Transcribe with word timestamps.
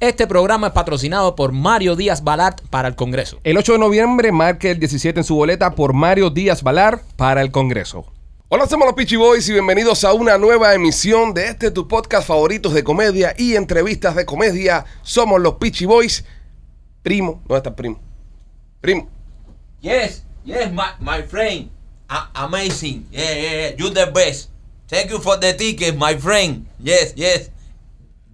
Este 0.00 0.28
programa 0.28 0.68
es 0.68 0.72
patrocinado 0.72 1.34
por 1.34 1.50
Mario 1.50 1.96
Díaz 1.96 2.22
Balart 2.22 2.60
para 2.70 2.86
el 2.86 2.94
Congreso. 2.94 3.40
El 3.42 3.56
8 3.58 3.72
de 3.72 3.78
noviembre 3.80 4.30
marque 4.30 4.70
el 4.70 4.78
17 4.78 5.18
en 5.20 5.24
su 5.24 5.34
boleta 5.34 5.74
por 5.74 5.92
Mario 5.92 6.30
Díaz 6.30 6.62
Valar 6.62 7.02
para 7.16 7.42
el 7.42 7.50
Congreso. 7.50 8.06
Hola, 8.48 8.68
somos 8.68 8.86
los 8.86 8.94
Peachy 8.94 9.16
Boys 9.16 9.48
y 9.48 9.52
bienvenidos 9.52 10.04
a 10.04 10.12
una 10.12 10.38
nueva 10.38 10.72
emisión 10.72 11.34
de 11.34 11.48
este 11.48 11.72
tu 11.72 11.88
podcast 11.88 12.28
favoritos 12.28 12.74
de 12.74 12.84
comedia 12.84 13.34
y 13.36 13.56
entrevistas 13.56 14.14
de 14.14 14.24
comedia. 14.24 14.84
Somos 15.02 15.40
los 15.40 15.54
Peachy 15.54 15.84
Boys. 15.84 16.24
Primo, 17.02 17.42
¿dónde 17.48 17.56
está 17.56 17.70
el 17.70 17.74
primo? 17.74 18.00
Primo. 18.80 19.08
Yes, 19.80 20.22
yes, 20.44 20.70
my, 20.72 20.84
my 21.00 21.22
friend. 21.28 21.70
A- 22.08 22.30
amazing. 22.44 23.04
Yeah, 23.10 23.34
yeah, 23.34 23.52
yeah. 23.52 23.76
You 23.76 23.90
the 23.90 24.06
best. 24.06 24.50
Thank 24.88 25.10
you 25.10 25.18
for 25.18 25.38
the 25.40 25.52
ticket, 25.54 25.96
my 25.98 26.16
friend. 26.16 26.66
Yes, 26.78 27.14
yes. 27.16 27.50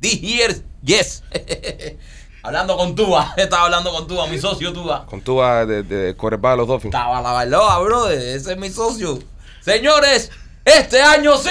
This 0.04 0.20
year, 0.20 0.54
yes. 0.82 1.22
hablando 2.42 2.76
con 2.76 2.94
Tuba. 2.94 3.32
Estaba 3.38 3.64
hablando 3.64 3.90
con 3.90 4.06
Tuba, 4.06 4.27
mi 4.27 4.38
socio 4.38 4.70
Tuba. 4.70 5.06
Con 5.06 5.22
tu 5.22 5.40
de, 5.40 5.82
de 5.82 6.14
de 6.14 6.56
los 6.58 6.68
Dolphins. 6.68 6.94
Estaba 6.94 7.22
la 7.22 7.33
bailoa, 7.33 7.78
brother. 7.78 8.19
Ese 8.36 8.52
es 8.52 8.58
mi 8.58 8.69
socio. 8.69 9.19
Señores, 9.62 10.30
este 10.62 11.00
año 11.00 11.38
sí. 11.38 11.48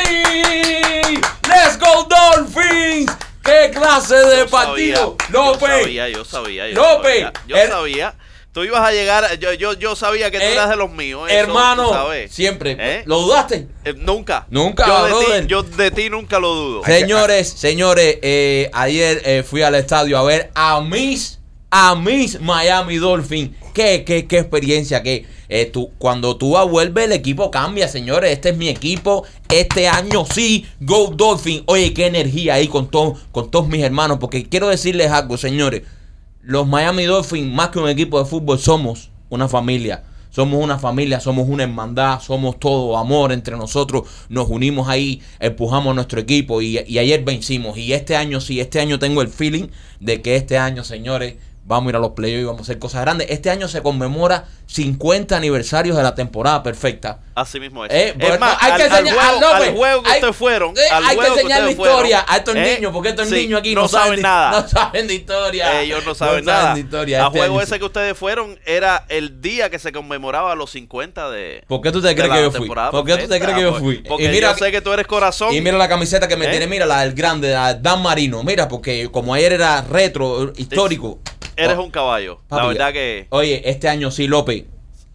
Let's 1.49 1.79
go 1.79 2.07
Dolphins. 2.07 3.11
¿Qué 3.43 3.71
clase 3.73 4.15
de 4.17 4.37
Yo 4.41 4.47
partido? 4.49 5.17
sabía, 5.19 5.29
López. 5.31 5.69
Yo 5.69 5.81
sabía, 5.83 6.09
yo 6.09 6.25
sabía. 6.25 6.69
Yo 6.69 6.75
López, 6.75 7.21
sabía. 7.23 7.33
Yo 7.47 7.55
el- 7.57 7.69
sabía. 7.69 8.13
Tú 8.53 8.63
ibas 8.63 8.81
a 8.81 8.91
llegar. 8.91 9.39
Yo, 9.39 9.51
yo, 9.53 9.73
yo 9.73 9.95
sabía 9.95 10.29
que 10.29 10.37
tú 10.37 10.43
Eh, 10.45 10.53
eras 10.53 10.69
de 10.69 10.75
los 10.75 10.91
míos. 10.91 11.23
eso, 11.27 11.35
Hermano, 11.39 11.89
sabes. 11.89 12.31
siempre. 12.31 12.77
¿Eh? 12.79 13.03
¿Lo 13.07 13.19
dudaste? 13.21 13.67
Eh, 13.83 13.95
nunca. 13.97 14.45
Nunca, 14.51 14.85
Yo 14.85 15.19
de, 15.19 15.41
ti, 15.41 15.47
yo 15.47 15.63
de 15.63 15.91
ti 15.91 16.09
nunca 16.11 16.39
lo 16.39 16.53
dudo. 16.53 16.83
Señores, 16.85 17.49
señores, 17.49 18.19
eh, 18.21 18.69
ayer 18.73 19.21
eh, 19.25 19.43
fui 19.43 19.63
al 19.63 19.73
estadio 19.73 20.19
a 20.19 20.23
ver 20.23 20.51
a 20.53 20.81
mis, 20.81 21.39
a 21.71 21.95
mis 21.95 22.39
Miami 22.39 22.97
Dolphins. 22.97 23.57
Qué, 23.73 24.03
qué, 24.05 24.27
qué 24.27 24.37
experiencia 24.37 25.01
eh, 25.49 25.65
tú, 25.65 25.91
cuando 25.97 26.37
tú 26.37 26.55
vuelves 26.67 27.05
el 27.05 27.11
equipo 27.11 27.49
cambia, 27.49 27.87
señores. 27.87 28.31
Este 28.31 28.49
es 28.49 28.57
mi 28.57 28.69
equipo. 28.69 29.25
Este 29.49 29.87
año 29.87 30.25
sí, 30.25 30.67
Go 30.79 31.11
Dolphins. 31.15 31.63
Oye, 31.65 31.91
qué 31.93 32.05
energía 32.05 32.55
ahí 32.55 32.67
con, 32.67 32.89
todo, 32.89 33.15
con 33.31 33.49
todos 33.49 33.67
mis 33.67 33.83
hermanos. 33.83 34.17
Porque 34.19 34.47
quiero 34.47 34.67
decirles 34.67 35.11
algo, 35.11 35.37
señores. 35.37 35.81
Los 36.45 36.67
Miami 36.67 37.05
Dolphins, 37.05 37.49
más 37.53 37.69
que 37.69 37.79
un 37.79 37.87
equipo 37.87 38.19
de 38.19 38.25
fútbol, 38.25 38.59
somos 38.59 39.09
una 39.29 39.47
familia. 39.47 40.03
Somos 40.29 40.61
una 40.61 40.77
familia, 40.77 41.21
somos 41.21 41.47
una 41.47 41.63
hermandad, 41.63 42.19
somos 42.19 42.59
todo 42.59 42.97
amor 42.97 43.31
entre 43.31 43.55
nosotros. 43.55 44.09
Nos 44.27 44.49
unimos 44.49 44.89
ahí, 44.89 45.21
empujamos 45.39 45.95
nuestro 45.95 46.19
equipo 46.19 46.61
y, 46.61 46.79
y 46.85 46.97
ayer 46.97 47.23
vencimos. 47.23 47.77
Y 47.77 47.93
este 47.93 48.17
año 48.17 48.41
sí, 48.41 48.59
este 48.59 48.81
año 48.81 48.99
tengo 48.99 49.21
el 49.21 49.29
feeling 49.29 49.67
de 50.01 50.21
que 50.21 50.35
este 50.35 50.57
año, 50.57 50.83
señores, 50.83 51.35
vamos 51.65 51.87
a 51.87 51.89
ir 51.91 51.95
a 51.95 51.99
los 51.99 52.11
playoffs 52.11 52.41
y 52.41 52.45
vamos 52.45 52.59
a 52.61 52.63
hacer 52.63 52.79
cosas 52.79 53.01
grandes. 53.01 53.27
Este 53.29 53.49
año 53.49 53.67
se 53.67 53.81
conmemora 53.81 54.45
50 54.67 55.35
aniversarios 55.37 55.95
de 55.95 56.03
la 56.03 56.15
temporada 56.15 56.63
perfecta. 56.63 57.19
Así 57.35 57.59
mismo 57.59 57.85
es. 57.85 57.91
Eh, 57.91 58.09
es 58.09 58.17
bueno, 58.17 58.39
más, 58.39 58.57
hay 58.59 58.71
al, 58.71 58.77
que 58.77 58.83
al 58.83 58.91
enseñar- 58.91 59.13
juego, 59.13 59.47
al 59.47 59.57
pues, 59.57 59.71
juego 59.71 60.03
que 60.03 60.09
hay- 60.09 60.15
ustedes 60.15 60.35
fueron. 60.35 60.77
eh, 60.77 60.81
al 60.91 61.03
hay 61.03 61.17
que 61.17 61.21
ustedes 61.21 61.43
fueron, 61.47 61.69
historia 61.69 62.25
a 62.27 62.37
estos 62.37 62.55
eh, 62.55 62.75
niños, 62.75 62.91
porque 62.93 63.09
estos 63.09 63.29
sí, 63.29 63.35
niños 63.35 63.59
aquí 63.59 63.75
no, 63.75 63.81
no, 63.81 63.87
saben 63.87 64.21
nada. 64.21 64.61
No 64.63 64.67
saben 64.67 65.07
de 65.07 65.13
historia. 65.15 65.81
Ellos 65.81 66.05
no 66.05 66.15
saben 66.15 66.45
nada. 66.45 66.73
de 66.75 66.81
historia. 66.81 67.21
Al 67.21 67.27
Este 67.27 67.39
juego 67.39 67.55
año 67.55 67.63
ese 67.63 67.79
que 67.79 67.85
ustedes 67.85 68.17
fueron 68.17 68.59
era 68.65 69.05
el 69.09 69.41
día 69.41 69.69
que 69.69 69.79
se 69.79 69.91
conmemoraba 69.91 70.55
los 70.55 70.71
50 70.71 71.29
de. 71.31 71.63
¿Por 71.67 71.81
qué 71.81 71.91
tú 71.91 72.01
te 72.01 72.13
crees 72.15 72.29
la 72.29 72.35
que 72.35 72.41
yo 72.43 72.51
fui? 72.51 72.67
¿Por 72.67 73.05
qué 73.05 73.17
tú 73.17 73.27
te 73.27 73.39
crees 73.39 73.55
que 73.55 73.61
yo 73.61 73.71
pues, 73.71 73.83
fui? 73.83 73.97
Porque 74.07 74.25
Y 74.25 74.29
mira 74.29 74.51
yo 74.51 74.57
sé 74.57 74.71
que 74.71 74.81
tú 74.81 74.91
eres 74.91 75.07
corazón. 75.07 75.53
Y 75.53 75.61
mira 75.61 75.77
la 75.77 75.87
camiseta 75.87 76.27
que 76.27 76.35
me 76.37 76.47
tiene, 76.47 76.67
mira 76.67 76.85
la 76.85 77.01
del 77.01 77.13
grande, 77.13 77.51
la 77.51 77.73
Dan 77.73 78.01
Marino. 78.01 78.43
Mira, 78.43 78.67
porque 78.67 79.09
como 79.11 79.33
ayer 79.33 79.53
era 79.53 79.81
retro, 79.81 80.53
histórico. 80.57 81.19
Eres 81.55 81.77
un 81.77 81.91
caballo. 81.91 82.39
la 82.49 82.65
verdad 82.67 82.93
que. 82.93 83.27
Oye, 83.29 83.61
este 83.69 83.87
año 83.89 84.11
sí, 84.11 84.27
López. 84.27 84.63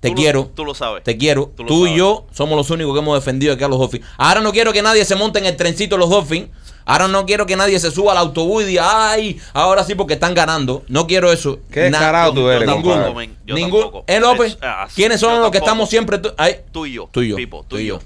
Te 0.00 0.08
tú 0.10 0.14
lo- 0.14 0.20
quiero. 0.20 0.50
tú 0.54 0.64
lo 0.64 0.74
sabes. 0.74 1.02
Te 1.02 1.16
quiero. 1.16 1.50
Tú 1.56 1.64
y 1.64 1.86
sabes. 1.88 1.96
yo 1.98 2.26
somos 2.32 2.56
los 2.56 2.70
únicos 2.70 2.92
que 2.94 3.00
hemos 3.00 3.18
defendido 3.18 3.54
aquí 3.54 3.64
a 3.64 3.68
los 3.68 3.78
Dolphins. 3.80 4.06
Ahora 4.16 4.40
no 4.40 4.52
quiero 4.52 4.72
que 4.72 4.80
nadie 4.80 5.04
se 5.04 5.16
monte 5.16 5.40
en 5.40 5.46
el 5.46 5.56
trencito 5.56 5.96
de 5.96 6.00
los 6.00 6.10
Dolphins. 6.10 6.48
Ahora 6.84 7.06
no 7.08 7.26
quiero 7.26 7.44
que 7.44 7.54
nadie 7.56 7.78
se 7.80 7.90
suba 7.90 8.12
al 8.12 8.18
autobús 8.18 8.62
y 8.62 8.66
diga, 8.66 9.10
ay, 9.10 9.38
ahora 9.52 9.84
sí 9.84 9.94
porque 9.94 10.14
están 10.14 10.32
ganando. 10.34 10.84
No 10.88 11.06
quiero 11.06 11.30
eso. 11.32 11.58
Qué 11.70 11.90
Na- 11.90 11.98
descarado 11.98 12.32
tú 12.32 12.40
yo 12.40 12.52
eres, 12.52 12.66
tampoco. 12.66 14.04
Eh, 14.06 14.20
López, 14.20 14.52
Es- 14.52 14.58
ah, 14.62 14.88
¿quiénes 14.94 15.20
son 15.20 15.40
los 15.40 15.50
que 15.50 15.58
estamos 15.58 15.90
siempre? 15.90 16.18
tú- 16.18 16.32
ay, 16.38 16.60
Tú 16.72 16.86
y 16.86 16.92
yo. 16.94 17.08
Tú 17.12 17.20
y 17.22 17.28
yo. 17.28 17.36
Pipo, 17.36 17.64
tú 17.68 17.76
y 17.78 17.86
yo. 17.86 17.98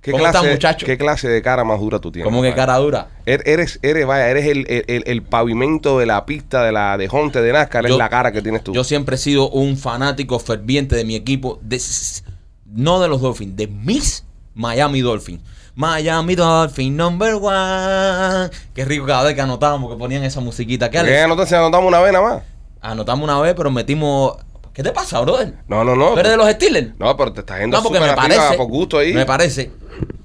¿Qué 0.00 0.12
¿Cómo 0.12 0.24
clase, 0.24 0.50
muchachos? 0.50 0.86
¿Qué 0.86 0.96
clase 0.96 1.28
de 1.28 1.42
cara 1.42 1.62
más 1.62 1.78
dura 1.78 1.98
tú 1.98 2.10
tienes? 2.10 2.24
como 2.24 2.40
que 2.42 2.54
cara 2.54 2.76
dura. 2.78 3.08
Er- 3.26 3.42
Eres, 3.44 3.78
eres, 3.82 4.06
vaya, 4.06 4.28
eres 4.30 4.46
el, 4.46 4.64
el- 5.06 5.22
pavimento 5.22 5.98
de 5.98 6.06
la 6.06 6.24
pista 6.24 6.64
de 6.64 6.72
la 6.72 6.96
de 6.96 7.06
Honte 7.10 7.42
de 7.42 7.52
NASCAR, 7.52 7.84
es 7.84 7.90
Yo- 7.90 7.98
la 7.98 8.08
cara 8.08 8.32
que 8.32 8.40
tienes 8.40 8.64
tú. 8.64 8.72
Yo 8.72 8.82
siempre 8.82 9.16
he 9.16 9.18
sido 9.18 9.50
un 9.50 9.76
fanático 9.76 10.38
ferviente 10.38 10.96
de 10.96 11.04
mi 11.04 11.16
equipo, 11.16 11.58
de, 11.62 11.80
no 12.64 12.98
de 13.00 13.08
los 13.08 13.20
Dolphins, 13.20 13.56
de 13.56 13.66
mis 13.66 14.24
Miami 14.54 15.00
Dolphins. 15.02 15.42
Miami 15.74 16.34
Dolphins 16.34 16.96
number 16.96 17.34
one. 17.34 18.50
Qué 18.74 18.84
rico 18.84 19.06
cada 19.06 19.24
vez 19.24 19.34
que 19.34 19.40
anotábamos 19.40 19.90
que 19.92 19.98
ponían 19.98 20.24
esa 20.24 20.40
musiquita. 20.40 20.90
¿Qué 20.90 20.98
qué 20.98 21.26
no 21.28 21.36
te 21.36 21.54
anotamos 21.56 21.86
una 21.88 22.00
vez 22.00 22.12
nada 22.12 22.24
más? 22.26 22.42
Anotamos 22.80 23.24
una 23.24 23.38
vez, 23.40 23.54
pero 23.54 23.70
metimos. 23.70 24.36
¿Qué 24.72 24.82
te 24.82 24.92
pasa, 24.92 25.20
brother? 25.20 25.54
No, 25.68 25.84
no, 25.84 25.96
no. 25.96 26.12
¿Tú 26.14 26.20
eres 26.20 26.32
de 26.32 26.36
los 26.38 26.48
Steelers? 26.50 26.98
No, 26.98 27.16
pero 27.16 27.32
te 27.32 27.40
estás 27.40 27.58
yendo 27.60 27.76
No, 27.76 27.82
porque 27.82 28.00
me 28.00 28.12
parece. 28.14 28.56
por 28.56 28.66
gusto 28.68 28.98
ahí. 28.98 29.12
Me 29.12 29.26
parece. 29.26 29.70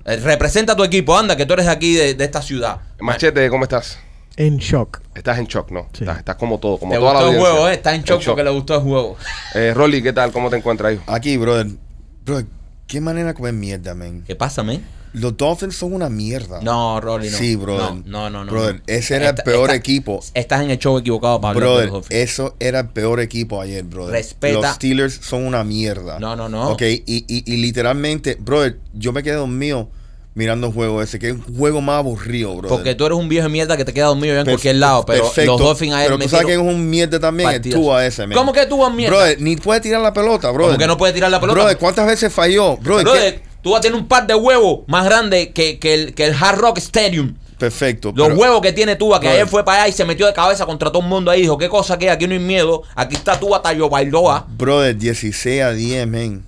Eh, 0.05 0.17
representa 0.17 0.73
a 0.73 0.75
tu 0.75 0.83
equipo, 0.83 1.17
anda, 1.17 1.35
que 1.35 1.45
tú 1.45 1.53
eres 1.53 1.65
de 1.65 1.71
aquí 1.71 1.95
de, 1.95 2.13
de 2.13 2.23
esta 2.23 2.41
ciudad. 2.41 2.79
Machete, 2.99 3.49
¿cómo 3.49 3.63
estás? 3.63 3.97
En 4.37 4.57
shock. 4.57 5.01
Estás 5.15 5.39
en 5.39 5.45
shock, 5.47 5.71
¿no? 5.71 5.87
Sí. 5.93 6.03
Estás, 6.03 6.19
estás 6.19 6.35
como 6.35 6.59
todo, 6.59 6.77
como 6.77 6.91
Te 6.91 6.99
toda 6.99 7.13
la 7.13 7.19
gustó 7.21 7.29
el 7.31 7.35
audiencia. 7.37 7.51
juego, 7.53 7.69
¿eh? 7.69 7.73
Está 7.73 7.95
en 7.95 8.03
shock 8.03 8.23
porque 8.25 8.43
le 8.43 8.49
gustó 8.51 8.75
el 8.75 8.81
juego. 8.81 9.17
Eh, 9.55 9.73
Rolly, 9.73 10.03
¿qué 10.03 10.13
tal? 10.13 10.31
¿Cómo 10.31 10.49
te 10.49 10.57
encuentras 10.57 10.91
ahí? 10.91 11.01
Aquí, 11.07 11.37
brother. 11.37 11.67
Brother, 12.25 12.45
qué 12.87 12.99
manera 13.01 13.29
de 13.29 13.33
comer 13.33 13.53
mierda, 13.53 13.95
man. 13.95 14.23
¿Qué 14.27 14.35
pasa, 14.35 14.61
men? 14.63 14.85
Los 15.15 15.37
Dolphins 15.37 15.75
son 15.75 15.93
una 15.93 16.09
mierda. 16.09 16.59
No, 16.61 16.99
Rolly, 17.01 17.29
no. 17.29 17.37
Sí, 17.37 17.55
brother. 17.55 18.01
No, 18.05 18.29
no, 18.29 18.45
no. 18.45 18.51
Brother, 18.51 18.81
ese 18.87 19.15
era 19.15 19.29
el 19.29 19.35
peor 19.35 19.63
esta- 19.69 19.75
equipo. 19.75 20.19
Estás 20.33 20.61
en 20.61 20.71
el 20.71 20.77
show 20.77 20.97
equivocado 20.97 21.39
de 21.39 21.53
Brother, 21.53 21.91
eso 22.09 22.55
era 22.59 22.81
el 22.81 22.89
peor 22.89 23.19
equipo 23.19 23.61
ayer, 23.61 23.83
brother. 23.83 24.13
Respeta- 24.13 24.53
Los 24.61 24.75
Steelers 24.75 25.19
son 25.21 25.45
una 25.45 25.63
mierda. 25.63 26.19
No, 26.19 26.35
no, 26.35 26.49
no. 26.49 26.69
Ok, 26.71 26.81
y, 26.81 27.03
y, 27.07 27.25
y 27.51 27.57
literalmente, 27.57 28.35
brother, 28.39 28.79
yo 28.93 29.11
me 29.13 29.23
quedé 29.23 29.35
dormido 29.35 29.89
mirando 30.33 30.67
el 30.67 30.73
juego 30.73 31.01
ese, 31.01 31.17
que 31.17 31.29
es 31.29 31.33
un 31.35 31.57
juego 31.57 31.79
más 31.79 31.99
aburrido, 31.99 32.53
brother. 32.57 32.69
Porque 32.69 32.93
tú 32.93 33.05
eres 33.05 33.17
un 33.17 33.29
viejo 33.29 33.47
de 33.47 33.53
mierda 33.53 33.77
que 33.77 33.85
te 33.85 33.93
queda 33.93 34.07
dormido 34.07 34.33
ya 34.33 34.41
en 34.41 34.45
Perf- 34.45 34.49
cualquier 34.51 34.75
lado. 34.75 35.05
Pero 35.05 35.23
perfecto. 35.23 35.51
los 35.53 35.61
Dolphins 35.61 35.93
ayer 35.93 36.07
Pero 36.07 36.19
tú 36.19 36.27
sabes 36.29 36.45
que 36.45 36.53
es 36.55 36.59
un 36.59 36.89
mierda 36.89 37.19
también, 37.21 37.49
el. 37.51 37.61
Tua 37.61 38.05
ese, 38.05 38.27
man. 38.27 38.37
¿Cómo 38.37 38.51
que 38.51 38.65
Tua 38.65 38.89
mierda? 38.89 39.15
Brother, 39.15 39.41
ni 39.41 39.55
puede 39.55 39.79
tirar 39.79 40.01
la 40.01 40.11
pelota, 40.11 40.51
brother. 40.51 40.71
¿Cómo 40.73 40.77
que 40.79 40.87
no 40.87 40.97
puede 40.97 41.13
tirar 41.13 41.31
la 41.31 41.39
pelota? 41.39 41.57
Brother, 41.57 41.77
¿cuántas 41.77 42.05
veces 42.05 42.33
falló? 42.33 42.75
Brother, 42.75 43.05
Brother, 43.05 43.35
¿qué? 43.35 43.54
Tú 43.65 43.71
vas 43.71 43.79
a 43.79 43.81
tener 43.81 43.97
un 43.97 44.07
par 44.07 44.27
de 44.27 44.35
huevos 44.35 44.81
más 44.85 45.03
grandes 45.05 45.47
que, 45.47 45.79
que 45.79 45.95
el, 45.95 46.13
que 46.13 46.25
el 46.27 46.35
Hard 46.39 46.59
Rock 46.59 46.77
Stadium. 46.77 47.33
Perfecto. 47.57 48.13
Los 48.15 48.27
pero- 48.27 48.39
huevos 48.39 48.61
que 48.61 48.71
tiene 48.73 48.95
Tua, 48.95 49.19
que 49.19 49.27
ayer 49.27 49.47
fue 49.47 49.65
para 49.65 49.81
allá 49.81 49.87
y 49.87 49.91
se 49.91 50.05
metió 50.05 50.27
de 50.27 50.33
cabeza 50.33 50.67
contra 50.67 50.91
todo 50.91 51.01
el 51.01 51.09
mundo 51.09 51.31
ahí. 51.31 51.41
Dijo, 51.41 51.57
¿qué 51.57 51.67
cosa 51.67 51.97
que? 51.97 52.11
Aquí 52.11 52.27
no 52.27 52.33
hay 52.33 52.39
miedo. 52.39 52.83
Aquí 52.93 53.15
está 53.15 53.39
Tua 53.39 53.63
Tayo 53.63 53.89
Bailoa. 53.89 54.45
Brother, 54.55 54.95
16 54.95 55.63
a 55.63 55.71
10, 55.71 56.07
man. 56.07 56.45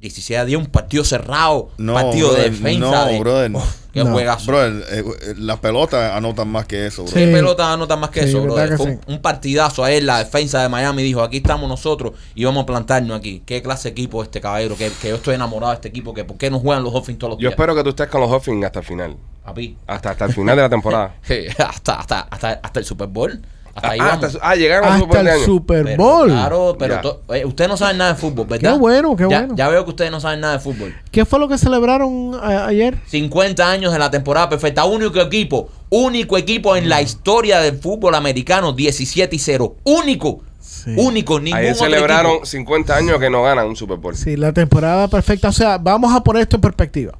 16 0.00 0.36
a 0.40 0.44
10, 0.44 0.58
un 0.58 0.66
partido 0.66 1.04
cerrado. 1.04 1.70
No, 1.78 1.94
partido 1.94 2.30
brother, 2.30 2.50
de 2.50 2.50
defensa. 2.50 2.90
no, 2.90 3.06
de- 3.06 3.18
brother. 3.20 3.52
Qué 3.98 4.04
No. 4.04 4.12
juegazo. 4.12 4.64
Eh, 4.66 4.82
eh, 4.90 5.34
las 5.36 5.58
pelotas 5.58 6.12
anotan 6.12 6.48
más 6.48 6.66
que 6.66 6.86
eso, 6.86 7.04
bro. 7.04 7.12
¿Qué 7.14 7.26
Sí. 7.26 7.32
pelota 7.32 7.72
anota 7.72 7.96
más 7.96 8.10
que 8.10 8.22
Sí, 8.22 8.28
eso, 8.30 8.42
que 8.54 8.76
Fue 8.76 8.92
sí. 8.92 8.98
un, 9.06 9.18
partidazo 9.20 9.84
a 9.84 9.92
él, 9.92 10.06
la 10.06 10.18
defensa 10.18 10.62
de 10.62 10.68
Miami 10.68 11.02
dijo, 11.02 11.22
aquí 11.22 11.38
estamos 11.38 11.68
nosotros 11.68 12.12
y 12.34 12.44
vamos 12.44 12.62
a 12.62 12.66
plantarnos 12.66 13.18
aquí. 13.18 13.42
Qué 13.44 13.62
clase 13.62 13.88
de 13.88 13.92
equipo 13.92 14.22
este 14.22 14.40
caballero, 14.40 14.76
que, 14.76 14.90
que 15.00 15.08
yo 15.10 15.16
estoy 15.16 15.34
enamorado 15.34 15.70
de 15.72 15.76
este 15.76 15.88
equipo, 15.88 16.12
que 16.14 16.24
por 16.24 16.36
qué 16.36 16.50
no 16.50 16.58
juegan 16.60 16.82
los 16.84 16.92
Dolphins 16.92 17.18
todos 17.18 17.32
los 17.32 17.38
Yo 17.38 17.48
días. 17.48 17.52
espero 17.52 17.74
que 17.74 17.82
tú 17.82 17.90
estés 17.90 18.08
con 18.08 18.20
los 18.20 18.30
Dolphins 18.30 18.64
hasta 18.64 18.78
el 18.80 18.84
final. 18.84 19.16
Papi. 19.44 19.76
Hasta, 19.86 20.10
hasta 20.10 20.24
el 20.26 20.32
final 20.34 20.56
de 20.56 20.62
la 20.62 20.68
temporada. 20.68 21.14
hasta, 21.68 21.94
hasta, 21.94 22.20
hasta, 22.20 22.60
hasta 22.62 22.78
el 22.80 22.84
Super 22.84 23.08
Bowl. 23.08 23.40
Hasta 23.78 23.90
ahí 23.90 23.98
ah, 24.00 24.06
vamos. 24.10 24.24
hasta- 24.26 24.38
ah, 24.42 24.54
llegaron 24.54 24.88
al 24.92 25.00
Super 25.00 25.16
Hasta 25.18 25.18
Bowl 25.18 25.26
el 25.28 25.34
año. 25.36 25.44
Super 25.46 25.84
Pero, 25.84 26.02
Bowl. 26.02 26.28
Claro, 26.28 26.76
pero 26.78 27.00
to- 27.00 27.20
eh, 27.34 27.44
ustedes 27.44 27.70
no 27.70 27.76
saben 27.76 27.98
nada 27.98 28.12
de 28.14 28.20
fútbol, 28.20 28.46
¿verdad? 28.46 28.72
Qué 28.72 28.78
bueno, 28.78 29.16
qué 29.16 29.26
Ya- 29.28 29.38
bueno. 29.40 29.54
Ya 29.56 29.68
veo 29.68 29.84
que 29.84 29.90
ustedes 29.90 30.10
no 30.10 30.20
saben 30.20 30.40
nada 30.40 30.54
de 30.54 30.58
fútbol. 30.60 30.94
¿Qué 31.10 31.24
fue 31.24 31.38
lo 31.38 31.48
que 31.48 31.58
celebraron 31.58 32.34
a- 32.40 32.66
ayer? 32.66 32.98
50 33.06 33.70
años 33.70 33.92
de 33.92 33.98
la 33.98 34.10
temporada 34.10 34.48
perfecta. 34.48 34.84
Único 34.84 35.20
equipo, 35.20 35.68
único 35.90 36.36
equipo 36.38 36.76
en 36.76 36.88
la 36.88 37.02
historia 37.02 37.60
del 37.60 37.78
fútbol 37.78 38.14
americano, 38.14 38.72
17 38.72 39.34
y 39.36 39.38
0. 39.38 39.76
Único 39.84 40.40
Sí. 40.60 40.94
Único, 40.96 41.40
ningún 41.40 41.58
Ayer 41.58 41.74
celebraron 41.74 42.32
equipo. 42.32 42.46
50 42.46 42.94
años 42.96 43.18
que 43.18 43.30
no 43.30 43.42
ganan 43.42 43.66
un 43.66 43.74
Super 43.76 43.96
Bowl. 43.96 44.14
Sí, 44.14 44.36
la 44.36 44.52
temporada 44.52 45.08
perfecta. 45.08 45.48
O 45.48 45.52
sea, 45.52 45.78
vamos 45.78 46.14
a 46.14 46.22
poner 46.22 46.42
esto 46.42 46.56
en 46.56 46.60
perspectiva. 46.62 47.12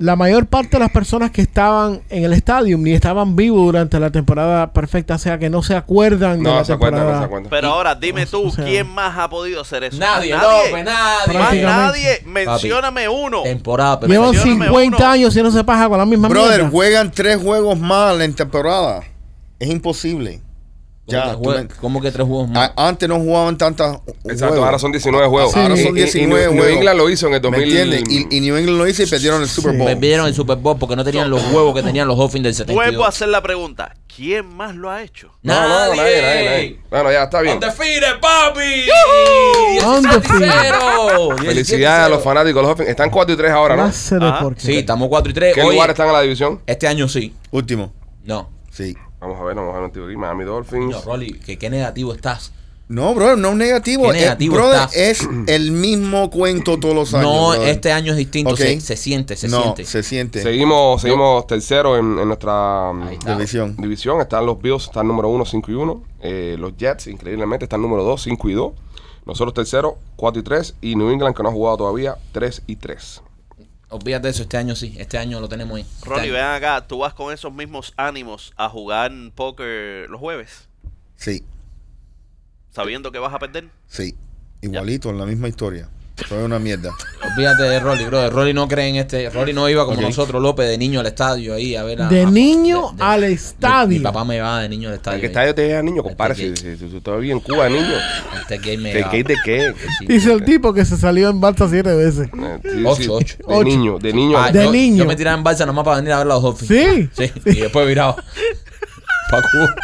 La 0.00 0.16
mayor 0.16 0.46
parte 0.46 0.70
de 0.70 0.78
las 0.78 0.90
personas 0.90 1.30
que 1.30 1.42
estaban 1.42 2.00
en 2.08 2.24
el 2.24 2.32
estadio 2.32 2.78
ni 2.78 2.92
estaban 2.92 3.36
vivos 3.36 3.60
durante 3.66 4.00
la 4.00 4.10
temporada 4.10 4.72
perfecta, 4.72 5.16
o 5.16 5.18
sea 5.18 5.38
que 5.38 5.50
no 5.50 5.62
se 5.62 5.76
acuerdan 5.76 6.38
de 6.38 6.48
No 6.48 6.54
la 6.56 6.64
se 6.64 6.72
acuerdan, 6.72 7.00
temporada. 7.00 7.12
no 7.12 7.22
se 7.22 7.26
acuerdan. 7.26 7.50
Pero 7.50 7.68
ahora 7.68 7.94
dime 7.94 8.24
tú, 8.24 8.46
o 8.46 8.50
sea- 8.50 8.64
¿quién 8.64 8.88
más 8.88 9.18
ha 9.18 9.28
podido 9.28 9.60
hacer 9.60 9.84
eso? 9.84 9.98
Nadie, 9.98 10.34
Nadie. 10.34 10.70
López, 10.70 10.84
nadie. 10.86 11.38
Más 11.38 11.54
nadie. 11.54 12.22
Mencióname 12.24 13.08
uno. 13.10 13.42
Temporada 13.42 14.00
Llevan 14.06 14.30
perfecta. 14.30 14.46
Mencióname 14.48 14.64
50 14.68 14.96
uno. 14.96 15.06
años 15.06 15.36
y 15.36 15.42
no 15.42 15.50
se 15.50 15.64
pasa 15.64 15.88
con 15.88 15.98
la 15.98 16.06
misma 16.06 16.28
Brother, 16.28 16.50
mierda. 16.60 16.70
juegan 16.70 17.10
tres 17.12 17.36
juegos 17.42 17.78
más 17.78 18.18
en 18.20 18.34
temporada. 18.34 19.02
Es 19.58 19.68
imposible. 19.68 20.40
¿Cómo, 21.10 21.52
Ya, 21.54 21.62
me- 21.62 21.68
cómo 21.68 22.00
que 22.00 22.10
tres 22.10 22.26
juegos 22.26 22.48
más? 22.48 22.70
A- 22.76 22.88
antes 22.88 23.08
no 23.08 23.18
jugaban 23.18 23.56
tantas 23.58 23.98
Exacto, 24.24 24.46
juegos. 24.48 24.64
ahora 24.66 24.78
son 24.78 24.92
19 24.92 25.26
juegos. 25.28 25.52
Sí. 25.52 25.60
Ahora 25.60 25.76
son 25.76 25.86
y- 25.86 26.00
y 26.00 26.02
19 26.02 26.28
New- 26.44 26.52
New 26.52 26.60
juegos. 26.62 26.76
England 26.78 26.98
lo 26.98 27.10
hizo 27.10 27.26
en 27.28 27.34
el 27.34 27.40
¿Me 27.42 27.50
2000. 27.50 27.76
entiendes? 27.78 28.02
Y, 28.30 28.36
y 28.36 28.40
New 28.40 28.56
England 28.56 28.78
lo 28.78 28.86
hizo 28.88 29.02
y 29.02 29.06
perdieron 29.06 29.42
el 29.42 29.48
Super 29.48 29.72
Sí. 29.72 29.78
Bowl. 29.78 29.86
Perdieron 29.88 30.26
el 30.26 30.34
Super 30.34 30.56
Bowl 30.56 30.78
porque 30.78 30.96
no 30.96 31.04
tenían 31.04 31.28
los 31.30 31.42
huevos 31.52 31.74
que 31.74 31.82
tenían 31.82 32.06
los 32.08 32.16
Dolphins 32.16 32.44
del 32.44 32.54
72. 32.54 32.84
Vuelvo 32.84 33.04
a 33.04 33.08
hacer 33.08 33.28
la 33.28 33.42
pregunta. 33.42 33.94
¿Quién 34.14 34.44
más 34.54 34.74
lo 34.74 34.90
ha 34.90 35.02
hecho? 35.02 35.30
No, 35.42 35.54
no, 35.54 35.68
Nadie. 35.68 35.96
nadie, 35.96 36.22
nadie, 36.22 36.44
nadie. 36.44 36.80
Bueno, 36.90 37.12
ya 37.12 37.22
está 37.22 37.40
bien. 37.40 37.54
Undefeated, 37.54 38.20
papi. 38.20 38.88
Undefeated. 39.86 40.50
17-0. 40.50 41.38
Felicidades 41.38 42.06
a 42.06 42.08
los 42.08 42.22
fanáticos 42.22 42.56
de 42.56 42.62
los 42.62 42.68
Dolphins. 42.70 42.88
Están 42.90 43.10
4 43.10 43.34
y 43.34 43.36
3 43.38 43.50
ahora, 43.52 43.76
¿no? 43.76 43.82
Porquería. 44.40 44.54
Sí, 44.74 44.78
estamos 44.78 45.08
4 45.08 45.30
y 45.30 45.34
3. 45.34 45.54
¿Qué 45.54 45.62
Oye, 45.62 45.72
lugar 45.72 45.90
están 45.90 46.08
en 46.08 46.12
la 46.12 46.20
división? 46.22 46.60
Este 46.66 46.86
año 46.88 47.08
sí. 47.08 47.34
Último. 47.50 47.92
No. 48.24 48.50
Sí. 48.70 48.94
Vamos 49.20 49.38
a 49.40 49.44
ver, 49.44 49.54
vamos 49.54 49.72
a 49.72 49.76
ver 49.76 49.84
un 49.86 49.92
tío 49.92 50.04
aquí. 50.06 50.16
Miami 50.16 50.44
Dolphins. 50.44 50.90
No, 50.92 51.02
Rolly, 51.02 51.32
que 51.34 51.58
qué 51.58 51.68
negativo 51.70 52.14
estás. 52.14 52.52
No, 52.88 53.14
brother, 53.14 53.38
no 53.38 53.50
es 53.50 53.54
negativo. 53.56 54.10
Qué 54.10 54.18
Eh, 54.18 54.20
negativo 54.22 54.54
brother, 54.56 54.80
estás. 54.90 54.96
es 54.96 55.28
el 55.46 55.70
mismo 55.70 56.28
cuento 56.28 56.76
todos 56.80 56.92
los 56.94 57.14
años. 57.14 57.24
No, 57.30 57.50
brother. 57.50 57.68
este 57.68 57.92
año 57.92 58.10
es 58.12 58.18
distinto. 58.18 58.50
Ok. 58.50 58.56
Se, 58.58 58.80
se 58.80 58.96
siente, 58.96 59.36
se 59.36 59.46
no, 59.46 59.62
siente. 59.62 59.84
se 59.84 60.02
siente. 60.02 60.42
Seguimos, 60.42 61.00
seguimos 61.02 61.46
tercero 61.46 61.96
en, 61.96 62.18
en 62.18 62.26
nuestra 62.26 62.90
está. 63.12 63.34
División. 63.36 63.76
división. 63.76 64.20
Están 64.20 64.44
los 64.44 64.60
Bills, 64.60 64.84
están 64.86 65.06
número 65.06 65.28
1, 65.28 65.44
5 65.44 65.70
y 65.70 65.74
1. 65.74 66.02
Eh, 66.22 66.56
los 66.58 66.76
Jets, 66.76 67.06
increíblemente, 67.06 67.66
están 67.66 67.80
número 67.80 68.02
2, 68.02 68.22
5 68.22 68.48
y 68.48 68.54
2. 68.54 68.72
Nosotros 69.24 69.54
tercero, 69.54 69.98
4 70.16 70.40
y 70.40 70.42
3. 70.42 70.74
Y 70.80 70.96
New 70.96 71.10
England, 71.10 71.36
que 71.36 71.44
no 71.44 71.50
ha 71.50 71.52
jugado 71.52 71.76
todavía, 71.76 72.16
3 72.32 72.62
y 72.66 72.74
3. 72.74 73.22
Olvídate 73.90 74.28
de 74.28 74.30
eso, 74.30 74.42
este 74.42 74.56
año 74.56 74.74
sí. 74.76 74.94
Este 74.98 75.18
año 75.18 75.40
lo 75.40 75.48
tenemos 75.48 75.76
ahí. 75.76 75.82
Este 75.82 76.06
Ronnie, 76.08 76.24
año. 76.26 76.32
ven 76.34 76.44
acá. 76.44 76.86
¿Tú 76.86 76.98
vas 76.98 77.12
con 77.14 77.32
esos 77.32 77.52
mismos 77.52 77.92
ánimos 77.96 78.52
a 78.56 78.68
jugar 78.68 79.10
póker 79.34 80.08
los 80.08 80.20
jueves? 80.20 80.68
Sí, 81.16 81.44
Sabiendo 82.70 83.10
que 83.10 83.18
vas 83.18 83.34
a 83.34 83.38
perder. 83.38 83.68
sí. 83.86 84.16
Igualito, 84.62 85.08
en 85.10 85.16
la 85.18 85.24
misma 85.24 85.48
historia. 85.48 85.88
Fue 86.28 86.44
una 86.44 86.58
mierda. 86.58 86.90
Olvídate 87.32 87.62
de 87.64 87.80
Rolly, 87.80 88.04
bro. 88.04 88.30
Rolly 88.30 88.52
no 88.54 88.68
cree 88.68 88.88
en 88.88 88.96
este. 88.96 89.28
Rolly 89.30 89.52
no 89.52 89.68
iba 89.68 89.84
como 89.84 90.00
nosotros, 90.00 90.40
López, 90.40 90.68
de 90.68 90.78
niño 90.78 91.00
al 91.00 91.06
estadio 91.06 91.54
ahí 91.54 91.74
a 91.76 91.82
ver 91.82 92.02
a- 92.02 92.08
De 92.08 92.22
a- 92.22 92.30
niño 92.30 92.90
de- 92.92 92.96
de- 92.98 93.02
al 93.02 93.24
estadio. 93.24 93.98
mi 93.98 94.00
papá 94.00 94.24
me 94.24 94.40
va 94.40 94.60
de 94.62 94.68
niño 94.68 94.88
al 94.88 94.94
estadio. 94.96 95.16
¿En 95.16 95.20
qué 95.22 95.26
estadio 95.28 95.54
te 95.54 95.66
llega 95.66 95.82
niño, 95.82 96.02
compadre? 96.02 96.34
Si, 96.34 96.44
Este 96.46 96.60
si, 96.72 96.76
si, 96.76 96.84
si 96.86 96.90
tú 96.90 97.00
todavía 97.00 97.32
en 97.32 97.40
Cuba 97.40 97.64
de 97.64 97.70
niño. 97.70 97.94
Este 98.40 98.58
gay 98.58 98.76
me 98.76 98.92
¿De 98.94 99.04
qué? 99.10 99.24
¿De 99.24 99.36
qué? 99.44 99.74
Sí. 99.98 100.06
Dice 100.06 100.32
el 100.32 100.44
tipo 100.44 100.72
que 100.72 100.84
se 100.84 100.96
salió 100.96 101.28
en 101.30 101.40
balsa 101.40 101.68
siete 101.68 101.94
veces. 101.94 102.28
Eh, 102.28 102.58
sí, 102.62 102.82
Ocho, 102.84 103.02
sí, 103.02 103.08
ocho. 103.10 103.36
De 103.38 103.44
Ocho. 103.54 103.64
niño, 103.64 103.98
de 103.98 104.12
niño. 104.12 104.38
Ah, 104.38 104.50
De 104.52 104.64
yo, 104.64 104.72
niño. 104.72 104.96
Yo 104.98 105.06
me 105.06 105.16
tiraba 105.16 105.36
en 105.36 105.44
balsa 105.44 105.66
nomás 105.66 105.84
para 105.84 105.96
venir 105.96 106.12
a 106.12 106.18
ver 106.18 106.26
los 106.26 106.42
Dolphins. 106.42 106.68
Sí. 106.68 107.08
Sí, 107.12 107.32
y 107.46 107.60
después 107.60 107.86
virado. 107.88 108.16
Pa' 109.30 109.42
Cuba. 109.42 109.74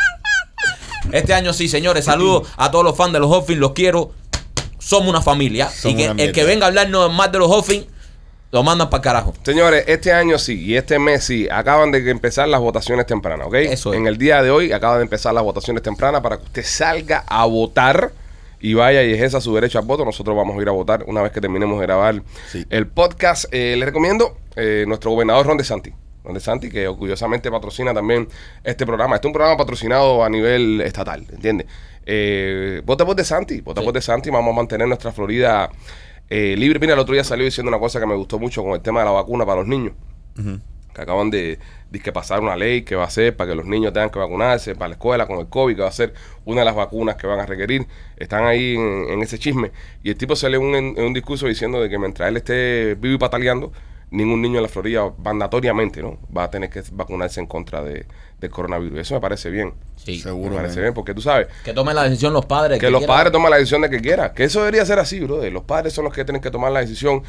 Este 1.12 1.34
año 1.34 1.52
sí, 1.52 1.68
señores. 1.68 2.04
Saludos 2.04 2.48
a 2.56 2.70
todos 2.70 2.84
los 2.84 2.96
fans 2.96 3.12
de 3.12 3.20
los 3.20 3.30
Dolphins. 3.30 3.60
Los 3.60 3.72
quiero. 3.72 4.12
Somos 4.86 5.08
una 5.10 5.20
familia. 5.20 5.68
Somos 5.68 6.00
y 6.00 6.06
que 6.16 6.22
el 6.24 6.32
que 6.32 6.44
venga 6.44 6.66
a 6.66 6.68
hablarnos 6.68 7.12
más 7.12 7.32
de 7.32 7.38
los 7.40 7.50
Dolphins, 7.50 7.86
lo 8.52 8.62
mandan 8.62 8.88
para 8.88 9.02
carajo. 9.02 9.34
Señores, 9.42 9.82
este 9.88 10.12
año 10.12 10.38
sí 10.38 10.62
y 10.62 10.76
este 10.76 11.00
mes 11.00 11.24
sí, 11.24 11.48
acaban 11.50 11.90
de 11.90 12.08
empezar 12.08 12.46
las 12.46 12.60
votaciones 12.60 13.04
tempranas, 13.04 13.48
¿ok? 13.48 13.54
Eso 13.54 13.92
es. 13.92 13.98
En 13.98 14.06
el 14.06 14.16
día 14.16 14.44
de 14.44 14.50
hoy 14.52 14.70
acaban 14.70 14.98
de 14.98 15.02
empezar 15.02 15.34
las 15.34 15.42
votaciones 15.42 15.82
tempranas 15.82 16.20
para 16.20 16.36
que 16.38 16.44
usted 16.44 16.62
salga 16.64 17.24
a 17.26 17.44
votar 17.46 18.12
y 18.60 18.74
vaya 18.74 19.02
y 19.02 19.12
ejerza 19.12 19.40
su 19.40 19.52
derecho 19.56 19.80
al 19.80 19.86
voto. 19.86 20.04
Nosotros 20.04 20.36
vamos 20.36 20.56
a 20.56 20.62
ir 20.62 20.68
a 20.68 20.72
votar 20.72 21.02
una 21.08 21.20
vez 21.20 21.32
que 21.32 21.40
terminemos 21.40 21.80
de 21.80 21.86
grabar 21.86 22.22
Sí. 22.52 22.64
el 22.70 22.86
podcast. 22.86 23.46
Eh, 23.50 23.74
les 23.76 23.86
recomiendo 23.86 24.38
eh, 24.54 24.84
nuestro 24.86 25.10
gobernador 25.10 25.46
Ron 25.46 25.58
DeSantis. 25.58 25.94
Ron 26.24 26.34
DeSantis, 26.34 26.72
que 26.72 26.86
orgullosamente 26.86 27.50
patrocina 27.50 27.92
también 27.92 28.28
este 28.62 28.86
programa. 28.86 29.16
Este 29.16 29.26
es 29.26 29.30
un 29.30 29.32
programa 29.34 29.56
patrocinado 29.56 30.24
a 30.24 30.30
nivel 30.30 30.80
estatal, 30.80 31.26
¿entiendes? 31.32 31.66
Eh, 32.06 32.82
vota 32.84 33.04
por 33.04 33.16
DeSantis, 33.16 33.62
vota 33.64 33.80
Sí. 33.80 33.86
por. 33.92 34.32
Vamos 34.32 34.52
a 34.52 34.56
mantener 34.56 34.86
nuestra 34.86 35.12
Florida 35.12 35.68
eh, 36.30 36.54
libre. 36.56 36.78
Mira, 36.78 36.94
el 36.94 37.00
otro 37.00 37.14
día 37.14 37.24
salió 37.24 37.44
diciendo 37.44 37.68
una 37.68 37.78
cosa 37.80 37.98
que 38.00 38.06
me 38.06 38.14
gustó 38.14 38.38
mucho 38.38 38.62
con 38.62 38.72
el 38.72 38.80
tema 38.80 39.00
de 39.00 39.06
la 39.06 39.12
vacuna 39.12 39.44
para 39.44 39.60
los 39.60 39.68
niños 39.68 39.92
que 40.94 41.02
acaban 41.02 41.30
de, 41.30 41.58
que 42.02 42.12
pasar 42.12 42.40
una 42.40 42.56
ley 42.56 42.82
que 42.82 42.94
va 42.94 43.04
a 43.04 43.10
ser 43.10 43.36
para 43.36 43.50
que 43.50 43.56
los 43.56 43.64
niños 43.66 43.92
tengan 43.92 44.08
que 44.10 44.18
vacunarse 44.18 44.74
para 44.74 44.88
la 44.88 44.94
escuela 44.94 45.26
con 45.26 45.38
el 45.38 45.46
COVID, 45.48 45.76
que 45.76 45.82
va 45.82 45.88
a 45.88 45.92
ser 45.92 46.12
una 46.44 46.60
de 46.60 46.64
las 46.66 46.74
vacunas 46.74 47.16
que 47.16 47.26
van 47.26 47.38
a 47.40 47.46
requerir. 47.46 47.86
Están 48.16 48.44
ahí 48.46 48.76
en, 48.76 49.10
en 49.10 49.22
ese 49.22 49.38
chisme. 49.38 49.72
Y 50.02 50.10
el 50.10 50.16
tipo 50.16 50.36
sale 50.36 50.56
un, 50.58 50.74
en 50.74 50.98
un 51.02 51.12
discurso 51.14 51.46
diciendo 51.46 51.80
de 51.82 51.88
que 51.90 51.98
mientras 51.98 52.28
él 52.28 52.36
esté 52.38 52.94
vivo 52.94 53.14
y 53.14 53.18
pataleando, 53.18 53.72
ningún 54.10 54.40
niño 54.40 54.56
en 54.58 54.62
la 54.62 54.68
Florida 54.68 55.12
mandatoriamente 55.18 56.00
no 56.00 56.18
va 56.34 56.44
a 56.44 56.50
tener 56.50 56.70
que 56.70 56.82
vacunarse 56.92 57.40
en 57.40 57.46
contra 57.46 57.82
de, 57.82 58.06
del 58.38 58.50
coronavirus. 58.50 59.00
Eso 59.00 59.14
me 59.14 59.20
parece 59.20 59.50
bien. 59.50 59.74
Sí. 59.96 60.20
Seguro. 60.20 60.50
Me 60.50 60.56
parece 60.56 60.80
bien, 60.80 60.94
porque 60.94 61.12
tú 61.12 61.20
sabes 61.20 61.48
Que 61.64 61.72
tomen 61.72 61.96
la 61.96 62.04
decisión 62.04 62.32
los 62.32 62.46
padres. 62.46 62.78
que 62.78 62.90
los 62.90 63.04
padres 63.04 63.32
toman 63.32 63.50
la 63.50 63.56
decisión 63.56 63.82
de 63.82 63.90
que 63.90 64.00
quieran. 64.00 64.32
Que 64.34 64.44
eso 64.44 64.60
debería 64.60 64.84
ser 64.86 64.98
así, 64.98 65.20
brother. 65.20 65.52
Los 65.52 65.64
padres 65.64 65.92
son 65.92 66.04
los 66.04 66.14
que 66.14 66.24
tienen 66.24 66.40
que 66.40 66.50
tomar 66.50 66.70
la 66.72 66.80
decisión 66.80 67.22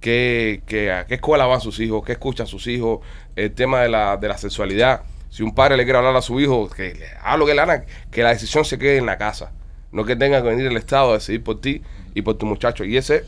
que, 0.00 0.62
que 0.66 0.92
a 0.92 1.06
qué 1.06 1.14
escuela 1.16 1.46
van 1.46 1.60
sus 1.60 1.78
hijos, 1.80 2.02
qué 2.04 2.12
escuchan 2.12 2.46
sus 2.46 2.66
hijos, 2.66 3.00
el 3.36 3.52
tema 3.52 3.80
de 3.82 3.88
la, 3.88 4.16
de 4.16 4.28
la 4.28 4.38
sexualidad. 4.38 5.02
Si 5.28 5.42
un 5.42 5.54
padre 5.54 5.76
le 5.76 5.84
quiere 5.84 5.98
hablar 5.98 6.16
a 6.16 6.22
su 6.22 6.40
hijo, 6.40 6.68
que 6.70 6.94
le 6.94 7.06
haga 7.22 7.36
lo 7.36 7.46
que 7.46 7.54
le 7.54 7.60
haga, 7.60 7.84
que 8.10 8.22
la 8.22 8.30
decisión 8.30 8.64
se 8.64 8.78
quede 8.78 8.96
en 8.96 9.06
la 9.06 9.18
casa. 9.18 9.52
No 9.92 10.04
que 10.04 10.16
tenga 10.16 10.42
que 10.42 10.48
venir 10.48 10.66
el 10.66 10.76
Estado 10.76 11.10
a 11.10 11.14
decidir 11.14 11.42
por 11.42 11.60
ti 11.60 11.82
y 12.14 12.22
por 12.22 12.36
tu 12.38 12.46
muchacho. 12.46 12.84
Y 12.84 12.96
ese 12.96 13.24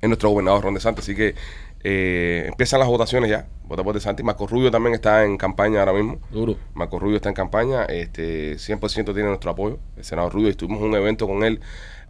es 0.00 0.08
nuestro 0.08 0.30
gobernador 0.30 0.64
Ron 0.64 0.74
DeSantis. 0.74 1.04
Así 1.04 1.14
que 1.14 1.34
eh, 1.82 2.44
empiezan 2.48 2.80
las 2.80 2.88
votaciones 2.88 3.30
ya. 3.30 3.46
Vota 3.64 3.82
por 3.82 3.94
DeSantis. 3.94 4.24
Marco 4.24 4.46
Rubio 4.46 4.70
también 4.70 4.94
está 4.94 5.24
en 5.24 5.36
campaña 5.36 5.80
ahora 5.80 5.92
mismo. 5.92 6.18
Duro. 6.30 6.56
Marco 6.74 6.98
Rubio 6.98 7.16
está 7.16 7.28
en 7.28 7.34
campaña, 7.34 7.84
este 7.84 8.56
100% 8.56 9.12
tiene 9.12 9.28
nuestro 9.28 9.50
apoyo. 9.50 9.78
El 9.96 10.04
senador 10.04 10.32
Rubio, 10.32 10.48
estuvimos 10.48 10.80
en 10.80 10.88
un 10.88 10.94
evento 10.94 11.26
con 11.26 11.42
él 11.44 11.60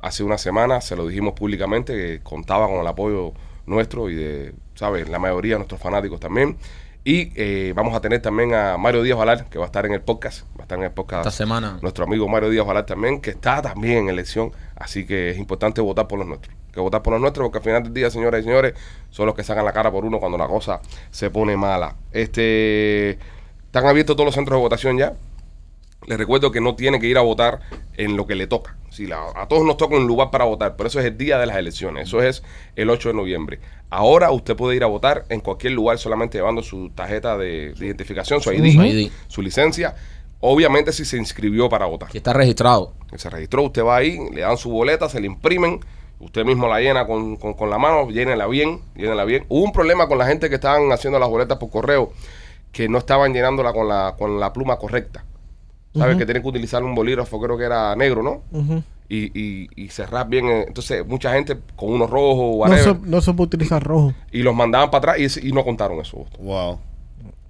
hace 0.00 0.22
una 0.22 0.38
semana, 0.38 0.80
se 0.80 0.96
lo 0.96 1.06
dijimos 1.06 1.34
públicamente 1.34 1.94
que 1.94 2.20
contaba 2.22 2.66
con 2.68 2.76
el 2.80 2.86
apoyo 2.86 3.32
nuestro 3.66 4.10
y 4.10 4.14
de, 4.14 4.54
¿sabes? 4.74 5.08
La 5.08 5.18
mayoría 5.18 5.54
de 5.54 5.58
nuestros 5.58 5.80
fanáticos 5.80 6.20
también. 6.20 6.56
Y 7.04 7.30
eh, 7.36 7.72
vamos 7.76 7.94
a 7.94 8.00
tener 8.00 8.20
también 8.20 8.52
a 8.52 8.76
Mario 8.76 9.02
Díaz 9.02 9.16
Valar, 9.16 9.48
que 9.48 9.58
va 9.58 9.64
a 9.64 9.66
estar 9.66 9.86
en 9.86 9.92
el 9.92 10.00
podcast, 10.00 10.42
va 10.56 10.60
a 10.60 10.62
estar 10.62 10.76
en 10.76 10.84
el 10.84 10.90
podcast 10.90 11.24
Esta 11.24 11.36
semana. 11.36 11.78
nuestro 11.80 12.04
amigo 12.04 12.26
Mario 12.28 12.50
Díaz 12.50 12.66
Valar 12.66 12.84
también, 12.84 13.20
que 13.20 13.30
está 13.30 13.62
también 13.62 13.98
en 13.98 14.08
elección, 14.08 14.50
así 14.74 15.06
que 15.06 15.30
es 15.30 15.38
importante 15.38 15.80
votar 15.80 16.08
por 16.08 16.18
los 16.18 16.26
nuestros. 16.26 16.54
Que 16.76 16.80
votar 16.82 17.02
por 17.02 17.14
los 17.14 17.22
nuestros, 17.22 17.46
porque 17.46 17.56
al 17.58 17.64
final 17.64 17.82
del 17.84 17.94
día, 17.94 18.10
señoras 18.10 18.42
y 18.42 18.44
señores, 18.44 18.74
son 19.10 19.24
los 19.24 19.34
que 19.34 19.42
sacan 19.42 19.64
la 19.64 19.72
cara 19.72 19.90
por 19.90 20.04
uno 20.04 20.20
cuando 20.20 20.36
la 20.36 20.46
cosa 20.46 20.82
se 21.10 21.30
pone 21.30 21.56
mala. 21.56 21.96
Este 22.12 23.18
están 23.64 23.86
abiertos 23.86 24.14
todos 24.14 24.26
los 24.26 24.34
centros 24.34 24.58
de 24.58 24.60
votación 24.62 24.98
ya. 24.98 25.14
Les 26.06 26.18
recuerdo 26.18 26.52
que 26.52 26.60
no 26.60 26.76
tiene 26.76 27.00
que 27.00 27.06
ir 27.06 27.16
a 27.18 27.22
votar 27.22 27.60
en 27.96 28.16
lo 28.16 28.26
que 28.26 28.34
le 28.34 28.46
toca. 28.46 28.76
Si 28.90 29.06
la- 29.06 29.24
a 29.34 29.48
todos 29.48 29.64
nos 29.64 29.76
toca 29.78 29.96
un 29.96 30.06
lugar 30.06 30.30
para 30.30 30.44
votar, 30.44 30.76
pero 30.76 30.88
eso 30.88 31.00
es 31.00 31.06
el 31.06 31.16
día 31.18 31.38
de 31.38 31.46
las 31.46 31.56
elecciones. 31.56 32.08
Eso 32.08 32.22
es 32.22 32.42
el 32.76 32.90
8 32.90 33.08
de 33.08 33.14
noviembre. 33.14 33.58
Ahora 33.90 34.30
usted 34.30 34.54
puede 34.54 34.76
ir 34.76 34.84
a 34.84 34.86
votar 34.86 35.24
en 35.30 35.40
cualquier 35.40 35.72
lugar 35.72 35.98
solamente 35.98 36.36
llevando 36.38 36.62
su 36.62 36.90
tarjeta 36.90 37.36
de, 37.38 37.72
de 37.72 37.86
identificación, 37.86 38.40
su 38.40 38.52
ID, 38.52 38.74
Su 38.74 38.84
ID. 38.84 39.10
su 39.28 39.42
licencia. 39.42 39.94
Obviamente 40.40 40.92
si 40.92 41.04
se 41.06 41.16
inscribió 41.16 41.68
para 41.70 41.86
votar. 41.86 42.10
Que 42.10 42.18
está 42.18 42.34
registrado. 42.34 42.92
Que 43.10 43.18
se 43.18 43.30
registró, 43.30 43.62
usted 43.62 43.82
va 43.82 43.96
ahí, 43.96 44.18
le 44.32 44.42
dan 44.42 44.58
su 44.58 44.70
boleta, 44.70 45.08
se 45.08 45.18
le 45.20 45.26
imprimen, 45.26 45.80
usted 46.20 46.44
mismo 46.44 46.66
la 46.68 46.80
llena 46.80 47.06
con, 47.06 47.36
con- 47.36 47.54
con 47.54 47.70
la 47.70 47.78
mano, 47.78 48.08
llénela 48.10 48.46
bien, 48.46 48.80
llénela 48.94 49.24
bien. 49.24 49.44
Hubo 49.48 49.64
un 49.64 49.72
problema 49.72 50.08
con 50.08 50.18
la 50.18 50.26
gente 50.26 50.48
que 50.48 50.54
estaban 50.56 50.90
haciendo 50.92 51.18
las 51.18 51.28
boletas 51.28 51.58
por 51.58 51.70
correo, 51.70 52.12
que 52.72 52.88
no 52.88 52.98
estaban 52.98 53.32
llenándola 53.34 53.72
con 53.72 53.88
la, 53.88 54.14
con 54.18 54.38
la 54.40 54.52
pluma 54.52 54.76
correcta. 54.76 55.24
¿Sabes? 55.94 56.16
Que 56.18 56.26
tienen 56.26 56.42
que 56.42 56.48
utilizar 56.50 56.84
un 56.84 56.94
bolígrafo, 56.94 57.40
creo 57.40 57.56
que 57.56 57.64
era 57.64 57.96
negro, 57.96 58.22
¿no? 58.22 58.42
Y, 59.08 59.30
y, 59.40 59.68
y 59.76 59.88
cerrar 59.88 60.28
bien. 60.28 60.46
eh, 60.46 60.64
Entonces, 60.68 61.06
mucha 61.06 61.32
gente 61.32 61.56
con 61.74 61.90
unos 61.90 62.10
rojos, 62.10 62.68
No 62.68 62.76
se, 62.76 62.94
no 63.02 63.20
se 63.22 63.32
puede 63.32 63.46
utilizar 63.46 63.82
rojo. 63.82 64.12
y 64.30 64.42
los 64.42 64.54
mandaban 64.54 64.90
para 64.90 65.12
atrás 65.14 65.38
y, 65.42 65.52
no 65.52 65.64
contaron 65.64 65.96
votos. 66.12 66.38
Wow. 66.38 66.78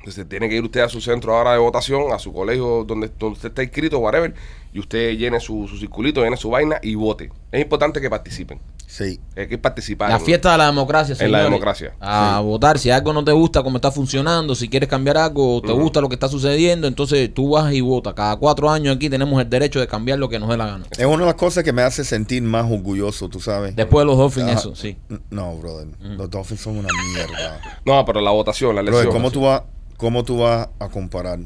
Entonces 0.07 0.29
tiene 0.29 0.49
que 0.49 0.55
ir 0.55 0.63
usted 0.63 0.83
a 0.83 0.89
su 0.89 1.01
centro 1.01 1.37
ahora 1.37 1.51
de 1.55 1.59
votación, 1.59 2.13
a 2.13 2.19
su 2.21 2.33
colegio 2.33 2.85
donde, 2.85 3.11
donde 3.19 3.35
usted 3.35 3.49
está 3.49 3.65
inscrito, 3.65 3.99
whatever, 3.99 4.33
y 4.73 4.79
usted 4.79 5.17
llene 5.17 5.41
su, 5.41 5.67
su 5.67 5.77
circulito, 5.79 6.23
llene 6.23 6.37
su 6.37 6.49
vaina 6.49 6.79
y 6.81 6.95
vote. 6.95 7.33
Es 7.51 7.61
importante 7.61 8.01
que 8.01 8.09
participen. 8.09 8.61
Sí. 8.87 9.19
Hay 9.37 9.49
que 9.49 9.59
participar. 9.59 10.11
La 10.11 10.19
en- 10.19 10.23
fiesta 10.25 10.53
de 10.53 10.59
la 10.59 10.67
democracia, 10.67 11.15
En 11.19 11.33
la 11.33 11.39
señores. 11.39 11.45
democracia. 11.47 11.95
A 11.99 12.39
votar. 12.41 12.79
Si 12.79 12.89
algo 12.89 13.13
no 13.13 13.25
te 13.25 13.33
gusta 13.33 13.65
como 13.65 13.79
está 13.79 13.91
funcionando, 13.91 14.55
si 14.55 14.69
quieres 14.69 14.89
cambiar 14.89 15.17
algo, 15.17 15.61
te 15.61 15.73
gusta 15.73 16.01
lo 16.01 16.09
que 16.09 16.15
está 16.15 16.29
sucediendo, 16.29 16.87
entonces 16.87 17.35
tú 17.35 17.51
vas 17.51 17.75
y 17.75 17.81
votas. 17.81 18.15
Cada 18.15 18.37
cuatro 18.37 18.71
años 18.71 18.95
aquí 18.95 19.11
tenemos 19.11 19.43
el 19.43 19.51
derecho 19.51 19.81
de 19.81 19.89
cambiar 19.89 20.21
lo 20.21 20.29
que 20.29 20.39
nos 20.39 20.49
dé 20.49 20.57
la 20.57 20.67
gana. 20.67 20.85
Es 20.97 21.05
una 21.05 21.19
de 21.19 21.25
las 21.27 21.35
cosas 21.35 21.65
que 21.65 21.73
me 21.73 21.83
hace 21.83 22.05
sentir 22.05 22.43
más 22.45 22.71
orgulloso, 22.71 23.29
tú 23.29 23.41
sabes. 23.41 23.75
Después 23.75 24.03
de 24.03 24.07
los 24.07 24.17
Dolphins, 24.19 24.47
Ajá. 24.51 24.61
eso, 24.61 24.77
sí. 24.77 24.97
No, 25.31 25.57
brother. 25.57 25.89
Los 26.01 26.31
Dolphins 26.31 26.61
son 26.61 26.79
una 26.79 26.89
mierda. 27.13 27.61
No, 27.85 28.05
pero 28.05 28.21
la 28.21 28.31
votación, 28.31 28.73
la 28.77 28.83
elección. 28.83 29.03
Brother, 29.07 29.21
¿cómo 29.21 29.33
tú, 29.33 29.41
vas, 29.41 29.63
¿cómo 29.97 30.25
tú 30.25 30.39
vas 30.39 30.69
a 30.79 30.89
comparar 30.89 31.39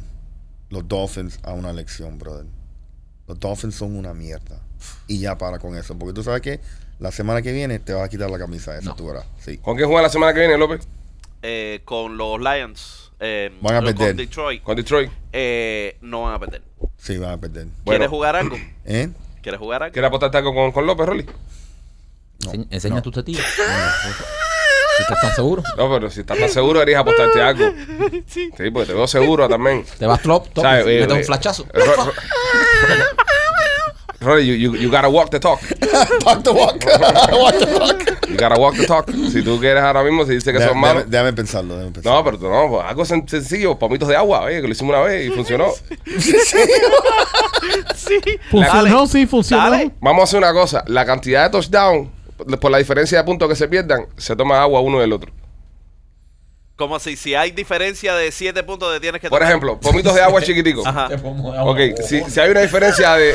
los 0.68 0.86
Dolphins 0.88 1.38
a 1.42 1.52
una 1.52 1.70
elección, 1.70 2.18
brother? 2.18 2.46
Los 3.26 3.38
Dolphins 3.38 3.74
son 3.74 3.96
una 3.96 4.12
mierda. 4.14 4.60
Y 5.06 5.18
ya 5.20 5.36
para 5.38 5.58
con 5.58 5.76
eso. 5.76 5.96
Porque 5.98 6.14
tú 6.14 6.22
sabes 6.22 6.40
que 6.42 6.60
la 6.98 7.12
semana 7.12 7.42
que 7.42 7.52
viene 7.52 7.78
te 7.78 7.92
vas 7.92 8.04
a 8.04 8.08
quitar 8.08 8.30
la 8.30 8.38
camisa 8.38 8.76
esa, 8.76 8.90
No. 8.90 8.96
tú 8.96 9.06
verás. 9.08 9.24
Sí. 9.40 9.58
¿Con 9.58 9.76
quién 9.76 9.86
juega 9.88 10.02
la 10.02 10.08
semana 10.10 10.32
que 10.34 10.40
viene, 10.40 10.56
López? 10.58 10.86
Eh, 11.42 11.80
con 11.84 12.16
los 12.16 12.38
Lions. 12.40 13.12
eh, 13.20 13.50
Van 13.60 13.76
a 13.76 13.82
con 13.82 13.94
perder. 13.94 14.16
Detroit. 14.16 14.62
Con 14.62 14.76
Detroit. 14.76 15.10
eh, 15.32 15.96
no 16.00 16.22
van 16.22 16.34
a 16.34 16.38
perder. 16.38 16.62
Sí, 16.96 17.18
van 17.18 17.30
a 17.32 17.38
perder. 17.38 17.66
Bueno. 17.84 17.84
¿Quieres 17.84 18.08
jugar 18.08 18.36
algo? 18.36 18.56
¿Eh? 18.84 19.10
¿Quieres 19.42 19.58
jugar 19.60 19.82
algo? 19.82 19.92
¿Quieres 19.92 20.08
apostarte 20.08 20.38
algo 20.38 20.54
con, 20.54 20.72
con 20.72 20.86
López, 20.86 21.06
Rolly? 21.06 21.26
No, 22.44 22.52
Enseña 22.70 22.96
no. 22.96 23.02
tu 23.02 23.10
tetilla. 23.10 23.42
Si 25.00 25.12
estás 25.12 25.20
tan 25.20 25.34
seguro. 25.34 25.62
No, 25.76 25.90
pero 25.90 26.10
si 26.10 26.20
estás 26.20 26.38
tan 26.38 26.48
seguro, 26.50 26.80
deberías 26.80 27.00
apostarte 27.00 27.40
algo. 27.40 27.64
Sí. 28.26 28.50
porque 28.72 28.86
te 28.86 28.94
veo 28.94 29.06
seguro 29.06 29.48
también. 29.48 29.84
Te 29.98 30.06
vas 30.06 30.20
top, 30.22 30.48
top, 30.52 30.62
¿Sabes? 30.64 30.86
Eh, 30.86 31.00
metes 31.00 31.16
eh, 31.16 31.18
un 31.20 31.24
flachazo. 31.24 31.66
Ro- 31.72 31.84
Ro- 31.84 32.12
Rolly, 34.20 34.46
you, 34.46 34.54
you, 34.54 34.76
you 34.76 34.90
gotta 34.90 35.08
walk 35.08 35.30
the 35.30 35.40
talk. 35.40 35.58
Talk 36.24 36.42
the 36.42 36.50
walk. 36.52 36.84
Walk 37.32 37.58
the 37.58 37.66
talk. 37.66 38.28
You 38.28 38.36
gotta 38.36 38.60
walk 38.60 38.76
the 38.76 38.86
talk. 38.86 39.10
Si 39.32 39.42
tú 39.42 39.58
quieres 39.58 39.82
ahora 39.82 40.02
mismo, 40.02 40.26
si 40.26 40.32
dices 40.34 40.52
que 40.52 40.58
son 40.58 40.68
Déjame, 40.68 40.80
malos. 40.80 40.94
déjame- 41.04 41.10
déjame 41.10 41.32
pensarlo, 41.32 41.74
déjame 41.76 41.92
pensarlo. 41.92 42.18
No, 42.18 42.24
pero 42.24 42.38
tú 42.38 42.48
no, 42.50 42.68
pues, 42.68 42.84
algo 42.86 43.04
sen- 43.06 43.26
sencillo, 43.26 43.78
palmitos 43.78 44.08
de 44.08 44.16
agua, 44.16 44.42
oye, 44.42 44.60
que 44.60 44.66
lo 44.66 44.72
hicimos 44.72 44.94
una 44.94 45.02
vez 45.04 45.26
y 45.26 45.30
funcionó. 45.30 45.68
Sí. 47.96 48.16
¿Funcionó? 48.50 48.82
Dale. 48.98 49.06
Sí, 49.08 49.26
funcionó. 49.26 49.70
Dale. 49.70 49.90
Vamos 50.00 50.20
a 50.20 50.24
hacer 50.24 50.38
una 50.38 50.52
cosa, 50.52 50.84
la 50.86 51.04
cantidad 51.06 51.44
de 51.44 51.50
touchdown, 51.50 52.10
por 52.60 52.70
la 52.70 52.78
diferencia 52.78 53.18
de 53.18 53.24
puntos 53.24 53.48
que 53.48 53.56
se 53.56 53.68
pierdan, 53.68 54.06
se 54.16 54.34
toma 54.36 54.60
agua 54.62 54.80
uno 54.80 55.00
del 55.00 55.12
otro. 55.12 55.32
Como 56.76 56.98
si, 56.98 57.14
si 57.16 57.34
hay 57.34 57.50
diferencia 57.50 58.14
de 58.14 58.32
7 58.32 58.62
puntos, 58.62 58.90
te 58.94 59.00
tienes 59.00 59.20
que 59.20 59.28
Por 59.28 59.38
tomar- 59.40 59.50
ejemplo, 59.50 59.78
pomitos 59.78 60.14
de 60.14 60.22
agua 60.22 60.40
chiquitico. 60.40 60.82
Ajá. 60.86 61.08
Te 61.08 61.18
pongo 61.18 61.52
de 61.52 61.58
agua. 61.58 61.72
Ok, 61.72 61.78
si, 62.06 62.22
si 62.24 62.40
hay 62.40 62.50
una 62.50 62.60
diferencia 62.62 63.14
de, 63.16 63.26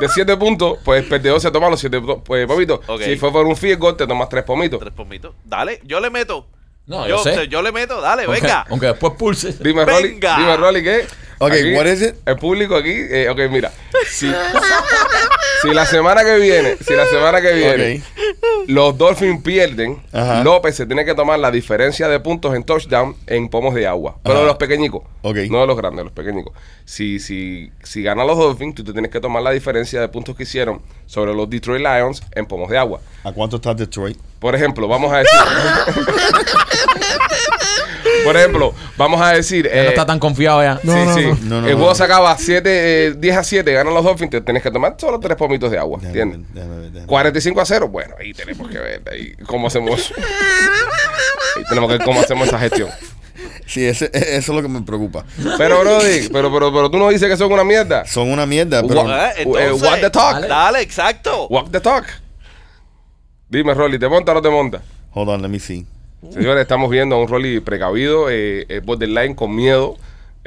de 0.00 0.08
siete 0.08 0.36
puntos, 0.36 0.78
pues 0.84 1.02
el 1.04 1.08
perdedor 1.08 1.40
se 1.40 1.52
toma 1.52 1.70
los 1.70 1.78
siete 1.78 2.00
po- 2.00 2.22
pues, 2.24 2.46
pomitos. 2.48 2.80
Ok. 2.88 3.02
Si 3.02 3.16
fue 3.16 3.30
por 3.30 3.46
un 3.46 3.56
field 3.56 3.78
goal, 3.78 3.96
te 3.96 4.08
tomas 4.08 4.28
tres 4.28 4.42
pomitos. 4.42 4.80
Tres 4.80 4.92
pomitos. 4.92 5.34
Dale, 5.44 5.80
yo 5.84 6.00
le 6.00 6.10
meto. 6.10 6.48
No, 6.86 7.06
yo, 7.06 7.18
yo, 7.18 7.22
sé. 7.22 7.46
yo 7.48 7.62
le 7.62 7.70
meto, 7.70 8.00
dale, 8.00 8.26
venga. 8.26 8.66
Aunque 8.70 8.86
después 8.86 9.12
pulse. 9.16 9.52
Dime, 9.60 9.84
Rolly, 9.84 10.08
Venga. 10.14 10.36
dime, 10.38 10.56
Rolly, 10.56 10.82
¿qué? 10.82 11.06
Ok, 11.40 11.52
Aquí, 11.52 11.72
what 11.74 11.86
is 11.86 12.02
it? 12.02 12.14
El 12.26 12.36
público 12.36 12.76
aquí, 12.76 12.90
eh, 12.92 13.28
ok, 13.30 13.38
mira. 13.50 13.70
Si, 14.08 14.30
si 15.62 15.68
la 15.72 15.86
semana 15.86 16.24
que 16.24 16.36
viene, 16.36 16.76
si 16.84 16.94
la 16.94 17.06
semana 17.06 17.40
que 17.40 17.52
viene 17.52 18.02
los 18.66 18.98
Dolphins 18.98 19.42
pierden, 19.42 20.02
Ajá. 20.12 20.42
López 20.42 20.74
se 20.76 20.86
tiene 20.86 21.04
que 21.04 21.14
tomar 21.14 21.38
la 21.38 21.50
diferencia 21.50 22.08
de 22.08 22.20
puntos 22.20 22.54
en 22.54 22.64
touchdown 22.64 23.16
en 23.26 23.48
pomos 23.48 23.74
de 23.74 23.86
agua. 23.86 24.16
Pero 24.22 24.34
Ajá. 24.34 24.40
de 24.42 24.46
los 24.48 24.56
pequeñicos. 24.56 25.02
Ok. 25.22 25.36
No 25.48 25.60
de 25.60 25.66
los 25.66 25.76
grandes, 25.76 25.98
de 25.98 26.04
los 26.04 26.12
pequeñicos. 26.12 26.52
Si, 26.84 27.18
si, 27.20 27.70
si 27.82 28.02
ganan 28.02 28.26
los 28.26 28.36
Dolphins, 28.36 28.74
tú 28.74 28.84
te 28.84 28.92
tienes 28.92 29.10
que 29.10 29.20
tomar 29.20 29.42
la 29.42 29.52
diferencia 29.52 30.00
de 30.00 30.08
puntos 30.08 30.36
que 30.36 30.42
hicieron 30.42 30.82
sobre 31.06 31.34
los 31.34 31.48
Detroit 31.48 31.80
Lions 31.82 32.22
en 32.32 32.46
pomos 32.46 32.68
de 32.68 32.78
agua. 32.78 33.00
¿A 33.24 33.32
cuánto 33.32 33.56
está 33.56 33.74
Detroit? 33.74 34.18
Por 34.40 34.54
ejemplo, 34.54 34.86
vamos 34.88 35.12
a 35.12 35.18
decir. 35.18 35.38
Por 38.24 38.36
ejemplo, 38.36 38.74
vamos 38.96 39.20
a 39.20 39.32
decir. 39.32 39.66
Ya 39.68 39.74
no 39.76 39.80
eh, 39.82 39.88
está 39.88 40.06
tan 40.06 40.18
confiado 40.18 40.62
ya. 40.62 40.80
No, 40.82 40.92
sí, 40.92 40.98
no, 41.04 41.14
sí. 41.14 41.40
no. 41.44 41.58
El 41.58 41.72
no. 41.72 41.76
juego 41.78 41.94
se 41.94 42.04
acaba 42.04 42.36
7, 42.36 43.06
eh, 43.06 43.14
10 43.16 43.36
a 43.36 43.44
7, 43.44 43.72
ganan 43.72 43.94
los 43.94 44.04
Dolphins, 44.04 44.30
te 44.30 44.40
tienes 44.40 44.62
que 44.62 44.70
tomar 44.70 44.94
solo 44.98 45.18
3 45.20 45.36
pomitos 45.36 45.70
de 45.70 45.78
agua. 45.78 45.98
Déjame 46.02 46.20
¿Entiendes? 46.22 46.54
déjame 46.54 46.74
déjame 46.76 46.98
ver. 47.00 47.06
45 47.06 47.60
a 47.60 47.66
0, 47.66 47.88
bueno, 47.88 48.14
ahí 48.18 48.32
tenemos 48.34 48.68
que 48.68 48.78
ver 48.78 49.02
ahí 49.10 49.34
cómo 49.46 49.66
hacemos. 49.68 50.12
ahí 51.56 51.64
tenemos 51.68 51.90
que 51.90 51.98
ver 51.98 52.04
cómo 52.06 52.20
hacemos 52.20 52.48
esa 52.48 52.58
gestión. 52.58 52.88
Sí, 53.66 53.84
ese- 53.86 54.10
e- 54.14 54.36
eso 54.36 54.52
es 54.52 54.56
lo 54.56 54.62
que 54.62 54.68
me 54.68 54.80
preocupa. 54.82 55.24
Pero, 55.58 55.80
Brody, 55.80 56.28
pero, 56.32 56.52
pero, 56.52 56.72
pero 56.72 56.90
tú 56.90 56.96
no 56.98 57.08
dices 57.10 57.28
que 57.28 57.36
son 57.36 57.52
una 57.52 57.64
mierda. 57.64 58.06
Son 58.06 58.28
una 58.30 58.46
mierda, 58.46 58.82
pero... 58.82 59.02
Eh, 59.14 59.30
entonces, 59.38 59.82
walk 59.82 60.00
the 60.00 60.10
talk. 60.10 60.32
Dale. 60.34 60.48
Dale, 60.48 60.80
exacto. 60.80 61.46
Walk 61.48 61.70
the 61.70 61.80
talk. 61.80 62.06
Dime, 63.48 63.74
Rolly, 63.74 63.98
¿te 63.98 64.08
monta 64.08 64.32
o 64.32 64.34
no 64.36 64.42
te 64.42 64.48
monta? 64.50 64.82
Hold 65.12 65.28
on, 65.30 65.42
let 65.42 65.48
me 65.48 65.58
see. 65.58 65.86
Señores, 66.30 66.62
estamos 66.62 66.90
viendo 66.90 67.14
a 67.16 67.20
un 67.20 67.28
Rolly 67.28 67.60
precavido, 67.60 68.28
eh, 68.30 68.66
eh, 68.68 68.80
borderline 68.84 69.34
con 69.34 69.54
miedo. 69.54 69.96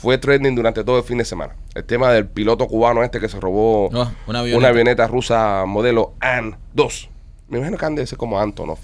fue 0.05 0.19
trending 0.19 0.55
durante 0.55 0.85
todo 0.85 0.99
el 0.99 1.05
fin 1.05 1.19
de 1.19 1.25
semana. 1.25 1.57
El 1.75 1.85
tema 1.85 2.13
del 2.13 2.27
piloto 2.27 2.69
cubano 2.69 3.03
este 3.03 3.19
que 3.19 3.29
se 3.29 3.41
robó 3.41 3.89
Ah, 3.93 4.13
una 4.29 4.41
avioneta. 4.41 4.69
avioneta 4.69 5.07
rusa 5.09 5.65
modelo 5.67 6.13
AN-2. 6.21 7.09
Me 7.49 7.59
imagino 7.59 7.77
que 7.79 7.85
han 7.87 7.95
de 7.97 8.07
ser 8.07 8.19
como 8.19 8.39
Antonov. 8.39 8.79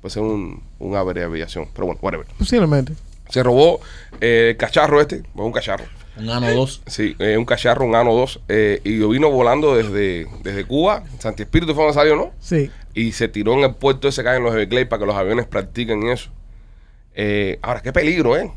Puede 0.00 0.12
ser 0.12 0.22
un, 0.22 0.62
un 0.80 0.96
ave 0.96 1.14
de 1.14 1.22
aviación. 1.24 1.68
Pero 1.72 1.86
bueno, 1.86 2.00
whatever. 2.02 2.26
Posiblemente. 2.38 2.94
Se 3.28 3.42
robó 3.42 3.80
eh, 4.20 4.48
el 4.50 4.56
cacharro 4.56 5.00
este. 5.00 5.22
fue 5.34 5.44
un 5.44 5.52
cacharro. 5.52 5.84
Un 6.18 6.28
ano 6.28 6.50
2. 6.50 6.82
Sí, 6.86 7.16
eh, 7.20 7.36
un 7.38 7.44
cacharro, 7.46 7.86
un 7.86 7.94
ANO 7.94 8.12
2. 8.14 8.40
eh, 8.48 8.80
y 8.84 8.96
lo 8.96 9.08
vino 9.10 9.30
volando 9.30 9.74
desde, 9.76 10.26
desde 10.42 10.64
Cuba. 10.66 11.04
Santi 11.18 11.42
Espíritu 11.44 11.74
fue 11.74 11.84
donde 11.84 11.94
salió, 11.98 12.16
¿no? 12.16 12.32
Sí. 12.40 12.70
Y 12.94 13.12
se 13.12 13.28
tiró 13.28 13.54
en 13.54 13.60
el 13.60 13.74
puerto 13.76 14.08
ese 14.08 14.22
que 14.22 14.28
hay 14.28 14.36
en 14.38 14.44
los 14.44 14.52
Everglades 14.54 14.88
para 14.88 15.00
que 15.00 15.06
los 15.06 15.16
aviones 15.16 15.46
practiquen 15.46 16.08
eso. 16.08 16.30
Eh, 17.14 17.58
ahora, 17.62 17.80
qué 17.80 17.92
peligro, 17.92 18.36
¿eh? 18.36 18.50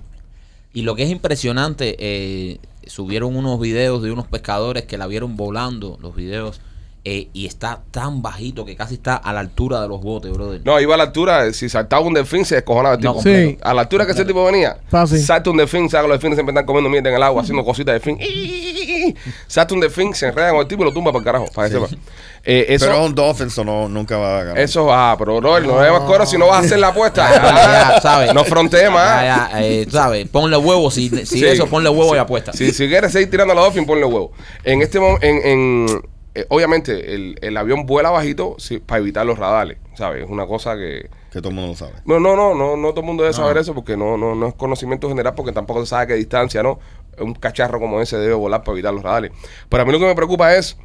Y 0.75 0.81
lo 0.81 0.93
que 0.93 1.03
es 1.03 1.09
impresionante, 1.09 1.95
eh, 1.99 2.59
subieron 2.85 3.37
unos 3.37 3.61
videos 3.61 4.03
de 4.03 4.11
unos 4.11 4.27
pescadores 4.27 4.83
que 4.83 4.97
la 4.97 5.07
vieron 5.07 5.37
volando, 5.37 5.97
los 6.01 6.13
videos, 6.13 6.59
eh, 7.07 7.29
y 7.33 7.45
está 7.45 7.81
tan 7.91 8.21
bajito 8.23 8.65
que 8.65 8.75
casi 8.75 8.95
está 8.95 9.15
a 9.15 9.31
la 9.31 9.39
altura 9.39 9.79
de 9.79 9.87
los 9.87 10.01
botes, 10.01 10.31
brother. 10.33 10.61
No, 10.65 10.79
iba 10.81 10.95
a 10.95 10.97
la 10.97 11.03
altura, 11.03 11.53
si 11.53 11.69
saltaba 11.69 12.01
un 12.01 12.15
delfín 12.15 12.43
se 12.45 12.55
descojonaba 12.55 12.95
el 12.95 13.01
tipo. 13.01 13.13
No, 13.13 13.21
Sí. 13.21 13.57
A 13.61 13.73
la 13.75 13.81
altura 13.81 14.05
que 14.07 14.13
ese 14.13 14.25
tipo 14.25 14.43
venía, 14.43 14.77
Fácil. 14.89 15.19
salta 15.19 15.51
un 15.51 15.57
delfín, 15.57 15.87
que 15.87 15.97
los 15.97 16.09
delfines 16.09 16.35
siempre 16.35 16.51
están 16.51 16.65
comiendo 16.65 16.89
mierda 16.89 17.09
en 17.09 17.15
el 17.15 17.23
agua, 17.23 17.43
haciendo 17.43 17.63
cositas 17.63 17.93
de 17.93 17.99
delfín. 17.99 18.17
Salta 19.47 19.73
un 19.75 19.79
delfín, 19.81 20.13
se 20.15 20.25
enreda 20.27 20.49
con 20.51 20.61
el 20.61 20.67
tipo 20.67 20.81
y 20.81 20.85
lo 20.85 20.91
tumba 20.93 21.11
para 21.11 21.19
el 21.19 21.25
carajo, 21.25 21.45
para 21.53 21.69
que 21.69 21.75
sepa. 21.75 21.87
Eh, 22.43 22.65
eso, 22.69 22.85
Pero 22.87 23.05
un 23.05 23.15
Dolphin 23.15 23.49
so 23.49 23.63
no, 23.63 23.87
nunca 23.87 24.17
va 24.17 24.39
a 24.39 24.43
ganar. 24.43 24.59
eso, 24.59 24.91
ah, 24.93 25.15
pero 25.17 25.39
no, 25.41 25.59
no 25.59 25.75
me 25.79 25.87
acuerdo 25.87 26.25
si 26.25 26.37
no 26.37 26.47
vas 26.47 26.57
a 26.63 26.65
hacer 26.65 26.79
la 26.79 26.87
apuesta. 26.89 27.27
Ya, 27.29 27.41
ya, 27.93 28.01
¿sabes? 28.01 28.33
No 28.33 28.43
frontees 28.43 28.91
más. 28.91 29.21
Ya, 29.23 29.49
ya, 29.51 29.63
eh, 29.63 29.87
¿sabes? 29.91 30.27
Ponle 30.29 30.57
huevo, 30.57 30.89
si, 30.91 31.09
si 31.09 31.25
Sí. 31.25 31.45
eso, 31.45 31.67
ponle 31.67 31.89
huevo 31.89 32.15
y 32.15 32.19
apuesta. 32.19 32.51
Si, 32.53 32.71
si 32.71 32.87
quieres 32.87 33.11
seguir 33.11 33.29
tirando 33.31 33.53
a 33.53 33.55
la 33.55 33.61
Dolphin, 33.61 33.85
ponle 33.85 34.05
huevo. 34.05 34.31
En 34.63 34.81
este 34.81 34.99
momento, 34.99 35.25
en, 35.25 35.41
en- 35.45 36.01
eh, 36.35 36.45
obviamente, 36.49 37.15
el, 37.15 37.37
el 37.41 37.57
avión 37.57 37.85
vuela 37.85 38.11
bajito 38.11 38.55
sí, 38.59 38.79
para 38.79 38.99
evitar 38.99 39.25
los 39.25 39.39
radares, 39.39 39.77
¿sabes? 39.95 40.23
Es 40.25 40.29
una 40.29 40.45
cosa 40.45 40.75
que... 40.75 41.09
Que 41.31 41.39
todo 41.39 41.49
el 41.49 41.55
mundo 41.55 41.71
lo 41.71 41.75
sabe. 41.75 41.93
No, 42.05 42.19
no, 42.19 42.35
no, 42.35 42.53
no, 42.53 42.77
no 42.77 42.89
todo 42.89 43.01
el 43.01 43.05
mundo 43.07 43.23
debe 43.23 43.35
No. 43.35 43.41
saber 43.43 43.57
eso 43.57 43.73
porque 43.73 43.97
no, 43.97 44.17
no, 44.17 44.35
no 44.35 44.47
es 44.47 44.53
conocimiento 44.53 45.09
general 45.09 45.33
porque 45.35 45.51
tampoco 45.51 45.81
se 45.81 45.87
sabe 45.87 46.07
qué 46.07 46.13
distancia, 46.13 46.61
¿no? 46.63 46.79
Un 47.19 47.33
cacharro 47.33 47.79
como 47.79 47.99
ese 48.01 48.17
debe 48.17 48.33
volar 48.33 48.63
para 48.63 48.73
evitar 48.73 48.93
los 48.93 49.03
radares. 49.03 49.31
Pero 49.69 49.83
a 49.83 49.85
mí 49.85 49.91
lo 49.91 49.99
que 49.99 50.05
me 50.05 50.15
preocupa 50.15 50.55
es 50.55 50.77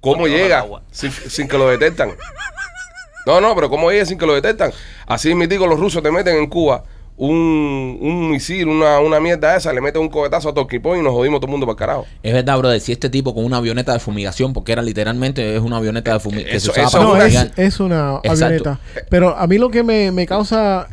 ¿Cómo 0.00 0.26
llega 0.26 0.64
sin, 0.90 1.10
sin 1.12 1.46
que 1.46 1.58
lo 1.58 1.68
detectan? 1.68 2.12
No, 3.26 3.40
no, 3.40 3.54
pero 3.54 3.68
¿cómo 3.68 3.90
llega 3.90 4.06
sin 4.06 4.18
que 4.18 4.26
lo 4.26 4.34
detectan? 4.34 4.72
Así 5.06 5.34
mismo 5.34 5.66
los 5.66 5.78
rusos 5.78 6.02
te 6.02 6.10
meten 6.10 6.36
en 6.36 6.46
Cuba 6.46 6.84
un, 7.22 7.98
un 8.00 8.30
misil, 8.30 8.66
una, 8.66 8.98
una 9.00 9.20
mierda 9.20 9.54
esa, 9.54 9.72
le 9.74 9.80
meten 9.82 10.00
un 10.00 10.08
cohetazo 10.08 10.48
a 10.48 10.54
Torquipón 10.54 10.98
y 10.98 11.02
nos 11.02 11.12
jodimos 11.12 11.38
todo 11.40 11.48
el 11.48 11.50
mundo 11.50 11.66
para 11.66 11.72
el 11.74 11.78
carajo. 11.78 12.06
Es 12.22 12.32
verdad, 12.32 12.56
brother, 12.56 12.80
si 12.80 12.92
este 12.92 13.10
tipo 13.10 13.34
con 13.34 13.44
una 13.44 13.58
avioneta 13.58 13.92
de 13.92 13.98
fumigación, 13.98 14.54
porque 14.54 14.72
era 14.72 14.80
literalmente 14.80 15.54
es 15.54 15.60
una 15.60 15.76
avioneta 15.76 16.14
de 16.14 16.20
fumigación. 16.20 16.56
Eso- 16.56 16.72
que 16.72 16.80
se 16.80 16.86
usaba 16.86 17.04
eso 17.04 17.12
para 17.12 17.28
No, 17.28 17.40
una- 17.40 17.52
es, 17.66 17.80
una 17.80 18.20
Exacto. 18.22 18.44
avioneta. 18.46 18.80
Pero 19.10 19.36
a 19.36 19.46
mí 19.46 19.58
lo 19.58 19.70
que 19.70 19.82
me, 19.82 20.10
me 20.12 20.26
causa... 20.26 20.88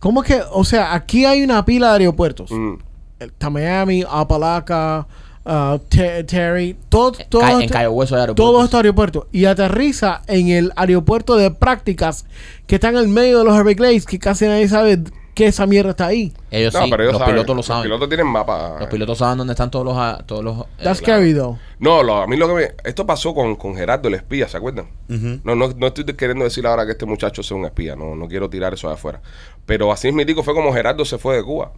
¿Cómo 0.00 0.22
es 0.22 0.28
que...? 0.28 0.40
O 0.52 0.64
sea, 0.64 0.94
aquí 0.94 1.24
hay 1.24 1.42
una 1.44 1.64
pila 1.64 1.88
de 1.92 2.00
aeropuertos. 2.00 2.50
Mm. 2.50 2.74
Está 3.20 3.48
Miami, 3.48 4.04
Apalaca, 4.08 5.06
uh, 5.44 5.78
Te- 5.88 6.24
Terry, 6.24 6.76
todo, 6.88 7.12
todo 7.28 7.42
Ca- 7.42 7.52
en 7.52 7.60
este- 7.62 7.72
Cayo 7.72 7.92
Hueso 7.92 8.14
hay 8.16 8.22
aeropuertos. 8.22 8.44
todos 8.52 8.64
estos 8.64 8.78
aeropuertos. 8.78 9.26
Y 9.32 9.44
aterriza 9.44 10.22
en 10.26 10.48
el 10.48 10.72
aeropuerto 10.76 11.36
de 11.36 11.50
prácticas 11.52 12.26
que 12.66 12.76
está 12.76 12.88
en 12.88 12.96
el 12.96 13.08
medio 13.08 13.38
de 13.38 13.44
los 13.44 13.56
Everglades, 13.58 14.06
que 14.06 14.18
casi 14.18 14.44
nadie 14.46 14.68
sabe 14.68 14.98
que 15.38 15.46
esa 15.46 15.66
mierda 15.66 15.90
está 15.90 16.06
ahí. 16.08 16.32
Ellos 16.50 16.74
No, 16.74 16.82
sí, 16.84 16.90
pero 16.90 17.02
ellos 17.04 17.12
los 17.12 17.20
saben. 17.20 17.34
pilotos 17.34 17.48
lo 17.54 17.58
Los 17.58 17.66
saben. 17.66 17.82
pilotos 17.84 18.08
tienen 18.08 18.26
mapa. 18.26 18.76
Los 18.80 18.88
pilotos 18.88 19.18
saben 19.18 19.38
dónde 19.38 19.52
están 19.52 19.70
todos 19.70 19.84
los... 19.84 19.96
a- 19.96 20.18
Todos 20.26 20.42
los 20.44 20.58
eh, 20.60 20.64
claro. 20.78 20.94
scary, 20.96 21.32
though. 21.34 21.56
No, 21.78 22.02
lo- 22.02 22.22
a 22.22 22.26
mí 22.26 22.36
lo 22.36 22.48
que 22.48 22.54
me... 22.54 22.62
Esto 22.84 23.06
pasó 23.06 23.32
con, 23.34 23.54
con 23.56 23.76
Gerardo 23.76 24.08
el 24.08 24.14
espía, 24.14 24.48
¿se 24.48 24.56
acuerdan? 24.56 24.88
no, 25.08 25.54
no, 25.54 25.68
no 25.76 25.86
estoy 25.86 26.04
queriendo 26.04 26.44
decir 26.44 26.66
ahora 26.66 26.84
que 26.84 26.92
este 26.92 27.06
muchacho 27.06 27.42
sea 27.42 27.56
un 27.56 27.64
espía, 27.64 27.94
no, 27.94 28.14
no 28.16 28.26
quiero 28.26 28.50
tirar 28.50 28.74
eso 28.74 28.88
de 28.88 28.94
afuera. 28.94 29.22
Pero 29.64 29.92
así 29.92 30.08
es 30.08 30.14
mi 30.14 30.24
fue 30.24 30.54
como 30.54 30.72
Gerardo 30.72 31.04
se 31.04 31.18
fue 31.18 31.36
de 31.36 31.44
Cuba. 31.44 31.72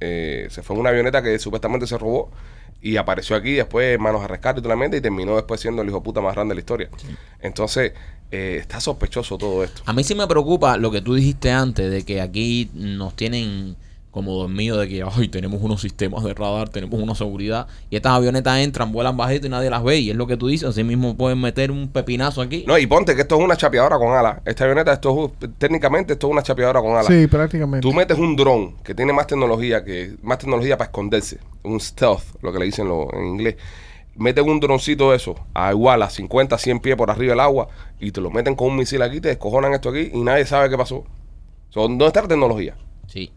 Eh, 0.00 0.46
se 0.50 0.62
fue 0.62 0.74
en 0.76 0.80
una 0.80 0.90
avioneta 0.90 1.22
que 1.22 1.38
supuestamente 1.38 1.86
se 1.86 1.98
robó 1.98 2.30
y 2.80 2.96
apareció 2.96 3.36
aquí 3.36 3.52
después 3.54 3.98
manos 3.98 4.22
a 4.22 4.28
rescate 4.28 4.60
y 4.60 4.62
toda 4.62 4.74
la 4.74 4.80
mente 4.80 4.96
y 4.96 5.00
terminó 5.00 5.34
después 5.36 5.60
siendo 5.60 5.82
el 5.82 5.88
hijo 5.88 6.02
puta 6.02 6.20
más 6.20 6.34
grande 6.34 6.52
de 6.52 6.56
la 6.56 6.60
historia. 6.60 6.90
Entonces, 7.40 7.92
eh, 8.30 8.58
está 8.60 8.80
sospechoso 8.80 9.38
todo 9.38 9.64
esto. 9.64 9.82
A 9.86 9.92
mí 9.92 10.04
sí 10.04 10.14
me 10.14 10.26
preocupa 10.26 10.76
lo 10.76 10.90
que 10.90 11.00
tú 11.00 11.14
dijiste 11.14 11.50
antes, 11.50 11.90
de 11.90 12.04
que 12.04 12.20
aquí 12.20 12.70
nos 12.74 13.14
tienen 13.14 13.76
como 14.18 14.34
dormidos 14.34 14.80
de 14.80 14.88
que 14.88 15.04
ay, 15.08 15.28
tenemos 15.28 15.62
unos 15.62 15.80
sistemas 15.80 16.24
de 16.24 16.34
radar, 16.34 16.68
tenemos 16.70 17.00
una 17.00 17.14
seguridad, 17.14 17.68
y 17.88 17.94
estas 17.94 18.14
avionetas 18.14 18.58
entran, 18.58 18.90
vuelan 18.90 19.16
bajito 19.16 19.46
y 19.46 19.50
nadie 19.50 19.70
las 19.70 19.84
ve, 19.84 19.98
y 19.98 20.10
es 20.10 20.16
lo 20.16 20.26
que 20.26 20.36
tú 20.36 20.48
dices, 20.48 20.68
así 20.68 20.82
mismo 20.82 21.16
pueden 21.16 21.40
meter 21.40 21.70
un 21.70 21.86
pepinazo 21.86 22.42
aquí. 22.42 22.64
No, 22.66 22.76
y 22.76 22.88
ponte 22.88 23.14
que 23.14 23.20
esto 23.22 23.36
es 23.38 23.44
una 23.44 23.56
chapeadora 23.56 23.96
con 23.96 24.12
alas. 24.12 24.40
Esta 24.44 24.64
avioneta, 24.64 24.92
esto 24.92 25.32
es, 25.40 25.50
técnicamente, 25.58 26.14
esto 26.14 26.26
es 26.26 26.32
una 26.32 26.42
chapeadora 26.42 26.80
con 26.80 26.90
alas. 26.92 27.06
Sí, 27.06 27.28
prácticamente. 27.28 27.88
Tú 27.88 27.94
metes 27.94 28.18
un 28.18 28.34
dron 28.34 28.74
que 28.82 28.92
tiene 28.92 29.12
más 29.12 29.28
tecnología 29.28 29.84
que 29.84 30.16
más 30.22 30.38
tecnología 30.38 30.76
para 30.76 30.88
esconderse, 30.88 31.38
un 31.62 31.78
stealth, 31.78 32.42
lo 32.42 32.52
que 32.52 32.58
le 32.58 32.64
dicen 32.64 32.88
lo- 32.88 33.08
en 33.14 33.24
inglés. 33.24 33.54
Meten 34.16 34.48
un 34.50 34.58
droncito 34.58 35.12
de 35.12 35.16
eso, 35.18 35.36
a 35.54 35.70
igual 35.70 36.02
a 36.02 36.10
50, 36.10 36.58
100 36.58 36.80
pies 36.80 36.96
por 36.96 37.08
arriba 37.08 37.30
del 37.30 37.40
agua 37.40 37.68
y 38.00 38.10
te 38.10 38.20
lo 38.20 38.32
meten 38.32 38.56
con 38.56 38.66
un 38.70 38.76
misil 38.76 39.00
aquí, 39.02 39.20
te 39.20 39.28
descojonan 39.28 39.74
esto 39.74 39.90
aquí 39.90 40.10
y 40.12 40.20
nadie 40.22 40.44
sabe 40.44 40.68
qué 40.68 40.76
pasó. 40.76 41.04
So, 41.70 41.82
¿Dónde 41.82 42.06
está 42.06 42.22
la 42.22 42.28
tecnología? 42.28 42.76
Sí. 43.06 43.30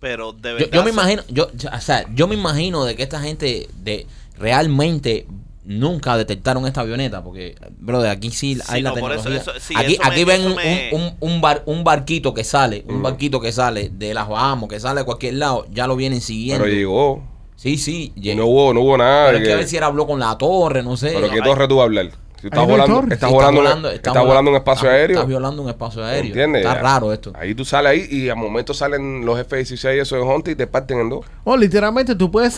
Pero 0.00 0.32
de 0.32 0.50
Yo, 0.50 0.54
verdad. 0.56 0.70
yo 0.72 0.84
me 0.84 0.90
imagino, 0.90 1.22
yo, 1.28 1.48
o 1.72 1.80
sea, 1.80 2.06
yo 2.14 2.28
me 2.28 2.34
imagino 2.36 2.84
de 2.84 2.94
que 2.94 3.02
esta 3.02 3.20
gente 3.20 3.68
de 3.82 4.06
realmente 4.38 5.26
nunca 5.64 6.16
detectaron 6.16 6.66
esta 6.66 6.80
avioneta, 6.80 7.22
porque, 7.22 7.56
bro, 7.78 8.00
de 8.00 8.08
aquí 8.08 8.30
sí 8.30 8.58
hay 8.68 8.78
Sí, 8.78 8.82
la 8.82 8.90
no, 8.90 8.96
por 8.96 9.12
eso- 9.12 9.24
tecnología. 9.24 9.52
eso- 9.52 9.60
sí, 9.66 9.74
aquí 9.76 9.94
eso 9.94 10.02
me- 10.02 10.08
aquí 10.08 10.24
ven 10.24 10.46
un, 10.46 10.54
me- 10.56 10.90
un, 10.92 11.12
un 11.20 11.40
bar, 11.40 11.62
un 11.66 11.84
barquito 11.84 12.32
que 12.32 12.44
sale, 12.44 12.84
un 12.88 13.02
barquito 13.02 13.40
que 13.40 13.52
sale 13.52 13.90
de 13.92 14.14
las 14.14 14.28
Bahamas, 14.28 14.68
que 14.70 14.80
sale 14.80 15.00
de 15.00 15.04
cualquier 15.04 15.34
lado, 15.34 15.66
ya 15.72 15.86
lo 15.86 15.94
vienen 15.96 16.20
siguiendo. 16.22 16.64
Pero 16.64 16.74
llegó. 16.76 17.22
Sí, 17.56 17.76
sí. 17.76 18.12
y 18.14 18.20
llegó. 18.20 18.38
No 18.40 18.46
hubo, 18.46 18.72
no 18.74 18.80
hubo 18.82 18.96
nada. 18.96 19.26
Pero 19.26 19.38
es 19.38 19.42
que 19.42 19.48
que- 19.48 19.52
a 19.52 19.56
ver 19.56 19.66
si 19.68 19.76
él 19.76 19.82
habló 19.82 20.06
con 20.06 20.20
la 20.20 20.38
torre, 20.38 20.82
no 20.82 20.96
sé. 20.96 21.10
pero 21.12 21.28
¿qué 21.28 21.42
torre 21.42 21.66
tú 21.68 21.76
vas 21.76 21.82
a 21.82 21.86
hablar? 21.86 22.10
Si 22.40 22.46
estás 22.46 22.66
volando, 22.66 23.02
estás 23.12 23.28
sí, 23.28 23.34
volando, 23.34 23.62
está 23.64 23.90
estás 23.94 24.12
está 24.14 24.20
volando 24.22 24.50
en 24.52 24.56
espacio 24.56 24.86
está- 24.88 24.96
aéreo. 24.96 25.16
Estás 25.16 25.28
violando 25.28 25.62
un 25.62 25.68
espacio 25.68 26.04
aéreo. 26.04 26.26
¿Entiendes? 26.28 26.62
Está 26.62 26.74
Ya. 26.74 26.80
raro 26.80 27.12
esto. 27.12 27.32
Ahí 27.34 27.54
tú 27.54 27.64
sales 27.64 27.90
ahí 27.92 28.06
y 28.10 28.28
a 28.28 28.34
momento 28.36 28.72
salen 28.74 29.24
los 29.26 29.38
F-16 29.40 30.00
esos 30.00 30.18
de 30.18 30.24
Hunter 30.24 30.52
y 30.52 30.56
te 30.56 30.66
parten 30.66 31.00
en 31.00 31.08
dos. 31.10 31.26
Oh, 31.44 31.56
literalmente 31.56 32.14
tú 32.14 32.30
puedes... 32.30 32.56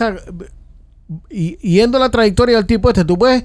y, 1.30 1.56
yendo 1.56 1.98
la 1.98 2.10
trayectoria 2.10 2.56
del 2.56 2.66
tipo 2.66 2.88
este, 2.90 3.04
tú 3.04 3.18
puedes 3.18 3.44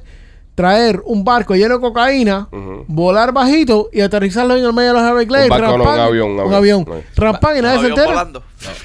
traer 0.55 1.01
un 1.05 1.23
barco 1.25 1.53
lleno 1.53 1.75
de 1.75 1.81
cocaína, 1.81 2.47
volar 2.87 3.33
bajito 3.33 3.89
y 3.91 3.99
aterrizarlo 4.01 4.55
en 4.55 4.63
el 4.63 4.71
medio 4.73 4.93
de 4.93 5.01
los 5.01 5.09
Everglades. 5.11 5.51
Un 5.51 5.57
barco, 5.59 5.77
no, 5.77 5.83
un 5.83 5.99
avión, 5.99 6.31
un 6.31 6.39
Un 6.39 6.53
avión. 6.53 6.85
Rampán 7.15 7.55
y 7.55 7.59
un 7.59 7.65
nadie 7.65 7.79
se 7.81 7.87
entera. 7.87 8.07
volando. 8.07 8.43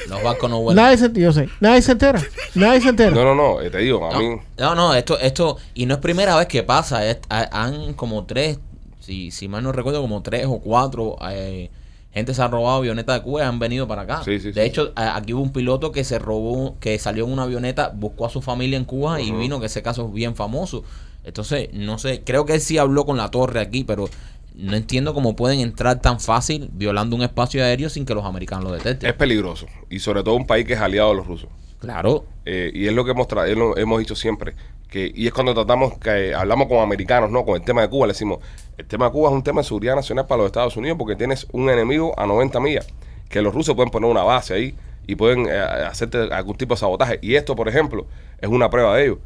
No, 0.08 0.14
los 0.16 0.22
barcos 0.24 0.50
no 0.50 0.60
vuelan. 0.60 0.84
Nadie 0.84 0.98
se, 0.98 1.12
yo 1.12 1.32
sé, 1.32 1.48
nadie 1.60 1.80
se 1.80 1.92
entera. 1.92 2.20
Nadie 2.56 2.80
se 2.80 2.88
entera. 2.88 3.10
No, 3.12 3.22
no, 3.22 3.34
no, 3.36 3.60
eh, 3.60 3.70
te 3.70 3.78
digo, 3.78 4.04
a 4.04 4.18
mí. 4.18 4.36
No, 4.58 4.74
no, 4.74 4.94
esto, 4.94 5.18
esto, 5.20 5.58
y 5.74 5.86
no 5.86 5.94
es 5.94 6.00
primera 6.00 6.36
vez 6.36 6.48
que 6.48 6.62
pasa, 6.64 7.06
es- 7.08 7.18
han 7.28 7.94
como 7.94 8.24
tres, 8.24 8.58
si, 8.98 9.30
si 9.30 9.46
mal 9.48 9.62
no 9.62 9.70
recuerdo, 9.72 10.00
como 10.02 10.22
tres 10.22 10.46
o 10.46 10.58
cuatro 10.58 11.16
eh, 11.30 11.70
gente 12.12 12.34
se 12.34 12.42
ha 12.42 12.48
robado 12.48 12.78
avionetas 12.78 13.16
de 13.18 13.22
Cuba 13.22 13.42
y 13.42 13.44
han 13.44 13.60
venido 13.60 13.86
para 13.86 14.02
acá. 14.02 14.22
Sí, 14.24 14.40
sí, 14.40 14.48
de 14.50 14.54
sí. 14.62 14.68
hecho, 14.68 14.92
aquí 14.96 15.32
hubo 15.32 15.42
un 15.42 15.52
piloto 15.52 15.92
que 15.92 16.02
se 16.02 16.18
robó, 16.18 16.74
que 16.80 16.98
salió 16.98 17.24
en 17.26 17.32
una 17.32 17.44
avioneta, 17.44 17.92
buscó 17.94 18.26
a 18.26 18.28
su 18.28 18.42
familia 18.42 18.76
en 18.76 18.84
Cuba 18.84 19.20
y 19.20 19.30
vino, 19.30 19.60
que 19.60 19.66
ese 19.66 19.82
caso 19.82 20.06
es 20.08 20.12
bien 20.12 20.34
famoso. 20.34 20.82
Entonces, 21.24 21.68
no 21.72 21.98
sé, 21.98 22.22
creo 22.24 22.46
que 22.46 22.54
él 22.54 22.60
sí 22.60 22.78
habló 22.78 23.04
con 23.04 23.16
la 23.16 23.30
torre 23.30 23.60
aquí, 23.60 23.84
pero 23.84 24.08
no 24.54 24.74
entiendo 24.76 25.14
cómo 25.14 25.36
pueden 25.36 25.60
entrar 25.60 26.00
tan 26.00 26.20
fácil 26.20 26.70
violando 26.72 27.16
un 27.16 27.22
espacio 27.22 27.62
aéreo 27.64 27.88
sin 27.88 28.04
que 28.04 28.14
los 28.14 28.24
americanos 28.24 28.64
lo 28.64 28.72
detecten. 28.72 29.08
Es 29.08 29.16
peligroso. 29.16 29.66
Y 29.88 30.00
sobre 30.00 30.22
todo 30.22 30.34
un 30.34 30.46
país 30.46 30.66
que 30.66 30.74
es 30.74 30.80
aliado 30.80 31.10
de 31.10 31.16
los 31.16 31.26
rusos. 31.26 31.48
Claro. 31.78 32.24
Eh, 32.44 32.70
y 32.74 32.86
es 32.86 32.92
lo 32.92 33.04
que 33.04 33.12
hemos, 33.12 33.26
tra- 33.28 33.46
lo- 33.54 33.76
hemos 33.76 33.98
dicho 34.00 34.14
siempre. 34.14 34.54
que 34.88 35.10
Y 35.14 35.26
es 35.28 35.32
cuando 35.32 35.54
tratamos, 35.54 35.98
que 35.98 36.34
hablamos 36.34 36.66
con 36.68 36.78
americanos, 36.80 37.30
¿no? 37.30 37.44
Con 37.44 37.54
el 37.54 37.62
tema 37.62 37.80
de 37.82 37.88
Cuba, 37.88 38.06
le 38.08 38.12
decimos, 38.12 38.40
el 38.76 38.86
tema 38.86 39.04
de 39.06 39.12
Cuba 39.12 39.28
es 39.30 39.34
un 39.36 39.42
tema 39.44 39.60
de 39.60 39.64
seguridad 39.68 39.94
nacional 39.94 40.26
para 40.26 40.38
los 40.38 40.46
Estados 40.46 40.76
Unidos 40.76 40.98
porque 40.98 41.14
tienes 41.16 41.46
un 41.52 41.70
enemigo 41.70 42.12
a 42.18 42.26
90 42.26 42.58
millas, 42.60 42.88
que 43.28 43.40
los 43.40 43.54
rusos 43.54 43.76
pueden 43.76 43.90
poner 43.92 44.10
una 44.10 44.24
base 44.24 44.52
ahí 44.52 44.74
y 45.06 45.14
pueden 45.14 45.46
eh, 45.48 45.58
hacerte 45.58 46.18
algún 46.34 46.56
tipo 46.56 46.74
de 46.74 46.80
sabotaje. 46.80 47.18
Y 47.22 47.36
esto, 47.36 47.54
por 47.54 47.68
ejemplo, 47.68 48.06
es 48.40 48.48
una 48.48 48.68
prueba 48.68 48.96
de 48.96 49.04
ello. 49.04 49.18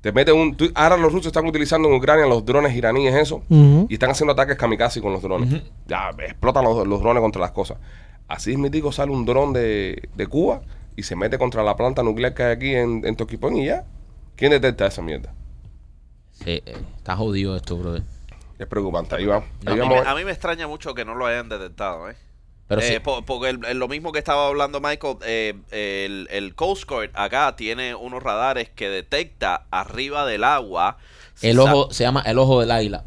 Te 0.00 0.12
meten 0.12 0.36
un... 0.36 0.56
tú- 0.56 0.70
ahora 0.74 0.96
los 0.96 1.12
rusos 1.12 1.26
están 1.26 1.46
utilizando 1.46 1.88
en 1.88 1.94
Ucrania 1.94 2.26
los 2.26 2.44
drones 2.44 2.74
iraníes, 2.74 3.14
eso, 3.14 3.42
Ujú. 3.48 3.86
y 3.88 3.94
están 3.94 4.10
haciendo 4.10 4.32
ataques 4.32 4.56
kamikaze 4.56 5.00
con 5.00 5.12
los 5.12 5.22
drones. 5.22 5.62
Ya 5.86 6.10
explotan 6.20 6.64
los, 6.64 6.86
los 6.86 7.00
drones 7.00 7.20
contra 7.20 7.40
las 7.40 7.50
cosas. 7.50 7.78
Así 8.28 8.52
es, 8.52 8.58
mi 8.58 8.70
tico, 8.70 8.92
sale 8.92 9.10
un 9.10 9.24
dron 9.24 9.52
de, 9.52 10.08
de 10.14 10.26
Cuba 10.26 10.60
y 10.96 11.02
se 11.02 11.16
mete 11.16 11.38
contra 11.38 11.62
la 11.62 11.74
planta 11.76 12.02
nuclear 12.02 12.34
que 12.34 12.42
hay 12.44 12.52
aquí 12.52 12.74
en, 12.74 13.04
en 13.04 13.16
Toquipón 13.16 13.56
y 13.56 13.66
ya. 13.66 13.84
¿Quién 14.36 14.50
detecta 14.52 14.86
esa 14.86 15.02
mierda? 15.02 15.34
Sí, 16.30 16.62
eh, 16.64 16.76
está 16.96 17.16
jodido 17.16 17.56
esto, 17.56 17.76
brother. 17.76 18.02
Es 18.58 18.66
preocupante. 18.66 19.16
Ahí 19.16 19.26
va. 19.26 19.36
A 19.38 19.42
Ahí 19.66 19.74
mí, 19.74 19.80
vamos. 19.80 20.02
me, 20.04 20.08
a 20.10 20.14
mí 20.14 20.24
me 20.24 20.30
extraña 20.30 20.68
mucho 20.68 20.94
que 20.94 21.04
no 21.04 21.14
lo 21.14 21.26
hayan 21.26 21.48
detectado, 21.48 22.08
¿eh? 22.10 22.16
Pero 22.68 22.82
Eh, 22.82 23.00
sí. 23.02 23.22
porque 23.26 23.48
el- 23.48 23.64
el- 23.64 23.78
lo 23.78 23.88
mismo 23.88 24.12
que 24.12 24.18
estaba 24.18 24.46
hablando 24.46 24.80
Michael, 24.80 25.16
eh, 25.24 25.54
el, 25.70 26.28
el 26.30 26.54
Coast 26.54 26.84
Guard 26.88 27.10
acá 27.14 27.56
tiene 27.56 27.94
unos 27.94 28.22
radares 28.22 28.68
que 28.68 28.88
detecta 28.90 29.64
arriba 29.70 30.26
del 30.26 30.44
agua. 30.44 30.98
El 31.40 31.58
ojo, 31.58 31.90
se 31.92 32.04
llama 32.04 32.22
el 32.26 32.38
ojo 32.38 32.60
del 32.60 32.70
águila. 32.70 33.04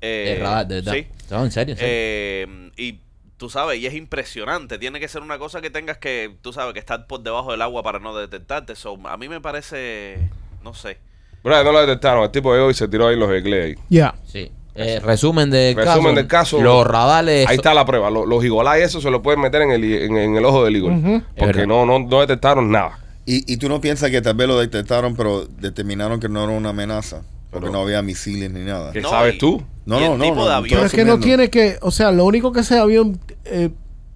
eh, 0.00 0.34
el 0.36 0.42
radar, 0.42 0.66
de 0.68 0.74
verdad. 0.76 0.92
sí. 0.92 1.06
No, 1.30 1.44
en 1.44 1.50
serio, 1.50 1.72
en 1.72 1.78
serio. 1.78 1.92
Eh, 1.92 2.70
y 2.76 3.00
tú 3.36 3.48
sabes, 3.50 3.80
y 3.80 3.86
es 3.86 3.94
impresionante. 3.94 4.78
Tiene 4.78 5.00
que 5.00 5.08
ser 5.08 5.22
una 5.22 5.38
cosa 5.38 5.60
que 5.60 5.70
tengas 5.70 5.98
que, 5.98 6.36
tú 6.42 6.52
sabes, 6.52 6.72
que 6.74 6.78
estar 6.80 7.06
por 7.06 7.20
debajo 7.20 7.50
del 7.50 7.62
agua 7.62 7.82
para 7.82 7.98
no 7.98 8.14
detectarte. 8.14 8.76
So, 8.76 8.98
a 9.08 9.16
mí 9.16 9.28
me 9.28 9.40
parece, 9.40 10.18
no 10.62 10.74
sé. 10.74 10.98
Bro, 11.42 11.64
no 11.64 11.72
lo 11.72 11.80
detectaron. 11.80 12.22
El 12.24 12.30
tipo 12.30 12.52
llegó 12.54 12.70
y 12.70 12.74
se 12.74 12.86
tiró 12.88 13.08
ahí 13.08 13.16
los 13.16 13.30
egles 13.30 13.64
ahí. 13.64 13.74
Ya. 13.88 14.14
Sí. 14.26 14.52
Eh, 14.80 15.00
resumen 15.00 15.50
del 15.50 15.74
Resumen 15.76 16.02
caso. 16.02 16.14
del 16.14 16.26
caso. 16.26 16.60
Los 16.62 16.86
radales. 16.86 17.48
Ahí 17.48 17.56
está 17.56 17.74
la 17.74 17.84
prueba. 17.84 18.10
Los, 18.10 18.26
los 18.26 18.44
Igolay, 18.44 18.82
eso 18.82 19.00
se 19.00 19.10
lo 19.10 19.22
pueden 19.22 19.40
meter 19.40 19.62
en 19.62 19.70
el, 19.72 19.84
en, 19.84 20.16
en 20.16 20.36
el 20.36 20.44
ojo 20.44 20.64
del 20.64 20.76
Igor. 20.76 20.92
Porque 21.36 21.66
no, 21.66 21.84
no, 21.86 21.98
no 21.98 22.20
detectaron 22.20 22.70
nada. 22.70 22.98
Y, 23.26 23.50
y 23.52 23.56
tú 23.58 23.68
no 23.68 23.80
piensas 23.80 24.10
que 24.10 24.22
tal 24.22 24.34
vez 24.34 24.48
lo 24.48 24.58
detectaron, 24.58 25.14
pero 25.16 25.44
determinaron 25.46 26.18
que 26.20 26.28
no 26.28 26.44
era 26.44 26.52
una 26.52 26.70
amenaza. 26.70 27.22
Porque 27.50 27.66
Pero- 27.66 27.72
no 27.78 27.82
había 27.84 28.02
misiles 28.02 28.50
ni 28.50 28.60
nada. 28.60 28.92
¿Qué 28.92 29.00
No, 29.00 29.10
sabes 29.10 29.34
y- 29.34 29.38
tú? 29.38 29.62
No, 29.86 29.98
y 30.00 30.04
no, 30.04 30.16
no. 30.18 30.24
tipo 30.24 30.36
no, 30.36 30.44
de 30.44 30.50
no 30.50 30.54
avión- 30.56 30.76
Pero 30.76 30.86
es 30.86 30.92
que 30.92 31.04
no 31.04 31.18
tiene 31.18 31.48
que, 31.50 31.78
o 31.80 31.90
sea, 31.90 32.10
lo 32.12 32.24
único 32.26 32.52
que 32.52 32.60
ese 32.60 32.78
avión 32.78 33.18
eh, 33.46 33.70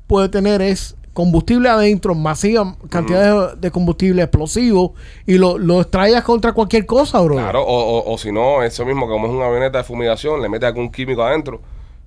puede 0.06 0.28
tener 0.28 0.60
es 0.62 0.96
combustible 1.12 1.68
adentro, 1.68 2.14
masiva 2.14 2.76
cantidad 2.88 3.52
de, 3.54 3.56
de 3.60 3.70
combustible 3.70 4.22
explosivo 4.22 4.94
y 5.26 5.38
lo, 5.38 5.58
lo 5.58 5.80
extraigas 5.80 6.24
contra 6.24 6.52
cualquier 6.52 6.86
cosa, 6.86 7.20
bro. 7.20 7.36
Claro, 7.36 7.62
o, 7.62 7.98
o, 7.98 8.12
o 8.14 8.18
si 8.18 8.32
no, 8.32 8.62
eso 8.62 8.84
mismo, 8.84 9.06
como 9.08 9.26
es 9.26 9.32
una 9.32 9.46
avioneta 9.46 9.78
de 9.78 9.84
fumigación, 9.84 10.40
le 10.40 10.48
metes 10.48 10.66
algún 10.68 10.90
químico 10.90 11.22
adentro 11.22 11.60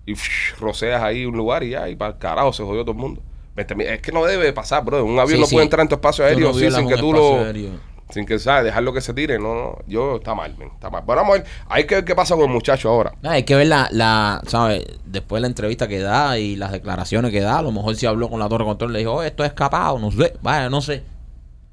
y 0.06 0.13
psh, 0.15 0.56
roceas 0.60 1.02
ahí 1.04 1.26
un 1.26 1.36
lugar 1.38 1.63
y 1.63 1.72
ya, 1.72 1.89
y 1.89 1.96
para 1.96 2.13
el 2.13 2.18
carajo 2.20 2.54
se 2.54 2.63
jodió 2.63 2.82
todo 2.82 2.91
el 2.91 2.98
mundo. 2.98 3.22
Es 3.56 4.02
que 4.02 4.12
no 4.12 4.26
debe 4.26 4.52
pasar, 4.52 4.84
bro. 4.84 5.04
Un 5.06 5.18
avión 5.18 5.38
Sí, 5.38 5.41
no 5.41 5.46
sí. 5.48 5.56
puede 5.56 5.63
entrar 5.63 5.82
en 5.84 5.88
tu 5.88 5.96
espacio 5.96 6.26
aéreo 6.26 6.52
no 6.52 6.54
sin 6.54 6.88
que 6.89 6.98
tú 6.98 7.13
lo. 7.13 7.39
aéreo. 7.39 7.72
Sin 8.10 8.26
que, 8.26 8.38
¿sabes? 8.38 8.65
Dejarlo 8.65 8.94
que 8.94 9.02
se 9.02 9.13
tire. 9.13 9.39
No, 9.39 9.56
no. 9.56 9.78
Yo, 9.88 10.18
está 10.18 10.36
mal, 10.36 10.56
men, 10.58 10.70
Está 10.74 10.89
mal. 10.89 11.04
Bueno, 11.06 11.24
vamos 11.24 11.38
a 11.38 11.41
ver. 11.41 11.48
Hay 11.70 11.86
que 11.88 11.96
ver 11.96 12.06
qué 12.06 12.15
pasa 12.15 12.36
con 12.36 12.46
el 12.46 12.52
muchacho 12.52 12.89
ahora. 12.89 13.13
Ah, 13.24 13.32
Hay 13.32 13.44
que 13.44 13.56
ver 13.56 13.68
la, 13.68 13.88
la, 13.91 14.41
¿sabes? 14.48 14.86
Después 15.06 15.41
la 15.41 15.48
entrevista 15.48 15.88
que 15.88 16.00
da 16.00 16.38
y 16.38 16.56
las 16.56 16.72
declaraciones 16.72 17.32
que 17.32 17.41
da. 17.41 17.60
A 17.60 17.62
lo 17.63 17.72
mejor 17.72 17.96
si 17.96 18.06
habló 18.06 18.30
con 18.30 18.39
la 18.39 18.48
torre 18.48 18.63
de 18.63 18.70
control 18.70 18.94
le 18.94 19.00
dijo, 19.00 19.13
oh, 19.15 19.24
esto 19.24 19.44
es 19.44 19.50
escapado, 19.50 19.98
no 20.00 20.12
sé. 20.12 20.34
Vaya, 20.41 20.70
no 20.70 20.82
sé. 20.82 21.04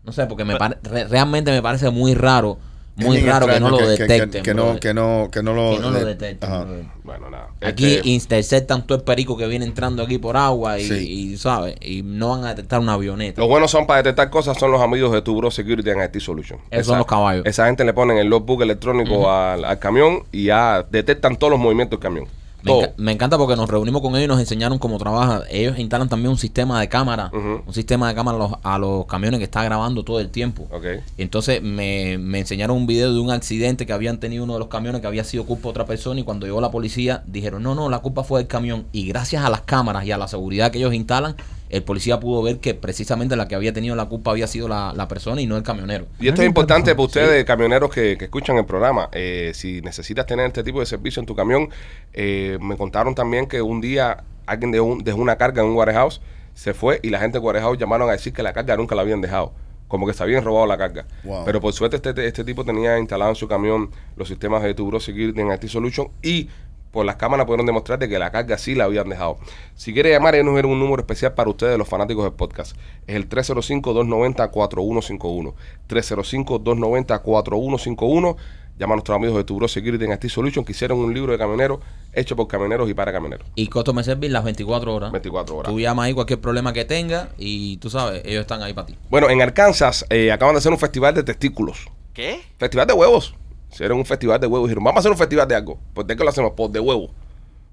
No 0.05 0.11
sé, 0.13 0.27
porque 0.27 0.45
me 0.45 0.57
pare- 0.57 0.79
re- 0.83 1.05
realmente 1.05 1.51
me 1.53 1.63
parece 1.63 1.91
muy 1.91 2.15
raro 2.15 2.59
muy 2.97 3.21
raro 3.21 3.47
que 3.47 3.59
no 3.61 3.71
lo 3.71 3.79
que- 3.79 3.85
detecten. 3.87 4.43
Que, 4.43 4.55
no, 4.55 4.79
que, 4.79 4.93
no, 4.93 5.29
que 5.33 5.43
no 5.43 5.55
lo, 5.55 5.71
Que 5.77 5.79
no 5.81 5.91
lo 5.91 5.99
de- 5.99 6.05
detecten. 6.05 6.51
ajá. 6.51 6.67
Bueno, 7.05 7.31
nada. 7.31 7.49
Aquí 7.63 7.95
Este, 7.95 8.09
interceptan 8.11 8.87
todo 8.87 8.99
el 8.99 9.05
perico 9.05 9.37
que 9.37 9.47
viene 9.47 9.65
entrando 9.65 10.03
aquí 10.03 10.19
por 10.19 10.37
agua 10.37 10.79
y, 10.79 10.85
Sí. 10.87 10.95
y, 11.33 11.37
¿sabes? 11.37 11.75
Y 11.81 12.03
no 12.03 12.29
van 12.31 12.45
a 12.45 12.49
detectar 12.51 12.81
una 12.81 12.93
avioneta. 12.95 13.41
Los 13.41 13.49
buenos 13.49 13.71
son 13.71 13.87
para 13.87 14.03
detectar 14.03 14.31
cosas, 14.31 14.59
son 14.59 14.71
los 14.71 14.81
amigos 14.81 15.11
de 15.13 15.23
tu 15.23 15.37
Bro 15.37 15.51
Security 15.51 15.91
and 15.91 16.03
IT 16.05 16.21
Solution. 16.21 16.59
Esos 16.71 16.87
son 16.89 16.99
los 16.99 17.07
caballos. 17.07 17.45
Esa 17.47 17.67
gente 17.67 17.85
le 17.85 17.93
ponen 17.95 18.19
el 18.19 18.29
logbook 18.29 18.63
electrónico 18.63 19.31
al, 19.31 19.65
al 19.65 19.79
camión 19.79 20.25
y 20.31 20.45
ya 20.45 20.87
detectan 20.91 21.37
todos 21.37 21.51
los 21.51 21.59
movimientos 21.61 21.99
del 21.99 22.03
camión. 22.03 22.27
Me, 22.63 22.71
Todo. 22.71 22.83
enca- 22.83 22.93
me 22.97 23.13
encanta 23.13 23.37
porque 23.39 23.57
nos 23.57 23.69
reunimos 23.69 24.01
con 24.03 24.13
ellos 24.15 24.25
y 24.25 24.29
nos 24.29 24.39
enseñaron 24.41 24.79
cómo 24.79 24.97
trabaja. 24.99 25.43
Ellos 25.51 25.79
instalan 25.79 26.09
también 26.09 26.31
un 26.31 26.39
sistema 26.39 26.81
de 26.81 26.89
cámara, 26.89 27.31
un 27.33 27.75
sistema 27.75 28.09
de 28.09 28.15
cámara 28.15 28.37
a 28.37 28.41
los, 28.41 28.53
a 28.63 28.79
los 28.79 29.07
camiones 29.07 29.39
que 29.39 29.45
está 29.45 29.65
grabando 29.65 30.05
todo 30.05 30.21
el 30.21 30.31
tiempo. 30.31 30.69
Ok. 30.71 30.85
Y 31.19 31.23
entonces 31.23 31.61
me, 31.63 32.19
me 32.19 32.39
enseñaron 32.41 32.77
un 32.77 32.87
video 32.87 33.13
de 33.13 33.19
un 33.21 33.31
accidente 33.31 33.85
que 33.87 33.93
habían 33.93 34.19
tenido 34.21 34.45
uno 34.45 34.53
de 34.55 34.59
los 34.61 34.69
camiones 34.69 35.01
que 35.01 35.07
había 35.07 35.25
sido 35.25 35.45
culpa 35.45 35.65
de 35.65 35.69
otra 35.71 35.87
persona 35.87 36.21
y 36.21 36.23
cuando 36.23 36.47
llegó 36.47 36.61
la 36.61 36.71
policía 36.71 37.23
dijeron, 37.27 37.63
no, 37.63 37.75
no, 37.75 37.89
la 37.91 37.99
culpa 37.99 38.23
fue 38.23 38.41
del 38.41 38.47
camión. 38.49 38.85
Y 38.93 39.07
gracias 39.09 39.45
a 39.45 39.51
las 39.51 39.63
cámaras 39.63 40.05
y 40.05 40.13
a 40.13 40.17
la 40.19 40.29
seguridad 40.29 40.71
que 40.71 40.79
ellos 40.79 40.95
instalan, 40.95 41.35
el 41.73 41.83
policía 41.83 42.21
pudo 42.21 42.43
ver 42.43 42.59
que 42.61 42.75
precisamente 42.75 43.35
la 43.35 43.49
que 43.49 43.55
había 43.55 43.73
tenido 43.73 43.97
la 43.97 44.05
culpa 44.07 44.31
había 44.31 44.47
sido 44.47 44.69
la, 44.69 44.93
la 44.95 45.09
persona 45.09 45.41
y 45.41 45.47
no 45.47 45.57
el 45.57 45.63
camionero. 45.63 46.07
Y 46.21 46.29
esto 46.29 46.43
es 46.43 46.47
importante 46.47 46.93
para 46.95 47.05
ustedes, 47.05 47.45
camioneros 47.45 47.91
que, 47.91 48.17
que 48.17 48.27
escuchan 48.27 48.57
el 48.59 48.65
programa. 48.67 49.09
Eh, 49.13 49.53
si 49.55 49.81
necesitas 49.81 50.27
tener 50.27 50.47
este 50.47 50.63
tipo 50.63 50.81
de 50.81 50.87
servicio 50.87 51.21
en 51.21 51.27
tu 51.27 51.35
camión, 51.35 51.69
eh, 52.13 52.59
me 52.61 52.77
contaron 52.77 53.15
también 53.15 53.47
que 53.47 53.61
un 53.63 53.81
día 53.81 54.23
alguien 54.47 54.71
dejó, 54.71 54.85
un- 54.85 55.03
dejó 55.03 55.19
una 55.21 55.37
carga 55.37 55.63
en 55.63 55.69
un 55.69 55.77
warehouse, 55.77 56.21
se 56.55 56.75
fue 56.75 57.01
y 57.03 57.11
la 57.11 57.19
gente 57.19 57.39
de 57.39 57.45
warehouse 57.45 57.79
llamaron 57.79 58.09
a 58.09 58.13
decir 58.13 58.33
que 58.33 58.43
la 58.43 58.53
carga 58.53 58.77
nunca 58.77 58.95
la 58.95 59.03
habían 59.03 59.21
dejado. 59.21 59.53
Como 59.89 60.07
que 60.07 60.15
se 60.15 60.23
habían 60.23 60.43
robado 60.45 60.67
la 60.67 60.79
carga. 60.79 61.07
Wow. 61.25 61.45
Pero 61.45 61.61
por 61.61 61.73
suerte 61.75 61.97
este, 61.97 62.27
este 62.27 62.45
tipo 62.45 62.65
tenía 62.65 62.99
instalado 62.99 63.31
en 63.31 63.37
su 63.37 63.47
camión 63.47 63.91
los 64.17 64.27
sistemas 64.29 64.63
de 64.63 64.73
Tubro 64.75 65.01
Security 65.01 65.41
en 65.41 65.53
IT 65.53 65.65
Solution 65.69 66.09
y 66.23 66.49
por 66.93 67.05
las 67.07 67.17
cámaras 67.17 67.47
pudieron 67.47 67.67
demostrar 67.67 67.99
de 67.99 68.09
que 68.09 68.19
la 68.19 68.31
carga 68.31 68.57
sí 68.59 68.75
la 68.75 68.85
habían 68.85 69.09
dejado. 69.09 69.39
Si 69.75 69.95
quiere 69.95 70.11
llamar, 70.11 70.35
ellos 70.35 70.45
nos 70.45 70.55
dieron 70.55 70.73
un 70.73 70.79
número 70.79 71.01
especial 71.01 71.33
para 71.35 71.49
ustedes, 71.51 71.79
los 71.79 71.89
fanáticos 71.89 72.25
del 72.25 72.35
podcast. 72.35 72.77
Es 73.07 73.17
el 73.17 73.27
305-290-4151. 73.29 75.55
305-290-4151. 75.89 78.37
Llama 78.79 78.95
a 78.95 78.97
nuestros 78.97 79.17
amigos 79.17 79.37
de 79.37 79.45
Tubro 79.45 79.69
Security 79.69 80.03
en 80.05 80.13
IT 80.13 80.29
Solution 80.29 80.65
que 80.65 80.73
hicieron 80.73 80.99
un 80.99 81.13
libro 81.15 81.33
de 81.33 81.39
camioneros 81.39 81.81
hecho 82.13 82.37
por 82.37 82.47
camioneros 82.49 82.91
y 82.91 82.95
para 82.95 83.13
camioneros. 83.13 83.47
Y 83.55 83.69
Customer 83.69 84.05
Service 84.05 84.33
las 84.33 84.45
24 84.45 84.95
horas. 84.95 85.13
24 85.13 85.57
horas. 85.57 85.73
Tú 85.73 85.81
llamas 85.81 86.07
ahí 86.07 86.15
cualquier 86.15 86.41
problema 86.41 86.73
que 86.73 86.85
tenga 86.85 87.29
y 87.39 87.77
tú 87.79 87.91
sabes, 87.91 88.23
ellos 88.25 88.43
están 88.43 88.63
ahí 88.63 88.73
para 88.73 88.87
ti. 88.87 88.97
Bueno, 89.11 89.31
en 89.31 89.41
Arkansas 89.41 90.05
eh, 90.11 90.33
acaban 90.33 90.55
de 90.55 90.59
hacer 90.59 90.73
un 90.73 90.79
festival 90.79 91.15
de 91.15 91.23
testículos. 91.23 91.87
¿Qué? 92.13 92.43
Festival 92.59 92.87
de 92.87 92.93
huevos. 92.93 93.35
Hicieron 93.73 93.99
un 93.99 94.05
festival 94.05 94.39
de 94.41 94.47
huevos. 94.47 94.69
Dijeron, 94.69 94.85
vamos 94.85 94.99
a 94.99 95.01
hacer 95.01 95.13
un 95.13 95.19
festival 95.19 95.49
de 95.49 95.55
algo. 95.57 95.79
¿Por 95.95 96.07
qué 96.07 96.17
que 96.17 96.23
lo 96.25 96.31
hacemos? 96.31 96.53
Por 96.53 96.71
de 96.71 96.81
huevo. 96.81 97.05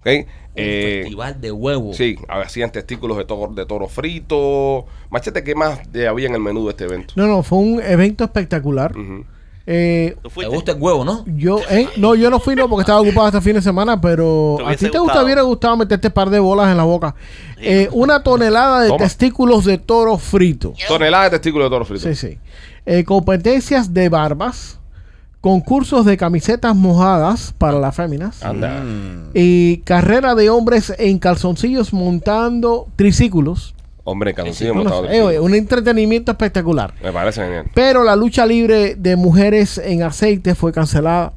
¿Ok? 0.01 0.05
Un 0.07 0.25
Eh, 0.55 0.99
festival 1.03 1.41
de 1.41 1.51
huevos. 1.51 1.97
Sí, 1.97 2.17
hacían 2.29 2.71
testículos 2.71 3.17
de 3.17 3.25
toro, 3.25 3.53
de 3.53 3.65
toro 3.65 3.88
frito. 3.88 4.85
Machete, 5.09 5.43
¿qué 5.43 5.55
más 5.55 5.79
había 6.09 6.27
en 6.27 6.35
el 6.35 6.41
menú 6.41 6.63
de 6.65 6.71
este 6.71 6.85
evento? 6.85 7.13
No, 7.17 7.27
no, 7.27 7.43
fue 7.43 7.57
un 7.59 7.81
evento 7.81 8.23
espectacular. 8.23 8.93
Eh, 9.71 10.15
¿Tú 10.23 10.29
¿Te 10.41 10.47
gusta 10.47 10.71
el 10.71 10.81
huevo, 10.81 11.05
no? 11.05 11.23
yo, 11.27 11.59
eh, 11.69 11.88
no, 11.97 12.15
yo 12.15 12.31
no 12.31 12.39
fui 12.39 12.55
no 12.55 12.67
porque 12.67 12.81
estaba 12.81 13.01
ocupado 13.01 13.27
este 13.27 13.41
fin 13.41 13.53
de 13.53 13.62
semana, 13.62 14.01
pero 14.01 14.55
¿Te 14.57 14.63
a 14.63 14.69
ti 14.71 14.77
te 14.77 14.85
gusta, 14.85 14.99
gustado? 14.99 15.25
hubiera 15.25 15.41
gustado 15.43 15.77
meterte 15.77 16.09
par 16.09 16.31
de 16.31 16.39
bolas 16.39 16.71
en 16.71 16.77
la 16.77 16.85
boca. 16.85 17.13
Eh, 17.62 17.88
una 17.91 18.23
tonelada 18.23 18.81
de 18.81 18.88
Toma. 18.88 18.97
testículos 19.03 19.65
de 19.65 19.77
toro 19.77 20.17
frito. 20.17 20.73
Tonelada 20.88 21.25
de 21.25 21.29
testículos 21.31 21.67
de 21.67 21.69
toro 21.69 21.85
frito. 21.85 22.07
Sí, 22.07 22.15
sí. 22.15 22.39
Eh, 22.88 23.03
competencias 23.03 23.93
de 23.93 24.09
barbas, 24.09 24.79
concursos 25.41 26.06
de 26.06 26.17
camisetas 26.17 26.75
mojadas 26.75 27.54
para 27.58 27.80
las 27.80 27.95
féminas 27.95 28.43
Anda. 28.43 28.82
Mm. 28.84 29.30
y 29.34 29.78
carrera 29.80 30.36
de 30.36 30.49
hombres 30.49 30.93
en 30.97 31.19
calzoncillos 31.19 31.93
montando 31.93 32.88
triciclos. 32.95 33.75
Hombre, 34.04 34.34
calzoncillo 34.34 34.73
No, 34.73 34.84
no 34.84 34.89
montado 34.89 35.08
sé, 35.08 35.12
de 35.12 35.36
eh, 35.36 35.39
un 35.39 35.54
entretenimiento 35.54 36.32
espectacular. 36.32 36.93
Me 37.02 37.12
parece 37.12 37.43
genial. 37.43 37.65
Pero 37.73 38.04
la 38.04 38.15
lucha 38.15 38.45
libre 38.45 38.95
de 38.95 39.15
mujeres 39.15 39.78
en 39.78 40.04
aceite 40.04 40.56
fue 40.56 40.73
cancelada 40.73 41.34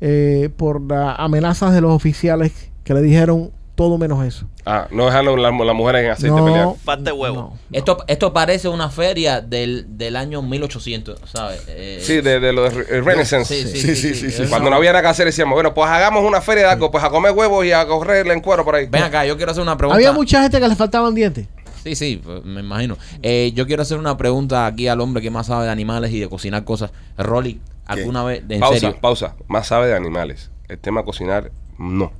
eh, 0.00 0.50
por 0.56 0.80
las 0.80 1.18
amenazas 1.18 1.74
de 1.74 1.80
los 1.80 1.92
oficiales 1.92 2.52
que 2.84 2.94
le 2.94 3.02
dijeron 3.02 3.50
todo 3.74 3.98
menos 3.98 4.24
eso. 4.24 4.46
Ah, 4.64 4.86
no 4.90 5.06
dejaron 5.06 5.42
las 5.42 5.52
las 5.52 5.74
mujeres 5.74 6.04
en 6.04 6.10
aceite 6.12 6.36
pelear. 6.42 6.64
No, 6.64 6.76
Parte 6.84 7.02
de 7.04 7.12
huevo. 7.12 7.34
no. 7.36 7.58
Esto, 7.72 8.04
esto 8.06 8.32
parece 8.32 8.68
una 8.68 8.88
feria 8.88 9.40
del, 9.40 9.86
del 9.98 10.14
año 10.16 10.42
1800, 10.42 11.20
¿sabes? 11.28 11.62
Eh, 11.68 11.98
Sí, 12.00 12.20
de, 12.20 12.38
de 12.40 12.52
lo 12.52 12.62
de 12.62 12.70
Re- 12.70 13.00
Renaissance. 13.02 13.52
sí, 13.54 13.62
sí, 13.68 13.76
Sí, 13.80 13.80
sí, 13.80 13.94
sí, 13.96 14.14
sí. 14.14 14.20
sí, 14.30 14.30
sí. 14.36 14.42
Es 14.44 14.48
Cuando 14.48 14.70
no 14.70 14.76
había 14.76 14.92
nada 14.92 15.02
que 15.02 15.08
hacer, 15.08 15.26
decíamos, 15.26 15.54
bueno, 15.54 15.74
pues 15.74 15.90
hagamos 15.90 16.22
una 16.24 16.40
feria 16.40 16.64
de 16.66 16.70
algo, 16.72 16.90
pues 16.90 17.02
a 17.02 17.10
comer 17.10 17.32
huevos 17.32 17.64
y 17.66 17.72
a 17.72 17.84
correr 17.86 18.26
en 18.28 18.40
cuero 18.40 18.64
por 18.64 18.74
ahí. 18.76 18.86
Ven 18.86 19.02
acá, 19.02 19.26
yo 19.26 19.36
quiero 19.36 19.52
hacer 19.52 19.62
una 19.62 19.76
pregunta. 19.76 19.96
Había 19.96 20.12
mucha 20.12 20.40
gente 20.42 20.60
que 20.60 20.68
le 20.68 20.76
faltaban 20.76 21.14
dientes. 21.14 21.46
Sí, 21.82 21.94
sí, 21.96 22.20
pues, 22.24 22.42
me 22.44 22.60
imagino. 22.60 22.96
Eh, 23.22 23.52
yo 23.54 23.66
quiero 23.66 23.82
hacer 23.82 23.98
una 23.98 24.16
pregunta 24.16 24.64
aquí 24.66 24.88
al 24.88 25.00
hombre 25.02 25.20
que 25.22 25.30
más 25.30 25.48
sabe 25.48 25.66
de 25.66 25.70
animales 25.70 26.12
y 26.12 26.20
de 26.20 26.28
cocinar 26.30 26.64
cosas. 26.64 26.92
Rolly, 27.18 27.60
¿alguna 27.86 28.24
vez, 28.24 28.46
de- 28.48 28.54
en 28.54 28.60
pausa, 28.60 28.78
serio? 28.80 28.98
pausa. 29.02 29.34
Más 29.48 29.66
sabe 29.66 29.88
de 29.88 29.94
animales. 29.94 30.50
El 30.68 30.78
tema 30.78 31.02
cocinar, 31.04 31.50
no. 31.76 32.10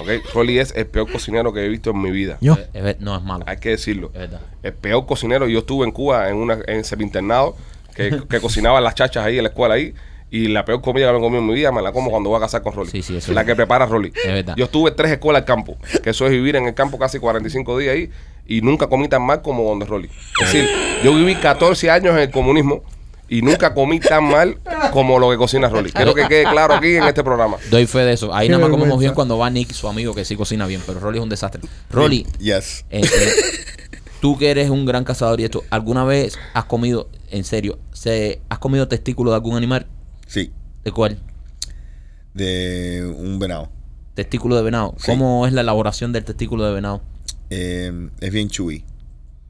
Ok, 0.00 0.08
Rolly 0.34 0.58
es 0.58 0.74
el 0.76 0.86
peor 0.86 1.10
cocinero 1.10 1.52
que 1.52 1.64
he 1.64 1.68
visto 1.68 1.90
en 1.90 2.00
mi 2.00 2.10
vida. 2.10 2.38
Yo. 2.40 2.56
No, 3.00 3.16
es 3.16 3.22
malo. 3.22 3.44
Hay 3.46 3.58
que 3.58 3.70
decirlo. 3.70 4.08
Es 4.12 4.20
verdad. 4.20 4.40
El 4.62 4.72
peor 4.74 5.06
cocinero. 5.06 5.46
Yo 5.48 5.60
estuve 5.60 5.86
en 5.86 5.92
Cuba 5.92 6.28
en 6.28 6.36
una 6.36 6.58
en 6.66 6.84
semi-internado 6.84 7.56
que, 7.94 8.22
que 8.28 8.40
cocinaban 8.40 8.82
las 8.82 8.94
chachas 8.94 9.24
ahí 9.24 9.38
en 9.38 9.44
la 9.44 9.50
escuela 9.50 9.74
ahí. 9.74 9.94
Y 10.30 10.48
la 10.48 10.64
peor 10.64 10.80
comida 10.80 11.06
que 11.06 11.12
me 11.12 11.18
he 11.18 11.20
comido 11.20 11.40
en 11.42 11.46
mi 11.46 11.54
vida 11.54 11.70
me 11.70 11.80
la 11.80 11.92
como 11.92 12.10
cuando 12.10 12.28
voy 12.28 12.38
a 12.38 12.40
casar 12.40 12.62
con 12.62 12.72
Rolly. 12.72 12.90
Sí, 12.90 13.02
sí, 13.02 13.16
eso 13.16 13.32
la 13.32 13.42
es. 13.42 13.46
que 13.46 13.54
prepara 13.54 13.86
Rolly. 13.86 14.12
Es 14.24 14.32
verdad. 14.32 14.54
Yo 14.56 14.64
estuve 14.64 14.90
en 14.90 14.96
tres 14.96 15.12
escuelas 15.12 15.42
al 15.42 15.46
campo, 15.46 15.76
que 16.02 16.10
eso 16.10 16.26
es 16.26 16.32
vivir 16.32 16.56
en 16.56 16.66
el 16.66 16.74
campo 16.74 16.98
casi 16.98 17.20
45 17.20 17.78
días 17.78 17.94
ahí. 17.94 18.10
Y 18.46 18.60
nunca 18.60 18.88
comí 18.88 19.08
tan 19.08 19.22
mal 19.22 19.42
como 19.42 19.62
donde 19.62 19.86
Rolly. 19.86 20.10
Es 20.42 20.52
decir, 20.52 20.68
yo 21.04 21.14
viví 21.14 21.36
14 21.36 21.88
años 21.90 22.14
en 22.14 22.22
el 22.22 22.30
comunismo 22.30 22.82
y 23.28 23.42
nunca 23.42 23.72
comí 23.74 24.00
tan 24.00 24.24
mal 24.24 24.58
como 24.92 25.18
lo 25.18 25.30
que 25.30 25.36
cocina 25.36 25.68
Rolly. 25.68 25.90
Quiero 25.92 26.14
que 26.14 26.26
quede 26.28 26.44
claro 26.44 26.74
aquí 26.74 26.96
en 26.96 27.04
este 27.04 27.24
programa. 27.24 27.56
Doy 27.70 27.86
fe 27.86 28.00
de 28.00 28.12
eso. 28.12 28.34
Ahí 28.34 28.46
Qué 28.46 28.52
nada 28.52 28.60
más 28.62 28.70
comemos 28.70 28.88
vergüenza. 28.88 29.00
bien 29.00 29.14
cuando 29.14 29.38
va 29.38 29.50
Nick, 29.50 29.72
su 29.72 29.88
amigo, 29.88 30.14
que 30.14 30.24
sí 30.24 30.36
cocina 30.36 30.66
bien, 30.66 30.82
pero 30.86 31.00
Rolly 31.00 31.18
es 31.18 31.22
un 31.22 31.28
desastre. 31.30 31.62
Rolly, 31.90 32.26
Yes. 32.38 32.84
eh, 32.90 33.00
eh, 33.02 33.32
tú 34.20 34.36
que 34.38 34.50
eres 34.50 34.70
un 34.70 34.84
gran 34.86 35.04
cazador 35.04 35.40
y 35.40 35.44
esto, 35.44 35.64
¿alguna 35.70 36.04
vez 36.04 36.38
has 36.52 36.64
comido, 36.64 37.08
en 37.30 37.44
serio, 37.44 37.78
se, 37.92 38.40
has 38.48 38.58
comido 38.58 38.88
testículo 38.88 39.30
de 39.30 39.36
algún 39.36 39.56
animal? 39.56 39.86
Sí. 40.26 40.52
¿De 40.84 40.92
cuál? 40.92 41.18
De 42.34 43.14
un 43.18 43.38
venado. 43.38 43.70
Testículo 44.14 44.56
de 44.56 44.62
venado. 44.62 44.94
Sí. 44.98 45.06
¿Cómo 45.06 45.46
es 45.46 45.52
la 45.52 45.60
elaboración 45.62 46.12
del 46.12 46.24
testículo 46.24 46.64
de 46.64 46.72
venado? 46.74 47.02
Eh, 47.50 48.08
es 48.20 48.32
bien 48.32 48.48
chewy. 48.48 48.84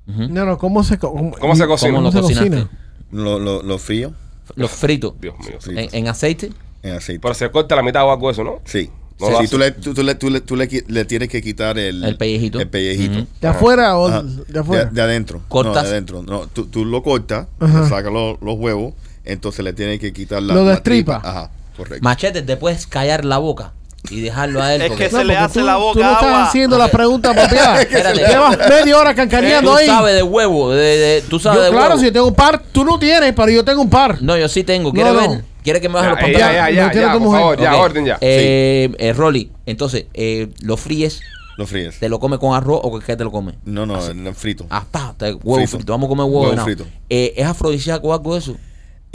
Ujú. 0.07 0.29
No, 0.29 0.45
no, 0.45 0.59
¿cómo 0.59 0.85
se, 0.85 0.99
cómo, 0.99 1.33
¿Cómo 1.33 1.57
se 1.57 1.67
cocina? 1.67 1.93
¿Cómo 1.95 2.03
lo 2.03 2.13
se 2.13 2.21
cocinaste? 2.21 2.51
cocina? 2.51 2.71
Lo, 3.13 3.39
lo, 3.39 3.63
lo 3.63 3.79
frío 3.79 4.13
Los 4.57 4.71
fritos. 4.71 5.15
Dios 5.21 5.35
mío. 5.39 5.59
Sí. 5.61 5.71
En, 5.77 5.89
en 5.93 6.09
aceite. 6.09 6.51
en 6.83 6.93
aceite. 6.95 7.21
Pero 7.21 7.35
se 7.35 7.51
corta 7.51 7.77
la 7.77 7.83
mitad 7.83 8.05
o 8.05 8.11
algo 8.11 8.27
de 8.29 8.33
eso, 8.33 8.45
¿no? 8.45 8.61
Sí. 8.65 8.91
No 9.21 9.27
Sí, 9.29 9.33
lo 9.33 9.39
sí, 9.43 9.49
tú, 9.49 9.59
le, 9.59 9.71
tú, 9.71 9.95
tú 9.95 10.03
le, 10.03 10.15
tú 10.17 10.29
le, 10.31 10.41
tú 10.41 10.57
le 10.57 10.69
qui- 10.69 10.85
le 10.89 11.05
tienes 11.05 11.29
que 11.29 11.41
quitar 11.41 11.79
el, 11.79 12.03
El 12.03 12.17
pellejito. 12.17 12.59
El 12.61 12.69
pellejito. 12.69 13.19
Ujú. 13.21 13.27
¿De 13.41 13.47
afuera 13.49 13.97
o 13.97 14.09
Ajá. 14.09 14.23
de 14.25 14.59
afuera? 14.59 14.85
De, 14.87 14.91
de 14.91 15.03
adentro. 15.03 15.41
Cortas. 15.49 15.75
No, 15.77 15.83
de 15.83 15.89
adentro. 15.89 16.23
No, 16.25 16.47
tú, 16.49 16.67
tú 16.67 16.85
lo 16.85 17.03
cortas, 17.05 17.47
Ajá. 17.61 17.83
le 17.83 17.89
sacas 17.89 18.13
los, 18.13 18.41
los 18.43 18.59
huevos, 18.59 18.95
entonces 19.25 19.65
le 19.65 19.73
tienes 19.73 20.01
que 20.01 20.13
quitar 20.13 20.43
la, 20.43 20.53
Lo 20.55 20.65
la 20.65 20.73
destripa. 20.73 21.19
tripa. 21.21 21.31
Ajá, 21.31 21.51
correcto. 21.77 22.03
Machete, 22.03 22.43
te 22.43 22.57
puedes 22.57 22.89
callar 22.89 23.25
la 23.25 23.39
boca 23.39 23.73
y 24.11 24.21
dejarlo 24.21 24.63
a 24.63 24.75
él. 24.75 24.83
Es 24.83 24.89
porque 24.89 25.05
que 25.05 25.11
se 25.11 25.17
le 25.19 25.23
porque 25.35 25.37
hace 25.37 25.61
tú, 25.61 25.67
la 25.67 25.77
boca 25.77 25.93
Tú 25.95 26.01
no 26.05 26.13
estás 26.13 26.25
agua. 26.25 26.45
haciendo 26.45 26.79
la 26.79 26.89
pregunta. 26.89 27.31
Espérate. 27.81 28.15
Llevas 28.29 28.59
media 28.69 28.99
hora 28.99 29.15
cancaneando 29.15 29.71
tú 29.71 29.77
ahí. 29.77 29.87
sabes 29.87 30.15
de 30.15 30.23
huevo. 30.23 30.71
De, 30.73 30.83
de- 30.99 31.23
tú 31.23 31.39
sabes 31.39 31.59
Yo, 31.59 31.65
de 31.65 31.71
claro, 31.71 31.87
huevo. 31.87 31.99
si 32.01 32.07
yo 32.07 32.13
tengo 32.13 32.27
un 32.27 32.35
par, 32.35 32.63
tú 32.73 32.85
no 32.85 32.99
tienes, 32.99 33.33
pero 33.33 33.49
yo 33.51 33.65
tengo 33.65 33.83
un 33.83 33.91
par. 33.91 34.21
No, 34.23 34.37
yo 34.37 34.49
sí 34.49 34.63
tengo. 34.65 34.93
¿Quieres 34.93 35.13
No, 35.13 35.21
no. 35.21 35.29
ver? 35.31 35.45
¿Quieres 35.63 35.81
que 35.81 35.89
me 35.89 35.95
baje 35.95 36.11
los 36.11 36.19
Ya, 36.19 36.27
ya, 36.27 36.33
pantalones? 36.33 36.57
ya, 36.57 36.63
No 36.63 36.93
ya, 36.93 37.01
ya, 37.01 37.13
tu 37.15 37.19
por 37.25 37.33
favor, 37.39 37.61
ya, 37.61 37.75
Ok. 37.77 37.83
orden 37.83 38.05
ya. 38.05 38.19
Eh, 38.21 38.91
eh, 38.99 39.13
Rolly, 39.15 39.51
entonces, 39.65 40.05
eh, 40.13 40.49
lo 40.61 40.77
fríes, 40.77 41.21
Lo 41.57 41.67
fríes. 41.67 41.99
te 41.99 42.11
lo 42.11 42.21
comes 42.21 42.39
con 42.39 42.55
arroz 42.55 42.81
o 42.83 42.99
qué 43.01 43.17
te 43.17 43.25
lo 43.25 43.33
comes. 43.33 43.55
No, 43.65 43.87
no, 43.87 44.13
no, 44.13 44.35
frito. 44.35 44.67
Ah, 44.69 44.85
pa, 44.91 45.15
te- 45.17 45.33
huevo 45.33 45.55
Frito. 45.57 45.77
frito. 45.79 45.93
Vamos 45.95 46.07
a 46.07 46.09
comer 46.11 46.27
huevo, 46.27 46.51
Huevo 46.51 46.65
frito. 46.65 46.85
Eh, 47.09 47.33
¿Es 47.39 47.47
afrodisíaco 47.47 48.09
o 48.09 48.13
algo 48.13 48.35
de 48.35 48.41
eso? 48.41 48.57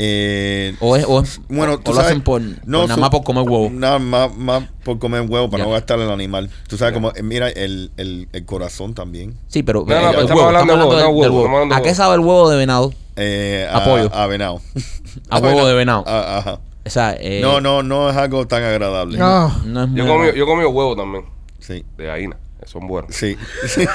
Eh, 0.01 0.75
¿O 0.79 0.95
es, 0.95 1.03
o 1.05 1.19
es- 1.21 1.41
bueno, 1.49 1.73
o 1.73 1.77
tú 1.79 1.91
lo 1.91 1.95
sabes, 1.97 2.11
hacen 2.11 2.21
por, 2.21 2.41
por 2.41 2.67
nada 2.69 2.95
más 2.95 3.09
por 3.09 3.21
comer 3.25 3.43
huevo? 3.43 3.69
Nada 3.69 3.99
más, 3.99 4.33
más 4.33 4.63
por 4.85 4.97
comer 4.97 5.23
huevo 5.29 5.49
para 5.49 5.65
no 5.65 5.71
gastar 5.71 5.99
el 5.99 6.09
animal. 6.09 6.49
Tú 6.69 6.77
sabes 6.77 6.93
como, 6.93 7.11
eh, 7.13 7.21
mira, 7.21 7.49
el, 7.49 7.91
el, 7.97 8.29
el 8.31 8.45
corazón 8.45 8.93
también. 8.93 9.35
Sí, 9.49 9.61
pero, 9.61 9.83
No, 9.85 9.93
no, 10.01 10.11
eh, 10.11 10.21
estamos 10.21 10.43
hablando 10.43 10.95
de 10.95 11.05
huevo, 11.05 11.43
del- 11.59 11.69
del 11.69 11.77
¿A 11.77 11.81
qué 11.81 11.93
sabe 11.93 12.13
el 12.15 12.21
huevo 12.21 12.49
de 12.49 12.55
venado? 12.55 12.93
Eh, 13.17 13.67
A 13.69 13.83
pollo. 13.83 14.09
A 14.13 14.25
venado. 14.27 14.61
A 15.29 15.39
huevo 15.39 15.67
de 15.67 15.73
venado. 15.73 16.05
A- 16.07 16.37
ajá. 16.37 16.59
O 16.85 16.89
sea, 16.89 17.17
eh, 17.19 17.39
no, 17.41 17.59
no, 17.59 17.83
no 17.83 18.09
es 18.09 18.15
algo 18.15 18.47
tan 18.47 18.63
agradable. 18.63 19.17
No. 19.17 19.49
no 19.65 19.83
es 19.83 19.89
muy 19.89 19.99
Yo 19.99 20.07
comí, 20.07 20.27
yo 20.33 20.45
comí 20.45 20.63
huevo 20.63 20.95
también, 20.95 21.25
Sí, 21.59 21.83
de 21.97 22.05
gallina. 22.05 22.37
Son 22.65 22.87
buenos. 22.87 23.13
sí. 23.15 23.35
sí. 23.67 23.85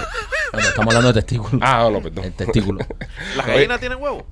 Bueno, 0.53 0.69
estamos 0.69 0.95
hablando 0.95 1.13
de 1.15 1.23
testículo. 1.23 1.59
Ah, 1.63 1.89
no, 1.91 2.01
perdón. 2.03 2.25
El 2.27 2.33
testículo. 2.33 2.81
¿Las 3.37 3.47
gallinas 3.47 3.81
tienen 3.81 4.01
huevo? 4.01 4.27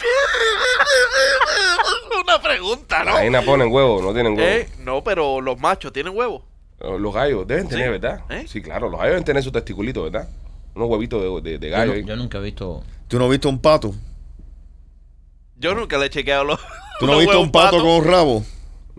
Una 2.22 2.40
pregunta, 2.40 3.00
¿no? 3.00 3.04
Las 3.06 3.14
gallinas 3.16 3.44
ponen 3.44 3.72
huevos, 3.72 4.02
no 4.02 4.12
tienen 4.12 4.36
huevos. 4.38 4.52
Eh, 4.52 4.68
No, 4.80 5.02
pero 5.02 5.40
los 5.40 5.58
machos 5.58 5.92
tienen 5.92 6.14
huevos. 6.16 6.42
Los 6.80 7.12
gallos 7.14 7.46
deben 7.46 7.68
tener, 7.68 7.86
Sí. 7.86 7.90
¿verdad? 7.98 8.20
¿Eh? 8.30 8.44
Sí, 8.48 8.62
claro, 8.62 8.88
los 8.88 8.98
gallos 8.98 9.12
deben 9.12 9.24
tener 9.24 9.42
su 9.42 9.52
testiculito, 9.52 10.04
¿verdad? 10.04 10.28
Unos 10.74 10.88
huevitos 10.88 11.42
de, 11.42 11.58
de, 11.58 11.68
gallo. 11.68 11.94
yo 11.96 12.16
nunca 12.16 12.38
he 12.38 12.42
visto. 12.42 12.82
¿Tú 13.08 13.18
no 13.18 13.24
has 13.26 13.30
visto 13.30 13.48
un 13.48 13.60
pato? 13.60 13.92
Yo 15.56 15.74
nunca 15.74 15.98
le 15.98 16.06
he 16.06 16.10
chequeado 16.10 16.44
los. 16.44 16.60
¿Tú 17.00 17.06
no 17.06 17.14
has 17.14 17.18
visto 17.18 17.40
un 17.40 17.50
pato 17.52 17.78
con 17.78 17.86
un 17.88 18.04
rabo? 18.04 18.44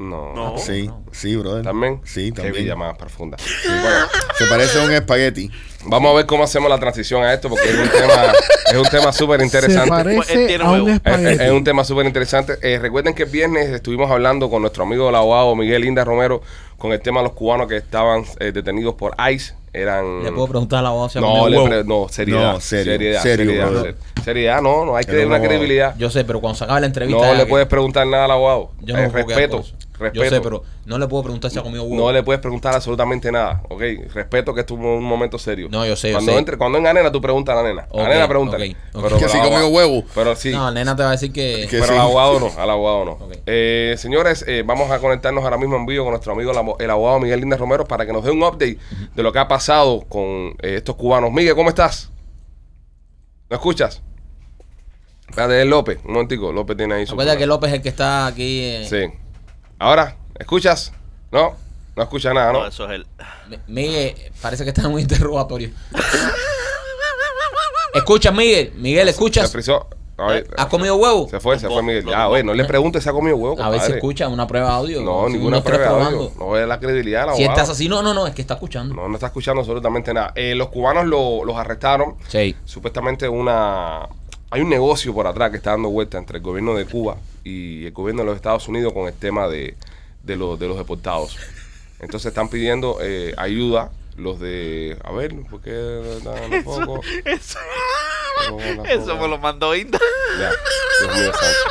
No. 0.09 0.33
No. 0.33 0.57
Sí, 0.57 0.89
sí, 1.11 1.35
brother. 1.35 1.63
¿También? 1.63 2.01
Sí, 2.03 2.31
Qué 2.31 2.41
también. 2.41 2.63
vida 2.65 2.75
más 2.75 2.97
profunda. 2.97 3.37
Sí, 3.37 3.45
bueno, 3.67 4.05
Se 4.37 4.45
parece 4.47 4.79
a 4.81 4.83
un 4.85 4.91
espagueti. 4.93 5.51
vamos 5.85 6.11
a 6.11 6.15
ver 6.15 6.25
cómo 6.25 6.43
hacemos 6.43 6.69
la 6.69 6.79
transición 6.79 7.23
a 7.23 7.33
esto 7.33 7.49
porque 7.49 7.69
es 7.69 7.75
un 7.77 7.89
tema, 7.89 8.33
es 8.71 8.77
un 8.77 8.85
tema 8.89 9.11
súper 9.13 9.41
interesante. 9.41 10.03
Pues, 10.15 10.27
parece 10.27 10.55
a 10.63 10.71
un. 10.71 10.89
Es, 10.89 10.95
espagueti. 10.95 11.33
es- 11.33 11.39
es 11.41 11.51
un 11.51 11.63
tema 11.63 11.83
súper 11.83 12.05
interesante. 12.05 12.57
Eh, 12.61 12.79
recuerden 12.79 13.13
que 13.13 13.23
el 13.23 13.29
viernes 13.29 13.69
estuvimos 13.69 14.09
hablando 14.09 14.49
con 14.49 14.61
nuestro 14.61 14.83
amigo 14.83 15.09
el 15.09 15.15
abogado 15.15 15.55
Miguel 15.55 15.85
Inda 15.85 16.03
Romero 16.03 16.41
con 16.77 16.91
el 16.91 16.99
tema 16.99 17.19
de 17.19 17.25
los 17.25 17.33
cubanos 17.33 17.67
que 17.67 17.77
estaban 17.77 18.23
eh, 18.39 18.51
detenidos 18.51 18.95
por 18.95 19.15
ICE. 19.31 19.53
Eran. 19.73 20.23
¿Le 20.23 20.33
puedo 20.33 20.49
preguntar 20.49 20.79
a 20.79 20.81
la 20.81 20.89
voz 20.89 21.13
si 21.13 21.19
No, 21.21 21.47
le 21.47 21.63
pre- 21.63 21.83
no, 21.85 22.07
seriedad. 22.09 22.53
No, 22.55 22.59
serio, 22.59 22.91
seriedad, 22.93 23.21
serio, 23.21 23.45
seriedad, 23.45 23.69
brother. 23.69 23.95
ser- 24.15 24.23
seriedad, 24.25 24.61
no, 24.61 24.83
no, 24.85 24.97
hay 24.97 25.05
que 25.05 25.15
dar 25.15 25.27
una 25.27 25.39
credibilidad. 25.41 25.95
Yo 25.97 26.09
sé, 26.09 26.25
pero 26.25 26.41
cuando 26.41 26.57
se 26.57 26.65
acabe 26.65 26.81
la 26.81 26.87
entrevista. 26.87 27.25
No 27.25 27.33
le 27.35 27.43
que- 27.43 27.49
puedes 27.49 27.67
preguntar 27.67 28.05
nada 28.05 28.25
al 28.25 28.31
abogado. 28.31 28.71
Yo 28.81 28.97
Eh, 28.97 29.03
no 29.03 29.11
puedo 29.13 29.27
quedar 29.27 29.39
respeto. 29.39 29.63
Respeto. 30.01 30.23
Yo 30.25 30.29
sé, 30.29 30.41
pero 30.41 30.63
no 30.85 30.97
le 30.99 31.07
puedo 31.07 31.23
preguntar 31.23 31.49
si 31.51 31.57
ha 31.59 31.63
comido 31.63 31.83
huevo. 31.83 31.95
No 32.07 32.11
le 32.11 32.23
puedes 32.23 32.41
preguntar 32.41 32.73
absolutamente 32.75 33.31
nada, 33.31 33.61
¿ok? 33.69 33.81
Respeto 34.13 34.53
que 34.53 34.61
esto 34.61 34.73
es 34.73 34.79
un 34.81 35.03
momento 35.03 35.37
serio. 35.39 35.67
No, 35.71 35.85
yo 35.85 35.95
sé, 35.95 36.09
yo 36.09 36.15
Cuando 36.15 36.31
sé. 36.33 36.37
entre, 36.39 36.57
cuando 36.57 36.77
venga 36.79 36.93
nena, 36.93 37.11
tú 37.11 37.21
preguntas 37.21 37.57
a 37.57 37.61
la 37.61 37.69
nena. 37.69 37.87
A 37.93 37.97
la 38.03 38.09
nena 38.09 38.27
pregunta. 38.27 38.57
ok, 38.57 38.63
ok. 38.93 39.03
Pero 39.03 39.17
Que 39.17 39.29
si 39.29 39.39
comió 39.39 39.67
huevo. 39.69 40.03
Pero 40.13 40.35
sí. 40.35 40.51
No, 40.51 40.69
nena 40.71 40.95
te 40.95 41.03
va 41.03 41.09
a 41.09 41.11
decir 41.13 41.31
que. 41.31 41.67
Que 41.69 41.79
pero 41.79 41.85
sí. 41.85 41.93
al 41.93 41.99
abogado 42.01 42.39
no, 42.39 42.51
al 42.57 42.69
abogado 42.69 43.05
no. 43.05 43.17
Eh, 43.45 43.95
señores, 43.97 44.43
eh, 44.47 44.63
vamos 44.65 44.91
a 44.91 44.99
conectarnos 44.99 45.43
ahora 45.43 45.57
mismo 45.57 45.75
en 45.77 45.85
vivo 45.85 46.03
con 46.03 46.11
nuestro 46.11 46.33
amigo 46.33 46.51
el 46.51 46.57
abo- 46.57 46.75
el 46.79 46.89
abogado 46.89 47.19
Miguel 47.19 47.39
Líndez 47.39 47.59
Romero 47.59 47.85
para 47.85 48.05
que 48.05 48.11
nos 48.13 48.23
dé 48.23 48.31
un 48.31 48.41
update 48.43 48.77
de 49.15 49.23
lo 49.23 49.31
que 49.31 49.39
ha 49.39 49.47
pasado 49.47 50.01
con 50.09 50.55
eh, 50.61 50.75
estos 50.77 50.95
cubanos. 50.95 51.31
Miguel, 51.31 51.55
¿cómo 51.55 51.69
estás? 51.69 52.09
¿Me 53.49 53.55
escuchas? 53.55 54.01
Espérate, 55.29 55.61
es 55.61 55.67
López. 55.67 55.99
Un 56.05 56.13
momentico, 56.13 56.51
López 56.51 56.75
tiene 56.75 56.95
ahí 56.95 57.05
su... 57.05 57.11
Recuerda 57.13 57.37
que 57.37 57.45
López 57.45 57.69
es 57.69 57.75
el 57.75 57.81
que 57.81 57.89
está 57.89 58.25
aquí. 58.27 58.59
eh, 58.63 58.85
Sí. 58.89 59.17
Ahora, 59.81 60.15
¿escuchas? 60.37 60.93
No, 61.31 61.55
no 61.95 62.03
escucha 62.03 62.31
nada, 62.35 62.53
No, 62.53 62.59
¿no? 62.59 62.67
eso 62.67 62.87
es. 62.91 63.01
Mi- 63.49 63.57
Miguel, 63.67 64.15
parece 64.39 64.63
que 64.63 64.69
está 64.69 64.83
en 64.83 64.93
un 64.93 64.99
interrogatorio. 64.99 65.71
Escucha, 67.95 68.31
Miguel. 68.31 68.73
Miguel, 68.75 69.05
Se 69.05 69.11
¿escuchas? 69.11 69.51
frizó. 69.51 69.87
A 70.17 70.27
ver, 70.27 70.47
¿Has 70.55 70.67
comido 70.67 70.97
huevo? 70.97 71.27
Se 71.29 71.39
fue, 71.39 71.57
se 71.57 71.67
fue 71.67 71.81
Miguel. 71.81 72.03
dos, 72.05 72.11
Ya, 72.13 72.27
güey, 72.27 72.43
no 72.43 72.53
le 72.53 72.63
preguntes 72.65 73.01
si 73.01 73.09
ha 73.09 73.11
comido 73.11 73.35
huevo, 73.37 73.59
A 73.59 73.69
ver 73.71 73.81
si 73.81 73.93
escucha 73.93 74.27
una 74.27 74.45
prueba 74.45 74.67
de 74.69 74.75
audio. 74.75 75.01
No, 75.01 75.25
Si 75.25 75.33
ninguna 75.33 75.63
prueba 75.63 75.97
de 75.97 76.03
audio. 76.03 76.31
No 76.37 76.51
ve 76.51 76.67
la 76.67 76.79
credibilidad 76.79 77.33
Si 77.35 77.43
estás 77.43 77.69
así, 77.69 77.89
no, 77.89 78.03
no, 78.03 78.13
no, 78.13 78.27
es 78.27 78.35
que 78.35 78.41
está 78.43 78.53
escuchando. 78.53 78.93
No, 78.93 79.07
no 79.07 79.15
está 79.15 79.25
escuchando 79.27 79.61
absolutamente 79.61 80.13
nada. 80.13 80.31
Eh, 80.35 80.53
los 80.53 80.69
cubanos 80.69 81.07
lo- 81.07 81.43
los 81.43 81.57
arrestaron. 81.57 82.17
Sí. 82.27 82.55
Supuestamente 82.65 83.27
una... 83.27 84.07
Hay 84.53 84.61
un 84.61 84.69
negocio 84.69 85.13
por 85.13 85.25
atrás 85.27 85.49
que 85.49 85.57
está 85.57 85.71
dando 85.71 85.89
vuelta 85.89 86.17
entre 86.17 86.37
el 86.37 86.43
gobierno 86.43 86.75
de 86.75 86.85
Cuba 86.85 87.17
y 87.43 87.85
el 87.85 87.91
gobierno 87.93 88.21
de 88.23 88.25
los 88.27 88.35
Estados 88.35 88.67
Unidos 88.67 88.91
con 88.93 89.07
el 89.07 89.13
tema 89.13 89.47
de, 89.47 89.75
de, 90.23 90.35
los- 90.35 90.59
de 90.59 90.67
los 90.67 90.77
deportados. 90.77 91.37
Entonces 91.99 92.27
están 92.29 92.49
pidiendo 92.49 92.97
eh, 93.01 93.33
ayuda 93.37 93.91
los 94.17 94.39
de... 94.41 94.97
A 95.05 95.11
ver, 95.13 95.33
¿por 95.49 95.61
qué 95.61 95.71
dan 95.71 96.53
un 96.53 96.63
poco? 96.65 97.01
Eso, 97.23 97.57
me 99.17 99.27
lo 99.27 99.37
mandó 99.37 99.73
Inda. 99.75 99.99
Ya, 100.37 100.49
Dios 100.99 101.15
mío 101.17 101.31
santo. 101.33 101.69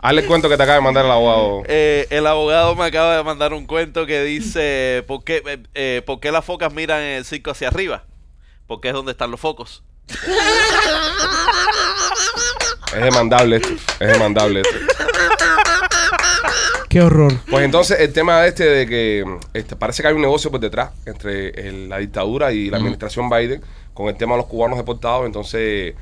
Hazle 0.00 0.20
el 0.22 0.26
cuento 0.26 0.48
que 0.48 0.56
te 0.56 0.62
acaba 0.62 0.76
de 0.76 0.82
mandar 0.82 1.04
el 1.04 1.10
abogado. 1.10 1.62
Eh, 1.66 2.06
el 2.10 2.26
abogado 2.26 2.74
me 2.74 2.84
acaba 2.86 3.16
de 3.16 3.22
mandar 3.22 3.52
un 3.52 3.66
cuento 3.66 4.06
que 4.06 4.22
dice: 4.22 5.04
¿por 5.06 5.24
qué, 5.24 5.42
eh, 5.46 5.62
eh, 5.74 6.02
¿por 6.06 6.20
qué 6.20 6.30
las 6.32 6.44
focas 6.44 6.72
miran 6.72 7.00
el 7.02 7.24
circo 7.24 7.50
hacia 7.50 7.68
arriba? 7.68 8.04
Porque 8.66 8.88
es 8.88 8.94
donde 8.94 9.12
están 9.12 9.30
los 9.30 9.40
focos. 9.40 9.82
Es 12.94 13.02
demandable 13.02 13.56
esto. 13.56 13.68
Es 14.00 14.08
demandable 14.12 14.60
esto. 14.62 14.76
Qué 16.88 17.00
horror. 17.02 17.32
Pues 17.50 17.64
entonces 17.64 18.00
el 18.00 18.12
tema 18.12 18.46
este 18.46 18.64
de 18.64 18.86
que 18.86 19.24
este, 19.52 19.76
parece 19.76 20.02
que 20.02 20.08
hay 20.08 20.14
un 20.14 20.22
negocio 20.22 20.50
por 20.50 20.60
detrás 20.60 20.90
entre 21.04 21.50
el- 21.68 21.88
la 21.88 21.98
dictadura 21.98 22.52
y 22.52 22.70
la 22.70 22.78
administración 22.78 23.28
Biden 23.28 23.60
con 23.92 24.08
el 24.08 24.16
tema 24.16 24.32
de 24.34 24.38
los 24.38 24.46
cubanos 24.46 24.78
deportados. 24.78 25.26
Entonces 25.26 25.94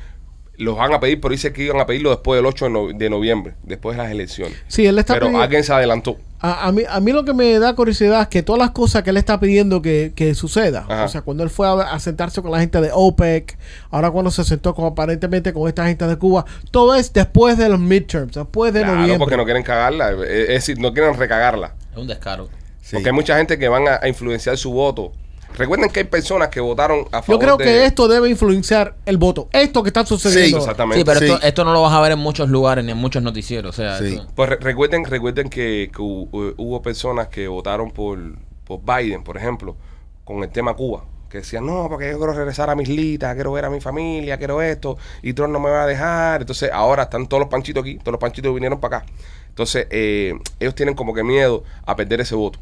los 0.56 0.76
van 0.76 0.92
a 0.94 1.00
pedir, 1.00 1.20
pero 1.20 1.32
dice 1.32 1.52
que 1.52 1.64
iban 1.64 1.80
a 1.80 1.86
pedirlo 1.86 2.10
después 2.10 2.38
del 2.38 2.46
8 2.46 2.66
de, 2.66 2.70
no- 2.70 2.88
de 2.92 3.10
noviembre, 3.10 3.54
después 3.64 3.96
de 3.96 4.02
las 4.02 4.12
elecciones. 4.12 4.56
Sí, 4.68 4.86
él 4.86 4.98
está 4.98 5.14
Pero 5.14 5.26
pidiendo- 5.26 5.42
alguien 5.42 5.64
se 5.64 5.72
adelantó. 5.72 6.16
A, 6.40 6.66
a 6.68 6.72
mí, 6.72 6.82
a 6.88 7.00
mí 7.00 7.10
lo 7.12 7.24
que 7.24 7.32
me 7.32 7.58
da 7.58 7.74
curiosidad 7.74 8.20
es 8.22 8.28
que 8.28 8.42
todas 8.42 8.58
las 8.60 8.70
cosas 8.70 9.02
que 9.02 9.10
él 9.10 9.16
está 9.16 9.40
pidiendo 9.40 9.80
que, 9.80 10.12
que 10.14 10.34
suceda, 10.34 10.84
Ajá. 10.88 11.04
o 11.04 11.08
sea, 11.08 11.22
cuando 11.22 11.42
él 11.42 11.48
fue 11.50 11.66
a, 11.66 11.72
a 11.72 11.98
sentarse 11.98 12.42
con 12.42 12.50
la 12.50 12.60
gente 12.60 12.80
de 12.82 12.90
OPEC, 12.92 13.56
ahora 13.90 14.10
cuando 14.10 14.30
se 14.30 14.44
sentó 14.44 14.74
con, 14.74 14.84
aparentemente 14.84 15.52
con 15.54 15.66
esta 15.68 15.86
gente 15.86 16.06
de 16.06 16.16
Cuba, 16.16 16.44
todo 16.70 16.94
es 16.94 17.12
después 17.14 17.56
de 17.56 17.68
los 17.70 17.80
midterms, 17.80 18.34
después 18.34 18.74
de 18.74 18.80
Claro, 18.80 18.96
noviembre. 18.96 19.18
porque 19.18 19.36
no 19.38 19.44
quieren 19.44 19.62
cagarla. 19.62 20.10
Es 20.10 20.18
es 20.30 20.48
decir, 20.48 20.78
no 20.78 20.92
quieren 20.92 21.14
recagarla. 21.18 21.74
Es 21.92 21.96
un 21.98 22.06
descaro. 22.06 22.48
Sí. 22.82 22.96
Porque 22.96 23.08
hay 23.08 23.14
mucha 23.14 23.38
gente 23.38 23.58
que 23.58 23.66
van 23.68 23.88
a, 23.88 23.98
a 24.02 24.06
influenciar 24.08 24.58
su 24.58 24.70
voto. 24.70 25.12
Recuerden 25.54 25.88
que 25.90 26.00
hay 26.00 26.06
personas 26.06 26.48
que 26.48 26.60
votaron 26.60 27.06
a 27.12 27.18
Yo 27.20 27.22
favor 27.22 27.40
creo 27.40 27.56
de... 27.56 27.64
que 27.64 27.84
esto 27.86 28.08
debe 28.08 28.28
influenciar 28.28 28.96
el 29.06 29.16
voto. 29.18 29.48
Esto 29.52 29.82
que 29.82 29.88
está 29.88 30.04
sucediendo. 30.04 30.58
Sí. 30.58 30.62
Exactamente. 30.62 30.98
Sí, 30.98 31.04
pero 31.04 31.20
Sí. 31.20 31.26
Esto, 31.26 31.46
esto 31.46 31.64
no 31.64 31.72
lo 31.72 31.82
vas 31.82 31.92
a 31.92 32.00
ver 32.00 32.12
en 32.12 32.18
muchos 32.18 32.48
lugares 32.48 32.84
ni 32.84 32.92
en 32.92 32.98
muchos 32.98 33.22
noticieros. 33.22 33.70
O 33.78 33.82
sea, 33.82 33.98
Sí. 33.98 34.14
esto- 34.14 34.26
Pues 34.34 34.48
re- 34.50 34.56
recuerden, 34.60 35.04
recuerden 35.04 35.48
que, 35.48 35.90
que 35.92 35.98
hu- 36.02 36.28
hu- 36.30 36.54
hubo 36.56 36.82
personas 36.82 37.28
que 37.28 37.46
votaron 37.48 37.90
por, 37.90 38.18
por 38.64 38.80
Biden, 38.84 39.22
por 39.24 39.36
ejemplo, 39.36 39.76
con 40.24 40.42
el 40.42 40.50
tema 40.50 40.74
Cuba. 40.74 41.04
Que 41.30 41.38
decían, 41.38 41.66
no, 41.66 41.88
porque 41.88 42.10
yo 42.12 42.18
quiero 42.18 42.32
regresar 42.32 42.70
a 42.70 42.76
mis 42.76 42.88
litas, 42.88 43.34
quiero 43.34 43.50
ver 43.50 43.64
a 43.64 43.70
mi 43.70 43.80
familia, 43.80 44.36
quiero 44.38 44.62
esto, 44.62 44.96
y 45.20 45.32
Trump 45.32 45.52
no 45.52 45.58
me 45.58 45.68
va 45.68 45.82
a 45.82 45.86
dejar. 45.86 46.42
Entonces, 46.42 46.70
ahora 46.72 47.04
están 47.04 47.26
todos 47.26 47.40
los 47.40 47.48
panchitos 47.48 47.80
aquí, 47.82 47.96
todos 47.98 48.12
los 48.12 48.20
panchitos 48.20 48.54
vinieron 48.54 48.78
para 48.78 48.98
acá. 48.98 49.06
Entonces, 49.48 49.88
eh, 49.90 50.34
ellos 50.60 50.74
tienen 50.76 50.94
como 50.94 51.12
que 51.12 51.24
miedo 51.24 51.64
a 51.86 51.96
perder 51.96 52.20
ese 52.20 52.36
voto. 52.36 52.60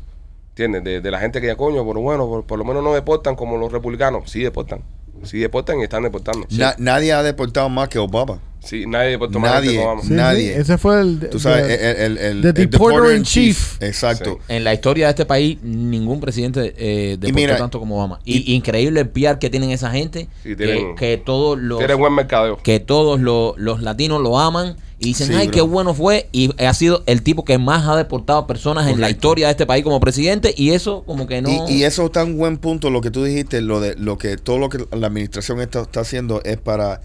¿Entiendes? 0.52 0.84
De, 0.84 1.00
de 1.00 1.10
la 1.10 1.18
gente 1.18 1.40
que 1.40 1.46
ya 1.46 1.56
coño, 1.56 1.86
pero 1.86 2.00
bueno, 2.00 2.26
por, 2.28 2.44
por 2.44 2.58
lo 2.58 2.64
menos 2.64 2.82
no 2.84 2.92
deportan 2.94 3.34
como 3.36 3.56
los 3.56 3.72
republicanos. 3.72 4.30
Sí 4.30 4.40
deportan. 4.42 4.82
Sí 5.24 5.38
deportan 5.38 5.78
y 5.80 5.84
están 5.84 6.02
deportando. 6.02 6.46
Na- 6.50 6.74
nadie 6.78 7.12
ha 7.12 7.22
deportado 7.22 7.68
más 7.68 7.88
que 7.88 7.98
Obama. 7.98 8.38
Sí, 8.60 8.84
nadie 8.86 9.10
deportó 9.10 9.40
más 9.40 9.52
Nadie. 9.54 9.74
como 9.76 9.86
Obama. 9.86 10.02
Sí, 10.02 10.08
sí, 10.08 10.14
Nadie. 10.14 10.56
ese 10.56 10.78
fue 10.78 11.00
el. 11.00 11.28
Tú 11.30 11.38
sabes, 11.40 11.66
de- 11.66 12.04
el, 12.04 12.18
el, 12.18 12.18
el, 12.18 12.42
the 12.54 12.62
el 12.62 12.70
deporter 12.70 13.16
in 13.16 13.22
chief. 13.22 13.80
Exacto. 13.82 14.38
En 14.48 14.62
la 14.62 14.72
historia 14.74 15.06
de 15.06 15.10
este 15.10 15.24
país, 15.26 15.58
ningún 15.62 16.20
presidente 16.20 16.74
eh, 16.76 17.16
deportó 17.18 17.34
mira, 17.34 17.56
tanto 17.56 17.78
como 17.80 17.96
Obama. 17.96 18.20
Y, 18.24 18.54
increíble 18.54 19.00
el 19.00 19.08
PR 19.08 19.38
que 19.38 19.48
tienen 19.50 19.70
esa 19.70 19.90
gente. 19.90 20.28
Sí, 20.42 20.50
que, 20.50 20.56
tienen- 20.56 20.96
que 20.96 21.16
todos 21.16 21.58
los 21.58 21.80
buen 21.96 22.14
mercadeo. 22.14 22.58
que 22.62 22.78
todos 22.78 23.18
los, 23.20 23.56
los 23.58 23.80
latinos 23.82 24.20
lo 24.20 24.38
aman 24.38 24.76
y 25.02 25.08
dicen, 25.08 25.26
Sí, 25.28 25.34
ay, 25.34 25.48
bro. 25.48 25.54
qué 25.54 25.60
bueno 25.62 25.94
fue. 25.94 26.28
Y 26.32 26.50
ha 26.64 26.72
sido 26.74 27.02
el 27.06 27.22
tipo 27.22 27.44
que 27.44 27.58
más 27.58 27.88
ha 27.88 27.96
deportado 27.96 28.46
personas 28.46 28.88
en 28.88 29.00
la 29.00 29.10
historia 29.10 29.46
de 29.48 29.50
este 29.52 29.66
país 29.66 29.82
como 29.82 29.98
presidente. 30.00 30.54
Y 30.56 30.70
eso, 30.70 31.02
como 31.04 31.26
que 31.26 31.42
no. 31.42 31.68
Y, 31.68 31.72
y 31.72 31.84
eso 31.84 32.06
está 32.06 32.24
un 32.24 32.38
buen 32.38 32.56
punto, 32.58 32.88
lo 32.90 33.00
que 33.00 33.10
tú 33.10 33.24
dijiste, 33.24 33.60
lo 33.60 33.80
de 33.80 33.96
lo 33.96 34.16
que 34.16 34.36
todo 34.36 34.58
lo 34.58 34.68
que 34.68 34.86
la 34.96 35.08
administración 35.08 35.60
está, 35.60 35.82
está 35.82 36.00
haciendo 36.00 36.40
es 36.44 36.56
para 36.58 37.00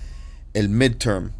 el 0.54 0.70
midterm. 0.70 1.32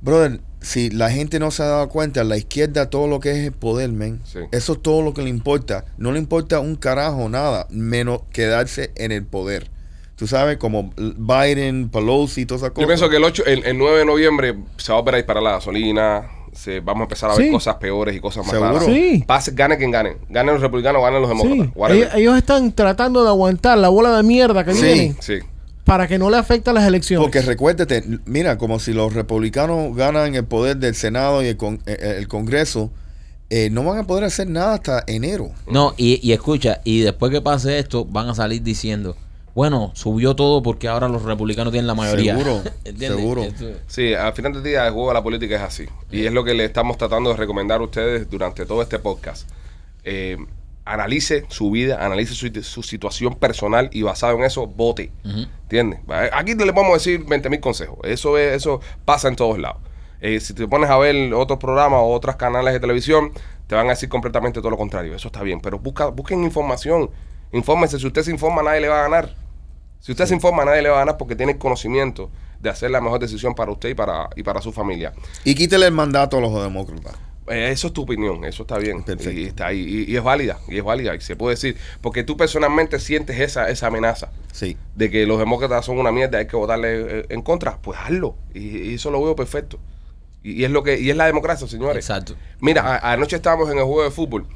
Brother, 0.00 0.40
si 0.60 0.90
la 0.90 1.10
gente 1.10 1.38
no 1.38 1.50
se 1.50 1.62
ha 1.62 1.66
dado 1.66 1.88
cuenta, 1.88 2.24
la 2.24 2.36
izquierda 2.36 2.88
todo 2.90 3.06
lo 3.06 3.20
que 3.20 3.30
es 3.32 3.38
el 3.38 3.52
poder, 3.52 3.90
men. 3.90 4.20
Sí. 4.24 4.38
Eso 4.50 4.74
es 4.74 4.82
todo 4.82 5.02
lo 5.02 5.14
que 5.14 5.22
le 5.22 5.28
importa. 5.30 5.84
No 5.98 6.12
le 6.12 6.18
importa 6.18 6.60
un 6.60 6.76
carajo 6.76 7.28
nada, 7.28 7.66
menos 7.70 8.20
quedarse 8.32 8.92
en 8.96 9.12
el 9.12 9.24
poder. 9.24 9.70
Tú 10.22 10.28
sabes, 10.28 10.56
como 10.56 10.92
Biden, 10.96 11.88
Pelosi, 11.88 12.46
todas 12.46 12.62
esas 12.62 12.70
cosas. 12.70 12.82
Yo 12.82 12.86
pienso 12.86 13.08
que 13.10 13.16
el 13.16 13.24
8, 13.24 13.42
el, 13.44 13.64
el 13.64 13.76
9 13.76 13.98
de 13.98 14.04
noviembre 14.04 14.54
se 14.76 14.92
va 14.92 14.98
a 14.98 15.00
operar 15.00 15.26
para 15.26 15.40
la 15.40 15.50
gasolina. 15.50 16.30
Se, 16.52 16.78
vamos 16.78 17.00
a 17.00 17.04
empezar 17.06 17.28
a 17.30 17.34
ver 17.34 17.46
Sí. 17.46 17.50
cosas 17.52 17.74
peores 17.76 18.14
y 18.14 18.20
cosas 18.20 18.44
más 18.44 18.52
Seguro. 18.52 18.70
raras. 18.74 18.84
Sí. 18.84 19.24
Pase, 19.26 19.50
gane 19.52 19.76
quien 19.78 19.90
gane. 19.90 20.18
Ganen 20.28 20.54
los 20.54 20.62
republicanos, 20.62 21.02
ganen 21.02 21.22
los 21.22 21.30
Sí, 21.32 21.38
demócratas. 21.38 21.72
whatever. 21.76 22.02
ellos, 22.04 22.14
ellos 22.14 22.36
están 22.36 22.70
tratando 22.70 23.24
de 23.24 23.30
aguantar 23.30 23.78
la 23.78 23.88
bola 23.88 24.16
de 24.16 24.22
mierda 24.22 24.64
que 24.64 24.74
Sí. 24.74 24.82
viene 24.84 25.16
Sí. 25.18 25.38
para 25.84 26.06
que 26.06 26.18
no 26.20 26.30
le 26.30 26.36
afecte 26.36 26.72
las 26.72 26.86
elecciones. 26.86 27.24
Porque 27.24 27.42
recuérdate, 27.42 28.04
mira, 28.24 28.58
como 28.58 28.78
si 28.78 28.92
los 28.92 29.12
republicanos 29.14 29.96
ganan 29.96 30.36
el 30.36 30.44
poder 30.44 30.76
del 30.76 30.94
Senado 30.94 31.42
y 31.42 31.48
el, 31.48 31.56
con- 31.56 31.82
eh, 31.86 32.14
el 32.18 32.28
Congreso, 32.28 32.92
eh, 33.50 33.70
no 33.72 33.82
van 33.82 33.98
a 33.98 34.06
poder 34.06 34.22
hacer 34.22 34.46
nada 34.48 34.74
hasta 34.74 35.02
enero. 35.08 35.50
No, 35.68 35.94
y, 35.96 36.20
y 36.22 36.32
escucha, 36.32 36.80
y 36.84 37.00
después 37.00 37.32
que 37.32 37.40
pase 37.40 37.80
esto, 37.80 38.04
van 38.04 38.28
a 38.28 38.34
salir 38.36 38.62
diciendo, 38.62 39.16
bueno, 39.54 39.90
subió 39.94 40.34
todo 40.34 40.62
porque 40.62 40.88
ahora 40.88 41.08
los 41.08 41.22
republicanos 41.22 41.72
tienen 41.72 41.86
la 41.86 41.94
mayoría. 41.94 42.36
Seguro, 42.36 42.62
seguro. 42.98 43.46
Sí, 43.86 44.14
al 44.14 44.32
final 44.32 44.54
del 44.54 44.62
día 44.62 44.86
el 44.86 44.92
juego 44.92 45.08
de 45.08 45.14
la 45.14 45.22
política 45.22 45.56
es 45.56 45.62
así. 45.62 45.86
Y 46.10 46.24
es 46.26 46.32
lo 46.32 46.44
que 46.44 46.54
le 46.54 46.64
estamos 46.64 46.96
tratando 46.96 47.30
de 47.30 47.36
recomendar 47.36 47.80
a 47.80 47.84
ustedes 47.84 48.30
durante 48.30 48.64
todo 48.64 48.80
este 48.82 48.98
podcast. 48.98 49.48
Eh, 50.04 50.38
analice 50.84 51.44
su 51.48 51.70
vida, 51.70 52.04
analice 52.04 52.34
su, 52.34 52.50
su 52.62 52.82
situación 52.82 53.34
personal 53.34 53.88
y 53.92 54.02
basado 54.02 54.36
en 54.36 54.44
eso, 54.44 54.66
vote. 54.66 55.12
Ujú. 55.24 55.46
¿Entiendes? 55.62 56.00
Aquí 56.32 56.54
le 56.54 56.72
podemos 56.72 56.94
decir 56.94 57.24
20 57.24 57.50
mil 57.50 57.60
consejos. 57.60 57.98
Eso, 58.04 58.38
es, 58.38 58.54
eso 58.54 58.80
pasa 59.04 59.28
en 59.28 59.36
todos 59.36 59.58
lados. 59.58 59.82
Eh, 60.20 60.38
si 60.40 60.54
te 60.54 60.68
pones 60.68 60.88
a 60.88 60.96
ver 60.98 61.34
otros 61.34 61.58
programas 61.58 62.00
o 62.00 62.12
otros 62.12 62.36
canales 62.36 62.72
de 62.72 62.80
televisión, 62.80 63.32
te 63.66 63.74
van 63.74 63.86
a 63.86 63.90
decir 63.90 64.08
completamente 64.08 64.60
todo 64.60 64.70
lo 64.70 64.76
contrario. 64.76 65.14
Eso 65.14 65.28
está 65.28 65.42
bien, 65.42 65.60
pero 65.60 65.78
busca, 65.78 66.06
busquen 66.06 66.44
información. 66.44 67.10
Infórmese. 67.52 67.98
Si 67.98 68.06
usted 68.06 68.22
se 68.22 68.30
informa, 68.30 68.62
nadie 68.62 68.80
le 68.80 68.88
va 68.88 69.00
a 69.00 69.02
ganar. 69.02 69.34
Si 70.00 70.10
usted 70.12 70.26
se 70.26 70.34
informa, 70.34 70.64
nadie 70.64 70.82
le 70.82 70.88
va 70.88 70.96
a 70.96 70.98
ganar 71.00 71.16
porque 71.16 71.36
tiene 71.36 71.58
conocimiento 71.58 72.30
de 72.60 72.70
hacer 72.70 72.90
la 72.90 73.00
mejor 73.00 73.20
decisión 73.20 73.54
para 73.54 73.70
usted 73.72 73.90
y 73.90 73.94
para, 73.94 74.28
y 74.36 74.42
para 74.42 74.60
su 74.60 74.72
familia. 74.72 75.12
Y 75.44 75.54
quítele 75.54 75.86
el 75.86 75.92
mandato 75.92 76.38
a 76.38 76.40
los 76.40 76.52
demócratas. 76.62 77.14
Eh, 77.48 77.70
eso 77.72 77.88
es 77.88 77.92
tu 77.92 78.02
opinión, 78.02 78.44
eso 78.44 78.62
está 78.62 78.78
bien. 78.78 79.02
Perfecto. 79.02 79.32
Y, 79.32 79.44
está 79.44 79.66
ahí, 79.66 79.80
y, 80.06 80.12
y 80.12 80.16
es 80.16 80.22
válida, 80.22 80.58
y 80.68 80.78
es 80.78 80.84
válida, 80.84 81.14
y 81.14 81.20
se 81.20 81.34
puede 81.36 81.54
decir. 81.56 81.76
Porque 82.00 82.22
tú 82.22 82.36
personalmente 82.36 82.98
sientes 83.00 83.38
esa, 83.40 83.68
esa 83.68 83.88
amenaza 83.88 84.30
Sí. 84.52 84.76
de 84.94 85.10
que 85.10 85.26
los 85.26 85.38
demócratas 85.40 85.84
son 85.84 85.98
una 85.98 86.12
mierda, 86.12 86.38
hay 86.38 86.46
que 86.46 86.56
votarle 86.56 87.20
eh, 87.20 87.26
en 87.30 87.42
contra. 87.42 87.78
Pues 87.78 87.98
hazlo. 88.00 88.36
Y, 88.54 88.90
y 88.90 88.94
eso 88.94 89.10
lo 89.10 89.22
veo 89.22 89.34
perfecto. 89.36 89.78
Y, 90.44 90.52
y 90.52 90.64
es 90.64 90.70
lo 90.70 90.82
que 90.84 90.98
y 91.00 91.10
es 91.10 91.16
la 91.16 91.26
democracia, 91.26 91.66
señores. 91.66 91.96
Exacto. 91.96 92.34
Mira, 92.60 92.82
a- 92.96 93.12
anoche 93.12 93.36
estábamos 93.36 93.70
en 93.70 93.78
el 93.78 93.84
juego 93.84 94.04
de 94.04 94.10
fútbol 94.12 94.46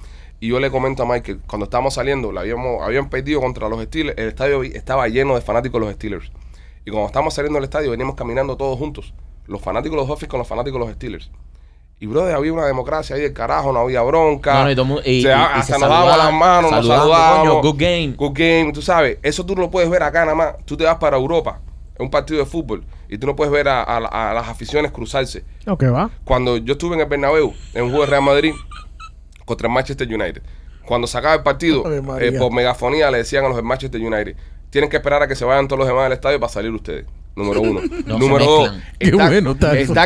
y 0.41 0.49
yo 0.49 0.61
le 0.61 0.71
comento 0.71 1.03
a 1.03 1.07
Michael, 1.07 1.41
cuando 1.47 1.65
estábamos 1.65 1.95
saliendo, 1.95 2.31
la 2.33 2.43
habíamos, 2.43 2.83
habían 2.83 3.09
perdido 3.09 3.41
contra 3.41 3.69
los 3.69 3.83
Steelers, 3.85 4.19
el 4.19 4.29
estadio 4.29 4.63
estaba 4.63 5.09
lleno 5.09 5.35
de 5.35 5.41
fanáticos 5.41 5.81
de 5.81 5.87
los 5.87 5.95
Steelers. 5.95 6.31
Y 6.85 6.91
cuando 6.91 7.07
estábamos 7.07 7.35
saliendo 7.35 7.57
del 7.57 7.65
estadio, 7.65 7.91
veníamos 7.91 8.15
caminando 8.15 8.57
todos 8.57 8.79
juntos, 8.79 9.13
los 9.47 9.61
fanáticos 9.61 9.97
de 9.97 10.01
los 10.03 10.09
Dolphins 10.09 10.29
con 10.31 10.39
los 10.39 10.47
fanáticos 10.49 10.79
de 10.81 10.87
los 10.87 10.95
Steelers. 10.95 11.31
Y, 11.99 12.07
brother, 12.07 12.35
había 12.35 12.53
una 12.53 12.67
democracia 12.67 13.17
ahí 13.17 13.23
del 13.23 13.33
carajo, 13.33 13.73
no 13.73 13.79
había 13.81 14.03
bronca. 14.03 14.53
No, 14.55 14.65
no, 14.65 14.71
y 14.71 14.75
todo 14.75 14.83
el 14.83 14.89
mundo- 14.89 15.03
y- 15.07 15.21
O 15.21 15.23
sea, 15.23 15.37
y- 15.37 15.41
y 15.57 15.61
hasta 15.61 15.75
se 15.75 15.81
nos 15.81 15.89
dábamos 15.89 16.19
las 16.19 16.33
manos, 16.35 16.71
nos 16.71 16.81
saludando, 16.87 17.03
saludábamos. 17.05 17.49
coño, 17.49 17.63
good 17.63 17.81
game. 17.81 18.09
Good 18.17 18.33
game, 18.35 18.73
tú 18.75 18.83
sabes. 18.83 19.19
Eso 19.23 19.47
tú 19.47 19.55
no 19.55 19.63
lo 19.63 19.71
puedes 19.71 19.89
ver 19.89 20.03
acá 20.03 20.21
nada 20.27 20.35
más. 20.37 20.55
Tú 20.67 20.77
te 20.77 20.85
vas 20.85 20.97
para 20.97 21.17
Europa, 21.17 21.61
en 21.99 22.05
un 22.05 22.11
partido 22.11 22.39
de 22.41 22.45
fútbol, 22.45 22.85
y 23.09 23.17
tú 23.17 23.27
no 23.27 23.35
puedes 23.35 23.51
ver 23.51 23.67
a, 23.69 23.83
a- 23.83 24.31
a 24.31 24.35
las 24.35 24.47
aficiones 24.49 24.93
cruzarse. 24.93 25.43
Ok, 25.67 25.85
va. 25.85 26.11
Cuando 26.25 26.59
yo 26.59 26.73
estuve 26.75 26.97
en 26.97 27.01
el 27.01 27.07
Bernabéu, 27.07 27.55
en 27.73 27.85
un 27.85 27.89
juego 27.89 28.05
de 28.05 28.11
Real 28.11 28.23
Madrid, 28.23 28.53
contra 29.47 29.69
el 29.69 29.73
Manchester 29.73 30.07
United, 30.07 30.43
cuando 30.85 31.07
sacaba 31.07 31.35
el 31.35 31.43
partido, 31.43 31.85
eh, 32.21 32.33
por 32.33 32.53
megafonía 32.53 33.11
le 33.11 33.19
decían 33.19 33.45
a 33.47 33.49
los 33.49 33.57
del 33.57 33.65
Manchester 33.65 34.01
United, 34.01 34.37
tienen 34.69 34.91
que 34.91 34.97
esperar 34.97 35.23
a 35.23 35.29
que 35.29 35.35
se 35.35 35.47
vayan 35.47 35.67
todos 35.67 35.79
los 35.79 35.89
demás 35.89 36.05
del 36.05 36.13
estadio 36.13 36.39
para 36.39 36.53
salir 36.53 36.71
ustedes. 36.71 37.07
Número 37.35 37.61
uno. 37.61 37.81
No 38.07 38.19
Número 38.19 38.45
se 38.45 38.51
dos, 38.51 38.71
están, 38.99 39.29
bueno 39.29 39.55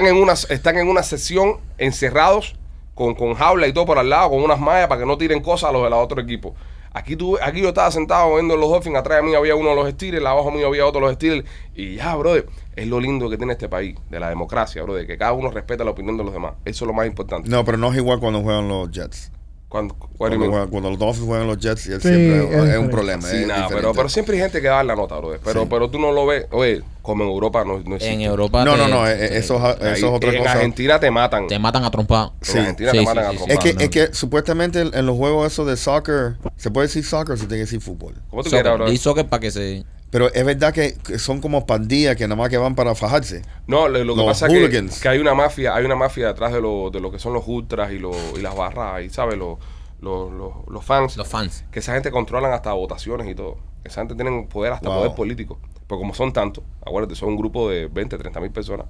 en 0.08 0.16
una, 0.16 0.32
están 0.32 0.78
en 0.78 0.88
una 0.88 1.02
sesión 1.02 1.56
encerrados 1.78 2.54
con, 2.94 3.14
con 3.14 3.34
jaula 3.34 3.66
y 3.66 3.72
todo 3.72 3.86
por 3.86 3.98
al 3.98 4.08
lado, 4.08 4.30
con 4.30 4.42
unas 4.42 4.60
mallas 4.60 4.88
para 4.88 5.00
que 5.00 5.06
no 5.06 5.16
tiren 5.18 5.40
cosas 5.40 5.70
a 5.70 5.72
los 5.72 5.82
de 5.82 5.90
la 5.90 5.96
otro 5.96 6.20
equipo. 6.20 6.54
Aquí, 6.92 7.14
tú, 7.14 7.38
aquí 7.40 7.60
yo 7.62 7.68
estaba 7.68 7.90
sentado 7.90 8.34
viendo 8.34 8.56
los 8.56 8.68
Dolphins, 8.68 8.96
atrás 8.96 9.18
de 9.18 9.28
mí 9.28 9.34
había 9.34 9.54
uno 9.54 9.70
de 9.70 9.76
los 9.76 9.90
Steelers, 9.90 10.26
abajo 10.26 10.50
mío 10.50 10.66
había 10.66 10.84
otro 10.84 11.00
de 11.00 11.06
los 11.06 11.14
Steelers, 11.14 11.48
y 11.74 11.96
ya, 11.96 12.16
brother, 12.16 12.48
es 12.74 12.88
lo 12.88 12.98
lindo 12.98 13.30
que 13.30 13.36
tiene 13.36 13.52
este 13.52 13.68
país, 13.68 13.96
de 14.10 14.18
la 14.18 14.28
democracia, 14.28 14.82
brother, 14.82 15.06
que 15.06 15.16
cada 15.16 15.32
uno 15.32 15.50
respeta 15.50 15.84
la 15.84 15.92
opinión 15.92 16.16
de 16.16 16.24
los 16.24 16.32
demás. 16.32 16.54
Eso 16.64 16.84
es 16.84 16.86
lo 16.88 16.92
más 16.92 17.06
importante. 17.06 17.48
No, 17.48 17.64
pero 17.64 17.78
no 17.78 17.92
es 17.92 17.96
igual 17.96 18.18
cuando 18.18 18.42
juegan 18.42 18.68
los 18.68 18.90
Jets. 18.90 19.30
Cuando, 19.70 19.94
Cuando, 19.94 20.36
mean? 20.36 20.50
juegan- 20.50 20.68
cuando 20.68 20.90
los 20.90 20.98
Dolphins 20.98 21.26
juegan 21.26 21.46
los 21.46 21.58
Jets, 21.58 21.86
y 21.86 21.92
él 21.92 22.02
Sí, 22.02 22.08
siempre 22.08 22.38
es 22.68 22.68
es, 22.74 22.78
un 22.78 22.90
problema. 22.90 23.22
Sí, 23.22 23.36
es 23.36 23.46
nada, 23.46 23.68
pero, 23.68 23.92
pero 23.94 24.08
siempre 24.08 24.34
hay 24.34 24.42
gente 24.42 24.60
que 24.60 24.66
da 24.66 24.82
la 24.82 24.96
nota, 24.96 25.16
brother. 25.18 25.38
Pero, 25.44 25.62
Sí. 25.62 25.66
pero 25.70 25.88
tú 25.88 26.00
no 26.00 26.10
lo 26.10 26.26
ves, 26.26 26.46
oye, 26.50 26.82
como 27.02 27.22
en 27.22 27.30
Europa 27.30 27.64
no, 27.64 27.78
no 27.78 27.94
existe. 27.94 28.12
En 28.12 28.20
Europa 28.22 28.64
No, 28.64 28.72
te, 28.72 28.78
no, 28.78 28.88
no, 28.88 29.08
eh, 29.08 29.14
te- 29.14 29.38
eso, 29.38 29.54
es- 29.58 29.62
Ahí- 29.80 29.92
eso 29.92 30.06
es 30.08 30.12
otra 30.12 30.30
en 30.32 30.38
cosa. 30.38 30.52
Argentina 30.54 30.98
te 30.98 31.10
matan. 31.12 31.46
te 31.46 31.58
matan 31.60 31.84
a 31.84 31.90
trompar. 31.92 32.30
En 32.40 32.44
Sí. 32.44 32.58
Argentina 32.58 32.90
Sí, 32.90 32.96
te 32.96 33.00
sí, 33.00 33.06
matan 33.06 33.24
a 33.24 33.30
sí, 33.30 33.36
sí. 33.36 33.42
Es 33.46 33.58
trompar. 33.60 33.76
que, 33.76 33.84
es 33.84 33.90
que 34.08 34.14
supuestamente 34.14 34.80
en 34.80 35.06
los 35.06 35.16
juegos 35.16 35.52
esos 35.52 35.66
de 35.68 35.76
soccer, 35.76 36.34
se 36.56 36.70
puede 36.72 36.88
decir 36.88 37.04
soccer, 37.04 37.36
se 37.38 37.44
tiene 37.46 37.58
que 37.58 37.66
decir 37.66 37.80
fútbol. 37.80 38.14
¿Cómo 38.28 38.42
tú 38.42 38.50
Soccer, 38.50 38.62
quieras, 38.64 38.76
brother? 38.76 38.90
di 38.92 38.98
soccer 38.98 39.28
para 39.28 39.38
que 39.40 39.50
se... 39.52 39.84
Pero 40.10 40.32
es 40.32 40.44
verdad 40.44 40.74
que, 40.74 40.96
son 41.18 41.40
como 41.40 41.66
pandillas 41.66 42.16
que 42.16 42.26
nada 42.26 42.36
más 42.36 42.50
que 42.50 42.58
van 42.58 42.74
para 42.74 42.94
fajarse. 42.94 43.42
No, 43.68 43.88
lo, 43.88 44.02
lo 44.04 44.14
que 44.14 44.18
Los 44.18 44.26
pasa 44.26 44.46
es 44.48 45.00
que, 45.00 45.08
hay 45.08 45.18
una 45.18 45.34
mafia, 45.34 45.74
hay 45.74 45.84
una 45.84 45.94
mafia 45.94 46.28
detrás 46.28 46.52
de 46.52 46.60
lo, 46.60 46.90
de 46.90 47.00
lo 47.00 47.12
que 47.12 47.18
son 47.20 47.32
los 47.32 47.44
ultras 47.46 47.92
y, 47.92 47.98
lo, 47.98 48.10
y 48.36 48.40
las 48.40 48.56
barras 48.56 49.04
y, 49.04 49.10
¿sabes? 49.10 49.38
Los, 49.38 49.58
los, 50.00 50.32
los, 50.32 50.52
los 50.68 50.84
fans. 50.84 51.16
Los 51.16 51.28
fans. 51.28 51.64
Que 51.70 51.78
esa 51.78 51.94
gente 51.94 52.10
controlan 52.10 52.52
hasta 52.52 52.72
votaciones 52.72 53.28
y 53.28 53.34
todo. 53.34 53.58
Esa 53.84 54.00
gente 54.00 54.16
tiene 54.16 54.46
poder, 54.50 54.72
hasta 54.72 54.88
Wow. 54.88 54.98
poder 54.98 55.14
político. 55.14 55.58
Porque 55.86 56.00
como 56.02 56.14
son 56.14 56.32
tantos, 56.32 56.64
acuérdate, 56.84 57.14
son 57.14 57.30
un 57.30 57.36
grupo 57.36 57.70
de 57.70 57.86
20, 57.86 58.18
30 58.18 58.40
mil 58.40 58.50
personas, 58.50 58.86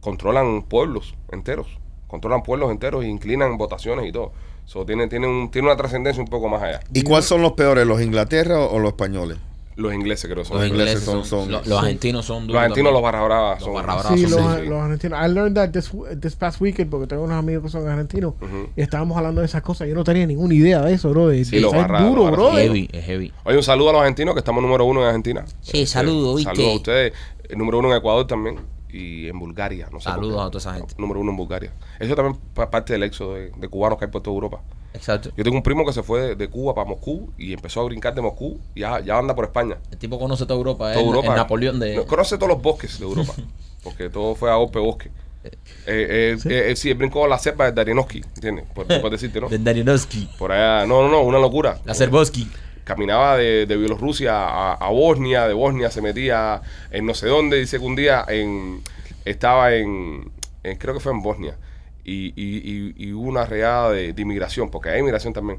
controlan 0.00 0.62
pueblos 0.62 1.14
enteros. 1.30 1.78
Controlan 2.08 2.42
pueblos 2.42 2.70
enteros 2.70 3.04
e 3.04 3.08
inclinan 3.08 3.56
votaciones 3.56 4.06
y 4.06 4.12
todo. 4.12 4.32
So, 4.64 4.84
tiene, 4.84 5.06
tiene, 5.08 5.28
un, 5.28 5.50
tiene 5.50 5.68
una 5.68 5.76
trascendencia 5.76 6.20
un 6.22 6.28
poco 6.28 6.48
más 6.48 6.62
allá. 6.62 6.80
¿Y 6.92 7.02
cuáles 7.02 7.26
son 7.26 7.40
los 7.42 7.52
peores, 7.52 7.86
los 7.86 8.00
Inglaterra 8.02 8.60
o 8.60 8.78
los 8.78 8.90
españoles? 8.90 9.38
Los 9.76 9.92
ingleses 9.92 10.30
creo 10.30 10.42
son. 10.44 10.56
Los 10.56 10.68
Los, 10.70 10.70
ingleses 10.78 11.02
son- 11.04 11.24
son... 11.24 11.42
son- 11.44 11.52
lo- 11.52 11.62
los 11.64 11.78
argentinos 11.82 12.24
son 12.24 12.46
duros 12.46 12.62
argentinos, 12.62 12.92
los 12.94 13.02
barra 13.02 13.22
bravas 13.22 13.58
Los 13.60 13.64
son. 13.66 13.74
barra 13.74 13.94
bravas 13.96 14.18
Sí, 14.18 14.26
son 14.26 14.42
los, 14.42 14.60
sí. 14.60 14.66
los 14.68 14.80
argentinos. 14.82 15.18
I 15.22 15.28
learned 15.28 15.54
that 15.56 15.70
this, 15.70 15.92
this 16.20 16.34
past 16.34 16.60
weekend 16.62 16.90
porque 16.90 17.06
tengo 17.06 17.24
unos 17.24 17.36
amigos 17.36 17.64
que 17.64 17.68
son 17.68 17.86
argentinos 17.86 18.32
Ujú. 18.40 18.70
y 18.74 18.80
estábamos 18.80 19.16
hablando 19.18 19.42
de 19.42 19.46
esas 19.46 19.60
cosas. 19.62 19.86
Yo 19.86 19.94
no 19.94 20.02
tenía 20.02 20.26
ninguna 20.26 20.54
idea 20.54 20.80
de 20.80 20.94
eso, 20.94 21.10
bro. 21.10 21.28
De, 21.28 21.44
Sí, 21.44 21.60
los 21.60 21.74
es 21.74 21.78
barra- 21.78 22.00
duro, 22.02 22.22
los 22.22 22.30
bro. 22.32 22.48
Es 22.56 22.64
heavy, 22.64 22.88
es 22.90 23.04
heavy. 23.04 23.32
Oye, 23.44 23.56
un 23.58 23.62
saludo 23.62 23.90
a 23.90 23.92
los 23.92 24.00
argentinos 24.00 24.34
que 24.34 24.38
estamos 24.38 24.62
número 24.62 24.84
uno 24.86 25.02
en 25.02 25.08
Argentina. 25.08 25.44
Sí, 25.60 25.84
saludo, 25.84 26.34
¿viste? 26.36 26.50
Saludos 26.54 26.72
a 26.72 26.76
ustedes. 26.76 27.12
El 27.48 27.58
número 27.58 27.78
uno 27.78 27.90
en 27.90 27.98
Ecuador 27.98 28.26
también. 28.26 28.56
Y 28.96 29.28
en 29.28 29.38
Bulgaria. 29.38 29.88
No 29.92 30.00
sé 30.00 30.04
Saludos 30.08 30.40
a 30.40 30.46
toda 30.50 30.58
esa 30.58 30.74
gente. 30.74 30.94
Número 30.98 31.20
uno 31.20 31.30
en 31.32 31.36
Bulgaria. 31.36 31.72
Eso 31.98 32.14
también 32.14 32.38
pa- 32.54 32.70
parte 32.70 32.92
del 32.94 33.02
éxodo 33.02 33.34
de, 33.34 33.50
de 33.50 33.68
cubanos 33.68 33.98
que 33.98 34.04
hay 34.06 34.10
por 34.10 34.22
toda 34.22 34.34
Europa. 34.34 34.60
Exacto. 34.94 35.30
Yo 35.36 35.44
tengo 35.44 35.56
un 35.58 35.62
primo 35.62 35.84
que 35.84 35.92
se 35.92 36.02
fue 36.02 36.20
de, 36.20 36.34
de 36.36 36.48
Cuba 36.48 36.74
para 36.74 36.88
Moscú 36.88 37.30
y 37.36 37.52
empezó 37.52 37.80
a 37.80 37.84
brincar 37.84 38.14
de 38.14 38.22
Moscú 38.22 38.58
y 38.74 38.80
ya, 38.80 39.00
ya 39.00 39.18
anda 39.18 39.34
por 39.34 39.44
España. 39.44 39.76
El 39.90 39.98
tipo 39.98 40.18
conoce 40.18 40.46
toda 40.46 40.56
Europa. 40.56 40.92
Toda 40.94 41.04
Europa. 41.04 41.28
el 41.28 41.34
Napoleón 41.36 41.78
de... 41.78 41.96
No, 41.96 42.06
conoce 42.06 42.36
todos 42.38 42.48
los 42.48 42.62
bosques 42.62 42.98
de 42.98 43.04
Europa. 43.04 43.34
porque 43.84 44.08
todo 44.08 44.34
fue 44.34 44.50
a 44.50 44.54
golpe 44.54 44.78
bosque. 44.78 45.10
Eh, 45.44 45.52
eh, 45.86 46.36
Sí. 46.40 46.48
eh, 46.50 46.74
sí, 46.74 46.92
brincó 46.94 47.26
la 47.28 47.38
cepa 47.38 47.66
de 47.66 47.72
Darinoski, 47.72 48.18
¿entiendes? 48.34 48.64
Por, 48.74 48.86
por 49.00 49.10
decirte, 49.12 49.40
¿no? 49.40 49.48
De 49.48 49.58
Danielowski. 49.58 50.28
Por 50.38 50.50
allá, 50.50 50.86
no, 50.86 51.02
no, 51.02 51.08
no, 51.10 51.20
una 51.22 51.38
locura. 51.38 51.78
La 51.84 51.94
Serboski. 51.94 52.48
Caminaba 52.86 53.36
de, 53.36 53.66
Bielorrusia 53.66 54.74
a, 54.74 54.88
Bosnia, 54.90 55.48
de 55.48 55.54
Bosnia 55.54 55.90
se 55.90 56.00
metía 56.00 56.62
en 56.92 57.04
no 57.04 57.14
sé 57.14 57.26
dónde, 57.26 57.58
dice 57.58 57.80
que 57.80 57.84
un 57.84 57.96
día 57.96 58.24
en, 58.28 58.80
estaba 59.24 59.74
en, 59.74 60.30
creo 60.78 60.94
que 60.94 61.00
fue 61.00 61.10
en 61.10 61.20
Bosnia, 61.20 61.58
y, 62.04 62.28
y, 62.40 62.58
y- 62.62 62.94
y 62.96 63.12
hubo 63.12 63.28
una 63.28 63.44
reada 63.44 63.90
de, 63.90 64.14
inmigración, 64.16 64.70
porque 64.70 64.90
hay 64.90 65.00
inmigración 65.00 65.32
también, 65.32 65.58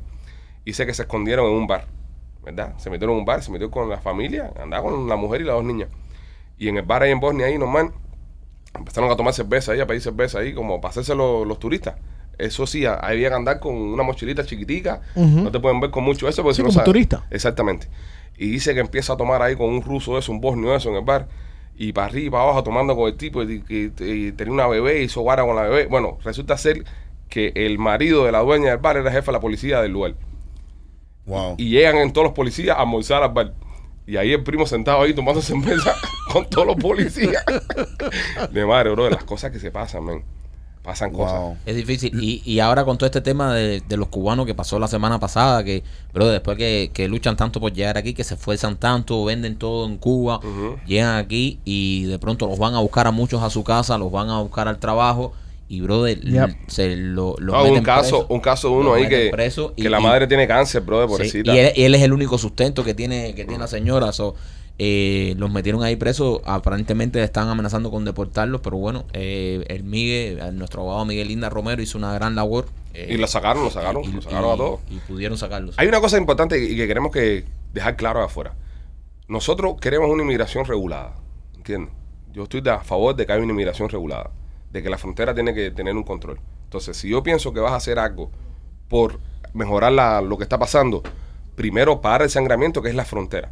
y 0.64 0.72
que 0.72 0.94
se 0.94 1.02
escondieron 1.02 1.48
en 1.48 1.52
un 1.52 1.68
bar, 1.68 1.86
¿verdad? 2.46 2.78
Se 2.78 2.90
metieron 2.90 3.16
en 3.16 3.20
un 3.20 3.26
bar, 3.26 3.44
se 3.44 3.52
metió 3.52 3.70
con 3.70 3.90
la 3.90 3.98
familia, 4.00 4.54
andaba 4.58 4.84
con 4.84 5.10
la 5.10 5.18
mujer 5.18 5.42
y 5.42 5.44
las 5.44 5.58
dos 5.58 5.66
niñas, 5.66 5.90
y 6.58 6.70
en 6.70 6.78
el 6.78 6.84
bar 6.84 7.04
ahí 7.04 7.12
en 7.12 7.20
Bosnia, 7.20 7.48
ahí 7.48 7.58
normal, 7.58 7.92
empezaron 8.74 9.12
a 9.12 9.18
tomar 9.18 9.34
cerveza 9.34 9.74
ahí, 9.74 9.82
a 9.82 9.86
pedir 9.86 10.02
cerveza 10.02 10.40
ahí, 10.40 10.54
como 10.54 10.80
para 10.80 10.92
hacerse 10.92 11.14
los, 11.14 11.46
los 11.46 11.60
turistas. 11.60 11.96
Eso 12.38 12.68
sí, 12.68 12.86
ahí 12.86 12.98
había 13.02 13.30
que 13.30 13.36
andar 13.36 13.60
con 13.60 13.76
una 13.76 14.04
mochilita 14.04 14.46
chiquitica, 14.46 15.02
no 15.16 15.52
te 15.52 15.60
pueden 15.60 15.80
ver 15.80 15.90
con 15.90 16.04
mucho 16.04 16.28
eso, 16.28 16.44
porque 16.44 16.56
Sí, 16.56 16.62
si 16.62 16.66
no 16.68 16.72
sabes- 16.72 16.86
turista. 16.86 17.26
Exactamente. 17.32 17.88
Y 18.38 18.50
dice 18.50 18.74
que 18.76 18.80
empieza 18.80 19.14
a 19.14 19.18
tomar 19.18 19.42
ahí 19.42 19.56
con 19.56 19.68
un 19.70 19.82
ruso 19.82 20.18
eso, 20.18 20.32
un 20.32 20.40
bosnio 20.40 20.76
eso 20.76 20.90
en 20.90 20.96
el 20.96 21.04
bar. 21.04 21.28
Y 21.80 21.94
para 21.94 22.08
arriba 22.08 22.26
y 22.28 22.30
para 22.30 22.44
abajo 22.44 22.64
tomando 22.64 22.96
con 22.96 23.08
el 23.08 23.18
tipo 23.18 23.44
y, 23.44 23.64
y- 23.70 23.92
y 24.04 24.32
tenía 24.32 24.54
una 24.54 24.68
bebé 24.68 25.02
y 25.02 25.06
hizo 25.06 25.24
vara 25.24 25.44
con 25.44 25.56
la 25.56 25.64
bebé. 25.64 25.86
Bueno, 25.88 26.18
resulta 26.24 26.58
ser 26.58 26.84
que 27.30 27.52
el 27.56 27.78
marido 27.80 28.26
de 28.26 28.32
la 28.32 28.40
dueña 28.40 28.70
del 28.70 28.78
bar 28.80 28.98
era 28.98 29.12
jefe 29.12 29.28
de 29.28 29.32
la 29.34 29.40
policía 29.40 29.82
del 29.82 29.92
lugar. 29.92 30.16
Wow. 31.26 31.56
Y 31.58 31.70
llegan 31.72 31.98
en 31.98 32.14
todos 32.14 32.26
los 32.26 32.34
policías 32.34 32.78
a 32.78 32.82
almorzar 32.82 33.22
al 33.24 33.32
bar. 33.34 33.54
Y 34.06 34.16
ahí 34.18 34.32
el 34.32 34.44
primo 34.44 34.66
sentado 34.66 35.02
ahí 35.02 35.14
tomando 35.14 35.42
cerveza 35.44 35.94
con 36.32 36.50
todos 36.50 36.68
los 36.68 36.76
policías. 36.78 37.44
De 38.52 38.66
madre, 38.66 38.92
bro, 38.92 39.06
de 39.06 39.12
las 39.12 39.24
cosas 39.24 39.52
que 39.52 39.60
se 39.60 39.70
pasan, 39.72 40.06
men. 40.06 40.24
Pasan 40.88 41.12
cosas. 41.12 41.58
Es 41.66 41.76
difícil. 41.76 42.18
Y, 42.24 42.42
y 42.46 42.62
ahora 42.62 42.86
con 42.86 42.98
todo 42.98 43.08
este 43.08 43.20
tema 43.20 43.54
de, 43.54 43.82
de 43.82 43.98
los 43.98 44.08
cubanos 44.08 44.46
que 44.46 44.56
pasó 44.56 44.80
la 44.80 44.88
semana 44.88 45.20
pasada, 45.20 45.62
que, 45.66 45.84
bro, 46.14 46.30
después 46.30 46.58
que, 46.58 46.92
que 46.94 47.10
luchan 47.10 47.36
tanto 47.36 47.60
por 47.60 47.74
llegar 47.74 47.98
aquí, 47.98 48.14
que 48.14 48.24
se 48.24 48.36
esfuerzan 48.36 48.78
tanto, 48.78 49.26
venden 49.26 49.58
todo 49.58 49.86
en 49.86 49.98
Cuba, 49.98 50.40
llegan 50.86 51.18
aquí 51.18 51.60
y 51.66 52.06
de 52.06 52.18
pronto 52.20 52.48
los 52.48 52.58
van 52.58 52.74
a 52.74 52.80
buscar 52.80 53.06
a 53.06 53.12
muchos 53.12 53.44
a 53.44 53.50
su 53.50 53.66
casa, 53.66 53.98
los 53.98 54.10
van 54.14 54.30
a 54.30 54.40
buscar 54.40 54.70
al 54.70 54.80
trabajo 54.80 55.34
y, 55.68 55.82
brother, 55.82 56.22
Yep. 56.22 56.56
se 56.70 56.96
lo, 56.96 57.36
los 57.38 57.54
Ah, 57.54 57.64
un 57.64 57.82
caso, 57.84 58.20
preso. 58.20 58.28
un 58.30 58.40
caso 58.40 58.70
de 58.70 58.76
uno 58.78 58.94
ahí 58.94 59.10
que, 59.10 59.28
preso 59.30 59.74
y- 59.76 59.82
que 59.84 59.90
la 59.90 60.00
y- 60.00 60.04
madre 60.04 60.26
tiene 60.26 60.48
cáncer, 60.48 60.84
bro, 60.84 61.02
de 61.02 61.08
Sí, 61.08 61.12
pobrecita. 61.12 61.54
y 61.54 61.60
él, 61.60 61.74
y 61.76 61.84
él 61.84 61.96
es 61.96 62.02
el 62.02 62.14
único 62.14 62.38
sustento 62.38 62.86
que 62.86 62.94
tiene 62.94 63.36
que 63.36 63.44
tiene 63.44 63.60
la 63.60 63.68
señora. 63.68 64.14
So, 64.14 64.36
eh, 64.80 65.34
los 65.38 65.52
metieron 65.52 65.84
ahí 65.84 65.96
presos. 65.96 66.42
Aparentemente 66.46 67.22
están 67.24 67.48
amenazando 67.50 67.90
con 67.92 68.06
deportarlos. 68.06 68.62
Pero 68.62 68.78
bueno, 68.78 69.06
eh, 69.14 69.64
el 69.70 69.84
Miguel, 69.84 70.40
eh, 70.40 70.52
nuestro 70.52 70.82
abogado 70.82 71.06
Miguel 71.06 71.28
Linda 71.30 71.50
Romero 71.50 71.82
hizo 71.82 71.98
una 71.98 72.14
gran 72.14 72.36
labor. 72.36 72.68
eh, 72.94 73.08
Y 73.14 73.18
lo 73.18 73.28
sacaron, 73.28 73.64
lo 73.64 73.70
sacaron, 73.70 74.04
y- 74.04 74.12
lo 74.12 74.22
sacaron 74.22 74.50
y- 74.50 74.54
a 74.54 74.58
todos. 74.58 74.80
Y 74.90 74.96
pudieron 75.00 75.38
sacarlos. 75.38 75.76
Hay 75.78 75.88
una 75.88 76.00
cosa 76.02 76.18
importante 76.18 76.58
y 76.64 76.76
que 76.76 76.88
queremos 76.88 77.12
que 77.12 77.46
dejar 77.74 77.96
claro 77.96 78.24
afuera. 78.24 78.56
Nosotros 79.28 79.76
queremos 79.82 80.10
una 80.10 80.24
inmigración 80.24 80.66
regulada, 80.66 81.16
¿entiendes? 81.56 81.94
Yo 82.34 82.44
estoy 82.44 82.62
a 82.70 82.80
favor 82.80 83.16
de 83.16 83.26
que 83.26 83.34
haya 83.34 83.44
una 83.44 83.52
inmigración 83.52 83.90
regulada, 83.90 84.32
de 84.72 84.82
que 84.84 84.90
la 84.90 84.98
frontera 84.98 85.34
tiene 85.34 85.54
que 85.54 85.70
tener 85.72 85.96
un 85.96 86.04
control. 86.04 86.40
Entonces, 86.64 86.96
si 86.98 87.10
yo 87.10 87.24
pienso 87.24 87.54
que 87.54 87.60
vas 87.60 87.72
a 87.74 87.76
hacer 87.78 88.00
algo 88.00 88.32
por 88.88 89.20
mejorar 89.54 89.92
la- 89.92 90.22
lo 90.22 90.38
que 90.38 90.44
está 90.44 90.58
pasando, 90.58 91.04
primero 91.56 92.00
para 92.02 92.24
el 92.24 92.30
sangramiento, 92.30 92.82
que 92.82 92.90
es 92.90 92.96
la 92.96 93.06
frontera. 93.06 93.52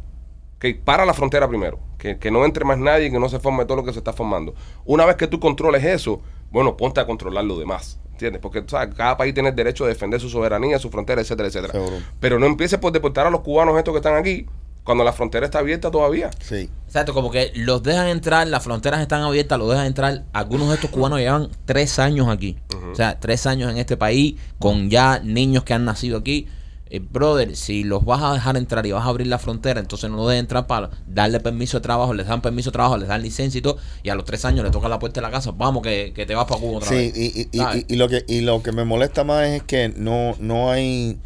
Que 0.58 0.74
para 0.74 1.04
la 1.04 1.12
frontera 1.12 1.48
primero, 1.48 1.78
que, 1.98 2.18
que 2.18 2.30
no 2.30 2.44
entre 2.44 2.64
más 2.64 2.78
nadie 2.78 3.06
y 3.06 3.10
que 3.10 3.18
no 3.18 3.28
se 3.28 3.38
forme 3.38 3.64
todo 3.64 3.76
lo 3.76 3.84
que 3.84 3.92
se 3.92 3.98
está 3.98 4.12
formando. 4.12 4.54
Una 4.84 5.04
vez 5.04 5.16
que 5.16 5.26
tú 5.26 5.38
controles 5.38 5.84
eso, 5.84 6.22
bueno, 6.50 6.76
ponte 6.76 7.00
a 7.00 7.06
controlar 7.06 7.44
lo 7.44 7.58
demás. 7.58 7.98
¿Entiendes? 8.12 8.40
Porque 8.40 8.64
sabes, 8.66 8.94
cada 8.94 9.18
país 9.18 9.34
tiene 9.34 9.50
el 9.50 9.54
derecho 9.54 9.84
de 9.84 9.90
defender 9.90 10.18
su 10.18 10.30
soberanía, 10.30 10.78
su 10.78 10.88
frontera, 10.88 11.20
etcétera, 11.20 11.48
etcétera. 11.48 11.72
Seguro. 11.72 11.96
Pero 12.18 12.38
no 12.38 12.46
empieces 12.46 12.78
por 12.78 12.90
deportar 12.90 13.26
a 13.26 13.30
los 13.30 13.42
cubanos 13.42 13.76
estos 13.76 13.92
que 13.92 13.98
están 13.98 14.16
aquí 14.16 14.46
cuando 14.86 15.02
la 15.04 15.12
frontera 15.12 15.44
está 15.44 15.58
abierta 15.58 15.90
todavía. 15.90 16.30
Sí. 16.40 16.70
Exacto, 16.86 17.12
como 17.12 17.30
que 17.30 17.50
los 17.56 17.82
dejan 17.82 18.06
entrar, 18.06 18.46
las 18.46 18.62
fronteras 18.62 19.00
están 19.00 19.22
abiertas, 19.22 19.58
los 19.58 19.68
dejan 19.68 19.84
entrar. 19.84 20.24
Algunos 20.32 20.68
de 20.68 20.76
estos 20.76 20.90
cubanos 20.90 21.18
llevan 21.18 21.50
tres 21.66 21.98
años 21.98 22.28
aquí. 22.28 22.56
O 22.90 22.94
sea, 22.94 23.18
tres 23.18 23.46
años 23.46 23.70
en 23.70 23.78
este 23.78 23.96
país, 23.96 24.36
con 24.58 24.88
ya 24.88 25.18
niños 25.18 25.64
que 25.64 25.74
han 25.74 25.84
nacido 25.84 26.16
aquí. 26.16 26.46
Eh, 26.88 27.00
brother, 27.00 27.56
si 27.56 27.82
los 27.82 28.04
vas 28.04 28.22
a 28.22 28.32
dejar 28.32 28.56
entrar 28.56 28.86
y 28.86 28.92
vas 28.92 29.04
a 29.04 29.08
abrir 29.08 29.26
la 29.26 29.38
frontera, 29.38 29.80
entonces 29.80 30.08
no 30.08 30.16
los 30.16 30.28
dejes 30.28 30.40
entrar 30.40 30.66
para 30.68 30.90
darle 31.08 31.40
permiso 31.40 31.78
de 31.78 31.82
trabajo, 31.82 32.14
les 32.14 32.26
dan 32.28 32.40
permiso 32.40 32.70
de 32.70 32.74
trabajo, 32.74 32.96
les 32.96 33.08
dan 33.08 33.22
licencia 33.22 33.58
y 33.58 33.62
todo, 33.62 33.76
y 34.04 34.08
a 34.10 34.14
los 34.14 34.24
tres 34.24 34.44
años 34.44 34.64
le 34.64 34.70
toca 34.70 34.88
la 34.88 34.98
puerta 35.00 35.20
de 35.20 35.26
la 35.26 35.32
casa, 35.32 35.50
vamos 35.52 35.82
que, 35.82 36.12
que 36.14 36.26
te 36.26 36.34
vas 36.36 36.44
para 36.46 36.60
Cuba 36.60 36.78
otra 36.78 36.90
Sí, 36.90 36.94
vez. 36.94 37.48
y, 37.52 37.92
y- 37.92 37.96
lo 37.96 38.08
que, 38.08 38.24
y 38.28 38.40
lo 38.42 38.62
que 38.62 38.70
me 38.70 38.84
molesta 38.84 39.24
más 39.24 39.48
es 39.48 39.62
que 39.64 39.92
no, 39.96 40.36
no 40.38 40.70
hay 40.70 41.18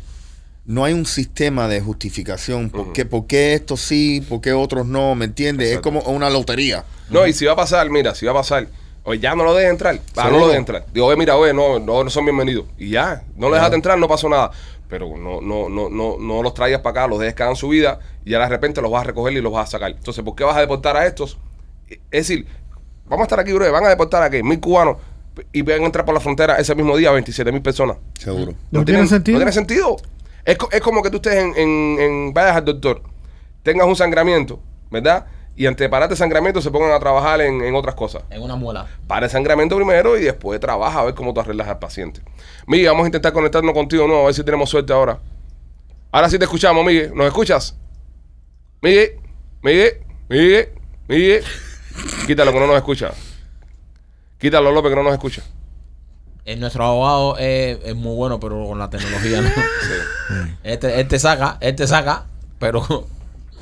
no 0.64 0.84
hay 0.84 0.92
un 0.92 1.04
sistema 1.04 1.66
de 1.68 1.80
justificación. 1.80 2.70
¿Por, 2.70 2.92
qué, 2.92 3.04
¿Por 3.04 3.26
qué 3.26 3.54
estos 3.54 3.80
sí? 3.80 4.20
¿Por 4.28 4.40
qué 4.40 4.52
otros 4.52 4.86
no? 4.86 5.14
¿Me 5.16 5.24
entiendes? 5.24 5.72
Es 5.72 5.80
como 5.80 6.00
una 6.02 6.30
lotería. 6.30 6.84
No, 7.08 7.26
y 7.26 7.32
si 7.32 7.44
va 7.44 7.52
a 7.52 7.56
pasar, 7.56 7.90
mira, 7.90 8.14
si 8.14 8.24
va 8.24 8.32
a 8.32 8.36
pasar, 8.36 8.68
oye, 9.02 9.18
ya 9.20 9.34
no 9.34 9.42
lo 9.42 9.54
dejes 9.54 9.70
entrar. 9.72 10.00
Ah, 10.16 10.30
no 10.30 10.38
lo 10.38 10.46
dejes 10.46 10.58
entrar. 10.60 10.86
Digo, 10.92 11.06
oye, 11.06 11.16
mira, 11.16 11.36
oye, 11.36 11.52
no, 11.52 11.80
no, 11.80 12.04
no 12.04 12.10
son 12.10 12.24
bienvenidos. 12.24 12.66
Y 12.78 12.90
ya, 12.90 13.24
no 13.36 13.48
lo 13.48 13.54
dejaste 13.56 13.74
entrar, 13.76 13.98
no 13.98 14.06
pasó 14.06 14.28
nada. 14.28 14.52
Pero 14.90 15.16
no, 15.16 15.40
no, 15.40 15.68
no, 15.68 15.88
no, 15.88 16.16
no 16.18 16.42
los 16.42 16.52
traigas 16.52 16.80
para 16.82 17.02
acá, 17.02 17.08
los 17.08 17.18
dejes 17.20 17.34
que 17.34 17.42
hagan 17.44 17.56
su 17.56 17.68
vida 17.68 18.00
y 18.24 18.30
ya 18.32 18.40
de 18.40 18.48
repente 18.48 18.82
los 18.82 18.90
vas 18.90 19.02
a 19.02 19.04
recoger 19.04 19.32
y 19.34 19.40
los 19.40 19.52
vas 19.52 19.68
a 19.68 19.70
sacar. 19.70 19.92
Entonces, 19.92 20.22
¿por 20.24 20.34
qué 20.34 20.44
vas 20.44 20.56
a 20.56 20.60
deportar 20.60 20.96
a 20.96 21.06
estos? 21.06 21.38
Es 21.88 22.00
decir, 22.10 22.46
vamos 23.06 23.20
a 23.20 23.24
estar 23.24 23.40
aquí, 23.40 23.52
bro, 23.52 23.70
van 23.70 23.84
a 23.84 23.88
deportar 23.88 24.22
a 24.24 24.28
qué? 24.30 24.42
Mil 24.42 24.58
cubanos 24.60 24.96
y 25.52 25.62
van 25.62 25.82
a 25.82 25.86
entrar 25.86 26.04
por 26.04 26.12
la 26.14 26.20
frontera 26.20 26.56
ese 26.56 26.74
mismo 26.74 26.96
día 26.96 27.10
27 27.12 27.50
mil 27.52 27.62
personas. 27.62 27.96
Seguro. 28.18 28.52
¿No 28.72 28.84
tiene 28.84 29.06
sentido? 29.06 29.34
No 29.34 29.38
tiene 29.40 29.52
sentido. 29.52 29.96
Es, 30.44 30.56
co- 30.58 30.68
es 30.72 30.80
como 30.80 31.02
que 31.02 31.10
tú 31.10 31.16
estés 31.16 31.34
en, 31.34 31.54
en- 31.56 32.00
en- 32.00 32.34
vayas 32.34 32.56
al 32.56 32.64
doctor, 32.64 33.02
tengas 33.62 33.86
un 33.86 33.94
sangramiento, 33.96 34.60
¿verdad? 34.90 35.26
Y 35.56 35.66
ante 35.66 35.88
pararte 35.88 36.16
sangramiento 36.16 36.62
se 36.62 36.70
pongan 36.70 36.92
a 36.92 36.98
trabajar 36.98 37.40
en, 37.40 37.60
en 37.62 37.74
otras 37.74 37.94
cosas. 37.94 38.22
En 38.30 38.40
una 38.42 38.56
muela. 38.56 38.86
Para 39.06 39.26
el 39.26 39.32
sangramiento 39.32 39.76
primero 39.76 40.16
y 40.18 40.22
después 40.22 40.58
trabaja 40.58 41.00
a 41.00 41.04
ver 41.04 41.14
cómo 41.14 41.34
tú 41.34 41.40
arreglas 41.40 41.68
al 41.68 41.78
paciente. 41.78 42.22
Miguel, 42.66 42.88
vamos 42.88 43.04
a 43.04 43.06
intentar 43.08 43.32
conectarnos 43.32 43.74
contigo, 43.74 44.06
¿no? 44.08 44.20
A 44.20 44.24
ver 44.26 44.34
si 44.34 44.42
tenemos 44.44 44.70
suerte 44.70 44.92
ahora. 44.92 45.18
Ahora 46.12 46.30
sí 46.30 46.38
te 46.38 46.44
escuchamos, 46.44 46.84
Miguel. 46.84 47.12
¿Nos 47.14 47.26
escuchas? 47.26 47.76
Miguel, 48.80 49.20
Miguel, 49.62 49.98
Miguel, 50.28 50.68
Miguel. 51.08 51.44
Quítalo 52.26 52.52
que 52.52 52.60
no 52.60 52.66
nos 52.66 52.76
escucha. 52.76 53.10
Quítalo, 54.38 54.72
López, 54.72 54.90
que 54.90 54.96
no 54.96 55.02
nos 55.02 55.12
escucha. 55.12 55.42
Eh, 56.46 56.56
nuestro 56.56 56.84
abogado 56.84 57.36
es, 57.36 57.78
es 57.84 57.94
muy 57.94 58.16
bueno, 58.16 58.40
pero 58.40 58.66
con 58.66 58.78
la 58.78 58.88
tecnología 58.88 59.42
no. 59.42 59.50
Este, 60.62 61.00
este 61.00 61.18
saca, 61.18 61.58
este 61.60 61.86
saca, 61.86 62.24
pero 62.58 63.06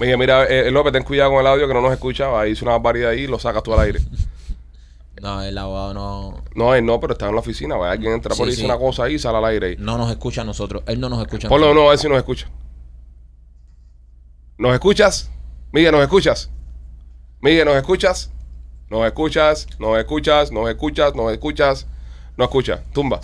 Miguel, 0.00 0.18
mira, 0.18 0.44
eh, 0.46 0.70
López, 0.70 0.92
ten 0.92 1.02
cuidado 1.02 1.30
con 1.30 1.40
el 1.40 1.46
audio 1.46 1.66
que 1.66 1.74
no 1.74 1.80
nos 1.80 1.92
escucha. 1.92 2.38
Ahí 2.38 2.52
hizo 2.52 2.64
una 2.64 2.72
barbaridad 2.72 3.10
ahí 3.10 3.20
y 3.22 3.26
lo 3.26 3.38
sacas 3.38 3.62
tú 3.62 3.74
al 3.74 3.80
aire. 3.80 4.00
no, 5.22 5.42
el 5.42 5.58
abogado 5.58 5.94
no, 5.94 6.44
No, 6.54 6.74
él 6.74 6.84
no, 6.86 7.00
pero 7.00 7.14
está 7.14 7.28
en 7.28 7.34
la 7.34 7.40
oficina. 7.40 7.76
Vaya, 7.76 7.92
alguien 7.92 8.12
entra 8.12 8.30
por 8.30 8.36
Sí, 8.36 8.42
ahí, 8.44 8.48
dice 8.50 8.60
sí. 8.60 8.64
una 8.66 8.78
cosa 8.78 9.04
ahí 9.04 9.14
y 9.14 9.18
sale 9.18 9.38
al 9.38 9.44
aire 9.46 9.66
ahí. 9.68 9.76
no 9.78 9.98
nos 9.98 10.10
escucha 10.10 10.42
a 10.42 10.44
nosotros. 10.44 10.82
Él 10.86 11.00
no 11.00 11.08
nos 11.08 11.20
escucha 11.22 11.48
Ponlo 11.48 11.74
no, 11.74 11.86
a 11.86 11.90
ver 11.90 11.98
si 11.98 12.08
nos 12.08 12.18
escucha. 12.18 12.48
¿Nos 14.56 14.72
escuchas? 14.74 15.30
Miguel, 15.72 15.92
¿nos 15.92 16.02
escuchas? 16.02 16.50
Miguel, 17.40 17.64
¿nos 17.66 17.76
escuchas? 17.76 18.30
¿Nos 18.90 19.06
escuchas? 19.06 19.66
¿Nos 19.78 19.98
escuchas? 19.98 20.50
¿Nos 20.50 20.68
escuchas? 20.68 21.14
¿Nos 21.14 21.32
escuchas? 21.32 21.86
No 22.36 22.44
escucha. 22.44 22.82
Tumba. 22.92 23.20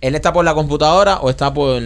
¿Él 0.00 0.14
está 0.14 0.32
por 0.32 0.44
la 0.44 0.54
computadora 0.54 1.18
o 1.18 1.28
está 1.28 1.52
por, 1.52 1.82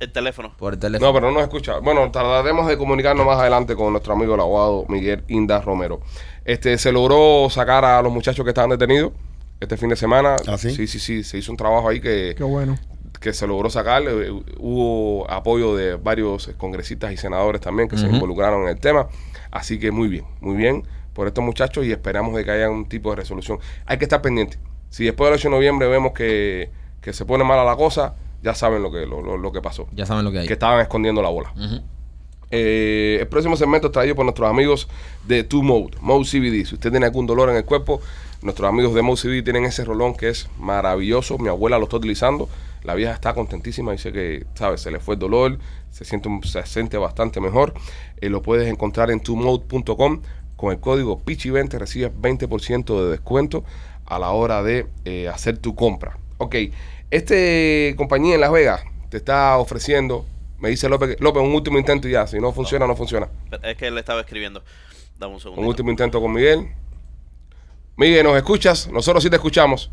El 0.00 0.12
teléfono. 0.12 0.52
por 0.56 0.74
el 0.74 0.78
teléfono? 0.78 1.08
No, 1.10 1.14
pero 1.14 1.28
no 1.28 1.34
nos 1.34 1.42
escucha. 1.42 1.78
Bueno, 1.78 2.10
tardaremos 2.10 2.68
de 2.68 2.78
comunicarnos 2.78 3.26
más 3.26 3.38
adelante 3.38 3.74
con 3.74 3.90
nuestro 3.92 4.12
amigo 4.14 4.34
el 4.34 4.40
abogado 4.40 4.84
Miguel 4.88 5.24
Inda 5.28 5.60
Romero. 5.60 6.00
Este, 6.44 6.78
se 6.78 6.92
logró 6.92 7.48
sacar 7.50 7.84
a 7.84 8.00
los 8.02 8.12
muchachos 8.12 8.44
que 8.44 8.50
estaban 8.50 8.70
detenidos 8.70 9.12
este 9.60 9.76
fin 9.76 9.88
de 9.88 9.96
semana. 9.96 10.36
¿Ah, 10.46 10.56
sí? 10.56 10.70
Sí, 10.70 10.86
sí, 10.86 10.98
sí. 11.00 11.24
Se 11.24 11.38
hizo 11.38 11.50
un 11.50 11.56
trabajo 11.58 11.88
ahí 11.88 12.00
que, 12.00 12.34
Qué 12.36 12.44
bueno. 12.44 12.76
que 13.20 13.32
se 13.32 13.46
logró 13.46 13.70
sacar. 13.70 14.02
Eh, 14.06 14.30
Hubo 14.58 15.28
apoyo 15.30 15.74
de 15.74 15.96
varios 15.96 16.48
congresistas 16.56 17.12
y 17.12 17.16
senadores 17.16 17.60
también 17.60 17.88
que 17.88 17.98
se 17.98 18.06
involucraron 18.06 18.62
en 18.62 18.68
el 18.68 18.78
tema. 18.78 19.08
Así 19.50 19.78
que 19.80 19.90
muy 19.90 20.08
bien, 20.08 20.24
muy 20.40 20.56
bien 20.56 20.84
por 21.12 21.26
estos 21.26 21.42
muchachos 21.42 21.84
y 21.84 21.90
esperamos 21.90 22.36
de 22.36 22.44
que 22.44 22.52
haya 22.52 22.70
un 22.70 22.88
tipo 22.88 23.10
de 23.10 23.16
resolución. 23.16 23.58
Hay 23.86 23.98
que 23.98 24.04
estar 24.04 24.22
pendiente. 24.22 24.58
Si 24.90 25.04
después 25.04 25.26
del 25.28 25.34
8 25.40 25.48
de 25.48 25.54
noviembre 25.56 25.88
vemos 25.88 26.12
que, 26.12 26.70
que 27.00 27.12
se 27.12 27.24
pone 27.24 27.42
mala 27.42 27.64
la 27.64 27.74
cosa, 27.74 28.14
ya 28.42 28.54
saben 28.54 28.82
lo 28.82 28.90
que, 28.90 29.06
lo, 29.06 29.20
lo- 29.22 29.36
lo 29.36 29.52
que 29.52 29.60
pasó. 29.62 29.88
Ya 29.94 30.06
saben 30.06 30.24
lo 30.24 30.32
que 30.32 30.40
hay. 30.40 30.46
Que 30.46 30.52
estaban 30.54 30.80
escondiendo 30.80 31.22
la 31.22 31.28
bola. 31.28 31.52
Eh, 32.50 33.18
el 33.20 33.28
próximo 33.28 33.56
segmento 33.56 33.88
es 33.88 33.92
traído 33.92 34.14
por 34.14 34.24
nuestros 34.24 34.48
amigos 34.48 34.88
de 35.26 35.44
Two 35.44 35.62
Mode, 35.62 35.98
Mode 36.00 36.24
CBD. 36.24 36.64
Si 36.66 36.74
usted 36.76 36.90
tiene 36.90 37.06
algún 37.06 37.26
dolor 37.26 37.50
en 37.50 37.56
el 37.56 37.64
cuerpo, 37.64 38.00
nuestros 38.40 38.68
amigos 38.68 38.94
de 38.94 39.02
Mode 39.02 39.20
CBD 39.20 39.42
tienen 39.44 39.64
ese 39.64 39.84
rolón 39.84 40.14
que 40.14 40.30
es 40.30 40.48
maravilloso. 40.58 41.36
Mi 41.38 41.48
abuela 41.48 41.76
lo 41.78 41.84
está 41.84 41.96
utilizando. 41.98 42.48
La 42.84 42.94
vieja 42.94 43.12
está 43.12 43.34
contentísima. 43.34 43.92
Dice 43.92 44.12
que, 44.12 44.46
¿sabes? 44.54 44.80
Se 44.80 44.90
le 44.90 44.98
fue 44.98 45.14
el 45.16 45.18
dolor, 45.20 45.58
se 45.90 46.04
siente, 46.06 46.30
se 46.44 46.64
siente 46.64 46.96
bastante 46.96 47.40
mejor. 47.40 47.74
Eh, 48.20 48.30
lo 48.30 48.40
puedes 48.40 48.66
encontrar 48.68 49.10
en 49.10 49.20
twomode.com. 49.20 50.22
Con 50.56 50.72
el 50.72 50.80
código 50.80 51.20
PICHI20 51.24 51.78
recibes 51.78 52.10
20% 52.20 53.04
de 53.04 53.10
descuento 53.10 53.62
a 54.06 54.18
la 54.18 54.30
hora 54.30 54.62
de 54.64 54.86
eh, 55.04 55.28
hacer 55.28 55.58
tu 55.58 55.74
compra. 55.76 56.18
Ok, 56.38 56.54
este 57.10 57.94
compañía 57.96 58.34
en 58.34 58.40
Las 58.40 58.52
Vegas 58.52 58.82
te 59.10 59.16
está 59.16 59.56
ofreciendo, 59.58 60.26
me 60.58 60.68
dice 60.68 60.88
López, 60.88 61.16
López, 61.20 61.42
un 61.42 61.54
último 61.54 61.78
intento 61.78 62.08
y 62.08 62.12
ya, 62.12 62.26
si 62.26 62.38
no 62.38 62.52
funciona, 62.52 62.86
no 62.86 62.96
funciona. 62.96 63.28
Es 63.62 63.76
que 63.76 63.86
él 63.86 63.96
estaba 63.98 64.20
escribiendo. 64.20 64.62
Dame 65.18 65.34
un 65.34 65.40
segundo. 65.40 65.62
Un 65.62 65.68
último 65.68 65.90
intento 65.90 66.20
con 66.20 66.32
Miguel. 66.32 66.68
Miguel, 67.96 68.24
¿nos 68.24 68.36
escuchas? 68.36 68.88
Nosotros 68.88 69.22
sí 69.22 69.30
te 69.30 69.36
escuchamos. 69.36 69.90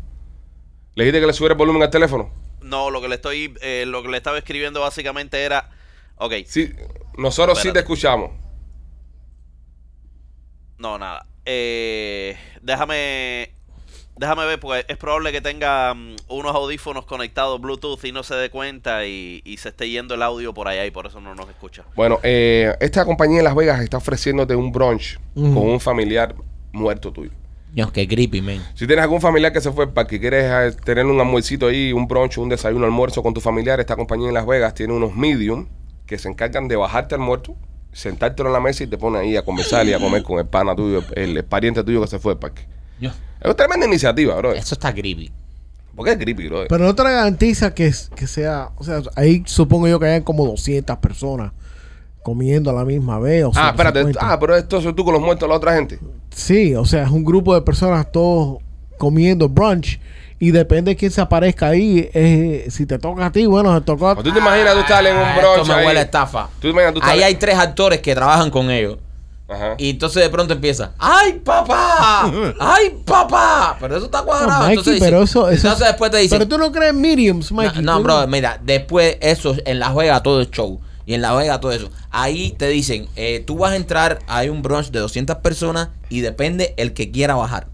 ¿Le 0.94 1.04
dijiste 1.04 1.20
que 1.20 1.26
le 1.26 1.32
subiera 1.32 1.52
el 1.54 1.58
volumen 1.58 1.82
al 1.82 1.90
teléfono? 1.90 2.30
No, 2.62 2.90
lo 2.90 3.00
que 3.00 3.08
le 3.08 3.16
estoy, 3.16 3.54
eh, 3.60 3.84
lo 3.86 4.02
que 4.02 4.08
le 4.08 4.16
estaba 4.16 4.38
escribiendo 4.38 4.80
básicamente 4.80 5.42
era, 5.42 5.70
ok, 6.16 6.32
Sí, 6.46 6.72
nosotros 7.18 7.60
sí 7.60 7.72
te 7.72 7.80
escuchamos. 7.80 8.30
no 10.78 10.98
nada. 10.98 11.26
Eh, 11.44 12.36
déjame, 12.62 13.50
déjame 14.16 14.46
ver 14.46 14.60
porque 14.60 14.84
es 14.88 14.96
probable 14.96 15.32
que 15.32 15.40
tenga 15.40 15.94
mm, 15.94 16.16
unos 16.28 16.54
audífonos 16.54 17.06
conectados 17.06 17.60
Bluetooth 17.60 18.04
y 18.04 18.12
no 18.12 18.22
se 18.22 18.34
dé 18.34 18.50
cuenta 18.50 19.06
y, 19.06 19.42
y 19.44 19.56
se 19.58 19.68
esté 19.70 19.88
yendo 19.88 20.14
el 20.14 20.22
audio 20.22 20.54
por 20.54 20.68
allá 20.68 20.84
y 20.86 20.90
por 20.90 21.06
eso 21.06 21.20
no 21.20 21.34
nos 21.34 21.48
escucha. 21.48 21.84
Bueno, 21.94 22.18
eh, 22.22 22.74
esta 22.80 23.04
compañía 23.04 23.38
en 23.38 23.44
Las 23.44 23.54
Vegas 23.54 23.80
está 23.80 23.98
ofreciéndote 23.98 24.54
un 24.56 24.72
brunch 24.72 25.18
Ujú. 25.34 25.54
con 25.54 25.68
un 25.68 25.80
familiar 25.80 26.34
muerto 26.72 27.12
tuyo. 27.12 27.30
Dios, 27.72 27.92
qué 27.92 28.08
creepy, 28.08 28.40
man. 28.40 28.64
Si 28.74 28.86
tienes 28.86 29.02
algún 29.02 29.20
familiar 29.20 29.52
que 29.52 29.60
se 29.60 29.70
fue 29.70 29.92
para 29.92 30.06
que 30.06 30.18
quieres 30.18 30.44
eh, 30.44 30.76
tener 30.82 31.04
un 31.04 31.20
almuercito 31.20 31.66
ahí, 31.66 31.92
un 31.92 32.08
brunch, 32.08 32.38
un 32.38 32.48
desayuno, 32.48 32.86
almuerzo 32.86 33.22
con 33.22 33.34
tu 33.34 33.40
familiar, 33.42 33.80
esta 33.80 33.96
compañía 33.96 34.28
en 34.28 34.34
Las 34.34 34.46
Vegas 34.46 34.72
tiene 34.72 34.94
unos 34.94 35.14
medium 35.14 35.66
que 36.06 36.16
se 36.16 36.28
encargan 36.28 36.68
de 36.68 36.76
bajarte 36.76 37.16
al 37.16 37.20
muerto, 37.20 37.54
sentártelo 37.92 38.48
en 38.48 38.52
la 38.54 38.60
mesa 38.60 38.84
y 38.84 38.86
te 38.86 38.96
ponen 38.96 39.20
ahí 39.22 39.36
a 39.36 39.44
conversar 39.44 39.86
y 39.86 39.92
a 39.92 39.98
comer 39.98 40.22
con 40.22 40.38
el 40.38 40.46
pana 40.46 40.74
tuyo, 40.74 41.02
el, 41.14 41.36
el 41.36 41.44
pariente 41.44 41.84
tuyo 41.84 42.00
que 42.00 42.06
se 42.06 42.18
fue 42.18 42.32
al 42.32 42.38
parque. 42.38 42.66
Es 43.00 43.44
una 43.44 43.54
tremenda 43.54 43.86
iniciativa, 43.86 44.34
bro. 44.36 44.52
eso 44.54 44.74
está 44.74 44.92
creepy. 44.92 45.30
Porque 45.94 46.12
es 46.12 46.18
creepy, 46.18 46.48
bro. 46.48 46.64
Pero 46.68 46.84
no 46.84 46.94
te 46.94 47.02
garantiza 47.02 47.74
que, 47.74 47.92
que 48.14 48.26
sea. 48.26 48.70
O 48.76 48.84
sea, 48.84 49.00
ahí 49.14 49.42
supongo 49.46 49.88
yo 49.88 49.98
que 50.00 50.06
hayan 50.06 50.22
como 50.22 50.44
200 50.46 50.96
personas 50.98 51.52
comiendo 52.22 52.70
a 52.70 52.72
la 52.72 52.84
misma 52.84 53.18
vez. 53.18 53.44
O 53.44 53.52
Ah, 53.54 53.70
espérate. 53.70 54.00
150. 54.00 54.20
Ah, 54.32 54.38
pero 54.38 54.56
esto 54.56 54.78
es 54.78 54.94
tú 54.96 55.04
con 55.04 55.14
los 55.14 55.22
muertos 55.22 55.46
de 55.46 55.50
la 55.50 55.56
otra 55.56 55.74
gente. 55.74 55.98
Sí, 56.34 56.74
o 56.74 56.84
sea, 56.84 57.04
es 57.04 57.10
un 57.10 57.24
grupo 57.24 57.54
de 57.54 57.62
personas 57.62 58.10
todos 58.10 58.58
comiendo 58.98 59.48
brunch. 59.48 60.00
Y 60.38 60.50
depende 60.50 60.90
de 60.90 60.96
quién 60.96 61.10
se 61.10 61.20
aparezca 61.22 61.68
ahí. 61.68 62.10
eh, 62.12 62.66
si 62.68 62.84
te 62.84 62.98
toca 62.98 63.24
a 63.26 63.32
ti, 63.32 63.46
bueno, 63.46 63.78
te 63.80 63.86
tocó 63.86 64.08
a 64.08 64.12
¿O 64.12 64.22
tú 64.22 64.32
te 64.32 64.38
imaginas 64.38 64.74
tú 64.74 64.80
estar 64.80 65.06
en 65.06 65.16
un 65.16 65.22
Ah, 65.22 65.36
brunch 65.38 65.56
Esto 65.62 65.66
me 65.68 65.74
ahí? 65.80 65.86
huele 65.86 66.00
a 66.00 66.02
estafa. 66.02 66.48
¿Tú 66.56 66.60
te 66.62 66.68
imaginas 66.68 66.92
tú 66.92 66.98
estar 67.00 67.12
Ahí 67.14 67.22
hay 67.22 67.34
tres 67.36 67.56
actores 67.58 68.00
que 68.00 68.14
trabajan 68.14 68.50
con 68.50 68.70
ellos. 68.70 68.98
Ajá. 69.48 69.74
Y 69.78 69.90
entonces 69.90 70.22
de 70.22 70.28
pronto 70.30 70.54
empieza, 70.54 70.92
¡ay, 70.98 71.34
papá! 71.44 72.30
¡ay, 72.60 73.00
papá! 73.04 73.76
Pero 73.80 73.96
eso 73.96 74.06
está 74.06 74.22
cuadrado. 74.22 74.50
No, 74.52 74.58
Mikey, 74.60 74.72
entonces 74.72 74.94
dice- 74.94 75.04
pero 75.06 75.22
eso, 75.22 75.48
eso 75.48 75.66
entonces 75.68 75.86
después 75.86 76.10
te 76.10 76.16
dicen, 76.18 76.38
Pero 76.38 76.48
tú 76.48 76.58
no 76.58 76.72
crees 76.72 76.90
en 76.90 77.00
mediums, 77.00 77.52
Mikey. 77.52 77.82
no, 77.82 78.02
bro, 78.02 78.26
mira, 78.26 78.60
después 78.62 79.18
eso 79.20 79.54
en 79.64 79.78
La 79.78 79.92
Vega 79.92 80.22
todo 80.22 80.40
es 80.40 80.50
show. 80.50 80.80
Y 81.08 81.14
en 81.14 81.22
La 81.22 81.32
Vega 81.34 81.60
todo 81.60 81.70
eso. 81.70 81.88
Ahí 82.10 82.56
te 82.58 82.66
dicen, 82.66 83.06
eh, 83.14 83.44
tú 83.46 83.58
vas 83.58 83.70
a 83.70 83.76
entrar, 83.76 84.18
hay 84.26 84.48
un 84.48 84.62
brunch 84.62 84.90
de 84.90 84.98
200 84.98 85.36
personas 85.36 85.90
y 86.08 86.20
depende 86.22 86.74
el 86.76 86.92
que 86.94 87.12
quiera 87.12 87.36
bajar. 87.36 87.68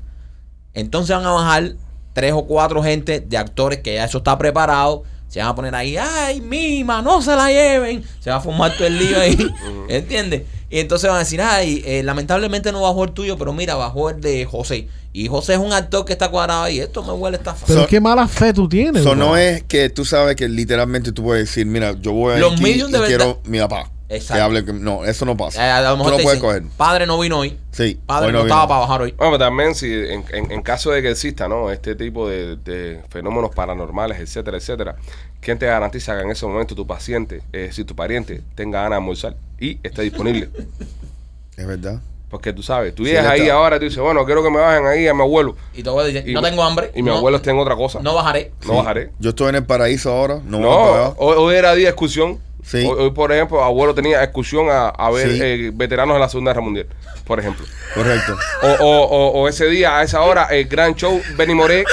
Entonces 0.75 1.17
van 1.17 1.25
a 1.25 1.31
bajar 1.33 1.73
tres 2.13 2.33
o 2.35 2.45
cuatro 2.45 2.83
gente 2.83 3.21
de 3.21 3.39
actores 3.39 3.81
que 3.81 3.95
ya 3.95 4.05
eso 4.05 4.19
está 4.19 4.37
preparado. 4.37 5.05
Se 5.29 5.39
van 5.41 5.49
a 5.49 5.55
poner 5.55 5.75
ahí, 5.75 5.97
ay, 5.97 6.43
mima, 6.43 7.01
no 7.01 7.23
se 7.23 7.35
la 7.35 7.49
lleven. 7.49 8.05
Se 8.21 8.29
va 8.29 8.37
a 8.37 8.41
formar 8.41 8.75
todo 8.77 8.87
el 8.87 8.99
lío 8.99 9.19
ahí. 9.19 9.51
¿Entiendes? 9.89 10.43
Y 10.73 10.81
entonces 10.81 11.07
van 11.09 11.17
a 11.17 11.21
decir, 11.21 11.41
ay, 11.43 11.83
eh, 11.85 12.03
lamentablemente 12.03 12.73
no 12.73 12.81
bajó 12.81 13.05
el 13.05 13.13
tuyo, 13.13 13.37
pero 13.37 13.53
mira, 13.53 13.75
bajó 13.75 14.09
el 14.09 14.23
de 14.23 14.47
José. 14.47 14.89
Y 15.13 15.29
José 15.29 15.53
es 15.53 15.59
un 15.59 15.73
actor 15.75 16.07
que 16.07 16.15
está 16.15 16.31
cuadrado 16.31 16.63
ahí. 16.63 16.81
Esto 16.81 17.03
me 17.05 17.13
huele 17.13 17.37
a 17.37 17.39
estafa. 17.41 17.67
Pero 17.67 17.83
So- 17.83 17.87
qué 17.87 18.01
mala 18.01 18.27
fe 18.27 18.55
tú 18.55 18.67
tienes. 18.71 19.03
Eso 19.03 19.15
no 19.15 19.37
es 19.37 19.63
que 19.65 19.91
tú 19.91 20.07
sabes 20.07 20.35
que 20.35 20.49
literalmente 20.49 21.13
tú 21.13 21.25
puedes 21.25 21.47
decir, 21.47 21.67
mira, 21.67 21.93
yo 22.01 22.13
voy 22.13 22.35
a 22.35 22.39
Los 22.39 22.55
aquí 22.55 22.71
y 22.71 22.79
de 22.79 22.85
verdad- 22.91 23.07
quiero 23.07 23.41
mi 23.45 23.59
papá. 23.59 23.91
Exacto. 24.09 24.35
Que 24.35 24.41
hable, 24.41 24.65
que- 24.65 24.73
no, 24.75 25.05
eso 25.05 25.25
no 25.27 25.33
Eh, 25.33 25.37
pasa. 25.39 25.77
a 25.79 25.83
lo 25.83 25.91
tú 25.93 25.97
mejor 25.99 26.11
no 26.13 26.17
te 26.19 26.23
puedes 26.23 26.39
dicen, 26.43 26.61
coger. 26.63 26.77
padre 26.79 27.07
no 27.07 27.19
vino 27.19 27.39
hoy. 27.39 27.59
Sí. 27.71 27.99
Padre 28.07 28.27
hoy 28.27 28.33
no, 28.33 28.39
no 28.41 28.45
estaba 28.45 28.69
para 28.69 28.81
bajar 28.81 29.03
hoy. 29.03 29.13
Bueno, 29.17 29.33
pero 29.33 29.39
también 29.39 29.75
si 29.75 29.93
en, 29.93 30.25
en- 30.33 30.53
en 30.53 30.63
caso 30.63 30.91
de 30.91 31.01
que 31.03 31.11
exista, 31.11 31.49
¿no? 31.49 31.71
Este 31.71 31.95
tipo 31.95 32.29
de, 32.29 32.57
de 32.57 33.01
fenómenos 33.11 33.51
paranormales, 33.55 34.19
etcétera, 34.21 34.57
etcétera, 34.59 34.97
¿quién 35.43 35.59
te 35.59 35.67
garantiza 35.67 36.17
que 36.17 36.23
en 36.23 36.31
ese 36.31 36.47
momento 36.47 36.75
tu 36.75 36.87
paciente, 36.87 37.43
eh, 37.53 37.69
si 37.73 37.85
tu 37.85 37.95
pariente, 37.95 38.41
tenga 38.55 38.79
ganas 38.79 38.93
de 38.93 38.97
almorzar 38.97 39.37
y 39.61 39.79
esté 39.83 40.01
disponible? 40.03 40.49
Es 41.57 41.67
verdad. 41.67 42.01
Porque 42.31 42.51
tú 42.55 42.63
sabes, 42.63 42.95
tú 42.95 43.05
Sí, 43.05 43.11
llegas 43.11 43.25
ya 43.27 43.31
ahí 43.33 43.49
ahora 43.51 43.77
y 43.77 43.79
tú 43.81 43.85
dices, 43.85 43.99
bueno, 44.01 44.25
quiero 44.25 44.43
que 44.43 44.51
me 44.51 44.57
bajen 44.59 44.87
ahí 44.87 45.07
a 45.07 45.13
mi 45.13 45.21
abuelo. 45.21 45.55
Y 45.75 45.83
te 45.83 45.91
voy 45.91 46.03
a 46.03 46.07
decir, 46.07 46.27
Y 46.27 46.33
no 46.33 46.41
mi- 46.41 46.49
tengo 46.49 46.63
hambre. 46.63 46.91
Y 46.95 47.03
mi 47.03 47.11
no, 47.11 47.19
abuelo 47.19 47.37
está 47.37 47.51
en 47.51 47.59
otra 47.59 47.77
cosa. 47.77 48.01
No 48.01 48.15
bajaré. 48.15 48.53
No 48.67 48.77
bajaré. 48.77 49.11
Yo 49.19 49.31
estoy 49.31 49.51
en 49.51 49.57
el 49.57 49.67
paraíso 49.67 50.11
ahora. 50.11 50.41
No, 50.47 50.59
No, 50.59 50.69
voy 50.69 50.89
a 50.89 50.91
pagar. 50.93 51.13
hoy, 51.19 51.35
hoy 51.37 51.55
era 51.57 51.75
día 51.75 51.85
de 51.89 51.91
excursión. 51.91 52.39
Sí. 52.63 52.87
Hoy, 52.87 52.97
hoy, 52.99 53.11
por 53.11 53.33
ejemplo, 53.33 53.63
abuelo 53.63 53.95
tenía 53.95 54.23
excursión 54.23 54.69
a, 54.71 54.89
a 54.89 55.11
ver 55.11 55.29
Sí. 55.33 55.39
eh, 55.43 55.71
veteranos 55.75 56.15
de 56.15 56.21
la 56.21 56.29
Segunda 56.29 56.53
Guerra 56.53 56.63
Mundial, 56.63 56.87
por 57.27 57.39
ejemplo. 57.41 57.67
Correcto. 57.95 58.37
O, 58.63 58.69
o, 58.85 59.03
o, 59.03 59.29
o 59.43 59.49
ese 59.49 59.67
día, 59.67 59.99
a 59.99 60.03
esa 60.03 60.21
hora, 60.23 60.45
el 60.51 60.67
gran 60.69 60.95
show, 60.95 61.21
Benny 61.37 61.55
Moré, 61.55 61.85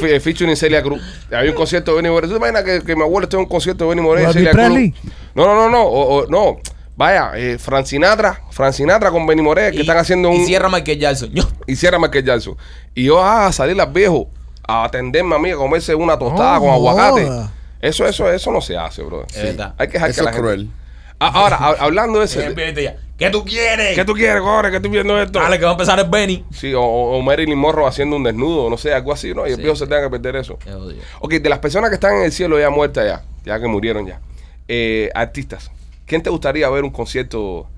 fe- 0.00 0.20
featuring 0.20 0.56
Celia 0.56 0.82
Cruz. 0.82 1.00
Había 1.32 1.50
un 1.50 1.56
concierto 1.56 1.90
de 1.92 1.96
Benny 1.98 2.10
Moré. 2.10 2.26
¿Tú 2.28 2.34
te 2.34 2.38
imaginas 2.38 2.62
que, 2.62 2.82
que 2.82 2.96
mi 2.96 3.02
abuelo 3.02 3.24
esté 3.24 3.36
en 3.36 3.40
un 3.42 3.48
concierto 3.48 3.84
de 3.84 3.90
Benny 3.90 4.02
Moré 4.02 4.28
y 4.28 4.32
Celia. 4.32 4.52
Cruz? 4.52 4.92
No, 5.34 5.44
no, 5.46 5.54
no, 5.54 5.68
no. 5.68 5.82
O, 5.82 6.18
o- 6.22 6.26
no. 6.28 6.58
Vaya, 6.94 7.32
eh, 7.34 7.56
Frank 7.58 7.86
Sinatra, 7.86 8.42
Frank 8.50 8.74
Sinatra 8.74 9.10
con 9.10 9.26
Benny 9.26 9.42
Moré, 9.42 9.70
que 9.70 9.78
Y- 9.78 9.80
están 9.80 9.96
haciendo 9.96 10.28
un... 10.28 10.36
Y 10.42 10.46
cierra 10.46 10.68
Michael 10.68 10.98
Jackson. 10.98 11.30
Yo, 11.32 11.42
y 11.66 11.74
cierra 11.74 11.98
Michael 11.98 12.24
Jackson. 12.24 12.56
Y 12.94 13.04
yo, 13.04 13.20
ah, 13.22 13.46
a 13.46 13.52
salir 13.52 13.76
las 13.76 13.90
viejo 13.92 14.28
a 14.68 14.84
atenderme 14.84 15.34
a 15.34 15.38
mí, 15.38 15.50
a 15.50 15.56
comerse 15.56 15.94
una 15.94 16.18
tostada 16.18 16.58
con 16.60 16.68
aguacate. 16.70 17.28
Eso, 17.82 18.06
eso, 18.06 18.32
eso 18.32 18.50
no 18.50 18.60
se 18.62 18.76
hace, 18.78 19.02
bro. 19.02 19.26
Es 19.26 19.42
verdad. 19.42 19.74
Hay 19.76 19.88
que 19.88 19.94
dejar 19.94 20.08
Eso 20.10 20.20
que 20.20 20.24
la 20.24 20.30
es 20.30 20.36
gente- 20.36 20.48
cruel. 20.48 20.68
Ah, 21.18 21.30
Ahora, 21.34 21.56
ha- 21.56 21.84
hablando 21.84 22.18
de 22.20 22.24
ese... 22.24 22.48
Vete 22.50 22.82
ya. 22.82 22.96
¿Qué 23.18 23.28
tú 23.30 23.44
quieres? 23.44 23.94
¿Qué 23.94 24.04
tú 24.04 24.14
quieres, 24.14 24.40
corre? 24.42 24.70
que 24.70 24.76
estoy 24.76 24.90
viendo 24.90 25.20
esto? 25.20 25.38
Dale, 25.38 25.58
que 25.58 25.64
va 25.64 25.70
a 25.70 25.74
empezar 25.74 25.98
el 26.00 26.08
Benny. 26.08 26.44
Sí, 26.52 26.72
o, 26.74 26.82
o 26.82 27.20
Marilyn 27.22 27.56
Monroe 27.58 27.86
haciendo 27.86 28.16
un 28.16 28.22
desnudo, 28.24 28.68
no 28.70 28.76
sé, 28.76 28.92
algo 28.94 29.12
así, 29.12 29.32
¿no? 29.34 29.46
Y 29.46 29.50
el 29.50 29.56
Sí. 29.56 29.62
viejo 29.62 29.76
se 29.76 29.86
tenga 29.86 30.02
que 30.02 30.10
perder 30.10 30.36
eso. 30.36 30.58
Qué 30.58 30.72
odio. 30.72 30.96
Ok, 31.20 31.34
de 31.34 31.48
las 31.48 31.58
personas 31.60 31.90
que 31.90 31.94
están 31.94 32.16
en 32.16 32.22
el 32.24 32.32
cielo 32.32 32.58
ya 32.58 32.70
muertas 32.70 33.06
ya, 33.06 33.22
ya 33.44 33.60
que 33.60 33.66
murieron 33.68 34.06
ya, 34.06 34.20
eh, 34.66 35.10
artistas, 35.14 35.70
¿quién 36.06 36.22
te 36.22 36.30
gustaría 36.30 36.68
ver 36.70 36.82
un 36.82 36.90
concierto 36.90 37.68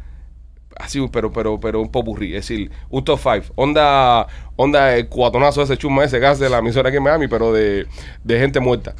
así, 0.76 1.06
pero, 1.12 1.30
pero, 1.30 1.60
pero 1.60 1.80
un 1.82 1.90
popurrí? 1.90 2.34
Es 2.34 2.48
decir, 2.48 2.70
un 2.88 3.04
top 3.04 3.18
five, 3.18 3.44
onda, 3.56 4.26
onda 4.56 4.94
el 4.96 5.08
cuatonazo 5.08 5.60
ese 5.62 5.76
chuma 5.76 6.04
ese 6.04 6.18
gas 6.18 6.38
de 6.38 6.48
la 6.48 6.58
emisora 6.58 6.88
aquí 6.88 6.96
en 6.96 7.02
Miami, 7.02 7.28
pero 7.28 7.52
de, 7.52 7.86
de 8.22 8.38
gente 8.38 8.60
muerta. 8.60 8.94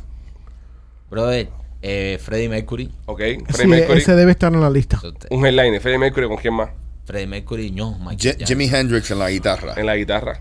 Brother, 1.15 1.49
eh, 1.83 2.19
Freddie 2.23 2.49
Mercury. 2.49 2.91
Ok, 3.07 3.21
Sí, 3.21 3.39
Freddie 3.49 3.67
Mercury, 3.71 3.99
ese 3.99 4.15
debe 4.17 4.33
estar 4.33 4.53
en 4.53 4.61
la 4.61 4.71
lista. 4.71 5.01
un 5.31 5.47
headliner, 5.47 5.81
Freddie 5.81 5.99
Mercury 5.99 6.29
con 6.29 6.37
quién 6.37 6.55
más? 6.55 6.71
Freddie 7.05 7.27
Mercury, 7.27 7.71
no. 7.71 7.99
Michael 7.99 8.37
Je-. 8.39 8.47
Jimi 8.47 8.67
Hendrix 8.67 9.11
en 9.11 9.19
la 9.19 9.31
guitarra. 9.31 9.75
En 9.77 9.87
la 9.87 9.97
guitarra. 9.97 10.41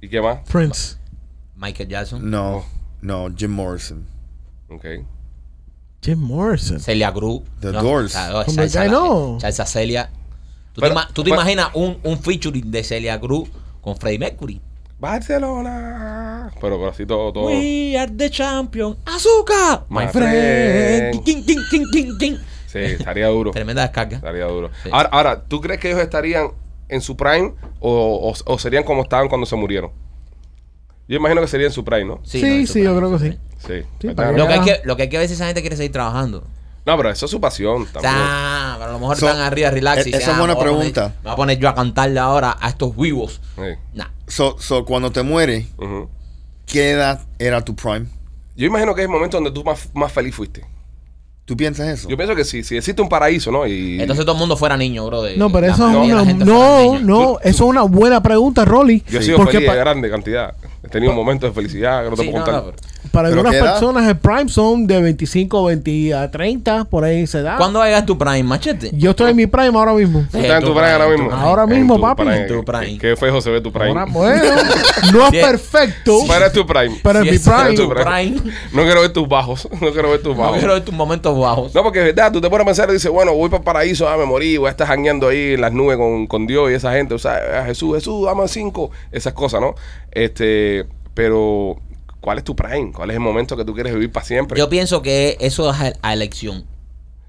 ¿Y 0.00 0.08
qué 0.08 0.20
más? 0.20 0.38
Prince. 0.50 0.96
Michael 1.56 1.88
Jackson. 1.88 2.30
No, 2.30 2.64
no, 3.02 3.28
Jim 3.36 3.50
Morrison. 3.50 4.06
Ok. 4.68 4.84
Jim 6.02 6.18
Morrison. 6.18 6.78
Celia 6.78 7.12
Cruz. 7.12 7.42
The 7.60 7.72
Doors. 7.72 8.12
salsa, 8.12 8.84
que 8.84 8.88
no. 8.90 9.38
Celia. 9.66 10.10
¿Tú, 10.72 10.80
Pero- 10.82 10.94
te, 10.94 11.00
ima- 11.00 11.08
tú 11.12 11.24
te 11.24 11.30
pero- 11.30 11.40
imaginas 11.40 11.70
un, 11.74 11.98
un 12.04 12.18
featuring 12.18 12.70
de 12.70 12.84
Celia 12.84 13.18
Cruz 13.18 13.48
con 13.80 13.96
Freddie 13.96 14.18
Mercury? 14.18 14.60
Barcelona. 14.98 16.50
Pero, 16.60 16.78
pero 16.78 16.88
así 16.90 17.06
todo, 17.06 17.32
todo. 17.32 17.46
We 17.46 17.96
are 17.98 18.10
the 18.10 18.30
champion. 18.30 18.96
¡Azúcar! 19.04 19.84
My 19.88 20.04
My 20.04 20.08
friend. 20.08 21.22
Sí, 22.66 22.78
estaría 22.78 23.28
duro. 23.28 23.50
Tremenda 23.52 23.82
descarga. 23.82 24.16
Estaría 24.16 24.44
duro. 24.46 24.70
Sí. 24.82 24.90
Ahora, 24.92 25.08
ahora, 25.12 25.42
¿tú 25.44 25.60
crees 25.60 25.80
que 25.80 25.88
ellos 25.88 26.00
estarían 26.00 26.48
en 26.88 27.00
su 27.00 27.16
prime 27.16 27.54
o, 27.80 28.32
o- 28.46 28.52
o 28.52 28.58
serían 28.58 28.84
como 28.84 29.02
estaban 29.02 29.28
cuando 29.28 29.46
se 29.46 29.56
murieron? 29.56 29.90
Yo 31.08 31.16
imagino 31.16 31.40
que 31.40 31.48
serían 31.48 31.68
en 31.68 31.74
su 31.74 31.84
prime, 31.84 32.04
¿no? 32.04 32.20
Sí, 32.24 32.42
no, 32.42 32.66
sí, 32.66 32.82
yo 32.82 32.96
creo 32.96 33.12
que 33.12 33.18
sí. 33.30 33.38
Sí. 33.58 34.08
Lo 34.36 34.46
que, 34.46 34.52
hay 34.52 34.60
que, 34.60 34.80
lo 34.84 34.96
que 34.96 35.02
hay 35.04 35.08
que 35.08 35.18
ver 35.18 35.28
si 35.28 35.34
esa 35.34 35.46
gente 35.46 35.60
quiere 35.60 35.76
seguir 35.76 35.92
trabajando. 35.92 36.44
No, 36.86 36.96
pero 36.96 37.10
eso 37.10 37.24
es 37.26 37.30
su 37.30 37.40
pasión 37.40 37.84
también. 37.86 38.14
sea, 38.14 38.76
pero 38.78 38.90
a 38.90 38.92
lo 38.92 38.98
mejor 39.00 39.16
So, 39.16 39.26
están 39.28 39.42
arriba, 39.42 39.70
relax. 39.70 40.06
e- 40.06 40.10
y 40.10 40.12
esa 40.12 40.18
dicen, 40.18 40.30
es 40.30 40.36
ah, 40.36 40.38
buena 40.38 40.54
me 40.54 40.60
voy 40.60 40.64
a 40.68 40.70
poner- 40.72 40.92
pregunta. 40.92 41.14
Me 41.16 41.22
voy 41.24 41.32
a 41.32 41.36
poner 41.36 41.58
yo 41.58 41.68
a 41.68 41.74
cantarle 41.74 42.20
ahora 42.20 42.56
a 42.60 42.68
estos 42.68 42.96
vivos. 42.96 43.40
Sí. 43.56 43.62
Nah. 43.94 44.06
So, 44.28 44.56
so, 44.60 44.84
cuando 44.84 45.10
te 45.10 45.22
mueres, 45.22 45.66
Ujú. 45.78 46.08
¿qué 46.64 46.90
edad 46.90 47.20
era 47.38 47.64
tu 47.64 47.74
prime? 47.74 48.06
Yo 48.56 48.66
imagino 48.66 48.94
que 48.94 49.02
es 49.02 49.06
el 49.06 49.12
momento 49.12 49.36
donde 49.36 49.50
tú 49.50 49.62
más, 49.64 49.88
más 49.94 50.12
feliz 50.12 50.34
fuiste. 50.34 50.64
¿Tú 51.44 51.56
piensas 51.56 51.86
eso? 51.88 52.08
Yo 52.08 52.16
pienso 52.16 52.34
que 52.34 52.44
sí, 52.44 52.64
si 52.64 52.76
existe 52.76 53.00
un 53.00 53.08
paraíso, 53.08 53.52
¿no? 53.52 53.66
Y 53.68 54.00
Entonces 54.00 54.24
todo 54.24 54.34
el 54.34 54.40
mundo 54.40 54.56
fuera 54.56 54.76
niño, 54.76 55.06
bro. 55.06 55.22
de- 55.22 55.36
No, 55.36 55.50
pero 55.52 55.68
la 55.68 55.72
eso 55.74 55.86
es 55.86 55.92
mayoría 55.94 56.08
de 56.08 56.14
la 56.16 56.22
una. 56.22 56.30
gente 56.30 56.44
fuera 56.44 56.58
No, 56.60 56.82
niño. 56.94 57.00
no, 57.06 57.38
eso 57.40 57.64
es 57.64 57.70
una 57.70 57.82
buena 57.82 58.20
pregunta, 58.22 58.64
Rolly. 58.64 59.04
yo 59.08 59.20
he 59.20 59.22
sido 59.22 59.36
Porque 59.36 59.52
feliz 59.58 59.68
pa- 59.68 59.74
de 59.74 59.78
grande 59.80 60.10
cantidad. 60.10 60.54
He 60.86 60.88
tenido 60.88 61.12
momentos 61.12 61.50
de 61.50 61.54
felicidad 61.54 62.04
que 62.04 62.10
no 62.10 62.16
te 62.16 62.22
Sí, 62.22 62.28
puedo 62.28 62.44
no, 62.46 62.52
contar. 62.52 62.64
no, 62.64 62.70
pero- 62.76 62.96
para 63.12 63.28
¿Pero 63.28 63.40
algunas 63.40 63.62
personas 63.62 64.08
el 64.08 64.16
prime 64.18 64.48
son 64.48 64.86
de 64.86 65.00
25, 65.00 65.64
20 65.64 66.12
a 66.14 66.30
30, 66.30 66.84
por 66.84 67.04
ahí 67.04 67.26
se 67.26 67.40
da. 67.40 67.56
¿Cuándo 67.56 67.78
va 67.78 67.84
a 67.86 67.88
llegar 67.88 68.04
tu 68.04 68.18
prime, 68.18 68.42
machete? 68.42 68.90
Yo 68.94 69.10
estoy 69.10 69.30
en 69.30 69.36
mi 69.36 69.46
prime 69.46 69.78
ahora 69.78 69.94
mismo. 69.94 70.24
¿Tú 70.30 70.36
estás 70.38 70.58
en 70.60 70.64
tu 70.66 70.72
prime 70.74 70.90
ahora 70.90 71.08
mismo? 71.08 71.30
Ahora 71.32 71.62
En 71.62 71.68
mismo, 71.70 71.94
tu 71.96 72.00
papi. 72.02 72.22
prime. 72.22 72.40
En 72.42 72.46
tu 72.48 72.64
prime. 72.64 72.98
Qué- 72.98 72.98
Qué 72.98 73.16
feo 73.16 73.40
se 73.40 73.50
ve 73.50 73.60
tu 73.60 73.72
prime. 73.72 73.90
Ahora, 73.90 74.04
bueno, 74.06 74.42
no 75.12 75.26
es 75.28 75.30
perfecto, 75.46 76.18
Pero 76.28 76.46
es 76.46 76.52
tu 76.52 76.66
prime. 76.66 77.00
pero 77.02 77.18
en 77.20 77.24
mi 77.24 77.30
es 77.36 77.40
prime. 77.48 77.74
tu 77.74 77.88
prime, 77.88 78.36
No 78.72 78.82
quiero 78.82 79.00
ver 79.00 79.12
tus 79.12 79.28
bajos. 79.28 79.68
No 79.80 79.92
quiero 79.92 80.10
ver 80.10 80.22
tus 80.22 80.36
no 80.36 80.42
bajos. 80.42 80.58
quiero 80.58 80.74
ver 80.74 80.84
tus 80.84 80.94
momentos 80.94 81.38
bajos. 81.38 81.74
No, 81.74 81.82
porque 81.84 82.00
es 82.00 82.04
verdad, 82.06 82.32
tú 82.32 82.40
te 82.40 82.50
pones 82.50 82.64
a 82.64 82.66
pensar 82.66 82.90
y 82.90 82.94
dices, 82.94 83.10
bueno, 83.10 83.32
voy 83.34 83.48
para 83.48 83.58
el 83.58 83.64
paraíso, 83.64 84.08
ah, 84.08 84.16
me 84.16 84.24
morí, 84.24 84.56
voy 84.56 84.66
a 84.66 84.70
estar 84.70 84.86
jangueando 84.86 85.28
ahí 85.28 85.54
en 85.54 85.60
las 85.60 85.72
nubes 85.72 85.96
con, 85.96 86.26
con 86.26 86.46
Dios 86.46 86.70
y 86.70 86.74
esa 86.74 86.92
gente, 86.92 87.14
o 87.14 87.18
sea, 87.18 87.38
ah, 87.60 87.64
Jesús, 87.66 87.94
Jesús, 87.94 88.26
dame 88.26 88.46
cinco, 88.48 88.90
esas 89.12 89.32
cosas, 89.32 89.60
¿no? 89.60 89.74
Este, 90.16 90.86
pero, 91.14 91.76
¿cuál 92.20 92.38
es 92.38 92.44
tu 92.44 92.56
prime? 92.56 92.92
¿Cuál 92.92 93.10
es 93.10 93.14
el 93.14 93.20
momento 93.20 93.56
que 93.56 93.64
tú 93.64 93.74
quieres 93.74 93.92
vivir 93.92 94.10
para 94.10 94.24
siempre? 94.24 94.58
Yo 94.58 94.68
pienso 94.68 95.02
que 95.02 95.36
eso 95.40 95.70
es 95.70 95.78
a, 95.80 95.92
a 96.02 96.12
elección. 96.12 96.64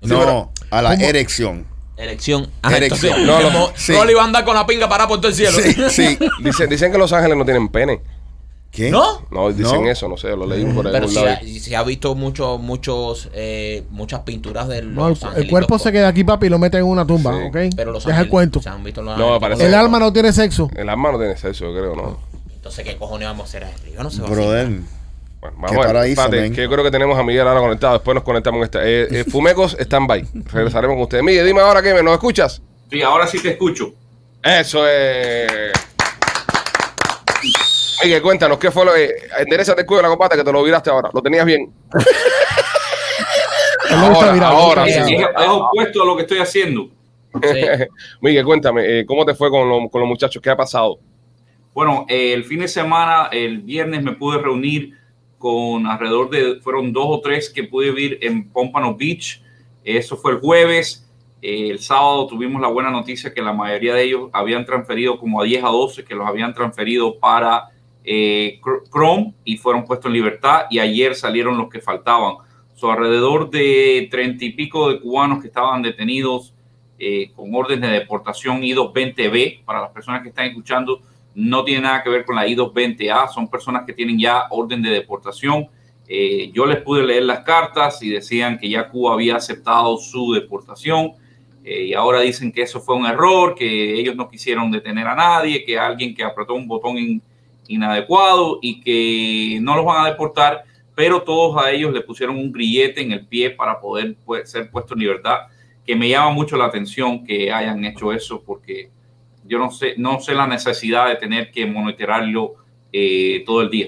no, 0.01 0.19
pero- 0.19 0.51
a 0.71 0.81
la 0.81 0.91
¿cómo? 0.95 1.05
erección. 1.05 1.65
Elección. 1.97 2.47
Ajá, 2.61 2.77
Erección. 2.77 3.17
entonces, 3.17 3.25
No, 3.27 3.41
no, 3.41 3.51
como 3.65 3.71
sí. 3.75 3.91
Rolly 3.93 4.13
va 4.13 4.21
a 4.21 4.25
andar 4.25 4.45
con 4.45 4.55
la 4.55 4.65
pinga 4.67 4.87
parada 4.87 5.07
por 5.07 5.17
todo 5.19 5.29
el 5.29 5.33
cielo. 5.35 5.57
Sí, 5.59 5.73
sí. 5.89 6.17
Dicen, 6.43 6.69
dicen 6.69 6.91
que 6.91 6.97
los 6.99 7.11
ángeles 7.11 7.35
no 7.37 7.43
tienen 7.43 7.67
pene. 7.69 8.01
¿Qué? 8.69 8.91
¿No? 8.91 9.23
No, 9.31 9.51
dicen 9.51 9.83
No. 9.85 9.89
eso, 9.89 10.07
no 10.07 10.17
sé, 10.17 10.27
lo 10.35 10.45
leí 10.45 10.63
por 10.65 10.85
ahí. 10.85 10.91
Pero 10.93 11.05
algún 11.05 11.09
si 11.09 11.15
lado 11.15 11.27
ha, 11.29 11.37
ahí. 11.39 11.59
si 11.59 11.73
ha 11.73 11.81
visto 11.83 12.13
mucho, 12.13 12.59
muchos, 12.59 13.29
eh, 13.33 13.83
muchas 13.89 14.19
pinturas 14.19 14.67
de 14.67 14.83
los 14.83 14.93
No, 15.23 15.33
el, 15.35 15.47
cuerpo 15.49 15.69
con- 15.69 15.79
se 15.79 15.91
queda 15.91 16.09
aquí, 16.09 16.23
papi, 16.23 16.45
y 16.45 16.49
lo 16.49 16.59
mete 16.59 16.77
en 16.77 16.83
una 16.83 17.07
tumba, 17.07 17.31
Sí. 17.33 17.45
¿ok? 17.47 17.57
Pero 17.75 17.91
los 17.93 18.05
Deja 18.05 18.21
el 18.21 18.27
cuento. 18.29 18.61
se 18.61 18.69
han 18.69 18.83
visto 18.83 19.01
los 19.01 19.17
No, 19.17 19.39
parece- 19.39 19.65
El 19.65 19.73
alma 19.73 19.97
no 19.99 20.13
tiene 20.13 20.31
sexo. 20.33 20.69
El 20.75 20.89
alma 20.89 21.11
no 21.13 21.17
tiene 21.17 21.35
sexo, 21.37 21.65
yo 21.65 21.71
creo, 21.73 21.95
¿no? 21.95 22.19
Entonces, 22.67 22.83
¿qué 22.83 22.97
cojones 22.97 23.25
vamos 23.29 23.45
a 23.45 23.47
hacer 23.47 23.63
ahí? 23.63 23.93
Yo 23.95 24.03
no 24.03 24.09
sé. 24.11 24.21
Brother. 24.23 24.67
Bueno, 24.67 24.81
Qué 25.39 25.61
vamos 25.61 25.71
a 25.71 25.79
ver. 25.79 25.87
paraíso, 25.87 26.21
Espérate, 26.21 26.51
que 26.51 26.63
yo 26.63 26.69
creo 26.69 26.83
que 26.83 26.91
tenemos 26.91 27.17
a 27.17 27.23
Miguel 27.23 27.47
ahora 27.47 27.61
conectado. 27.61 27.93
Después 27.93 28.13
nos 28.15 28.25
conectamos 28.25 28.57
en 28.57 28.63
esta. 28.65 28.85
Eh, 28.85 29.07
eh, 29.09 29.23
Fumecos, 29.31 29.77
stand-by. 29.79 30.27
Regresaremos 30.51 30.95
con 30.95 31.03
ustedes. 31.03 31.23
Miguel, 31.23 31.45
dime 31.45 31.61
ahora 31.61 31.81
que 31.81 31.93
me 31.93 32.03
nos 32.03 32.11
escuchas. 32.15 32.61
Sí, 32.91 33.01
ahora 33.01 33.25
sí 33.25 33.39
te 33.41 33.51
escucho. 33.51 33.93
Eso 34.43 34.85
es. 34.85 35.71
Miguel, 38.03 38.21
cuéntanos, 38.21 38.57
¿qué 38.57 38.69
fue 38.69 38.83
lo 38.83 38.93
que. 38.93 39.15
Enderezate 39.37 39.79
el 39.81 39.87
cuello 39.87 39.99
de 40.03 40.09
la 40.09 40.13
copata 40.13 40.35
que 40.35 40.43
te 40.43 40.51
lo 40.51 40.61
viraste 40.61 40.89
ahora. 40.89 41.09
¿Lo 41.13 41.21
tenías 41.21 41.45
bien? 41.45 41.71
Ahora, 43.89 44.47
ahora 44.49 44.85
Es, 44.85 44.95
gusta 44.97 45.05
sí. 45.07 45.15
virar. 45.15 45.31
es- 45.37 45.43
es 45.43 45.49
opuesto 45.49 46.01
a 46.01 46.05
lo 46.05 46.15
que 46.17 46.23
estoy 46.23 46.39
haciendo. 46.39 46.89
Sí. 47.41 47.61
Miguel, 48.21 48.43
cuéntame, 48.43 48.99
eh, 48.99 49.05
¿cómo 49.05 49.23
te 49.25 49.33
fue 49.33 49.49
con, 49.49 49.69
lo- 49.69 49.89
con 49.89 50.01
los 50.01 50.07
muchachos? 50.09 50.41
¿Qué 50.41 50.49
ha 50.49 50.57
pasado? 50.57 50.99
Bueno, 51.77 52.07
eh, 52.09 52.33
el 52.33 52.43
fin 52.43 52.61
de 52.61 52.67
semana, 52.67 53.29
el 53.31 53.59
viernes 53.59 54.01
me 54.01 54.13
pude 54.13 54.39
reunir 54.39 54.97
con 55.37 55.85
alrededor 55.85 56.31
de, 56.31 56.59
fueron 56.59 56.91
dos 56.91 57.05
o 57.07 57.21
tres 57.21 57.51
que 57.51 57.65
pude 57.65 57.91
vivir 57.91 58.17
en 58.23 58.49
Pompano 58.49 58.95
Beach. 58.95 59.43
Eso 59.83 60.17
fue 60.17 60.31
el 60.31 60.39
jueves. 60.39 61.07
Eh, 61.39 61.69
el 61.69 61.77
sábado 61.77 62.25
tuvimos 62.25 62.59
la 62.63 62.67
buena 62.67 62.89
noticia 62.89 63.31
que 63.31 63.43
la 63.43 63.53
mayoría 63.53 63.93
de 63.93 64.05
ellos 64.05 64.31
habían 64.33 64.65
transferido 64.65 65.19
como 65.19 65.39
a 65.39 65.43
10 65.43 65.65
a 65.65 65.67
12, 65.67 66.03
que 66.03 66.15
los 66.15 66.27
habían 66.27 66.51
transferido 66.55 67.19
para 67.19 67.65
eh, 68.03 68.59
Chrome 68.91 69.35
y 69.45 69.57
fueron 69.57 69.85
puestos 69.85 70.07
en 70.07 70.13
libertad. 70.13 70.61
Y 70.71 70.79
ayer 70.79 71.13
salieron 71.13 71.59
los 71.59 71.69
que 71.69 71.79
faltaban. 71.79 72.37
So, 72.73 72.91
alrededor 72.91 73.51
de 73.51 74.07
30 74.09 74.45
y 74.45 74.53
pico 74.53 74.89
de 74.89 74.99
cubanos 74.99 75.41
que 75.41 75.47
estaban 75.49 75.83
detenidos 75.83 76.55
eh, 76.97 77.29
con 77.35 77.53
órdenes 77.53 77.87
de 77.91 77.99
deportación 77.99 78.63
I-220B. 78.63 79.63
Para 79.63 79.81
las 79.81 79.91
personas 79.91 80.23
que 80.23 80.29
están 80.29 80.47
escuchando, 80.47 81.03
no 81.39 81.63
tiene 81.63 81.81
nada 81.81 82.01
que 82.01 82.09
ver 82.09 82.25
con 82.25 82.35
la 82.35 82.47
I-220A, 82.47 83.29
son 83.29 83.47
personas 83.47 83.83
que 83.85 83.93
tienen 83.93 84.17
ya 84.17 84.47
orden 84.49 84.81
de 84.81 84.89
deportación. 84.89 85.67
Eh, 86.07 86.49
yo 86.51 86.65
les 86.65 86.81
pude 86.81 87.03
leer 87.03 87.23
las 87.23 87.41
cartas 87.41 88.01
y 88.01 88.09
decían 88.09 88.57
que 88.57 88.67
ya 88.67 88.89
Cuba 88.89 89.13
había 89.13 89.35
aceptado 89.35 89.97
su 89.97 90.33
deportación. 90.33 91.11
eh, 91.63 91.87
y 91.87 91.93
ahora 91.93 92.21
dicen 92.21 92.51
que 92.51 92.61
eso 92.63 92.79
fue 92.79 92.95
un 92.95 93.05
error, 93.05 93.53
que 93.53 93.93
ellos 93.99 94.15
no 94.15 94.29
quisieron 94.29 94.71
detener 94.71 95.05
a 95.05 95.15
nadie, 95.15 95.63
que 95.63 95.77
alguien 95.77 96.15
que 96.15 96.23
apretó 96.23 96.53
un 96.55 96.65
botón 96.67 96.97
in- 96.97 97.21
inadecuado 97.67 98.57
y 98.61 98.79
que 98.79 99.59
no 99.61 99.75
los 99.75 99.83
van 99.85 100.05
a 100.05 100.09
deportar, 100.09 100.63
pero 100.95 101.21
todos 101.21 101.61
a 101.63 101.69
ellos 101.71 101.93
le 101.93 102.01
pusieron 102.01 102.37
un 102.37 102.51
grillete 102.51 103.01
en 103.01 103.11
el 103.11 103.27
pie 103.27 103.51
para 103.51 103.79
poder 103.79 104.15
pues, 104.25 104.49
ser 104.49 104.71
puesto 104.71 104.93
en 104.95 105.01
libertad, 105.01 105.39
que 105.85 105.95
me 105.95 106.09
llama 106.09 106.31
mucho 106.31 106.57
la 106.57 106.65
atención 106.65 107.23
que 107.23 107.51
hayan 107.51 107.83
hecho 107.85 108.11
eso 108.11 108.41
porque 108.43 108.89
yo 109.47 109.59
no 109.59 109.71
sé, 109.71 109.95
no 109.97 110.19
sé 110.19 110.33
la 110.35 110.47
necesidad 110.47 111.07
de 111.09 111.15
tener 111.15 111.51
que 111.51 111.65
monitorearlo 111.65 112.55
eh, 112.91 113.43
todo 113.45 113.61
el 113.61 113.69
día. 113.69 113.87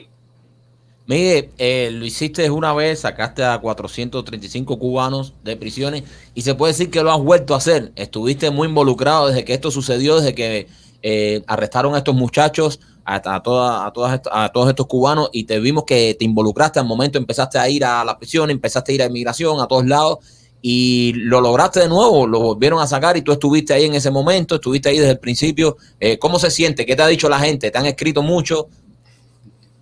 Mire, 1.06 1.54
eh, 1.58 1.90
lo 1.92 2.06
hiciste 2.06 2.48
una 2.52 2.72
vez, 2.74 3.00
sacaste 3.02 3.44
a 3.44 3.58
435 3.58 4.78
cubanos 4.78 5.34
de 5.44 5.58
prisiones 5.58 6.04
y 6.36 6.44
se 6.44 6.54
puede 6.54 6.74
decir 6.74 6.92
que 6.92 7.02
lo 7.02 7.12
has 7.12 7.20
vuelto 7.20 7.56
a 7.56 7.58
hacer. 7.58 7.92
Estuviste 7.96 8.52
muy 8.52 8.68
involucrado 8.68 9.28
desde 9.28 9.44
que 9.44 9.54
esto 9.56 9.72
sucedió, 9.72 10.18
desde 10.18 10.36
que 10.36 10.68
eh, 11.02 11.42
arrestaron 11.48 11.96
a 11.96 12.00
estos 12.00 12.14
muchachos, 12.14 12.80
a, 13.06 13.16
a, 13.36 13.42
toda- 13.42 13.88
a, 13.88 13.92
todas 13.92 14.22
a 14.32 14.50
todos 14.50 14.70
estos 14.70 14.86
cubanos 14.86 15.30
y 15.34 15.46
te 15.46 15.60
vimos 15.60 15.84
que 15.86 16.16
te 16.18 16.26
involucraste 16.26 16.80
al 16.80 16.86
momento, 16.86 17.18
empezaste 17.18 17.58
a 17.58 17.68
ir 17.70 17.84
a 17.86 18.04
la 18.06 18.20
prisión, 18.20 18.52
empezaste 18.52 18.92
a 18.92 18.96
ir 18.96 19.02
a 19.02 19.06
inmigración, 19.08 19.60
a 19.62 19.68
todos 19.68 19.86
lados 19.88 20.20
y 20.62 21.14
lo 21.16 21.42
lograste 21.42 21.80
de 21.80 21.88
nuevo, 21.88 22.28
lo 22.28 22.40
volvieron 22.40 22.82
a 22.82 22.88
sacar 22.88 23.16
y 23.18 23.22
tú 23.22 23.32
estuviste 23.32 23.74
ahí 23.74 23.86
en 23.86 23.94
ese 23.94 24.12
momento, 24.12 24.56
estuviste 24.56 24.90
ahí 24.90 24.98
desde 24.98 25.12
el 25.12 25.20
principio. 25.20 25.78
Eh, 26.00 26.20
¿Cómo 26.20 26.38
se 26.40 26.52
siente? 26.52 26.86
¿Qué 26.86 26.96
te 26.96 27.02
ha 27.02 27.08
dicho 27.08 27.30
la 27.30 27.40
gente? 27.40 27.72
¿Te 27.72 27.78
han 27.78 27.86
escrito 27.86 28.22
mucho? 28.22 28.68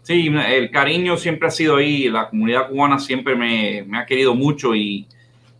Sí, 0.04 0.28
el 0.28 0.72
cariño 0.72 1.18
siempre 1.18 1.48
ha 1.48 1.52
sido 1.52 1.78
ahí, 1.78 2.10
la 2.10 2.30
comunidad 2.30 2.70
cubana 2.70 3.00
siempre 3.00 3.36
me, 3.36 3.84
me 3.88 3.98
ha 3.98 4.06
querido 4.06 4.34
mucho 4.34 4.74
y, 4.74 5.08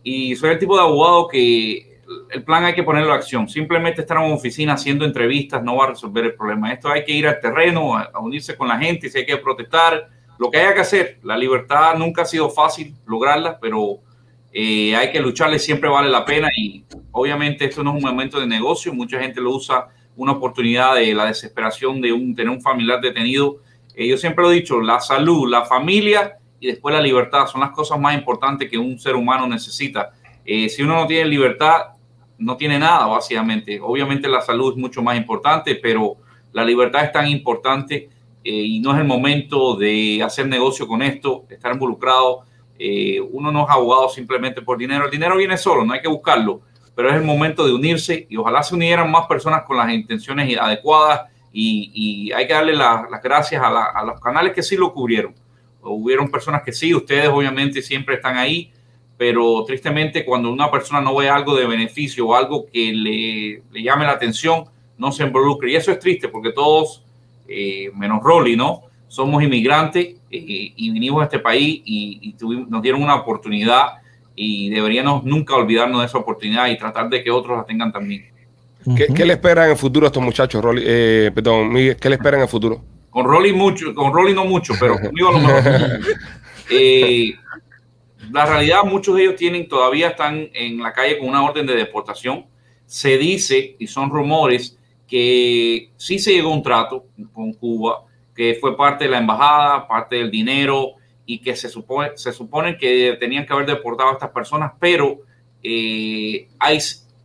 y 0.02 0.36
soy 0.36 0.50
el 0.50 0.58
tipo 0.58 0.76
de 0.76 0.82
abogado 0.82 1.28
que 1.28 1.88
el 2.30 2.42
plan 2.42 2.64
hay 2.64 2.74
que 2.74 2.82
ponerlo 2.82 3.12
a 3.12 3.16
acción. 3.16 3.48
Simplemente 3.48 4.00
estar 4.00 4.16
en 4.16 4.24
una 4.24 4.34
oficina 4.34 4.74
haciendo 4.74 5.04
entrevistas 5.04 5.62
no 5.62 5.76
va 5.76 5.84
a 5.84 5.88
resolver 5.88 6.24
el 6.24 6.34
problema. 6.34 6.72
Esto 6.72 6.88
hay 6.88 7.04
que 7.04 7.12
ir 7.12 7.26
al 7.26 7.40
terreno, 7.40 7.96
a, 7.96 8.18
unirse 8.20 8.56
con 8.56 8.68
la 8.68 8.78
gente, 8.78 9.08
si 9.10 9.18
hay 9.18 9.26
que 9.26 9.36
protestar, 9.36 10.08
lo 10.38 10.50
que 10.50 10.58
haya 10.58 10.74
que 10.74 10.80
hacer. 10.80 11.18
La 11.22 11.36
libertad 11.36 11.94
nunca 11.96 12.22
ha 12.22 12.26
sido 12.26 12.48
fácil 12.50 12.94
lograrla, 13.06 13.58
pero 13.60 13.98
eh, 14.52 14.96
hay 14.96 15.12
que 15.12 15.20
lucharle, 15.20 15.58
siempre 15.58 15.88
vale 15.88 16.08
la 16.08 16.24
pena 16.24 16.48
y 16.56 16.84
obviamente 17.12 17.66
esto 17.66 17.82
no 17.82 17.90
es 17.90 18.02
un 18.02 18.08
momento 18.10 18.40
de 18.40 18.46
negocio, 18.46 18.92
mucha 18.92 19.20
gente 19.20 19.40
lo 19.40 19.54
usa 19.54 19.88
una 20.16 20.32
oportunidad 20.32 20.96
de 20.96 21.14
la 21.14 21.26
desesperación 21.26 22.00
de 22.00 22.08
tener 22.34 22.48
un 22.48 22.60
familiar 22.60 23.00
detenido. 23.00 23.58
Eh, 23.94 24.08
yo 24.08 24.16
siempre 24.16 24.42
lo 24.42 24.50
he 24.50 24.56
dicho, 24.56 24.80
la 24.80 25.00
salud, 25.00 25.48
la 25.48 25.64
familia 25.64 26.38
y 26.60 26.66
después 26.66 26.94
la 26.94 27.00
libertad 27.00 27.46
son 27.46 27.60
las 27.60 27.70
cosas 27.70 28.00
más 28.00 28.14
importantes 28.14 28.68
que 28.68 28.76
un 28.76 28.98
ser 28.98 29.14
humano 29.14 29.46
necesita. 29.46 30.10
Eh, 30.44 30.68
si 30.68 30.82
uno 30.82 30.96
no 30.96 31.06
tiene 31.06 31.28
libertad, 31.28 31.92
no 32.38 32.56
tiene 32.56 32.78
nada, 32.78 33.06
básicamente. 33.06 33.78
Obviamente 33.80 34.28
la 34.28 34.40
salud 34.40 34.72
es 34.72 34.78
mucho 34.78 35.02
más 35.02 35.16
importante, 35.16 35.76
pero 35.76 36.16
la 36.52 36.64
libertad 36.64 37.04
es 37.04 37.12
tan 37.12 37.28
importante 37.28 38.08
eh, 38.42 38.50
y 38.50 38.80
no 38.80 38.92
es 38.92 38.98
el 38.98 39.06
momento 39.06 39.76
de 39.76 40.22
hacer 40.22 40.46
negocio 40.46 40.86
con 40.88 41.02
esto, 41.02 41.44
estar 41.48 41.72
involucrado. 41.72 42.44
Eh, 42.78 43.20
uno 43.20 43.50
no 43.50 43.64
es 43.64 43.70
abogado 43.70 44.08
simplemente 44.08 44.62
por 44.62 44.78
dinero. 44.78 45.06
El 45.06 45.10
dinero 45.10 45.36
viene 45.36 45.56
solo, 45.56 45.84
no 45.84 45.92
hay 45.92 46.00
que 46.00 46.08
buscarlo, 46.08 46.62
pero 46.94 47.10
es 47.10 47.16
el 47.16 47.22
momento 47.22 47.66
de 47.66 47.72
unirse 47.72 48.26
y 48.30 48.36
ojalá 48.36 48.62
se 48.62 48.74
unieran 48.74 49.10
más 49.10 49.26
personas 49.26 49.62
con 49.62 49.76
las 49.76 49.90
intenciones 49.92 50.56
adecuadas 50.58 51.22
y, 51.52 52.30
hay 52.32 52.46
que 52.46 52.52
darle 52.52 52.74
la- 52.74 53.06
las 53.10 53.22
gracias 53.22 53.62
a, 53.62 53.70
la- 53.70 53.86
a 53.86 54.04
los 54.04 54.20
canales 54.20 54.52
que 54.52 54.62
sí 54.62 54.76
lo 54.76 54.92
cubrieron. 54.92 55.34
Hubieron 55.82 56.30
personas 56.30 56.62
que 56.62 56.72
sí, 56.72 56.94
ustedes 56.94 57.28
obviamente 57.28 57.82
siempre 57.82 58.16
están 58.16 58.36
ahí, 58.36 58.72
pero 59.16 59.64
tristemente 59.64 60.24
cuando 60.24 60.50
una 60.50 60.70
persona 60.70 61.00
no 61.00 61.16
ve 61.16 61.28
algo 61.28 61.56
de 61.56 61.66
beneficio 61.66 62.28
o 62.28 62.34
algo 62.34 62.66
que 62.66 62.92
le, 62.92 63.82
llame 63.82 64.04
la 64.04 64.12
atención, 64.12 64.64
no 64.96 65.10
se 65.10 65.24
involucra. 65.24 65.68
Y 65.70 65.76
eso 65.76 65.90
es 65.90 65.98
triste 65.98 66.28
porque 66.28 66.52
todos, 66.52 67.04
eh, 67.48 67.90
menos 67.94 68.22
Rolly, 68.22 68.56
¿no? 68.56 68.82
Somos 69.08 69.42
inmigrantes 69.42 70.06
eh, 70.30 70.72
y 70.76 70.90
vinimos 70.90 71.22
a 71.22 71.24
este 71.24 71.38
país 71.38 71.82
y, 71.84 72.18
y 72.22 72.32
tuvimos- 72.34 72.68
nos 72.68 72.82
dieron 72.82 73.02
una 73.02 73.16
oportunidad 73.16 73.94
y 74.36 74.68
deberíamos 74.70 75.24
nunca 75.24 75.54
olvidarnos 75.56 76.00
de 76.00 76.06
esa 76.06 76.18
oportunidad 76.18 76.68
y 76.68 76.78
tratar 76.78 77.08
de 77.08 77.24
que 77.24 77.30
otros 77.30 77.56
la 77.56 77.64
tengan 77.64 77.90
también. 77.92 78.26
¿Qué, 78.96 79.06
qué 79.14 79.24
le 79.26 79.32
esperan 79.34 79.64
en 79.66 79.70
el 79.72 79.76
futuro 79.76 80.06
a 80.06 80.08
estos 80.08 80.22
muchachos, 80.22 80.62
Rolly? 80.62 80.82
Eh, 80.86 81.30
perdón, 81.34 81.72
Miguel, 81.72 81.96
¿qué 81.96 82.08
le 82.08 82.14
esperan 82.14 82.40
en 82.40 82.44
el 82.44 82.48
futuro? 82.48 82.80
Con 83.10 83.24
Rolly 83.26 83.52
mucho, 83.52 83.94
con 83.94 84.12
Rolly 84.12 84.32
no 84.34 84.44
mucho, 84.44 84.74
pero 84.78 84.94
conmigo 85.00 85.28
a 85.28 85.32
lo 85.32 85.38
mejor. 85.40 86.00
Eh, 86.70 87.34
la 88.30 88.46
realidad, 88.46 88.84
muchos 88.84 89.16
de 89.16 89.22
ellos 89.22 89.36
tienen, 89.36 89.68
todavía 89.68 90.08
están 90.08 90.48
en 90.52 90.78
la 90.82 90.92
calle 90.92 91.18
con 91.18 91.28
una 91.28 91.42
orden 91.42 91.66
de 91.66 91.74
deportación. 91.74 92.44
Se 92.86 93.18
dice, 93.18 93.76
y 93.78 93.86
son 93.86 94.10
rumores, 94.10 94.78
que 95.06 95.90
sí 95.96 96.18
se 96.18 96.32
llegó 96.32 96.50
a 96.50 96.54
un 96.54 96.62
trato 96.62 97.06
con 97.32 97.52
Cuba, 97.54 98.02
que 98.38 98.56
fue 98.60 98.76
parte 98.76 99.02
de 99.02 99.10
la 99.10 99.18
embajada, 99.18 99.88
parte 99.88 100.14
del 100.14 100.30
dinero, 100.30 100.92
y 101.26 101.40
que 101.40 101.56
se 101.56 101.68
supone, 101.68 102.10
se 102.14 102.32
supone 102.32 102.76
que 102.76 103.16
tenían 103.18 103.44
que 103.44 103.52
haber 103.52 103.66
deportado 103.66 104.10
a 104.10 104.12
estas 104.12 104.30
personas, 104.30 104.74
pero 104.78 105.22
eh, 105.60 106.46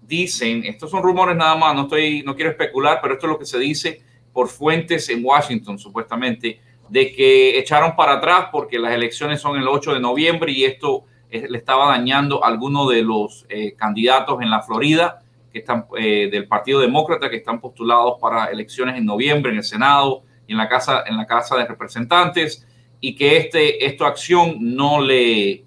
dicen, 0.02 0.64
estos 0.66 0.90
son 0.90 1.04
rumores 1.04 1.36
nada 1.38 1.56
más, 1.56 1.76
no, 1.76 1.84
estoy, 1.84 2.24
no 2.24 2.36
quiero 2.36 2.50
especular, 2.50 2.98
pero 3.00 3.14
esto 3.14 3.28
es 3.28 3.32
lo 3.32 3.38
que 3.38 3.46
se 3.46 3.60
dice 3.60 4.02
por 4.34 4.48
fuentes 4.48 5.08
en 5.10 5.24
Washington, 5.24 5.78
supuestamente, 5.78 6.60
de 6.90 7.14
que 7.14 7.60
echaron 7.60 7.96
para 7.96 8.14
atrás 8.14 8.48
porque 8.52 8.80
las 8.80 8.92
elecciones 8.92 9.40
son 9.40 9.56
el 9.56 9.68
8 9.68 9.94
de 9.94 10.00
noviembre 10.00 10.52
y 10.52 10.64
esto 10.66 11.04
eh, 11.30 11.46
le 11.48 11.60
estaba 11.60 11.90
dañando 11.90 12.44
a 12.44 12.48
algunos 12.48 12.90
de 12.90 13.04
los 13.04 13.46
eh, 13.50 13.76
candidatos 13.76 14.42
en 14.42 14.50
la 14.50 14.64
Florida 14.64 15.22
que 15.52 15.60
están 15.60 15.86
eh, 15.96 16.28
del 16.32 16.48
Partido 16.48 16.80
Demócrata 16.80 17.30
que 17.30 17.36
están 17.36 17.62
postulados 17.62 18.16
para 18.20 18.46
elecciones 18.46 18.98
en 18.98 19.06
noviembre 19.06 19.52
en 19.52 19.60
el 19.60 19.64
Senado 19.64 20.24
en 20.48 20.58
la 20.58 20.68
Casa 20.68 21.04
en 21.06 21.18
la 21.18 21.26
Casa 21.26 21.58
de 21.58 21.66
Representantes 21.66 22.66
y 23.00 23.16
que 23.16 23.38
este 23.38 23.86
esta 23.86 24.08
acción 24.08 24.58
no 24.60 25.02
le 25.02 25.64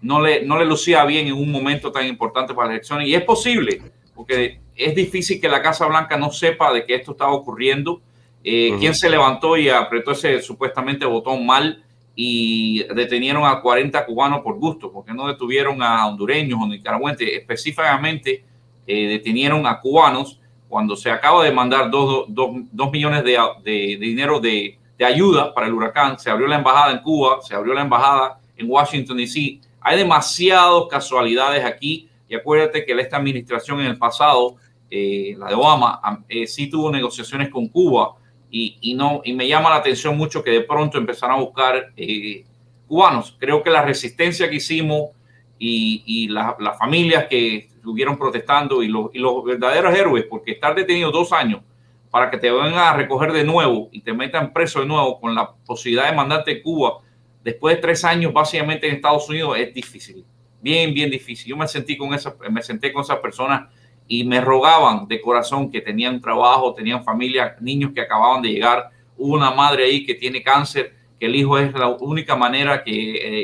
no 0.00 0.20
le 0.20 0.44
no 0.44 0.58
le 0.58 0.64
lucía 0.64 1.04
bien 1.04 1.26
en 1.26 1.34
un 1.34 1.50
momento 1.50 1.92
tan 1.92 2.06
importante 2.06 2.54
para 2.54 2.68
las 2.68 2.74
elecciones 2.74 3.08
y 3.08 3.14
es 3.14 3.22
posible 3.22 3.80
porque 4.14 4.60
es 4.76 4.94
difícil 4.94 5.40
que 5.40 5.48
la 5.48 5.62
Casa 5.62 5.86
Blanca 5.86 6.16
no 6.16 6.30
sepa 6.30 6.72
de 6.72 6.84
que 6.84 6.94
esto 6.94 7.12
estaba 7.12 7.32
ocurriendo. 7.32 8.00
Eh, 8.44 8.74
quién 8.80 8.94
se 8.94 9.08
levantó 9.08 9.56
y 9.56 9.68
apretó 9.68 10.10
ese 10.12 10.42
supuestamente 10.42 11.06
botón 11.06 11.46
mal 11.46 11.84
y 12.16 12.82
detenieron 12.94 13.44
a 13.44 13.60
40 13.60 14.04
cubanos 14.04 14.40
por 14.40 14.58
gusto, 14.58 14.90
porque 14.90 15.14
no 15.14 15.28
detuvieron 15.28 15.80
a 15.80 16.06
hondureños 16.06 16.58
o 16.60 16.66
nicaragüenses, 16.66 17.28
específicamente 17.32 18.44
eh, 18.86 19.06
detenieron 19.06 19.66
a 19.66 19.80
cubanos 19.80 20.40
cuando 20.72 20.96
se 20.96 21.10
acaba 21.10 21.44
de 21.44 21.52
mandar 21.52 21.90
dos, 21.90 22.24
millones 22.90 23.22
de, 23.24 23.32
de- 23.62 23.98
de 24.00 24.06
dinero 24.06 24.40
de, 24.40 24.78
de 24.96 25.04
ayuda 25.04 25.52
para 25.52 25.66
el 25.66 25.74
huracán, 25.74 26.18
se 26.18 26.30
abrió 26.30 26.46
la 26.46 26.56
embajada 26.56 26.92
en 26.92 27.00
Cuba, 27.00 27.42
se 27.42 27.54
abrió 27.54 27.74
la 27.74 27.82
embajada 27.82 28.40
en 28.56 28.70
Washington 28.70 29.18
DC. 29.18 29.60
Hay 29.82 29.98
demasiadas 29.98 30.84
casualidades 30.90 31.62
aquí 31.62 32.08
y 32.26 32.34
acuérdate 32.34 32.86
que 32.86 32.92
esta 32.98 33.18
administración 33.18 33.80
en 33.80 33.86
el 33.88 33.98
pasado, 33.98 34.56
eh, 34.90 35.34
la 35.36 35.48
de 35.48 35.54
Obama, 35.54 36.00
am- 36.02 36.24
eh, 36.26 36.46
sí 36.46 36.70
tuvo 36.70 36.90
negociaciones 36.90 37.50
con 37.50 37.68
Cuba 37.68 38.14
y, 38.50 38.78
y 38.80 38.94
no, 38.94 39.20
y 39.24 39.34
me 39.34 39.46
llama 39.46 39.68
la 39.68 39.76
atención 39.76 40.16
mucho 40.16 40.42
que 40.42 40.52
de 40.52 40.62
pronto 40.62 40.96
empezaron 40.96 41.36
a 41.36 41.40
buscar 41.40 41.92
eh, 41.98 42.46
cubanos. 42.88 43.36
Creo 43.38 43.62
que 43.62 43.68
la 43.68 43.82
resistencia 43.82 44.48
que 44.48 44.56
hicimos 44.56 45.10
y, 45.58 46.02
y 46.06 46.28
la- 46.28 46.56
las 46.58 46.78
familias 46.78 47.26
que 47.28 47.68
estuvieron 47.82 48.16
protestando 48.16 48.80
y 48.80 48.86
los, 48.86 49.10
verdaderos 49.44 49.92
héroes, 49.92 50.24
porque 50.30 50.52
estar 50.52 50.72
detenido 50.72 51.10
dos 51.10 51.32
años 51.32 51.62
para 52.12 52.30
que 52.30 52.38
te 52.38 52.48
vengan 52.48 52.74
a 52.74 52.94
recoger 52.94 53.32
de 53.32 53.42
nuevo 53.42 53.88
y 53.90 54.02
te 54.02 54.12
metan 54.12 54.52
preso 54.52 54.78
de 54.80 54.86
nuevo 54.86 55.20
con 55.20 55.34
la 55.34 55.50
posibilidad 55.66 56.08
de 56.08 56.14
mandarte 56.14 56.52
a 56.52 56.62
Cuba 56.62 56.98
después 57.42 57.74
de 57.74 57.82
tres 57.82 58.04
años 58.04 58.32
básicamente 58.32 58.86
en 58.86 58.94
Estados 58.94 59.28
Unidos 59.28 59.58
es 59.58 59.74
difícil, 59.74 60.24
bien, 60.60 60.94
bien 60.94 61.10
difícil. 61.10 61.48
Yo 61.48 61.56
me 61.56 61.66
sentí 61.66 61.96
con 61.96 62.14
esa, 62.14 62.36
me 62.48 62.62
senté 62.62 62.92
con 62.92 63.02
esas 63.02 63.18
personas 63.18 63.68
y 64.06 64.22
me 64.22 64.40
rogaban 64.40 65.08
de 65.08 65.20
corazón 65.20 65.68
que 65.68 65.80
tenían 65.80 66.20
trabajo, 66.20 66.74
tenían 66.74 67.02
familia, 67.02 67.56
niños 67.60 67.90
que 67.92 68.02
acababan 68.02 68.42
de 68.42 68.50
llegar. 68.50 68.90
Hubo 69.16 69.34
una 69.34 69.50
madre 69.50 69.86
ahí 69.86 70.06
que 70.06 70.14
tiene 70.14 70.40
cáncer, 70.40 70.94
que 71.18 71.26
el 71.26 71.34
hijo 71.34 71.58
es 71.58 71.72
la 71.72 71.88
única 71.88 72.36
manera 72.36 72.84
que, 72.84 72.92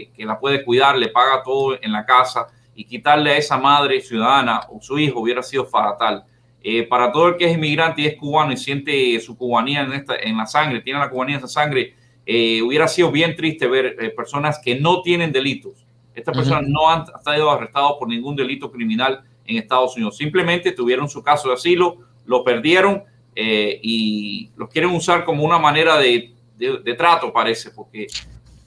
eh, 0.03 0.11
que 0.17 0.25
la 0.25 0.39
puede 0.39 0.65
cuidar, 0.65 0.97
le 0.97 1.09
paga 1.09 1.43
todo 1.43 1.77
en 1.83 1.91
la 1.91 2.07
casa 2.07 2.47
y 2.81 2.85
quitarle 2.85 3.33
a 3.33 3.37
esa 3.37 3.59
madre 3.59 4.01
ciudadana 4.01 4.61
o 4.71 4.81
su 4.81 4.99
hijo 5.01 5.19
hubiera 5.19 5.43
sido 5.43 5.65
fatal. 5.67 6.23
Eh, 6.63 6.85
para 6.85 7.11
todo 7.11 7.29
el 7.29 7.37
que 7.37 7.47
es 7.47 7.55
inmigrante 7.55 8.03
y 8.03 8.07
es 8.07 8.17
cubano 8.17 8.53
y 8.53 8.57
siente 8.57 9.19
su 9.21 9.37
cubanía 9.37 9.81
en, 9.83 9.93
esta, 9.95 10.15
en 10.17 10.37
la 10.37 10.47
sangre, 10.47 10.81
tiene 10.81 11.01
la 11.01 11.11
cubanía 11.11 11.35
en 11.35 11.39
esa 11.45 11.49
sangre, 11.49 11.95
eh, 12.25 12.63
hubiera 12.63 12.87
sido 12.87 13.11
bien 13.11 13.35
triste 13.35 13.67
ver 13.67 13.97
eh, 13.99 14.11
personas 14.11 14.61
que 14.65 14.79
no 14.79 15.03
tienen 15.03 15.33
delitos. 15.33 15.85
Estas 16.15 16.33
Ujú. 16.37 16.41
personas 16.45 16.69
no 16.71 16.89
han 16.89 17.05
sido 17.07 17.51
arrestados 17.51 17.95
por 17.99 18.07
ningún 18.09 18.37
delito 18.37 18.71
criminal 18.71 19.23
en 19.45 19.57
Estados 19.57 19.97
Unidos. 19.97 20.17
Simplemente 20.17 20.71
tuvieron 20.71 21.09
su 21.09 21.21
caso 21.21 21.49
de 21.49 21.55
asilo, 21.55 21.97
lo 22.27 22.45
perdieron 22.45 23.03
eh, 23.35 23.81
y 23.83 24.51
los 24.57 24.69
quieren 24.69 24.91
usar 24.91 25.25
como 25.25 25.43
una 25.43 25.59
manera 25.59 25.97
de, 25.99 26.33
de- 26.57 26.79
de 26.79 26.95
trato, 26.95 27.33
parece, 27.33 27.71
porque 27.73 28.07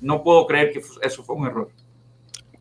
no 0.01 0.21
puedo 0.21 0.45
creer 0.47 0.71
que 0.73 0.81
eso 1.01 1.23
fue 1.23 1.35
un 1.35 1.47
error. 1.47 1.69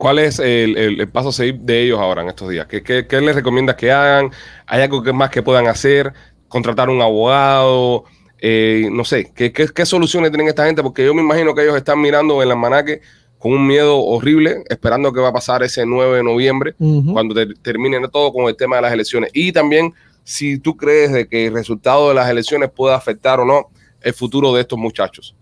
¿Cuál 0.01 0.19
es 0.19 0.39
el, 0.39 0.79
el- 0.79 0.99
el 0.99 1.09
paso 1.11 1.29
a 1.29 1.33
seguir 1.33 1.57
de 1.61 1.83
ellos 1.83 1.99
ahora 2.01 2.23
en 2.23 2.29
estos 2.29 2.49
días? 2.49 2.67
¿Qué, 2.67 2.83
qué, 2.83 3.07
qué 3.07 3.21
les 3.21 3.35
recomiendas 3.35 3.77
que 3.77 3.93
hagan? 3.93 4.31
¿Hay 4.67 4.81
algo 4.81 5.03
que 5.03 5.13
más 5.13 5.29
que 5.29 5.43
puedan 5.43 5.67
hacer? 5.67 6.15
¿Contratar 6.49 6.89
un 6.89 7.03
abogado? 7.03 8.05
Eh, 8.39 8.89
no 8.91 9.05
sé, 9.05 9.31
¿qué, 9.35 9.53
qué, 9.53 9.69
qué 9.69 9.85
soluciones 9.85 10.31
tienen 10.31 10.49
esta 10.49 10.65
gente? 10.65 10.83
Porque 10.83 11.05
yo 11.05 11.13
me 11.13 11.21
imagino 11.21 11.55
que 11.55 11.65
ellos 11.65 11.77
están 11.77 12.01
mirando 12.01 12.43
el 12.43 12.51
almanaque 12.51 13.03
con 13.39 13.53
un 13.53 13.67
miedo 13.67 13.99
horrible, 14.01 14.63
esperando 14.71 15.13
que 15.13 15.21
va 15.21 15.29
a 15.29 15.33
pasar 15.35 15.63
ese 15.63 15.85
9 15.85 16.17
de 16.17 16.23
noviembre, 16.25 16.75
cuando 17.13 17.35
ter- 17.35 17.59
termine 17.61 18.01
todo 18.09 18.33
con 18.33 18.47
el 18.47 18.57
tema 18.57 18.77
de 18.77 18.83
las 18.83 18.93
elecciones. 18.95 19.31
Y 19.35 19.53
también 19.53 19.93
si 20.25 20.59
tú 20.59 20.79
crees 20.79 21.13
de 21.13 21.29
que 21.29 21.49
el 21.49 21.53
resultado 21.53 22.09
de 22.09 22.15
las 22.15 22.31
elecciones 22.31 22.71
puede 22.75 22.95
afectar 22.95 23.39
o 23.39 23.45
no 23.45 23.67
el 24.01 24.15
futuro 24.15 24.55
de 24.55 24.63
estos 24.63 24.79
muchachos. 24.79 25.35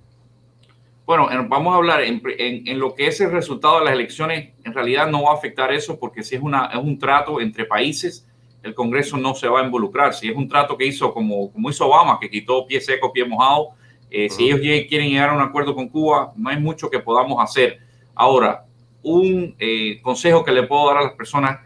Bueno, 1.09 1.33
en- 1.33 1.49
vamos 1.49 1.73
a 1.73 1.79
hablar 1.79 2.03
en, 2.03 2.21
en- 2.37 2.69
en 2.69 2.79
lo 2.79 2.95
que 2.95 3.07
es 3.07 3.19
el 3.23 3.33
resultado 3.33 3.79
de 3.79 3.87
las 3.87 3.95
elecciones. 3.95 4.51
En 4.63 4.75
realidad 4.75 5.09
no 5.09 5.23
va 5.23 5.31
a 5.31 5.35
afectar 5.37 5.73
eso 5.73 5.99
porque 5.99 6.23
si 6.23 6.35
es, 6.35 6.43
una, 6.43 6.67
es 6.67 6.77
un 6.77 6.99
trato 6.99 7.41
entre 7.41 7.65
países, 7.65 8.29
el 8.63 8.75
Congreso 8.75 9.17
no 9.17 9.35
se 9.35 9.49
va 9.49 9.61
a 9.61 9.65
involucrar. 9.65 10.13
Si 10.13 10.29
es 10.29 10.37
un 10.37 10.47
trato 10.47 10.77
que 10.77 10.85
hizo 10.85 11.15
como, 11.15 11.51
como 11.51 11.71
hizo 11.71 11.87
Obama, 11.87 12.19
que 12.21 12.29
quitó 12.29 12.67
pie 12.67 12.79
seco, 12.83 13.11
pie 13.11 13.25
mojado, 13.25 13.69
eh, 14.11 14.29
si 14.29 14.51
ellos 14.51 14.61
quieren 14.87 15.09
llegar 15.09 15.31
a 15.31 15.33
un 15.33 15.41
acuerdo 15.41 15.75
con 15.75 15.89
Cuba, 15.89 16.31
no 16.37 16.51
hay 16.51 16.61
mucho 16.61 16.91
que 16.91 16.99
podamos 16.99 17.43
hacer. 17.43 17.79
Ahora, 18.15 18.67
un 19.03 19.57
eh, 19.59 20.03
consejo 20.03 20.45
que 20.45 20.53
le 20.53 20.65
puedo 20.65 20.89
dar 20.89 20.99
a 20.99 21.03
las 21.05 21.13
personas, 21.13 21.59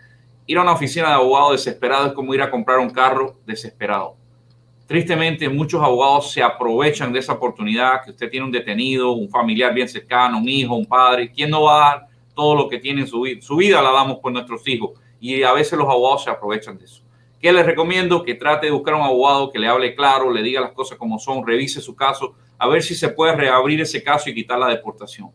ir 0.47 0.57
a 0.57 0.63
una 0.63 0.71
oficina 0.75 1.09
de 1.09 1.15
abogado 1.15 1.51
desesperado 1.51 2.07
es 2.07 2.13
como 2.13 2.33
ir 2.33 2.43
a 2.43 2.49
comprar 2.49 2.79
un 2.79 2.91
carro 2.91 3.39
desesperado. 3.45 4.15
Tristemente, 4.93 5.49
muchos 5.49 5.83
abogados 5.83 6.33
se 6.33 6.43
aprovechan 6.43 7.15
de 7.15 7.21
esa 7.21 7.33
oportunidad 7.33 8.05
que 8.05 8.11
usted 8.11 8.29
tiene 8.29 8.45
un 8.45 8.53
detenido, 8.53 9.13
un 9.13 9.31
familiar 9.31 9.73
bien 9.73 9.89
cercano, 9.89 10.37
un 10.37 10.47
hijo, 10.47 10.75
un 10.75 10.85
padre. 10.85 11.33
¿Quién 11.33 11.49
no 11.49 11.63
va 11.63 11.77
a 11.77 11.89
dar 11.89 12.07
todo 12.35 12.55
lo 12.55 12.69
que 12.69 12.77
tiene 12.77 13.01
en 13.01 13.07
su 13.07 13.23
vida? 13.23 13.41
Su 13.41 13.57
vida 13.57 13.81
la 13.81 13.91
damos 13.91 14.19
por 14.19 14.31
nuestros 14.33 14.69
hijos 14.69 14.91
y 15.19 15.45
a 15.45 15.55
veces 15.55 15.79
los 15.79 15.89
abogados 15.89 16.25
se 16.25 16.31
aprovechan 16.31 16.77
de 16.77 16.85
eso. 16.85 17.03
¿Qué 17.41 17.51
les 17.55 17.65
recomiendo? 17.65 18.23
Que 18.23 18.35
trate 18.35 18.67
de 18.67 18.73
buscar 18.73 18.93
un 18.93 19.01
abogado 19.01 19.51
que 19.51 19.59
le 19.59 19.67
hable 19.67 19.95
claro, 19.95 20.31
le 20.31 20.43
diga 20.43 20.61
las 20.61 20.73
cosas 20.73 20.99
como 20.99 21.19
son, 21.19 21.47
revise 21.47 21.81
su 21.81 21.97
caso, 21.97 22.35
a 22.59 22.69
ver 22.69 22.83
si 22.83 22.95
se 22.95 23.09
puede 23.09 23.35
reabrir 23.35 23.81
ese 23.81 24.03
caso 24.03 24.29
y 24.29 24.35
quitar 24.35 24.59
la 24.59 24.69
deportación. 24.69 25.31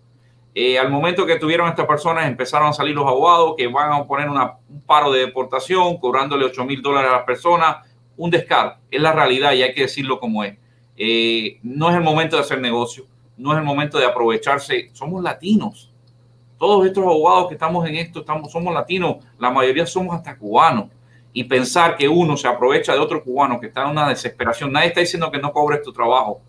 Eh, 0.54 0.78
al 0.78 0.92
momento 0.92 1.26
que 1.26 1.38
tuvieron 1.38 1.68
estas 1.68 1.88
personas, 1.88 2.28
empezaron 2.28 2.68
a 2.68 2.74
salir 2.74 2.94
los 2.94 3.08
abogados 3.08 3.56
que 3.58 3.66
van 3.66 3.92
a 3.92 4.06
poner 4.06 4.30
un 4.30 4.82
paro 4.86 5.12
de 5.12 5.22
deportación, 5.22 5.98
cobrándole 5.98 6.46
8 6.46 6.64
mil 6.64 6.80
dólares 6.80 7.10
a 7.10 7.16
las 7.16 7.24
personas, 7.24 7.78
un 8.18 8.30
descaro. 8.30 8.76
Es 8.92 9.02
la 9.02 9.14
realidad 9.14 9.54
y 9.54 9.64
hay 9.64 9.74
que 9.74 9.82
decirlo 9.82 10.20
como 10.20 10.44
es. 10.44 10.58
Eh, 10.98 11.60
no 11.64 11.90
es 11.90 11.96
el 11.96 12.02
momento 12.02 12.36
de 12.36 12.42
hacer 12.42 12.60
negocio, 12.60 13.06
no 13.38 13.54
es 13.54 13.60
el 13.60 13.64
momento 13.64 13.98
de 13.98 14.06
aprovecharse. 14.06 14.90
Somos 14.94 15.24
latinos. 15.24 15.94
Todos 16.58 16.88
estos 16.88 17.04
abogados 17.04 17.50
que 17.50 17.54
estamos 17.54 17.88
en 17.88 17.96
esto, 17.96 18.22
estamos, 18.22 18.52
somos 18.52 18.74
latinos, 18.74 19.18
la 19.38 19.52
mayoría 19.52 19.86
somos 19.86 20.16
hasta 20.16 20.36
cubanos. 20.36 20.88
Y 21.32 21.44
pensar 21.44 21.96
que 21.96 22.10
uno 22.10 22.36
se 22.36 22.48
aprovecha 22.48 22.94
de 22.94 23.00
otro 23.00 23.24
cubano 23.24 23.60
que 23.60 23.68
está 23.68 23.84
en 23.84 23.92
una 23.92 24.10
desesperación, 24.10 24.72
nadie 24.72 24.88
está 24.88 25.02
diciendo 25.02 25.30
que 25.30 25.38
no 25.38 25.52
cobres 25.52 25.84
tu 25.84 25.94
trabajo, 25.94 26.42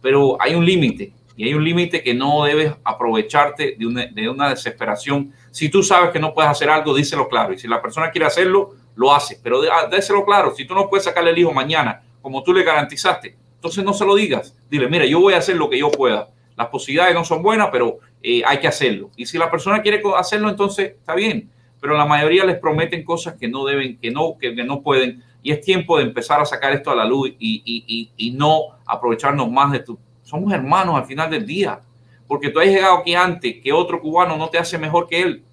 pero 0.00 0.40
hay 0.40 0.54
un 0.54 0.64
límite 0.64 1.12
y 1.36 1.44
hay 1.44 1.54
un 1.54 1.64
límite 1.64 2.02
que 2.02 2.14
no 2.14 2.44
debes 2.44 2.72
aprovecharte 2.84 3.74
de 3.76 3.86
una, 3.86 4.06
de 4.06 4.28
una 4.28 4.48
desesperación. 4.50 5.32
Si 5.50 5.68
tú 5.68 5.82
sabes 5.82 6.10
que 6.10 6.20
no 6.20 6.32
puedes 6.32 6.50
hacer 6.50 6.70
algo, 6.70 6.94
díselo 6.94 7.28
claro. 7.28 7.52
Y 7.52 7.58
si 7.58 7.68
la 7.68 7.82
persona 7.82 8.10
quiere 8.10 8.26
hacerlo, 8.26 8.74
lo 8.96 9.14
hace. 9.14 9.38
Pero 9.42 9.60
ah, 9.72 9.86
déselo 9.88 10.24
claro. 10.24 10.52
Si 10.54 10.66
tú 10.66 10.74
no 10.74 10.88
puedes 10.88 11.04
sacarle 11.04 11.30
el 11.30 11.38
hijo 11.38 11.52
mañana, 11.52 12.02
como 12.20 12.42
tú 12.42 12.52
le 12.52 12.64
garantizaste, 12.64 13.36
entonces 13.54 13.84
no 13.84 13.92
se 13.94 14.04
lo 14.04 14.14
digas. 14.16 14.56
Dile, 14.68 14.88
mira, 14.88 15.04
yo 15.06 15.20
voy 15.20 15.34
a 15.34 15.38
hacer 15.38 15.56
lo 15.56 15.70
que 15.70 15.78
yo 15.78 15.90
pueda. 15.90 16.28
Las 16.56 16.68
posibilidades 16.68 17.14
no 17.14 17.24
son 17.24 17.42
buenas, 17.42 17.68
pero 17.70 17.98
eh, 18.22 18.42
hay 18.44 18.58
que 18.58 18.66
hacerlo. 18.68 19.10
Y 19.16 19.26
si 19.26 19.38
la 19.38 19.50
persona 19.50 19.80
quiere 19.82 20.02
hacerlo, 20.16 20.48
entonces 20.48 20.92
está 20.98 21.14
bien. 21.14 21.50
Pero 21.80 21.96
la 21.96 22.06
mayoría 22.06 22.44
les 22.44 22.58
prometen 22.58 23.04
cosas 23.04 23.34
que 23.34 23.46
no 23.48 23.64
deben, 23.64 23.98
que 23.98 24.10
no, 24.10 24.36
que, 24.40 24.54
que 24.54 24.64
no 24.64 24.82
pueden. 24.82 25.22
Y 25.42 25.52
es 25.52 25.60
tiempo 25.60 25.98
de 25.98 26.04
empezar 26.04 26.40
a 26.40 26.44
sacar 26.46 26.72
esto 26.72 26.90
a 26.90 26.94
la 26.96 27.04
luz 27.04 27.28
y, 27.38 27.62
y- 27.64 27.84
y- 27.86 28.10
y 28.16 28.30
no 28.32 28.78
aprovecharnos 28.86 29.50
más 29.50 29.70
de 29.72 29.80
tu. 29.80 29.98
Somos 30.22 30.52
hermanos 30.52 30.96
al 30.96 31.04
final 31.04 31.30
del 31.30 31.46
día. 31.46 31.80
Porque 32.26 32.48
tú 32.50 32.58
has 32.58 32.66
llegado 32.66 32.96
aquí 32.96 33.14
antes, 33.14 33.56
que 33.62 33.72
otro 33.72 34.00
cubano 34.00 34.36
no 34.36 34.48
te 34.48 34.58
hace 34.58 34.78
mejor 34.78 35.06
que 35.06 35.20
él. 35.22 35.44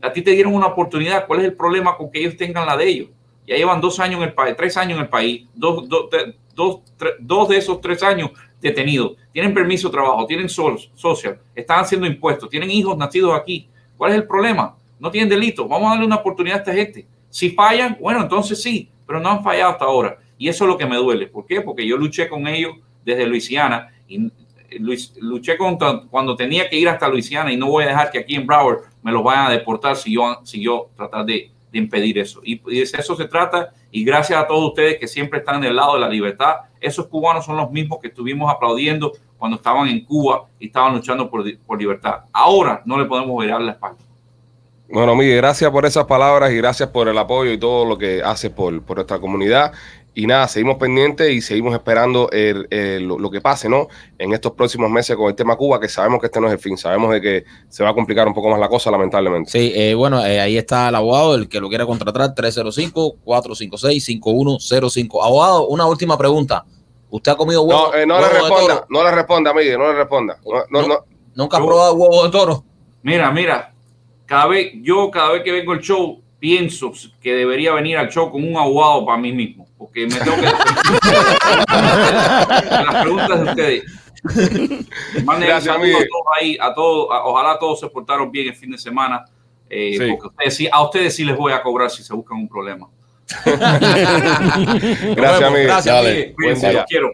A 0.00 0.12
ti 0.12 0.22
te 0.22 0.30
dieron 0.32 0.54
una 0.54 0.66
oportunidad. 0.66 1.26
¿Cuál 1.26 1.40
es 1.40 1.46
el 1.46 1.54
problema 1.54 1.96
con 1.96 2.10
que 2.10 2.20
ellos 2.20 2.36
tengan 2.36 2.66
la 2.66 2.76
de 2.76 2.88
ellos? 2.88 3.08
Ya 3.46 3.56
llevan 3.56 3.80
dos 3.80 3.98
años 3.98 4.18
en 4.18 4.28
el 4.28 4.34
país, 4.34 4.54
tres 4.56 4.76
años 4.76 4.98
en 4.98 5.04
el 5.04 5.08
país, 5.08 5.46
dos, 5.54 5.88
dos, 5.88 6.10
dos, 6.54 6.80
tre- 6.98 7.16
dos 7.18 7.48
de 7.48 7.56
esos 7.56 7.80
tres 7.80 8.02
años 8.02 8.30
detenidos. 8.60 9.16
Tienen 9.32 9.54
permiso 9.54 9.88
de 9.88 9.92
trabajo, 9.92 10.26
tienen 10.26 10.48
sol, 10.48 10.78
social, 10.94 11.40
están 11.54 11.80
haciendo 11.80 12.06
impuestos, 12.06 12.50
tienen 12.50 12.70
hijos 12.70 12.96
nacidos 12.96 13.34
aquí. 13.34 13.68
¿Cuál 13.96 14.12
es 14.12 14.18
el 14.18 14.26
problema? 14.26 14.76
No 15.00 15.10
tienen 15.10 15.28
delito. 15.28 15.66
Vamos 15.66 15.86
a 15.86 15.90
darle 15.90 16.06
una 16.06 16.16
oportunidad 16.16 16.58
a 16.58 16.60
esta 16.60 16.74
gente. 16.74 17.06
Si 17.30 17.50
fallan, 17.50 17.96
bueno, 18.00 18.20
entonces 18.22 18.62
sí, 18.62 18.90
pero 19.06 19.20
no 19.20 19.30
han 19.30 19.42
fallado 19.42 19.72
hasta 19.72 19.84
ahora. 19.84 20.18
Y 20.36 20.48
eso 20.48 20.64
es 20.64 20.68
lo 20.68 20.76
que 20.76 20.86
me 20.86 20.96
duele. 20.96 21.26
¿Por 21.26 21.46
qué? 21.46 21.60
Porque 21.60 21.86
yo 21.86 21.96
luché 21.96 22.28
con 22.28 22.46
ellos 22.46 22.76
desde 23.04 23.26
Luisiana 23.26 23.92
y 24.06 24.30
luché 25.20 25.56
contra, 25.56 26.02
cuando 26.10 26.36
tenía 26.36 26.68
que 26.68 26.76
ir 26.76 26.88
hasta 26.88 27.08
Luisiana 27.08 27.52
y 27.52 27.56
no 27.56 27.68
voy 27.68 27.84
a 27.84 27.88
dejar 27.88 28.10
que 28.10 28.18
aquí 28.18 28.34
en 28.34 28.46
Broward 28.46 28.82
me 29.02 29.12
los 29.12 29.22
vayan 29.22 29.46
a 29.46 29.50
deportar 29.50 29.96
si 29.96 30.14
yo, 30.14 30.40
si 30.44 30.62
yo 30.62 30.90
tratar 30.96 31.24
de, 31.24 31.50
impedir 31.70 32.18
eso. 32.18 32.40
Y, 32.42 32.58
de 32.58 32.82
eso 32.82 33.14
se 33.14 33.26
trata. 33.26 33.72
Y 33.90 34.02
gracias 34.02 34.42
a 34.42 34.46
todos 34.46 34.70
ustedes 34.70 34.98
que 34.98 35.06
siempre 35.06 35.40
están 35.40 35.60
del 35.60 35.76
lado 35.76 35.94
de 35.94 36.00
la 36.00 36.08
libertad. 36.08 36.56
Esos 36.80 37.06
cubanos 37.06 37.44
son 37.44 37.56
los 37.56 37.70
mismos 37.70 37.98
que 38.00 38.08
estuvimos 38.08 38.50
aplaudiendo 38.50 39.12
cuando 39.36 39.58
estaban 39.58 39.86
en 39.86 40.04
Cuba 40.04 40.46
y 40.58 40.66
estaban 40.66 40.94
luchando 40.94 41.30
por, 41.30 41.44
por 41.58 41.78
libertad. 41.78 42.24
Ahora 42.32 42.82
no 42.84 42.98
le 42.98 43.04
podemos 43.04 43.40
virar 43.40 43.60
la 43.60 43.72
espalda. 43.72 43.98
Bueno, 44.90 45.14
Miguel, 45.14 45.36
gracias 45.36 45.70
por 45.70 45.84
esas 45.84 46.06
palabras 46.06 46.50
y 46.50 46.56
gracias 46.56 46.88
por 46.88 47.08
el 47.08 47.18
apoyo 47.18 47.52
y 47.52 47.58
todo 47.58 47.84
lo 47.84 47.98
que 47.98 48.22
haces 48.22 48.50
por, 48.50 48.82
por 48.82 48.96
nuestra 48.96 49.20
comunidad. 49.20 49.72
Y 50.20 50.26
nada, 50.26 50.48
seguimos 50.48 50.78
pendientes 50.78 51.30
y 51.30 51.40
seguimos 51.40 51.72
esperando 51.74 52.28
el- 52.32 52.66
el- 52.70 53.04
lo, 53.06 53.20
lo 53.20 53.30
que 53.30 53.40
pase, 53.40 53.68
¿no? 53.68 53.86
En 54.18 54.32
estos 54.32 54.50
próximos 54.50 54.90
meses 54.90 55.14
con 55.16 55.28
el 55.28 55.36
tema 55.36 55.54
Cuba, 55.54 55.78
que 55.78 55.88
sabemos 55.88 56.18
que 56.18 56.26
este 56.26 56.40
no 56.40 56.48
es 56.48 56.54
el 56.54 56.58
fin, 56.58 56.76
sabemos 56.76 57.12
de 57.12 57.20
que 57.20 57.44
se 57.68 57.84
va 57.84 57.90
a 57.90 57.94
complicar 57.94 58.26
un 58.26 58.34
poco 58.34 58.50
más 58.50 58.58
la 58.58 58.68
cosa, 58.68 58.90
lamentablemente. 58.90 59.52
Sí, 59.52 59.70
eh, 59.76 59.94
bueno, 59.94 60.26
eh, 60.26 60.40
ahí 60.40 60.58
está 60.58 60.88
el 60.88 60.96
abogado, 60.96 61.36
el 61.36 61.48
que 61.48 61.60
lo 61.60 61.68
quiera 61.68 61.86
contratar, 61.86 62.34
305-456-5105. 62.34 65.24
Abogado, 65.24 65.68
una 65.68 65.86
última 65.86 66.18
pregunta. 66.18 66.64
¿Usted 67.10 67.30
ha 67.32 67.36
comido 67.36 67.62
huevo? 67.62 67.90
No, 67.92 67.96
eh, 67.96 68.04
no 68.04 68.18
le 68.20 68.26
huevo 68.26 68.38
responda, 68.48 68.74
toro? 68.74 68.86
no 68.90 69.04
le 69.04 69.10
responda, 69.12 69.54
Miguel, 69.54 69.78
no 69.78 69.86
le 69.92 69.98
responda. 69.98 70.36
No, 70.44 70.64
no, 70.82 70.88
no. 70.88 70.96
¿Nunca 71.36 71.58
ha 71.58 71.64
probado 71.64 71.94
huevo 71.94 72.24
de 72.24 72.30
toro? 72.30 72.64
Mira, 73.02 73.30
mira, 73.30 73.72
cada 74.26 74.46
vez, 74.46 74.72
yo 74.82 75.12
cada 75.12 75.30
vez 75.34 75.44
que 75.44 75.52
vengo 75.52 75.70
al 75.70 75.80
show, 75.80 76.20
pienso 76.40 76.90
que 77.22 77.34
debería 77.34 77.72
venir 77.72 77.98
al 77.98 78.08
show 78.10 78.32
con 78.32 78.42
un 78.42 78.56
abogado 78.56 79.06
para 79.06 79.16
mí 79.18 79.30
mismo, 79.32 79.67
porque 79.78 80.06
me 80.06 80.16
tengo 80.16 80.36
que... 80.36 80.52
Las 81.72 83.02
preguntas 83.02 83.44
de 83.44 83.50
ustedes. 83.50 83.84
Manden 85.24 85.48
Gracias, 85.48 85.74
saludos 85.74 86.02
a 86.02 86.06
todos 86.08 86.24
ahí, 86.40 86.58
a 86.60 86.74
todos, 86.74 87.08
a- 87.12 87.24
ojalá 87.24 87.58
todos 87.58 87.80
se 87.80 87.86
portaron 87.88 88.30
bien 88.32 88.48
el 88.48 88.54
fin 88.56 88.70
de 88.72 88.78
semana, 88.78 89.24
eh, 89.70 89.96
Sí. 89.98 90.10
porque 90.10 90.26
ustedes 90.26 90.56
sí- 90.56 90.68
a 90.70 90.82
ustedes 90.82 91.14
sí 91.14 91.24
les 91.24 91.36
voy 91.36 91.52
a 91.52 91.62
cobrar 91.62 91.90
si 91.90 92.02
se 92.02 92.12
buscan 92.14 92.38
un 92.38 92.48
problema. 92.48 92.88
Gracias, 93.44 95.50
Miguel. 95.50 95.66
Gracias, 95.66 95.94
Dale. 95.94 96.32
Cuídense, 96.34 96.70
día. 96.70 96.78
los 96.80 96.84
quiero. 96.88 97.12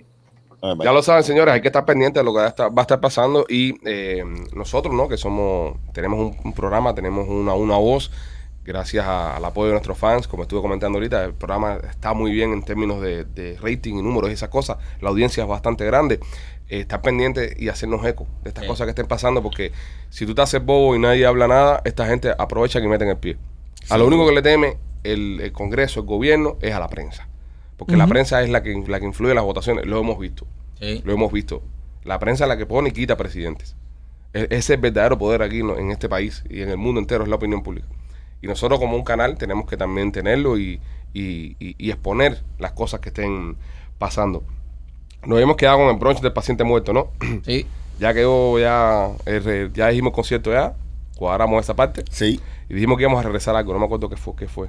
Ya 0.82 0.92
lo 0.92 1.02
saben, 1.02 1.22
señores, 1.24 1.52
hay 1.52 1.60
que 1.60 1.68
estar 1.68 1.84
pendientes 1.84 2.20
de 2.20 2.24
lo 2.24 2.32
que 2.32 2.38
va 2.38 2.46
a 2.46 2.48
estar, 2.48 2.70
va 2.70 2.80
a 2.80 2.84
estar 2.84 2.98
pasando 2.98 3.44
y 3.48 3.74
eh, 3.84 4.24
nosotros, 4.54 4.94
¿no? 4.94 5.08
Que 5.08 5.18
somos, 5.18 5.76
tenemos 5.92 6.18
un, 6.18 6.34
un 6.42 6.52
programa, 6.54 6.94
tenemos 6.94 7.28
una, 7.28 7.52
una 7.52 7.76
voz, 7.76 8.10
gracias 8.64 9.04
a- 9.06 9.36
al 9.36 9.44
apoyo 9.44 9.66
de 9.68 9.72
nuestros 9.72 9.98
fans, 9.98 10.26
como 10.26 10.42
estuve 10.44 10.60
comentando 10.62 10.98
ahorita, 10.98 11.24
el 11.24 11.34
programa 11.34 11.78
está 11.88 12.14
muy 12.14 12.32
bien 12.32 12.52
en 12.52 12.62
términos 12.62 13.00
de, 13.02 13.24
de 13.24 13.56
rating 13.60 13.94
y 13.96 14.02
números 14.02 14.30
y 14.30 14.32
esas 14.32 14.48
cosas, 14.48 14.78
la 15.00 15.10
audiencia 15.10 15.42
es 15.42 15.48
bastante 15.48 15.84
grande, 15.84 16.18
eh, 16.68 16.80
estar 16.80 17.02
pendiente 17.02 17.54
y 17.58 17.68
hacernos 17.68 18.04
eco 18.06 18.26
de 18.42 18.48
estas 18.48 18.64
Sí. 18.64 18.68
cosas 18.68 18.86
que 18.86 18.90
estén 18.90 19.06
pasando, 19.06 19.42
porque 19.42 19.70
si 20.08 20.24
tú 20.26 20.34
te 20.34 20.42
haces 20.42 20.64
bobo 20.64 20.96
y 20.96 20.98
nadie 20.98 21.26
habla 21.26 21.46
nada, 21.46 21.82
esta 21.84 22.06
gente 22.06 22.32
aprovecha 22.38 22.78
y 22.80 22.88
meten 22.88 23.08
el 23.08 23.18
pie. 23.18 23.36
A 23.90 23.98
lo 23.98 24.06
único 24.06 24.26
que 24.26 24.32
le 24.34 24.40
teme 24.42 24.78
el, 25.02 25.40
el 25.42 25.52
Congreso, 25.52 26.00
el 26.00 26.06
gobierno, 26.06 26.56
es 26.62 26.72
a 26.74 26.80
la 26.80 26.88
prensa. 26.88 27.28
Porque 27.76 27.96
la 27.96 28.06
prensa 28.06 28.42
es 28.42 28.48
la 28.48 28.62
que, 28.62 28.82
la 28.86 28.98
que 29.00 29.04
influye 29.04 29.32
en 29.32 29.36
las 29.36 29.44
votaciones, 29.44 29.84
lo 29.84 29.98
hemos 30.00 30.18
visto. 30.18 30.46
Sí. 30.80 31.02
Lo 31.04 31.12
hemos 31.12 31.30
visto. 31.32 31.62
La 32.04 32.18
prensa 32.18 32.44
es 32.44 32.48
la 32.48 32.56
que 32.56 32.64
pone 32.66 32.88
y 32.90 32.92
quita 32.92 33.16
presidentes. 33.16 33.76
E- 34.32 34.44
Ese 34.44 34.56
es 34.56 34.70
el 34.70 34.76
verdadero 34.78 35.18
poder 35.18 35.42
aquí 35.42 35.62
¿no? 35.62 35.76
en 35.76 35.90
este 35.90 36.08
país 36.08 36.44
y 36.48 36.62
en 36.62 36.70
el 36.70 36.76
mundo 36.78 37.00
entero, 37.00 37.24
es 37.24 37.28
la 37.28 37.36
opinión 37.36 37.62
pública. 37.62 37.86
Y 38.44 38.46
nosotros 38.46 38.78
como 38.78 38.94
un 38.94 39.04
canal 39.04 39.38
tenemos 39.38 39.66
que 39.66 39.78
también 39.78 40.12
tenerlo 40.12 40.58
y, 40.58 40.78
y- 41.14 41.56
y- 41.58 41.76
y 41.78 41.90
exponer 41.90 42.42
las 42.58 42.72
cosas 42.72 43.00
que 43.00 43.08
estén 43.08 43.56
pasando. 43.98 44.42
Nos 45.24 45.36
habíamos 45.36 45.56
quedado 45.56 45.78
con 45.78 45.88
el 45.88 45.96
brunch 45.96 46.20
del 46.20 46.34
paciente 46.34 46.62
muerto, 46.62 46.92
¿no? 46.92 47.08
Sí. 47.46 47.66
ya 47.98 48.12
quedó, 48.12 48.58
ya, 48.58 49.08
re- 49.24 49.70
ya 49.72 49.88
dijimos 49.88 50.10
el 50.10 50.14
concierto 50.14 50.52
ya, 50.52 50.74
cuadramos 51.16 51.64
esa 51.64 51.74
parte 51.74 52.04
Sí. 52.10 52.38
y 52.68 52.74
dijimos 52.74 52.98
que 52.98 53.04
íbamos 53.04 53.20
a 53.20 53.22
regresar 53.22 53.56
a 53.56 53.60
algo, 53.60 53.72
no 53.72 53.78
me 53.78 53.86
acuerdo 53.86 54.10
qué 54.10 54.16
fue. 54.18 54.36
Qué 54.36 54.46
fue. 54.46 54.68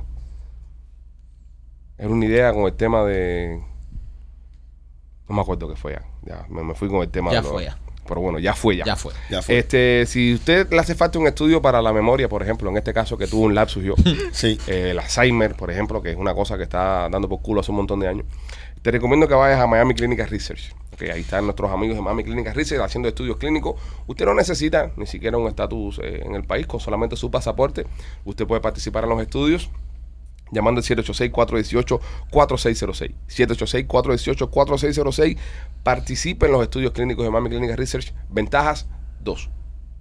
Era 1.97 2.07
una 2.09 2.25
idea 2.25 2.53
con 2.53 2.63
el 2.67 2.73
tema 2.75 3.03
de... 3.03 3.61
No 5.27 5.35
me 5.35 5.41
acuerdo 5.41 5.67
qué 5.67 5.75
fue 5.75 5.93
ya. 5.93 6.01
Ya, 6.23 6.45
me, 6.49 6.63
me 6.63 6.75
fui 6.75 6.87
con 6.87 7.01
el 7.01 7.09
tema 7.09 7.31
Ya 7.33 7.41
de 7.41 7.47
lo- 7.47 7.53
fue 7.53 7.65
ya. 7.65 7.77
Pero 8.07 8.21
bueno, 8.21 8.39
ya 8.39 8.53
fue 8.53 8.77
ya. 8.77 8.85
Ya 8.85 8.95
fue. 8.95 9.13
Ya 9.29 9.41
fue. 9.41 9.57
Este, 9.57 10.05
si 10.05 10.33
usted 10.35 10.69
le 10.71 10.79
hace 10.79 10.93
falta 10.95 11.17
un 11.19 11.27
estudio 11.27 11.61
para 11.61 11.81
la 11.81 11.91
memoria, 11.91 12.29
por 12.29 12.43
ejemplo, 12.43 12.69
en 12.69 12.77
este 12.77 12.93
caso 12.93 13.17
que 13.17 13.27
tuvo 13.27 13.45
un 13.45 13.55
lapsus 13.55 13.83
yo, 13.83 13.95
Sí. 14.31 14.59
eh, 14.67 14.89
el 14.91 14.99
Alzheimer, 14.99 15.55
por 15.55 15.71
ejemplo, 15.71 16.01
que 16.01 16.11
es 16.11 16.15
una 16.17 16.33
cosa 16.35 16.57
que 16.57 16.63
está 16.63 17.09
dando 17.09 17.27
por 17.27 17.41
culo 17.41 17.61
hace 17.61 17.71
un 17.71 17.77
montón 17.77 17.99
de 17.99 18.07
años, 18.07 18.25
te 18.81 18.91
recomiendo 18.91 19.27
que 19.27 19.33
vayas 19.33 19.59
a 19.59 19.65
Miami 19.67 19.95
Clinical 19.95 20.27
Research. 20.27 20.73
Ok, 20.93 21.01
ahí 21.11 21.21
están 21.21 21.43
nuestros 21.43 21.71
amigos 21.71 21.95
de 21.97 22.01
Miami 22.03 22.23
Clinical 22.23 22.53
Research 22.53 22.81
haciendo 22.83 23.09
estudios 23.09 23.37
clínicos. 23.37 23.81
Usted 24.07 24.25
no 24.25 24.33
necesita 24.35 24.91
ni 24.95 25.07
siquiera 25.07 25.37
un 25.37 25.47
estatus 25.47 25.99
eh, 26.01 26.21
en 26.23 26.35
el 26.35 26.43
país, 26.43 26.67
con 26.67 26.79
solamente 26.79 27.15
su 27.15 27.29
pasaporte. 27.31 27.85
Usted 28.23 28.45
puede 28.45 28.61
participar 28.61 29.03
en 29.05 29.09
los 29.09 29.21
estudios 29.21 29.69
llamando 30.51 30.79
al 30.79 30.85
786-418-4606. 30.85 33.13
786-418-4606. 33.29 35.37
Participe 35.83 36.45
en 36.47 36.51
los 36.53 36.63
estudios 36.63 36.91
clínicos 36.91 37.23
de 37.25 37.31
Miami 37.31 37.49
Clinical 37.49 37.77
Research. 37.77 38.13
Ventajas, 38.29 38.87
dos. 39.23 39.49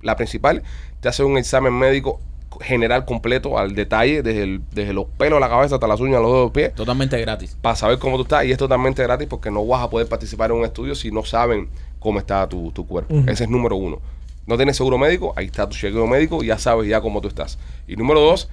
La 0.03 0.17
principal, 0.17 0.63
te 1.01 1.09
hace 1.09 1.25
un 1.25 1.39
examen 1.39 1.73
médico 1.75 2.21
general 2.61 3.05
completo 3.05 3.59
al 3.59 3.75
detalle, 3.75 4.23
desde, 4.23 4.43
el- 4.45 4.61
desde 4.73 4.93
los 4.93 5.07
pelos 5.07 5.39
de 5.39 5.41
la 5.41 5.49
cabeza 5.49 5.75
hasta 5.75 5.89
las 5.89 5.99
uñas 5.99 6.21
los 6.21 6.31
dedos 6.31 6.39
de 6.39 6.45
los 6.45 6.53
pies 6.53 6.73
Totalmente 6.75 7.21
gratis. 7.21 7.57
para 7.61 7.75
saber 7.75 7.99
cómo 7.99 8.15
tú 8.17 8.23
estás 8.23 8.45
y 8.45 8.53
es 8.53 8.59
totalmente 8.59 9.03
gratis 9.03 9.27
porque 9.29 9.51
no 9.51 9.67
vas 9.67 9.83
a 9.83 9.91
poder 9.91 10.07
participar 10.09 10.53
en 10.53 10.59
un 10.59 10.65
estudio 10.65 10.95
si 10.95 11.11
no 11.11 11.25
saben 11.25 11.69
cómo 11.99 12.21
está 12.21 12.49
tu, 12.49 12.71
tu 12.71 12.87
cuerpo. 12.87 13.13
Ese 13.27 13.43
es 13.45 13.51
número 13.51 13.75
uno. 13.75 13.99
No 14.47 14.57
tienes 14.57 14.77
seguro 14.77 14.99
médico, 14.99 15.33
ahí 15.37 15.47
está 15.47 15.69
tu 15.69 15.75
chequeo 15.77 16.07
médico 16.07 16.45
y 16.45 16.49
ya 16.49 16.59
sabes 16.59 16.89
ya 16.89 17.01
cómo 17.01 17.21
tú 17.21 17.27
estás. 17.29 17.59
Y 17.89 17.97
número 17.97 18.21
dos, 18.21 18.49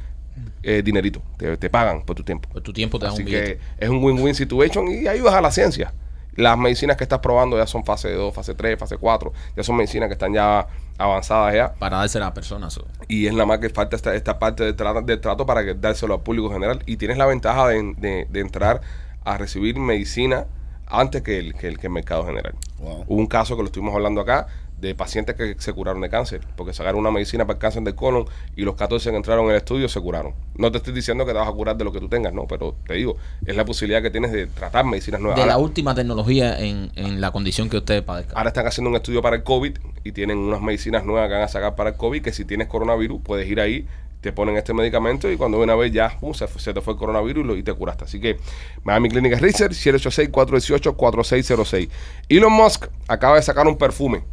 eh, 0.63 0.81
dinerito. 0.83 1.21
Te, 1.37 1.57
te 1.57 1.69
pagan 1.69 2.03
por 2.03 2.15
tu 2.15 2.23
tiempo. 2.23 2.47
Por 2.49 2.61
tu 2.61 2.73
tiempo 2.73 2.99
te 2.99 3.05
da 3.05 3.11
Así 3.11 3.21
un 3.21 3.25
billete. 3.25 3.57
que 3.57 3.85
es 3.85 3.89
un 3.89 4.03
win-win 4.03 4.35
situation 4.35 4.87
y 4.87 5.07
ayudas 5.07 5.33
a 5.33 5.41
la 5.41 5.51
ciencia. 5.51 5.93
Las 6.35 6.57
medicinas 6.57 6.95
que 6.95 7.03
estás 7.03 7.19
probando 7.19 7.57
ya 7.57 7.67
son 7.67 7.83
fase 7.83 8.09
2, 8.13 8.33
fase 8.33 8.55
3, 8.55 8.79
fase 8.79 8.97
4. 8.97 9.33
Ya 9.57 9.63
son 9.63 9.75
medicinas 9.75 10.07
que 10.07 10.13
están 10.13 10.33
ya 10.33 10.65
avanzadas 10.97 11.53
ya. 11.53 11.73
Para 11.73 11.97
dársela 11.97 12.25
a 12.25 12.29
las 12.29 12.35
personas. 12.35 12.73
so. 12.73 12.85
Y 13.09 13.27
es 13.27 13.33
nada 13.33 13.45
más 13.45 13.59
que 13.59 13.69
falta 13.69 13.95
esta, 13.97 14.15
esta 14.15 14.39
parte 14.39 14.63
del 14.63 14.75
trato, 14.75 15.01
del 15.01 15.19
trato 15.19 15.45
para 15.45 15.65
que 15.65 15.73
dárselo 15.73 16.13
al 16.13 16.21
público 16.21 16.49
general. 16.49 16.81
Y 16.85 16.95
tienes 16.97 17.17
la 17.17 17.25
ventaja 17.25 17.67
de, 17.67 17.93
de- 17.97 18.27
de 18.29 18.39
entrar 18.39 18.79
a 19.25 19.37
recibir 19.37 19.77
medicina 19.77 20.45
antes 20.87 21.21
que 21.21 21.37
el, 21.37 21.53
que 21.53 21.67
el, 21.67 21.77
que 21.77 21.87
el 21.87 21.93
mercado 21.93 22.25
general. 22.25 22.53
Wow. 22.79 23.05
Hubo 23.07 23.19
un 23.19 23.27
caso 23.27 23.55
que 23.57 23.61
lo 23.63 23.67
estuvimos 23.67 23.93
hablando 23.93 24.21
acá 24.21 24.47
de 24.81 24.95
pacientes 24.95 25.35
que 25.35 25.55
se 25.59 25.73
curaron 25.73 26.01
de 26.01 26.09
cáncer, 26.09 26.41
porque 26.57 26.73
sacaron 26.73 26.99
una 26.99 27.11
medicina 27.11 27.45
para 27.45 27.57
el 27.57 27.61
cáncer 27.61 27.83
del 27.83 27.93
colon 27.95 28.25
y 28.55 28.63
los 28.63 28.75
14 28.75 29.11
que 29.11 29.15
entraron 29.15 29.45
en 29.45 29.51
el 29.51 29.57
estudio 29.57 29.87
se 29.87 30.01
curaron. 30.01 30.33
No 30.57 30.71
te 30.71 30.77
estoy 30.79 30.93
diciendo 30.93 31.23
que 31.25 31.31
te 31.33 31.37
vas 31.37 31.47
a 31.47 31.51
curar 31.51 31.77
de 31.77 31.83
lo 31.83 31.91
que 31.91 31.99
tú 31.99 32.09
tengas, 32.09 32.33
no, 32.33 32.47
pero 32.47 32.75
te 32.87 32.95
digo, 32.95 33.15
es 33.45 33.55
la 33.55 33.63
posibilidad 33.63 34.01
que 34.01 34.09
tienes 34.09 34.31
de 34.31 34.47
tratar 34.47 34.83
medicinas 34.85 35.21
nuevas. 35.21 35.39
De 35.39 35.45
la 35.45 35.53
Ahora- 35.53 35.63
última 35.63 35.93
tecnología 35.95 36.59
en, 36.59 36.91
en 36.95 37.21
la 37.21 37.31
condición 37.31 37.69
que 37.69 37.77
ustedes 37.77 38.01
padezcan. 38.01 38.35
Ahora 38.37 38.49
están 38.49 38.65
haciendo 38.67 38.89
un 38.89 38.95
estudio 38.95 39.21
para 39.21 39.35
el 39.35 39.43
COVID 39.43 39.77
y 40.03 40.11
tienen 40.13 40.39
unas 40.39 40.61
medicinas 40.61 41.05
nuevas 41.05 41.27
que 41.29 41.33
van 41.35 41.43
a 41.43 41.47
sacar 41.47 41.75
para 41.75 41.91
el 41.91 41.95
COVID 41.95 42.23
que 42.23 42.33
si 42.33 42.43
tienes 42.45 42.67
coronavirus 42.67 43.21
puedes 43.21 43.47
ir 43.47 43.59
ahí, 43.61 43.85
te 44.21 44.31
ponen 44.31 44.55
este 44.57 44.73
medicamento 44.73 45.31
y 45.31 45.37
cuando 45.37 45.59
una 45.59 45.75
vez 45.75 45.91
ya 45.91 46.17
uh, 46.21 46.33
se, 46.33 46.47
te 46.73 46.81
fue 46.81 46.93
el 46.93 46.99
coronavirus 46.99 47.43
y, 47.43 47.47
lo- 47.47 47.55
y 47.55 47.63
te 47.63 47.73
curaste. 47.73 48.05
Así 48.05 48.19
que 48.19 48.37
Miami 48.83 49.09
Clinic 49.09 49.39
Research 49.39 49.73
786-418-4606. 49.73 51.89
Elon 52.29 52.51
Musk 52.51 52.87
acaba 53.07 53.35
de 53.35 53.41
sacar 53.41 53.67
un 53.67 53.77
perfume 53.77 54.23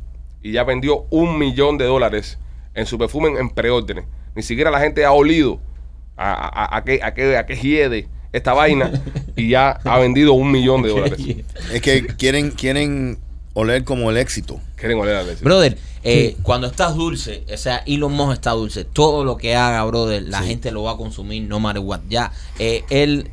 y 0.43 0.53
ya 0.53 0.64
vendió 0.64 1.07
un 1.11 1.39
millón 1.39 1.78
de 1.78 1.84
dólares 1.84 2.39
en 2.74 2.86
su 2.86 2.99
perfume 2.99 3.28
en, 3.28 3.36
en 3.39 3.51
preórdenes. 3.51 4.05
Ni 4.34 4.43
siquiera 4.43 4.70
la 4.70 4.80
gente 4.80 5.05
ha 5.05 5.12
olido 5.12 5.61
a, 6.16 6.32
a, 6.32 6.76
a, 6.76 6.84
qué, 6.84 7.01
a, 7.03 7.14
qué, 7.14 7.36
a 7.36 7.47
qué 7.47 7.57
hiede 7.57 8.09
esta 8.32 8.53
vaina 8.53 8.93
y 9.36 9.49
ya 9.51 9.70
ha 9.84 9.99
vendido 9.99 10.32
un 10.34 10.51
millón 10.51 10.82
de 10.82 10.89
dólares. 10.91 11.20
Es 11.72 11.80
que 11.80 12.07
quieren, 12.07 12.51
quieren 12.51 13.18
oler 13.55 13.84
como 13.84 14.11
el 14.11 14.16
éxito. 14.16 14.61
Quieren 14.76 14.99
oler 14.99 15.16
a 15.16 15.22
la 15.22 15.34
Brother, 15.43 15.78
eh, 16.05 16.36
cuando 16.43 16.68
estás 16.68 16.95
dulce, 16.95 17.45
o 17.53 17.57
sea, 17.57 17.82
Elon 17.86 18.12
Musk 18.12 18.34
está 18.34 18.53
dulce, 18.53 18.84
todo 18.84 19.24
lo 19.24 19.36
que 19.36 19.57
haga, 19.57 19.84
brother, 19.84 20.22
la 20.22 20.43
gente 20.43 20.70
lo 20.70 20.84
va 20.84 20.93
a 20.93 20.97
consumir 20.97 21.43
no 21.43 21.59
matter 21.59 21.82
what. 21.82 22.01
Ya, 22.09 22.32
eh, 22.59 22.84
él 22.89 23.30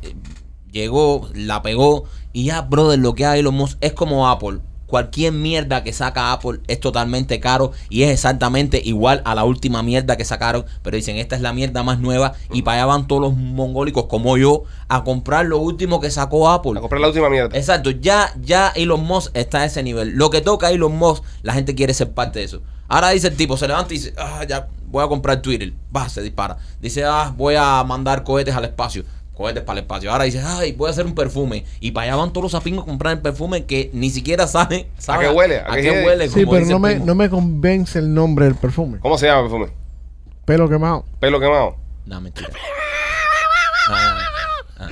llegó, 0.72 1.30
la 1.34 1.62
pegó 1.62 2.04
y 2.32 2.46
ya, 2.46 2.62
brother, 2.62 2.98
lo 2.98 3.14
que 3.14 3.24
haga 3.24 3.36
Elon 3.36 3.54
Musk 3.54 3.78
es 3.80 3.92
como 3.92 4.28
Apple. 4.28 4.58
Cualquier 4.86 5.32
mierda 5.32 5.82
que 5.82 5.92
saca 5.92 6.32
Apple 6.32 6.60
es 6.68 6.80
totalmente 6.80 7.40
caro 7.40 7.72
y 7.88 8.04
es 8.04 8.10
exactamente 8.10 8.80
igual 8.84 9.22
a 9.24 9.34
la 9.34 9.44
última 9.44 9.82
mierda 9.82 10.16
que 10.16 10.24
sacaron. 10.24 10.64
Pero 10.82 10.96
dicen, 10.96 11.16
esta 11.16 11.36
es 11.36 11.42
la 11.42 11.52
mierda 11.52 11.82
más 11.82 11.98
nueva 11.98 12.34
y 12.52 12.62
para 12.62 12.78
allá 12.78 12.86
van 12.86 13.06
todos 13.08 13.22
los 13.22 13.34
mongólicos 13.34 14.04
como 14.04 14.36
yo 14.36 14.64
a 14.88 15.04
comprar 15.04 15.46
lo 15.46 15.58
último 15.58 16.00
que 16.00 16.10
sacó 16.10 16.48
Apple. 16.50 16.72
A 16.76 16.80
comprar 16.80 17.00
la 17.00 17.08
última 17.08 17.28
mierda. 17.28 17.56
Exacto, 17.56 17.90
ya, 17.90 18.32
ya 18.40 18.68
Elon 18.76 19.04
Musk 19.04 19.30
está 19.34 19.60
a 19.60 19.64
ese 19.64 19.82
nivel. 19.82 20.10
Lo 20.10 20.30
que 20.30 20.40
toca 20.40 20.68
a 20.68 20.70
Elon 20.70 20.96
Musk, 20.96 21.24
la 21.42 21.52
gente 21.52 21.74
quiere 21.74 21.94
ser 21.94 22.12
parte 22.12 22.38
de 22.38 22.44
eso. 22.44 22.62
Ahora 22.88 23.10
dice 23.10 23.28
el 23.28 23.36
tipo, 23.36 23.56
se 23.56 23.66
levanta 23.66 23.92
y 23.92 23.98
dice, 23.98 24.14
ah, 24.16 24.44
ya 24.48 24.68
voy 24.86 25.04
a 25.04 25.08
comprar 25.08 25.42
Twitter. 25.42 25.72
Va, 25.94 26.08
se 26.08 26.22
dispara. 26.22 26.58
Dice, 26.80 27.04
ah, 27.04 27.34
voy 27.36 27.56
a 27.58 27.82
mandar 27.84 28.22
cohetes 28.22 28.54
al 28.54 28.64
espacio. 28.64 29.04
Cohetes 29.36 29.62
para 29.64 29.78
el 29.78 29.84
espacio. 29.84 30.10
Ahora 30.10 30.24
dice, 30.24 30.40
ay, 30.42 30.72
voy 30.72 30.88
a 30.88 30.90
hacer 30.92 31.04
un 31.04 31.14
perfume. 31.14 31.64
Y 31.78 31.90
para 31.90 32.06
allá 32.06 32.16
van 32.16 32.32
todos 32.32 32.44
los 32.44 32.52
sapingos 32.52 32.84
a 32.84 32.86
comprar 32.86 33.12
el 33.12 33.20
perfume 33.20 33.66
que 33.66 33.90
ni 33.92 34.08
siquiera 34.10 34.46
saben. 34.46 34.86
saben 34.98 35.28
qué 35.28 35.34
huele? 35.34 35.58
¿A 35.60 35.72
¿A, 35.72 35.76
qué 35.76 35.82
qué 35.82 36.04
huele? 36.04 36.28
Sí, 36.28 36.40
como 36.40 36.52
pero 36.52 36.60
dice 36.60 36.72
no 36.72 36.78
me, 36.78 36.98
no 36.98 37.14
me 37.14 37.28
convence 37.28 37.98
el 37.98 38.14
nombre 38.14 38.46
del 38.46 38.54
perfume. 38.54 38.98
¿Cómo 39.00 39.18
se 39.18 39.26
llama 39.26 39.42
el 39.42 39.50
perfume? 39.50 39.72
Pelo 40.46 40.68
quemado. 40.68 41.04
Pelo 41.20 41.38
quemado. 41.38 41.76
No, 42.06 42.20
mentira. 42.20 42.48
No, 43.88 43.94
no, 43.94 44.14
no. 44.14 44.20
Ah. 44.78 44.88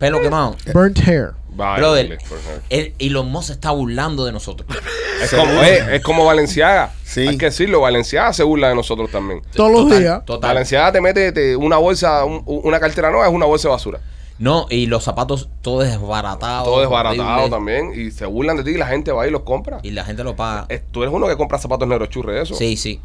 Pelo 0.00 0.20
quemado. 0.20 0.56
Burnt 0.74 0.98
hair. 1.06 1.32
Vale, 1.52 1.80
Brother, 1.80 2.18
el, 2.70 2.94
Elon 2.98 3.30
Musk 3.30 3.48
se 3.48 3.52
está 3.52 3.70
burlando 3.72 4.24
de 4.24 4.32
nosotros. 4.32 4.66
Es 5.22 5.30
como, 5.30 5.62
eh, 5.62 5.96
es 5.96 6.02
como 6.02 6.24
Valenciaga. 6.24 6.92
Sí. 7.04 7.28
Hay 7.28 7.36
que 7.36 7.46
decirlo, 7.46 7.80
Valenciaga 7.82 8.32
se 8.32 8.42
burla 8.42 8.70
de 8.70 8.74
nosotros 8.76 9.10
también. 9.10 9.42
Todos 9.54 9.70
los 9.70 9.82
Total, 9.82 9.98
días. 10.00 10.24
Total. 10.24 10.48
Valenciaga 10.48 10.90
te 10.92 11.00
mete 11.02 11.32
te- 11.32 11.56
una 11.56 11.76
bolsa, 11.76 12.24
un- 12.24 12.42
una 12.46 12.80
cartera 12.80 13.10
nueva, 13.10 13.26
es 13.28 13.32
una 13.34 13.44
bolsa 13.46 13.68
de 13.68 13.72
basura. 13.72 14.00
No, 14.38 14.66
y 14.70 14.86
los 14.86 15.04
zapatos 15.04 15.50
todo 15.60 15.80
desbaratado. 15.80 16.64
Todo 16.64 16.80
desbaratado 16.80 17.50
también. 17.50 17.92
Y 17.94 18.10
se 18.10 18.24
burlan 18.24 18.56
de 18.56 18.64
ti 18.64 18.70
y 18.70 18.78
la 18.78 18.86
gente 18.86 19.12
va 19.12 19.26
y 19.28 19.30
los 19.30 19.42
compra. 19.42 19.80
Y 19.82 19.90
la 19.90 20.02
gente 20.04 20.24
lo 20.24 20.34
paga. 20.34 20.64
Eh, 20.70 20.82
Tú 20.90 21.02
eres 21.02 21.12
uno 21.14 21.26
que 21.28 21.36
compra 21.36 21.58
zapatos 21.58 21.86
neurochurre 21.86 22.36
de 22.36 22.42
eso. 22.44 22.54
Sí, 22.54 22.78
sí. 22.78 23.02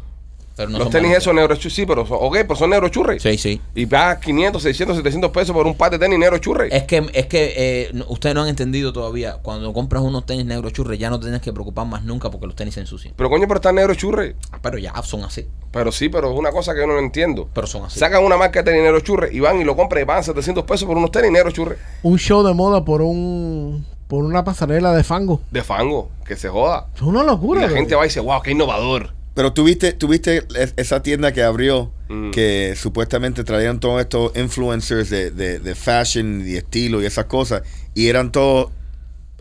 Pero 0.56 0.70
no 0.70 0.78
los 0.78 0.88
tenis 0.90 1.12
esos 1.14 1.34
neurochurre, 1.34 1.70
sí, 1.70 1.84
pero 1.84 2.06
son, 2.06 2.16
ok, 2.20 2.36
pero 2.42 2.56
son 2.56 2.70
neurochurre. 2.70 3.20
Sí, 3.20 3.36
sí. 3.36 3.60
Y 3.74 3.84
pagas 3.84 4.18
500, 4.24 4.62
600, 4.62 4.96
700 4.96 5.30
pesos 5.30 5.54
por 5.54 5.66
un 5.66 5.74
par 5.76 5.90
de 5.90 5.98
tenis 5.98 6.18
neurochurre. 6.18 6.74
Es 6.74 6.84
que, 6.84 7.06
es 7.12 7.26
que 7.26 7.52
eh, 7.56 7.90
no- 7.92 8.06
ustedes 8.08 8.34
no 8.34 8.42
han 8.42 8.48
entendido 8.48 8.90
todavía. 8.92 9.34
Cuando 9.42 9.72
compras 9.74 10.02
unos 10.02 10.24
tenis 10.24 10.46
negro 10.46 10.70
churre, 10.70 10.96
ya 10.96 11.10
no 11.10 11.20
tienes 11.20 11.42
que 11.42 11.52
preocupar 11.52 11.86
más 11.86 12.04
nunca 12.04 12.30
porque 12.30 12.46
los 12.46 12.56
tenis 12.56 12.72
se 12.72 12.80
ensucian. 12.80 13.12
Pero 13.16 13.28
coño, 13.28 13.46
pero 13.46 13.56
están 13.58 13.74
neurochurre. 13.74 14.36
Ah, 14.50 14.58
Pero 14.62 14.78
ya 14.78 14.94
son 15.02 15.24
así. 15.24 15.46
Pero 15.70 15.92
sí, 15.92 16.08
pero 16.08 16.32
es 16.32 16.38
una 16.38 16.50
cosa 16.52 16.72
que 16.72 16.80
yo 16.80 16.86
no 16.86 16.98
entiendo. 16.98 17.50
Pero 17.52 17.66
son 17.66 17.84
así. 17.84 17.98
Sacan 17.98 18.24
una 18.24 18.38
marca 18.38 18.60
de 18.62 18.70
tenis 18.70 18.82
negro 18.82 19.00
churre 19.00 19.28
y 19.32 19.40
van 19.40 19.60
y 19.60 19.64
lo 19.64 19.76
compran 19.76 20.04
y 20.04 20.06
pagan 20.06 20.24
700 20.24 20.64
pesos 20.64 20.88
por 20.88 20.96
unos 20.96 21.10
tenis 21.10 21.30
negro 21.32 21.50
churre. 21.50 21.76
Un 22.02 22.18
show 22.18 22.42
de 22.42 22.54
moda 22.54 22.82
por 22.82 23.02
un 23.02 23.84
por 24.08 24.24
una 24.24 24.42
pasarela 24.44 24.92
de 24.94 25.02
fango. 25.04 25.40
De 25.50 25.62
fango, 25.64 26.08
que 26.24 26.36
se 26.36 26.48
joda. 26.48 26.86
Es 26.94 27.02
una 27.02 27.24
Y 27.24 27.26
locura. 27.26 27.60
la 27.62 27.66
bro. 27.66 27.76
gente 27.76 27.94
va 27.94 28.04
y 28.04 28.08
dice, 28.08 28.20
wow, 28.20 28.40
qué 28.40 28.52
innovador. 28.52 29.10
Pero 29.36 29.52
tuviste, 29.52 29.92
tuviste 29.92 30.44
es- 30.58 30.72
esa 30.76 31.02
tienda 31.02 31.30
que 31.32 31.42
abrió 31.44 31.92
Mm. 32.08 32.30
que 32.32 32.74
supuestamente 32.76 33.44
traían 33.44 33.78
todos 33.80 34.00
estos 34.00 34.34
influencers 34.36 35.10
de, 35.10 35.30
de, 35.30 35.58
de 35.60 35.74
fashion 35.74 36.42
y 36.46 36.56
estilo 36.56 37.02
y 37.02 37.06
esas 37.06 37.26
cosas 37.26 37.62
y 37.94 38.08
eran 38.08 38.32
todos 38.32 38.72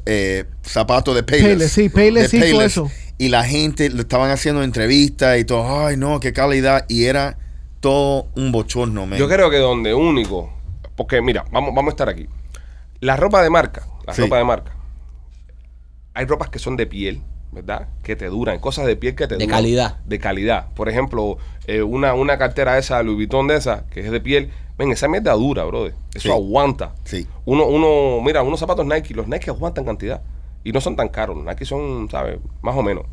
eh, 0.05 0.45
zapatos 0.63 1.15
de 1.15 1.23
Payless. 1.23 1.47
Payless, 1.47 1.71
sí, 1.71 1.89
Payless 1.89 2.31
De 2.31 2.37
hizo 2.49 2.61
eso. 2.61 2.91
Y 3.17 3.29
la 3.29 3.43
gente 3.43 3.89
le 3.89 4.01
estaban 4.01 4.29
haciendo 4.29 4.61
entrevistas 4.63 5.39
y 5.39 5.45
todo, 5.45 5.85
ay 5.87 5.95
no, 5.97 6.19
qué 6.19 6.31
calidad. 6.33 6.85
Y 6.89 7.05
era 7.05 7.37
todo 7.79 8.27
un 8.35 8.51
bochorno, 8.51 9.05
man. 9.07 9.17
Yo 9.17 9.27
creo 9.29 9.49
que 9.49 9.57
donde 9.57 9.93
único, 9.95 10.51
porque 10.95 11.21
mira, 11.21 11.45
vamos, 11.51 11.73
vamos 11.73 11.91
a 11.91 11.93
estar 11.93 12.09
aquí. 12.09 12.27
La 12.99 13.15
ropa 13.15 13.41
de 13.41 13.49
marca, 13.49 13.87
la 14.05 14.13
Sí. 14.13 14.21
ropa 14.23 14.37
de 14.37 14.43
marca. 14.43 14.75
Hay 16.13 16.25
ropas 16.25 16.49
que 16.49 16.59
son 16.59 16.75
de 16.77 16.85
piel, 16.87 17.21
¿verdad? 17.51 17.87
Que 18.03 18.15
te 18.15 18.25
duran, 18.27 18.59
cosas 18.59 18.85
de 18.85 18.95
piel 18.95 19.15
que 19.15 19.27
te 19.27 19.35
De 19.37 19.45
duran. 19.45 19.57
calidad. 19.61 19.97
De 20.05 20.19
calidad. 20.19 20.67
Por 20.73 20.89
ejemplo, 20.89 21.37
eh, 21.67 21.81
una, 21.81 22.13
una 22.13 22.37
cartera 22.37 22.77
esa, 22.77 23.01
Louis 23.03 23.15
Vuitton 23.17 23.47
de 23.47 23.55
esa, 23.57 23.85
que 23.89 24.01
es 24.01 24.11
de 24.11 24.19
piel. 24.19 24.51
Ven, 24.77 24.91
esa 24.91 25.07
mierda 25.07 25.31
dura, 25.33 25.63
brother. 25.63 25.93
Eso 26.13 26.27
Sí. 26.27 26.31
aguanta. 26.31 26.93
Sí. 27.05 27.25
Uno, 27.45 27.65
uno, 27.65 28.21
mira, 28.21 28.43
unos 28.43 28.59
zapatos 28.59 28.85
Nike, 28.85 29.13
los 29.13 29.27
Nike 29.27 29.49
aguantan 29.49 29.85
cantidad. 29.85 30.21
Y 30.65 30.71
no 30.73 30.81
son 30.81 30.95
tan 30.97 31.07
caros. 31.07 31.37
Los 31.37 31.45
Nike 31.45 31.63
son, 31.63 32.09
¿sabes? 32.11 32.39
Más 32.61 32.75
o 32.75 32.83
menos. 32.83 33.05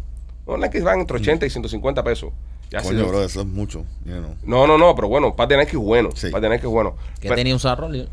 Los 0.47 0.59
Nike 0.59 0.81
van 0.81 1.01
entre 1.01 1.19
80 1.19 1.47
y 1.47 1.51
150 1.51 2.03
pesos. 2.03 2.33
Ya 2.71 2.81
Coño, 2.83 3.07
bro, 3.07 3.23
eso 3.23 3.43
es 3.43 3.47
mucho. 3.47 3.85
you 4.05 4.13
know. 4.17 4.35
No, 4.45 4.67
no, 4.67 4.77
no, 4.79 4.95
pero 4.97 5.07
bueno, 5.07 5.29
un 5.29 5.37
par 5.37 5.47
de 5.47 5.57
Nike 5.59 5.73
es 5.73 5.77
bueno. 5.77 6.09
Sí. 6.15 6.27
Un 6.27 6.33
par 6.33 6.41
de 6.41 6.49
Nike 6.49 6.67
es 6.67 6.73
bueno. 6.73 6.97
¿Qué 7.21 7.29
Pero- 7.29 7.37
tenía 7.37 7.55
un 7.55 7.61
Rolly? 7.61 8.09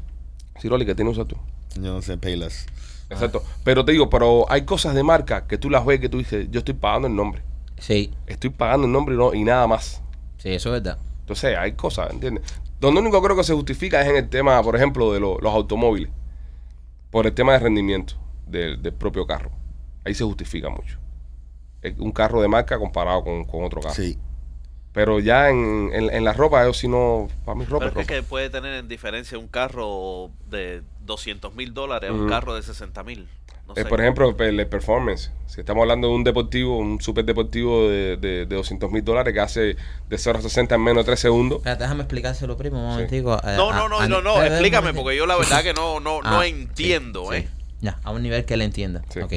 Sí, 0.61 0.67
Rolly, 0.69 0.85
que 0.85 0.93
tiene 0.93 1.09
usar 1.09 1.25
tú. 1.25 1.37
Yo 1.75 1.93
no 1.93 2.01
sé, 2.01 2.17
Payless. 2.17 2.65
Exacto. 3.09 3.43
Pero 3.63 3.83
te 3.85 3.91
digo, 3.91 4.09
pero 4.09 4.45
hay 4.51 4.63
cosas 4.65 4.93
de 4.95 5.03
marca 5.03 5.47
que 5.47 5.57
tú 5.57 5.69
las 5.69 5.85
ves 5.85 5.99
que 5.99 6.09
tú 6.09 6.19
dices, 6.19 6.47
yo 6.51 6.59
estoy 6.59 6.75
pagando 6.75 7.07
el 7.07 7.15
nombre. 7.15 7.41
Sí, 7.77 8.11
Estoy 8.27 8.49
pagando 8.49 8.85
el 8.87 8.93
nombre 8.93 9.15
y, 9.15 9.17
no, 9.17 9.33
y 9.33 9.43
nada 9.43 9.65
más. 9.67 10.01
sí, 10.37 10.49
eso 10.49 10.75
es 10.75 10.83
verdad. 10.83 10.99
Entonces, 11.21 11.57
hay 11.57 11.73
cosas, 11.73 12.11
¿entiendes? 12.11 12.43
Donde 12.79 13.01
único 13.01 13.21
creo 13.21 13.35
que 13.35 13.43
se 13.43 13.53
justifica 13.53 14.01
es 14.01 14.07
en 14.09 14.15
el 14.15 14.29
tema, 14.29 14.61
por 14.63 14.75
ejemplo, 14.75 15.11
de 15.13 15.19
lo- 15.19 15.39
los 15.39 15.53
automóviles. 15.53 16.09
Por 17.11 17.25
el 17.25 17.33
tema 17.33 17.53
de 17.53 17.59
rendimiento 17.59 18.13
del, 18.47 18.81
del 18.81 18.93
propio 18.93 19.25
carro. 19.25 19.51
Ahí 20.05 20.13
se 20.13 20.23
justifica 20.23 20.69
mucho. 20.69 20.97
un 21.99 22.11
carro 22.11 22.41
de 22.41 22.47
marca 22.47 22.77
comparado 22.77 23.23
con, 23.23 23.45
con 23.45 23.63
otro 23.63 23.81
carro. 23.81 23.95
Sí. 23.95 24.17
Pero 24.91 25.19
ya 25.19 25.49
en, 25.49 25.91
en, 25.93 26.09
en 26.09 26.23
la 26.23 26.33
ropa, 26.33 26.63
yo 26.65 26.73
si 26.73 26.87
no, 26.87 27.27
para 27.45 27.55
mí 27.57 27.63
ropa 27.65 27.85
Pero 27.85 28.01
es 28.01 28.07
es 28.07 28.07
ropa. 28.07 28.21
que 28.21 28.23
puede 28.27 28.49
tener 28.49 28.73
en 28.73 28.87
diferencia 28.87 29.37
un 29.37 29.47
carro 29.47 30.31
de 30.49 30.81
200 31.09 31.53
mil 31.55 31.73
dólares 31.73 32.09
a 32.11 32.13
un 32.13 32.29
carro 32.29 32.55
de 32.55 32.61
60 32.61 33.03
mil. 33.03 33.27
No 33.67 33.73
Eh, 33.75 33.85
por 33.85 33.99
ejemplo, 33.99 34.35
el, 34.39 34.59
el 34.59 34.67
performance. 34.67 35.31
Si 35.47 35.59
estamos 35.59 35.81
hablando 35.81 36.07
de 36.07 36.13
un 36.15 36.23
deportivo, 36.23 36.77
un 36.77 37.01
super 37.01 37.25
deportivo 37.25 37.87
de, 37.89 38.17
de, 38.17 38.45
de 38.45 38.55
200 38.55 38.91
mil 38.91 39.03
dólares 39.03 39.33
que 39.33 39.39
hace 39.39 39.59
de 40.07 40.17
0 40.17 40.39
a 40.39 40.41
60 40.41 40.75
en 40.75 40.81
menos 40.81 41.03
de 41.03 41.05
3 41.11 41.19
segundos. 41.19 41.57
Espérate, 41.59 41.83
déjame 41.83 42.01
explicárselo, 42.03 42.57
primo, 42.57 42.79
un 42.79 42.87
momentico. 42.91 43.35
eh, 43.43 43.55
no, 43.57 43.69
a- 43.71 43.75
no, 43.75 43.89
no, 43.89 43.99
a- 43.99 44.07
no, 44.07 44.21
no, 44.21 44.41
explícame, 44.43 44.93
porque 44.93 45.15
yo 45.17 45.25
la 45.25 45.35
verdad 45.35 45.61
que 45.63 45.73
no, 45.73 45.99
no, 45.99 46.21
no 46.21 46.39
Ah, 46.39 46.47
entiendo, 46.47 47.25
sí, 47.31 47.37
¿eh? 47.37 47.41
sí. 47.47 47.63
Ya, 47.81 47.99
a 48.03 48.11
un 48.11 48.21
nivel 48.23 48.45
que 48.45 48.57
le 48.57 48.65
entienda. 48.65 49.01
Sí. 49.09 49.19
Ok. 49.21 49.33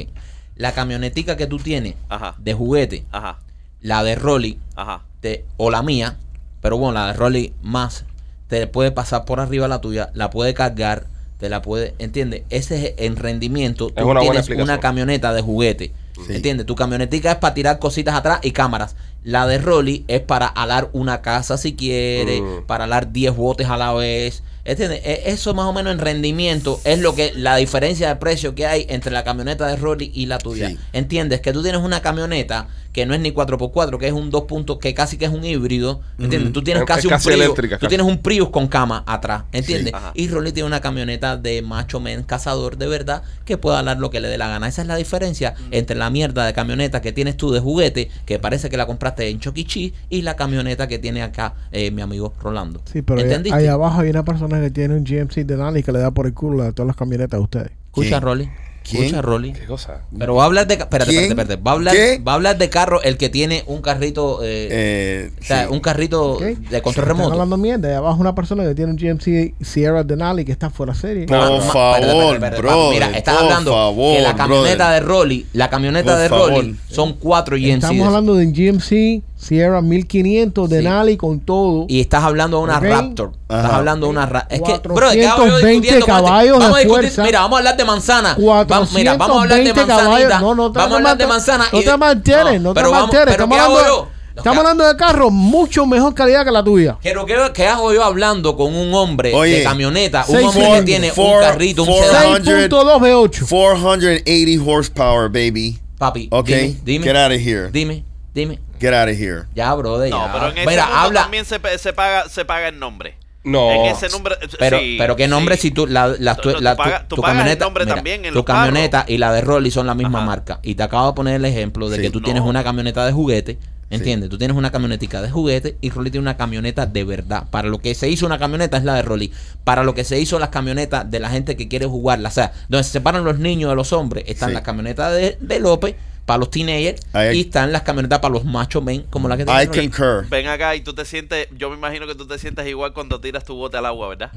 La 0.55 0.71
camionetica 0.73 1.35
que 1.37 1.47
tú 1.47 1.57
tienes 1.57 1.95
Ajá, 2.09 2.35
de 2.37 2.53
juguete, 2.53 3.05
ajá, 3.11 3.39
la 3.81 4.03
de 4.03 4.15
Rolly, 4.15 4.59
ajá. 4.75 5.01
te- 5.21 5.45
o 5.57 5.69
la 5.71 5.81
mía, 5.81 6.17
pero 6.61 6.77
bueno, 6.77 6.93
la 6.93 7.07
de 7.07 7.13
Rolly 7.13 7.53
más, 7.61 8.05
te 8.47 8.65
puede 8.67 8.91
pasar 8.91 9.25
por 9.25 9.39
arriba 9.39 9.67
la 9.67 9.79
tuya, 9.81 10.09
la 10.13 10.29
puede 10.29 10.53
cargar, 10.53 11.05
te 11.43 11.49
la 11.49 11.61
puede, 11.61 11.93
¿entiendes? 11.99 12.43
Ese 12.49 12.85
es 12.97 13.05
en 13.05 13.17
rendimiento. 13.17 13.89
Tú 13.89 14.09
una 14.09 14.21
tienes 14.21 14.47
una 14.49 14.79
camioneta 14.79 15.33
de 15.33 15.41
juguete. 15.41 15.91
Sí. 16.25 16.35
¿Entiendes? 16.35 16.65
Tu 16.65 16.73
camionetica 16.75 17.31
es 17.33 17.37
para 17.37 17.53
tirar 17.53 17.79
cositas 17.79 18.15
atrás 18.15 18.39
y 18.43 18.51
cámaras. 18.51 18.95
La 19.25 19.45
de 19.45 19.57
Rolly 19.57 20.05
es 20.07 20.21
para 20.21 20.47
alar 20.47 20.89
una 20.93 21.21
casa 21.21 21.57
si 21.57 21.73
quiere, 21.73 22.39
Mm. 22.41 22.65
para 22.65 22.85
alar 22.85 23.11
10 23.11 23.35
botes 23.35 23.67
a 23.67 23.75
la 23.75 23.91
vez. 23.93 24.41
¿Entiendes? 24.63 25.01
E- 25.03 25.23
Eso 25.25 25.53
más 25.53 25.65
o 25.65 25.73
menos 25.73 25.91
en 25.91 25.99
rendimiento 25.99 26.79
es 26.85 26.99
lo 26.99 27.13
que 27.13 27.33
la 27.35 27.57
diferencia 27.57 28.07
de 28.07 28.15
precio 28.15 28.55
que 28.55 28.65
hay 28.65 28.85
entre 28.87 29.11
la 29.11 29.25
camioneta 29.25 29.67
de 29.67 29.75
Rolly 29.75 30.11
y 30.13 30.27
la 30.27 30.37
tuya. 30.37 30.69
Sí. 30.69 30.77
¿Entiendes? 30.93 31.41
Que 31.41 31.51
tú 31.51 31.61
tienes 31.61 31.81
una 31.81 32.01
camioneta 32.01 32.67
que 32.93 33.05
no 33.05 33.13
es 33.13 33.19
ni 33.19 33.31
4x4, 33.31 33.97
que 33.97 34.07
es 34.07 34.13
un 34.13 34.29
2 34.29 34.43
puntos, 34.43 34.77
que 34.77 34.93
casi 34.93 35.17
que 35.17 35.25
es 35.25 35.31
un 35.31 35.43
híbrido. 35.43 35.99
¿Entiendes? 36.19 36.53
Tú 36.53 36.63
tienes 36.63 36.81
Es- 36.83 36.87
casi 36.87 36.99
es 36.99 37.05
un 37.05 37.09
casi 37.11 37.27
Prius. 37.29 37.41
eléctrica, 37.43 37.75
tú 37.77 37.81
casi. 37.81 37.89
tienes 37.89 38.07
un 38.07 38.19
Prius 38.19 38.49
con 38.49 38.67
cama 38.67 39.03
atrás. 39.07 39.43
¿Entiendes? 39.51 39.93
Sí. 40.13 40.23
Y 40.23 40.27
Rolly 40.29 40.51
tiene 40.51 40.67
una 40.67 40.79
camioneta 40.79 41.35
de 41.35 41.61
macho 41.63 41.99
men 41.99 42.23
cazador 42.23 42.77
de 42.77 42.87
verdad 42.87 43.23
que 43.45 43.57
puede 43.57 43.77
hablar 43.77 43.97
lo 43.99 44.09
que 44.11 44.19
le 44.19 44.27
dé 44.29 44.37
la 44.37 44.47
gana. 44.47 44.67
Esa 44.67 44.83
es 44.83 44.87
la 44.87 44.95
diferencia 44.95 45.55
entre 45.71 45.95
la 45.97 46.09
mierda 46.09 46.45
de 46.45 46.53
camioneta 46.53 47.01
que 47.01 47.11
tienes 47.11 47.35
tú 47.35 47.51
de 47.51 47.59
juguete, 47.59 48.09
que 48.25 48.37
parece 48.39 48.69
que 48.69 48.77
la 48.77 48.85
compraste 48.85 49.27
en 49.27 49.39
Chuck 49.39 49.57
E. 49.57 49.93
Y 50.09 50.21
la 50.21 50.35
camioneta 50.35 50.87
que 50.87 50.99
tiene 50.99 51.23
acá 51.23 51.55
eh, 51.71 51.89
mi 51.89 52.01
amigo 52.03 52.33
Rolando. 52.41 52.81
Sí, 52.91 53.01
pero 53.01 53.17
ahí, 53.19 53.25
¿Entendiste? 53.25 53.57
ahí 53.57 53.67
abajo 53.67 54.01
hay 54.01 54.09
una 54.11 54.23
persona 54.23 54.61
que 54.61 54.69
tiene 54.69 54.93
un 54.95 55.03
GMC 55.03 55.45
de 55.45 55.57
Nani 55.57 55.81
que 55.81 55.91
le 55.91 55.99
da 55.99 56.11
por 56.11 56.27
el 56.27 56.33
culo 56.35 56.63
a 56.63 56.71
todas 56.71 56.87
las 56.87 56.95
camionetas 56.95 57.39
de 57.39 57.43
ustedes. 57.43 57.71
Escucha, 57.87 58.09
¿Quién? 58.09 58.21
Rolly. 58.21 58.49
¿Quién? 58.83 59.03
Escucha, 59.05 59.21
Rolly. 59.21 59.53
¿Qué 59.53 59.65
cosa? 59.65 60.01
Pero 60.17 60.35
va 60.35 60.43
a 60.43 60.45
hablar 60.47 60.67
de. 60.67 60.73
Espérate, 60.73 61.09
espérate, 61.11 61.29
espérate. 61.41 61.55
Va 61.63 61.71
a 61.71 61.73
hablar, 61.75 61.95
¿Qué? 61.95 62.21
va 62.25 62.33
a 62.33 62.35
hablar 62.35 62.57
de 62.57 62.69
carro 62.69 63.01
el 63.01 63.17
que 63.17 63.29
tiene 63.29 63.63
un 63.67 63.81
carrito. 63.81 64.41
eh, 64.43 64.67
Eh, 64.71 65.31
o 65.39 65.43
sea, 65.43 65.67
sí. 65.67 65.73
un 65.73 65.79
carrito 65.79 66.37
de 66.39 66.55
control 66.81 66.89
Están 66.91 67.05
remoto. 67.05 67.31
hablando 67.31 67.57
mierda. 67.57 67.87
Ahí 67.89 67.95
abajo 67.95 68.19
una 68.19 68.35
persona 68.35 68.63
que 68.63 68.75
tiene 68.75 68.91
un 68.91 68.97
GMC 68.97 69.53
Sierra 69.63 70.03
Denali 70.03 70.43
que 70.45 70.51
está 70.51 70.69
fuera 70.69 70.93
de 70.93 70.99
serie. 70.99 71.25
Por 71.27 71.37
Ah, 71.37 71.59
favor, 71.61 72.33
espérate, 72.35 72.55
espérate, 72.57 72.89
Mira, 72.91 73.09
estás 73.17 73.35
por 73.35 73.43
hablando 73.45 73.71
favor, 73.73 74.15
que 74.17 74.21
la 74.21 74.35
camioneta 74.35 74.75
brother. 74.85 75.01
de 75.01 75.07
Rolly, 75.07 75.45
la 75.53 75.69
camioneta 75.69 76.11
Por 76.13 76.19
de 76.21 76.29
favor. 76.29 76.49
Rolly 76.51 76.75
son 76.89 77.13
cuatro 77.13 77.55
GMC. 77.55 77.73
Estamos 77.75 78.07
hablando 78.07 78.35
de 78.35 78.45
un 78.47 78.53
GMC 78.53 79.23
Sierra 79.43 79.81
1500 79.81 80.69
Sí. 80.69 80.75
Denali 80.75 81.17
con 81.17 81.39
todo. 81.41 81.85
Y 81.87 82.01
estás 82.01 82.23
hablando 82.23 82.57
de 82.57 82.63
una. 82.63 82.79
Raptor. 82.79 83.31
Estás 83.43 83.71
hablando 83.71 84.07
de 84.07 84.11
una 84.11 84.25
Raptor. 84.25 84.53
Es 84.57 84.61
que, 84.61 84.87
bro, 84.87 84.95
¿qué 85.11 85.23
420 85.23 85.27
hago 85.27 85.45
yo 85.45 85.57
discutiendo 85.67 86.05
con 86.05 86.15
este? 86.15 86.25
caballos 86.25 86.59
Vamos 86.59 86.63
a 86.63 86.77
de 86.79 86.83
discutir. 86.85 87.03
fuerza. 87.11 87.23
Mira, 87.23 87.39
vamos 87.41 87.55
a 87.55 87.59
hablar 87.59 87.77
de 87.77 87.85
manzana. 87.85 88.37
Vamos, 88.39 88.93
mira, 88.93 89.17
vamos 89.17 89.37
a 89.37 89.41
hablar 89.43 89.57
de 89.63 89.63
420 89.73 89.73
manzanita. 89.75 90.29
caballos. 90.29 90.41
No, 90.41 90.55
no 90.55 90.71
te 90.71 90.79
vamos 90.79 90.93
a 90.93 90.97
hablar 90.97 91.17
de 91.17 91.27
manzana. 91.27 91.65
No 91.71 91.79
y 91.79 91.83
de- 91.83 91.91
te 91.91 91.97
mantienes, 91.97 92.61
no, 92.61 92.73
te 92.73 92.79
pero 92.79 92.91
vamos- 92.91 93.01
mantienes. 93.13 93.25
Pero 93.35 93.43
Estamos 93.43 93.57
¿qué 93.57 93.63
hablando, 93.63 94.09
estamos 94.35 94.43
¿Qué- 94.53 94.59
hablando 94.59 94.87
de 94.87 94.95
carros 94.97 95.31
mucho 95.31 95.85
mejor 95.85 96.13
calidad 96.15 96.45
que 96.45 96.51
la 96.51 96.63
tuya. 96.63 96.97
Pero 97.03 97.25
¿qué, 97.25 97.35
qué 97.53 97.67
hago 97.67 97.93
yo 97.93 98.03
hablando 98.03 98.55
con 98.55 98.73
un 98.75 98.93
hombre 98.93 99.33
Oye, 99.35 99.57
de 99.59 99.63
camioneta? 99.63 100.25
Un 100.27 100.37
hombre 100.37 100.61
que 100.61 100.67
four- 100.67 100.85
tiene 100.85 101.11
un 101.15 101.39
carrito, 101.41 101.81
un 101.83 101.87
four- 101.89 102.03
sedán. 102.05 102.43
6.2 102.43 102.99
V8. 103.01 103.45
480 103.47 104.63
horsepower, 104.65 105.29
baby. 105.29 105.79
Papi, 105.97 106.27
Okay, 106.31 106.77
dime, 106.83 107.05
get 107.05 107.15
out 107.15 107.31
of 107.31 107.37
here. 107.39 107.69
dime, 107.71 108.03
dime. 108.33 108.59
Get 108.83 108.93
out 108.93 109.09
of 109.09 109.15
here. 109.17 109.43
Ya, 109.55 109.73
brother, 109.73 110.09
No, 110.09 110.25
ya. 110.27 110.33
pero 110.33 110.47
en 110.49 110.57
ese 110.57 110.67
Mira, 110.69 110.85
mundo 110.85 110.99
habla. 110.99 111.21
también 111.21 111.45
se, 111.45 111.59
paga 111.59 112.27
se 112.29 112.45
paga 112.45 112.67
el 112.67 112.79
nombre. 112.79 113.15
No. 113.45 113.71
En 113.71 113.85
ese 113.87 114.07
nombre. 114.09 114.35
Pero, 114.59 114.79
sí, 114.79 114.95
pero 114.97 115.15
qué 115.15 115.27
nombre 115.27 115.55
sí. 115.55 115.63
si 115.63 115.71
tú 115.71 115.85
la, 115.87 116.07
la, 116.19 116.35
Tú- 116.35 116.53
tu, 116.53 116.61
la- 116.61 116.75
tu- 116.77 116.83
tú 117.09 117.15
tu 117.15 117.21
pagas 117.21 117.35
el 117.35 117.39
camioneta 117.39 117.65
nombre 117.65 117.83
mira, 117.85 117.95
también 117.95 118.23
en 118.25 118.31
tu 118.31 118.35
los 118.39 118.45
camioneta 118.45 118.99
carros. 118.99 119.09
y 119.11 119.17
la 119.17 119.33
de 119.33 119.41
Rolly 119.41 119.69
son 119.71 119.85
la 119.87 119.95
misma 119.95 120.19
Ajá. 120.19 120.27
marca 120.27 120.59
y 120.63 120.75
te 120.75 120.83
acabo 120.83 121.07
de 121.07 121.13
poner 121.13 121.35
el 121.35 121.45
ejemplo 121.45 121.89
de 121.89 121.97
Sí. 121.97 122.01
que 122.03 122.09
tú 122.09 122.19
No. 122.19 122.25
tienes 122.25 122.43
una 122.43 122.63
camioneta 122.63 123.05
de 123.05 123.11
juguete 123.11 123.57
¿Entiendes? 123.89 124.29
Tú 124.31 124.39
tienes 124.39 124.57
una 124.57 124.71
camionetica 124.71 125.21
de 125.21 125.29
juguete 125.29 125.77
y 125.79 125.91
Rolly 125.91 126.09
tiene 126.09 126.23
una 126.23 126.35
camioneta 126.35 126.87
de 126.87 127.03
verdad. 127.03 127.43
Para 127.51 127.67
lo 127.67 127.77
que 127.77 127.93
se 127.93 128.09
hizo 128.09 128.25
una 128.25 128.39
camioneta 128.39 128.75
es 128.77 128.83
la 128.85 128.95
de 128.95 129.03
Rolly. 129.03 129.31
Para 129.63 129.83
lo 129.83 129.93
que 129.93 130.03
se 130.03 130.19
hizo 130.19 130.39
las 130.39 130.49
camionetas 130.49 131.11
de 131.11 131.19
la 131.19 131.29
gente 131.29 131.55
que 131.55 131.67
quiere 131.67 131.85
jugarla, 131.85 132.29
o 132.29 132.31
sea, 132.31 132.53
donde 132.69 132.85
se 132.85 132.89
separan 132.91 133.23
los 133.23 133.37
niños 133.37 133.69
de 133.69 133.75
los 133.75 133.93
hombres, 133.93 134.23
están 134.27 134.49
Sí. 134.49 134.55
las 134.55 134.63
camionetas 134.63 135.13
de, 135.13 135.37
de 135.39 135.59
López 135.59 135.93
para 136.25 136.37
los 136.39 136.49
teenagers 136.51 137.01
I- 137.13 137.35
y 137.37 137.41
están 137.41 137.71
las 137.71 137.81
camionetas 137.81 138.19
para 138.19 138.33
los 138.33 138.45
machos 138.45 138.83
men 138.83 139.03
como 139.09 139.27
la 139.27 139.35
que 139.37 139.43
I 139.43 139.67
concur. 139.67 140.25
Ven 140.29 140.47
acá 140.47 140.75
y 140.75 140.81
tú 140.81 140.93
te 140.93 141.05
sientes, 141.05 141.47
yo 141.57 141.69
me 141.69 141.75
imagino 141.75 142.07
que 142.07 142.15
tú 142.15 142.25
te 142.27 142.37
sientes 142.39 142.65
igual 142.67 142.93
cuando 142.93 143.19
tiras 143.19 143.43
tu 143.43 143.55
bote 143.55 143.77
al 143.77 143.85
agua, 143.85 144.07
¿verdad? 144.09 144.31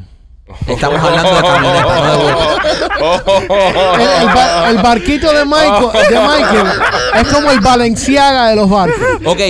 Estamos 0.68 1.00
hablando 1.02 1.34
de 1.34 1.42
camionetas, 1.42 2.04
no 2.04 2.24
de 2.24 2.32
botes. 2.32 2.80
El, 3.50 4.28
el 4.28 4.34
ba- 4.34 4.70
el 4.70 4.78
barquito 4.78 5.32
de 5.32 5.44
Michael, 5.44 6.08
de 6.08 6.20
Michael 6.20 6.66
es 7.20 7.28
como 7.32 7.50
el 7.50 7.58
Valenciaga 7.60 8.48
de 8.50 8.56
los 8.56 8.70
barcos. 8.70 9.02
Ok, 9.24 9.40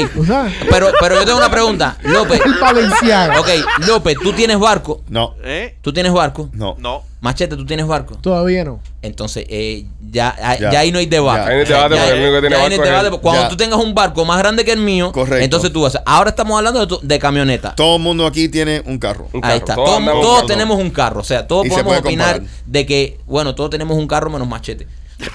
pero, 0.70 0.89
pero 0.99 1.14
yo 1.16 1.24
tengo 1.26 1.39
una 1.39 1.51
pregunta. 1.51 1.97
López, 2.03 2.41
El 2.45 2.55
Valenciaga. 2.59 3.39
ok, 3.41 3.49
López, 3.87 4.16
¿tú 4.22 4.32
tienes 4.32 4.59
barco? 4.59 5.03
No, 5.09 5.34
¿Eh? 5.45 5.76
¿Tú 5.82 5.93
tienes 5.93 6.12
barco? 6.14 6.49
no. 6.55 6.76
No. 6.78 7.03
Machete, 7.27 7.57
¿tú 7.57 7.66
tienes 7.66 7.89
barco? 7.89 8.14
Todavía 8.18 8.62
no. 8.64 8.79
Entonces, 9.03 9.45
eh, 9.49 9.85
ya, 10.12 10.37
ya, 10.39 10.59
Ya. 10.61 10.70
ya 10.70 10.79
ahí 10.81 10.93
no 10.93 11.01
hay 11.01 11.07
debate. 11.07 11.41
Ya. 11.41 11.47
Ahí 11.49 11.57
no 11.57 11.61
hay 11.61 11.66
debate 11.66 11.97
porque 11.97 12.12
el 12.12 12.20
único 12.20 12.35
que 12.35 12.41
tiene 12.41 12.57
ya 12.57 12.62
ahí 12.62 12.68
no 12.68 12.74
hay 12.74 12.79
barco 12.79 12.97
es 12.99 13.03
debate. 13.03 13.22
Cuando 13.22 13.43
Ya. 13.43 13.49
tú 13.49 13.57
tengas 13.57 13.81
un 13.81 13.95
barco 13.97 14.24
más 14.24 14.39
grande 14.39 14.64
que 14.64 14.70
el 14.72 14.79
mío, 14.79 15.11
Correcto. 15.11 15.45
entonces 15.45 15.72
tú 15.72 15.83
vas 15.83 15.97
a... 15.97 16.03
Ahora 16.07 16.31
estamos 16.31 16.57
hablando 16.57 16.79
de, 16.79 16.87
tu- 16.87 17.01
de 17.03 17.18
camioneta. 17.18 17.74
Todo 17.74 17.97
el 17.97 18.03
mundo 18.03 18.27
aquí 18.27 18.49
tiene 18.49 18.81
un 18.87 18.99
carro. 18.99 19.29
Un 19.33 19.45
Ahí 19.45 19.59
carro. 19.59 19.59
está. 19.59 19.74
Todos 19.74 20.05
Todos, 20.22 20.47
tenemos 20.47 20.79
un 20.79 20.91
carro. 20.91 21.18
O 21.20 21.24
sea, 21.24 21.49
todos 21.49 21.66
Y 21.66 21.70
podemos 21.70 21.99
opinar 21.99 22.35
comparar. 22.37 22.61
de 22.66 22.87
que, 22.87 23.18
bueno, 23.27 23.57
todos 23.57 23.70
tenemos 23.70 23.99
un 23.99 24.07
carro 24.07 24.31
menos 24.31 24.47
machete. 24.47 24.87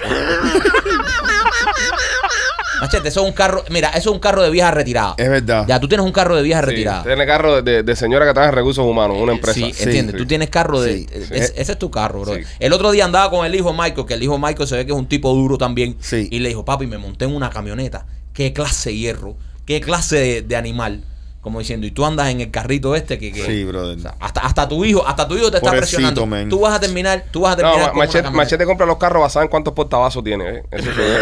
machete, 2.82 3.08
eso 3.08 3.20
es 3.22 3.26
un 3.26 3.32
carro. 3.32 3.64
Mira, 3.70 3.88
eso 3.90 4.10
es 4.10 4.14
un 4.14 4.18
carro 4.18 4.42
de 4.42 4.50
vieja 4.50 4.70
retirada. 4.70 5.14
Es 5.16 5.28
verdad. 5.28 5.64
Ya, 5.66 5.80
tú 5.80 5.88
tienes 5.88 6.04
un 6.04 6.12
carro 6.12 6.36
de 6.36 6.42
vieja 6.42 6.60
Sí, 6.60 6.66
retirada. 6.66 7.02
Tiene 7.02 7.26
carro 7.26 7.62
de, 7.62 7.82
de 7.82 7.96
señora 7.96 8.26
que 8.26 8.32
trabaja 8.32 8.50
en 8.50 8.56
recursos 8.56 8.84
humanos, 8.84 9.16
una 9.20 9.32
empresa. 9.32 9.54
Sí, 9.58 9.72
Sí, 9.72 9.82
entiendes. 9.84 10.12
sí. 10.14 10.18
Tú 10.18 10.26
tienes 10.26 10.50
carro 10.50 10.80
de. 10.80 10.98
Sí, 10.98 11.06
es- 11.12 11.28
sí. 11.28 11.52
Ese 11.56 11.72
es 11.72 11.78
tu 11.78 11.90
carro, 11.90 12.20
bro. 12.20 12.34
Sí. 12.34 12.42
El 12.60 12.72
otro 12.72 12.90
día 12.90 13.04
andaba 13.04 13.30
con 13.30 13.46
el 13.46 13.54
hijo 13.54 13.72
Michael, 13.72 14.06
que 14.06 14.14
el 14.14 14.22
hijo 14.22 14.38
Michael 14.38 14.68
se 14.68 14.76
ve 14.76 14.84
que 14.86 14.92
es 14.92 14.98
un 14.98 15.06
tipo 15.06 15.32
duro 15.34 15.56
también. 15.58 15.96
Sí. 16.00 16.28
Y 16.30 16.40
le 16.40 16.48
dijo, 16.50 16.64
papi, 16.64 16.86
me 16.86 16.98
monté 16.98 17.24
en 17.24 17.34
una 17.34 17.48
camioneta. 17.50 18.06
Qué 18.32 18.52
clase 18.52 18.90
de 18.90 18.96
hierro. 18.96 19.36
Qué 19.64 19.80
clase 19.80 20.16
de, 20.16 20.42
de 20.42 20.56
animal. 20.56 21.04
Como 21.42 21.58
diciendo, 21.58 21.86
y 21.88 21.90
tú 21.90 22.04
andas 22.06 22.28
en 22.30 22.40
el 22.40 22.50
carrito 22.52 22.94
este 22.94 23.18
que. 23.18 23.32
que- 23.32 23.44
Sí, 23.44 23.64
brother. 23.64 23.98
o 23.98 24.00
sea, 24.00 24.14
hasta, 24.20 24.42
hasta 24.42 24.68
tu 24.68 24.84
hijo, 24.84 25.04
hasta 25.04 25.26
tu 25.26 25.34
hijo 25.36 25.50
te 25.50 25.56
está 25.56 25.72
presionando. 25.72 26.24
man. 26.24 26.48
Tú 26.48 26.60
vas 26.60 26.72
a 26.74 26.78
terminar, 26.80 27.24
tú 27.32 27.40
vas 27.40 27.54
a 27.54 27.56
No, 27.56 27.62
terminar. 27.62 27.88
Con 27.90 27.96
una 27.98 28.06
machete. 28.06 28.30
Machete 28.30 28.64
compra 28.64 28.86
los 28.86 28.96
carros 28.96 29.20
basados 29.22 29.46
en 29.46 29.50
cuántos 29.50 29.74
portavasos 29.74 30.22
tiene. 30.22 30.48
¿eh? 30.48 30.62
Eso 30.70 30.88
¿eh? 30.90 31.18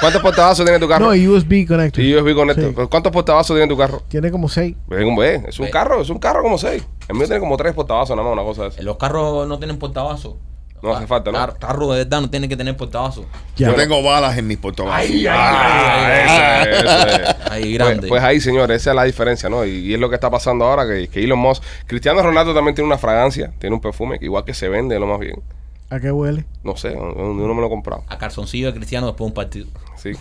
¿Cuántos 0.00 0.22
portavasos 0.22 0.64
tiene 0.64 0.78
tu 0.78 0.88
carro? 0.88 1.06
No, 1.14 1.32
USB 1.32 1.66
connector. 1.66 2.02
Sí, 2.04 2.14
USB 2.14 2.34
con 2.34 2.50
esto. 2.50 2.68
Sí. 2.68 2.86
¿Cuántos 2.90 3.12
portavasos 3.12 3.56
tiene 3.56 3.68
tu 3.68 3.76
carro? 3.78 4.02
Tiene 4.08 4.30
como 4.30 4.48
seis. 4.48 4.76
Ve, 4.88 5.42
Es 5.48 5.58
un 5.58 5.68
carro, 5.68 6.00
es 6.02 6.10
un 6.10 6.18
carro 6.18 6.42
como 6.42 6.58
seis. 6.58 6.82
El 7.08 7.16
mío 7.16 7.26
tiene 7.26 7.40
como 7.40 7.56
tres 7.56 7.74
portavasos 7.74 8.14
nada 8.16 8.28
más, 8.28 8.32
una 8.34 8.42
cosa 8.42 8.62
de 8.64 8.68
esa. 8.68 8.82
Los 8.82 8.96
carros 8.96 9.46
no 9.48 9.58
tienen 9.58 9.78
portavasos. 9.78 10.34
No 10.82 10.94
hace 10.94 11.06
falta, 11.06 11.30
¿no? 11.30 11.38
Car- 11.38 11.58
Carro 11.58 11.92
de 11.92 11.98
verdad 12.04 12.20
no 12.22 12.30
tiene 12.30 12.48
que 12.48 12.56
tener 12.56 12.76
portavasos. 12.76 13.24
Ya. 13.56 13.68
Yo 13.68 13.74
tengo 13.74 14.02
balas 14.02 14.36
en 14.38 14.46
mis 14.46 14.56
portavasos. 14.58 15.10
Ah, 15.28 16.62
ese, 16.64 16.70
ese. 16.80 17.36
Ahí 17.50 17.74
grande. 17.74 17.96
Pues, 18.00 18.08
pues 18.08 18.22
ahí, 18.22 18.40
señores, 18.40 18.80
esa 18.80 18.90
es 18.90 18.96
la 18.96 19.04
diferencia, 19.04 19.48
¿no? 19.48 19.64
Y, 19.64 19.70
y 19.88 19.94
es 19.94 20.00
lo 20.00 20.08
que 20.08 20.14
está 20.14 20.30
pasando 20.30 20.64
ahora, 20.64 20.86
que, 20.86 21.08
que 21.08 21.22
Elon 21.22 21.38
Musk... 21.38 21.62
Cristiano 21.86 22.22
Ronaldo 22.22 22.54
también 22.54 22.74
tiene 22.74 22.86
una 22.86 22.98
fragancia, 22.98 23.52
tiene 23.58 23.74
un 23.74 23.80
perfume, 23.82 24.18
que 24.18 24.24
igual 24.24 24.44
que 24.44 24.54
se 24.54 24.68
vende, 24.68 24.98
lo 24.98 25.06
más 25.06 25.18
bien. 25.20 25.42
¿A 25.90 25.98
qué 25.98 26.12
huele? 26.12 26.44
No 26.62 26.76
sé, 26.76 26.92
yo 26.94 26.98
no 27.14 27.54
me 27.54 27.60
lo 27.60 27.66
he 27.66 27.70
comprado. 27.70 28.04
A 28.08 28.16
calzoncillo 28.16 28.68
de 28.68 28.74
cristiano 28.74 29.06
después 29.08 29.26
de 29.26 29.30
un 29.30 29.34
partido. 29.34 29.66
Sí. 29.96 30.12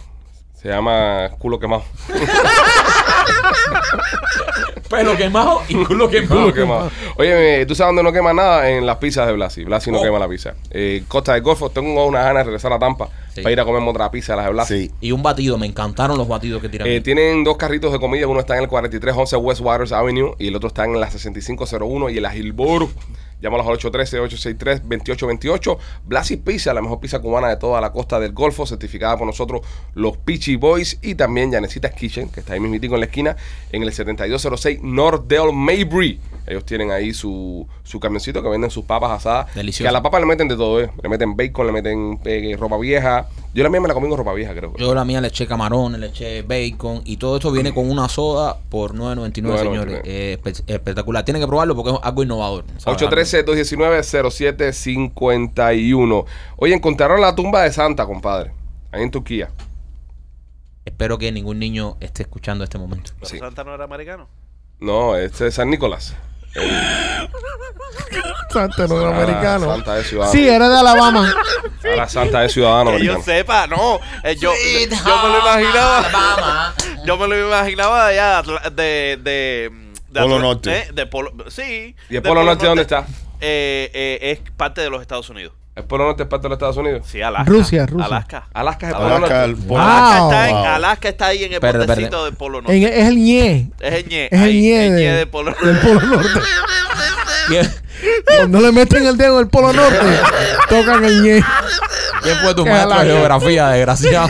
Se 0.56 0.68
llama 0.68 1.30
culo 1.38 1.60
quemado. 1.60 1.84
Pelo 4.90 5.16
quemado 5.16 5.62
y 5.68 5.76
culo 5.84 6.10
Culo 6.28 6.54
quemado. 6.54 6.92
Oye, 7.18 7.66
¿tú 7.68 7.76
sabes 7.76 7.90
dónde 7.90 8.04
no 8.04 8.12
quema 8.12 8.34
nada? 8.34 8.70
En 8.70 8.86
las 8.86 8.98
pizzas 8.98 9.28
de 9.28 9.34
Blasi. 9.34 9.64
Blasi 9.64 9.92
no 9.92 10.00
Oh. 10.00 10.02
quema 10.04 10.18
la 10.20 10.28
pizza. 10.28 10.56
Eh, 10.72 11.04
Costa 11.08 11.34
del 11.34 11.44
Golfo, 11.44 11.70
tengo 11.70 12.06
una 12.08 12.20
ganas 12.24 12.38
de 12.42 12.44
regresar 12.46 12.74
a 12.74 12.80
Tampa 12.80 13.10
Sí. 13.36 13.42
para 13.42 13.52
ir 13.54 13.60
a 13.60 13.66
comerme 13.66 13.90
otra 13.90 14.10
pizza 14.10 14.34
de 14.34 14.38
las 14.38 14.46
de 14.48 14.52
Blasi. 14.52 14.80
Sí. 14.88 14.92
Y 15.02 15.12
un 15.12 15.22
batido, 15.22 15.58
me 15.58 15.68
encantaron 15.68 16.18
los 16.18 16.28
batidos 16.28 16.62
que 16.62 16.70
tiran. 16.70 16.88
Eh, 16.88 17.02
tienen 17.02 17.44
dos 17.44 17.58
carritos 17.58 17.92
de 17.92 18.00
comida, 18.00 18.26
uno 18.28 18.40
está 18.40 18.56
en 18.58 18.64
el 18.64 18.70
4311 18.70 19.36
West 19.38 19.62
Waters 19.62 19.92
Avenue 19.92 20.34
y 20.40 20.48
el 20.48 20.56
otro 20.56 20.68
está 20.70 20.86
en 20.86 21.00
la 21.00 21.10
6501 21.12 22.10
y 22.10 22.18
en 22.18 22.24
la 22.24 22.36
Hillboro. 22.36 22.90
Llámalos 23.42 23.68
al 23.68 23.78
813-863-2828. 23.80 25.78
Blasis 26.06 26.38
Pizza, 26.38 26.74
la 26.74 26.82
mejor 26.82 27.00
pizza 27.00 27.20
cubana 27.20 27.48
de 27.50 27.58
toda 27.58 27.80
la 27.82 27.92
costa 27.92 28.20
del 28.20 28.34
Golfo, 28.34 28.66
certificada 28.66 29.18
por 29.18 29.28
nosotros 29.28 29.62
los 29.96 30.18
Peachy 30.18 30.56
Boys. 30.56 30.98
Y 31.02 31.16
también 31.16 31.52
Yanecita's 31.52 31.94
Kitchen, 31.94 32.30
que 32.30 32.42
está 32.42 32.54
ahí 32.54 32.60
mismitico 32.60 32.96
en 32.96 33.00
la 33.02 33.06
esquina, 33.06 33.36
en 33.72 33.84
el 33.84 33.92
7206 33.94 34.80
Northdale 34.84 35.52
Maybury. 35.54 36.20
Ellos 36.48 36.66
tienen 36.66 36.90
ahí 36.92 37.14
su, 37.14 37.68
su 37.84 38.00
camioncito 38.00 38.42
que 38.42 38.50
venden 38.50 38.72
sus 38.72 38.84
papas 38.84 39.12
asadas. 39.12 39.54
Delicioso. 39.54 39.84
Que 39.84 39.90
a 39.90 39.92
la 39.92 40.02
papa 40.02 40.20
le 40.20 40.26
meten 40.26 40.48
de 40.48 40.56
todo, 40.56 40.82
¿eh? 40.82 40.90
Le 41.04 41.08
meten 41.10 41.38
bacon, 41.38 41.68
le 41.68 41.72
meten 41.74 42.20
eh, 42.26 42.56
ropa 42.60 42.78
vieja. 42.78 43.28
Yo 43.54 43.64
la 43.64 43.70
mía 43.70 43.82
me 43.82 43.88
la 43.88 43.94
comí 43.94 44.10
con 44.10 44.18
ropa 44.18 44.34
vieja, 44.34 44.54
creo. 44.56 44.74
Yo 44.78 44.94
la 44.96 45.06
mía 45.06 45.22
le 45.22 45.28
eché 45.28 45.46
camarones, 45.46 46.00
le 46.00 46.08
eché 46.08 46.42
bacon 46.42 47.02
y 47.06 47.18
todo 47.18 47.36
esto 47.38 47.52
viene 47.52 47.72
con 47.74 47.90
una 47.90 48.08
soda 48.10 48.58
por 48.70 48.96
9.99, 48.96 49.32
9.99. 49.42 49.60
señores. 49.60 50.02
Eh, 50.06 50.38
espe- 50.42 50.64
espectacular. 50.68 51.24
Tienen 51.24 51.42
que 51.42 51.48
probarlo 51.48 51.76
porque 51.76 51.92
es 51.92 51.98
algo 52.02 52.24
innovador. 52.24 52.64
¿sabes? 52.78 52.86
813-219-0751. 53.34 56.26
Oye, 56.58 56.74
encontraron 56.74 57.22
la 57.22 57.36
tumba 57.36 57.64
de 57.64 57.72
Santa, 57.72 58.06
compadre. 58.06 58.52
Ahí 58.92 59.04
en 59.04 59.12
Turquía. 59.12 59.50
Espero 60.86 61.18
que 61.18 61.32
ningún 61.32 61.60
niño 61.60 61.98
esté 62.00 62.24
escuchando 62.24 62.64
este 62.64 62.78
momento. 62.78 63.12
¿Pero 63.16 63.28
Sí. 63.30 63.38
Santa 63.40 63.64
no 63.64 63.74
era 63.76 63.84
americano? 63.84 64.28
No, 64.80 65.16
este 65.16 65.48
es 65.48 65.54
San 65.56 65.70
Nicolás. 65.70 66.16
Santa 68.50 68.88
no 68.88 69.00
era 69.00 69.10
Ah, 69.12 69.22
americano. 69.22 69.76
Santa 69.76 70.00
es 70.00 70.08
ciudadano. 70.08 70.32
Sí, 70.34 70.48
era 70.50 70.68
de 70.70 70.78
Alabama. 70.80 71.32
Ahora 71.84 72.10
Santa 72.10 72.44
es 72.46 72.54
ciudadano 72.54 72.92
Que 72.98 73.06
yo 73.06 73.12
americano. 73.14 73.38
sepa, 73.38 73.68
no. 73.68 74.00
Eh, 74.24 74.36
yo, 74.36 74.52
yo 74.90 75.24
me 75.24 75.30
lo 75.30 75.40
imaginaba. 75.40 76.74
Yo 77.06 77.18
me 77.18 77.28
lo 77.28 77.48
imaginaba 77.48 78.08
de 78.10 78.20
allá, 78.20 78.42
de. 78.72 79.20
de, 79.22 79.72
de 80.12 80.22
Polo 80.22 80.40
Norte. 80.40 80.78
eh, 80.78 80.88
de 80.94 81.06
Polo, 81.06 81.32
sí. 81.50 81.96
¿Y 82.10 82.16
el 82.16 82.22
Polo 82.22 82.44
Norte 82.44 82.66
dónde 82.66 82.82
está? 82.84 83.06
Eh, 83.42 83.90
eh, 83.94 84.20
es 84.44 84.52
parte 84.58 84.82
de 84.82 84.90
los 84.90 85.02
Estados 85.02 85.30
Unidos. 85.30 85.54
¿El 85.76 85.86
Polo 85.86 86.06
Norte 86.06 86.24
es 86.24 86.30
parte 86.30 86.44
de 86.44 86.50
los 86.50 86.56
Estados 86.58 86.76
Unidos? 86.78 87.08
Sí, 87.10 87.22
Alaska. 87.22 87.50
Rusia, 87.50 87.86
Rusia. 87.86 88.06
Alaska. 88.06 88.48
Alaska 88.54 88.88
es 88.88 88.92
el 88.94 88.98
Polo 89.00 89.16
Alaska, 89.16 89.44
el 89.46 89.52
Norte. 89.52 89.68
polo- 89.68 89.82
Alaska, 89.82 90.20
Wow. 90.20 90.32
está 90.32 90.50
en. 90.50 90.56
Alaska 90.58 91.10
está 91.10 91.26
ahí 91.28 91.44
en 91.46 91.54
el 91.54 91.60
botecito 91.60 91.92
espérate. 91.94 92.26
del 92.26 92.34
Polo 92.36 92.62
Norte. 92.62 92.78
En- 92.78 92.84
es 92.84 93.08
el 93.08 93.16
ñe 93.16 93.72
es 93.80 93.94
el 93.94 94.08
ñe. 94.10 94.26
es 94.26 94.32
el 94.34 94.40
ahí, 94.42 94.62
ñe 94.62 94.80
de- 94.92 95.14
del 95.14 95.28
Polo 95.30 95.52
Norte. 95.52 95.66
del 95.68 95.78
Polo 95.80 96.02
Norte. 96.02 96.40
¿Quién, 97.48 97.72
Cuando 98.26 98.60
le 98.62 98.72
meten 98.72 99.06
el 99.06 99.18
dedo 99.18 99.36
en 99.40 99.46
el 99.46 99.50
Polo 99.50 99.72
Norte, 99.74 100.20
tocan 100.70 101.06
el 101.06 101.24
ñe. 101.24 101.44
quién 102.24 102.38
fue 102.40 102.54
tu 102.56 102.66
maestro 102.66 103.00
de 103.00 103.06
geografía, 103.06 103.68
desgraciado? 103.70 104.28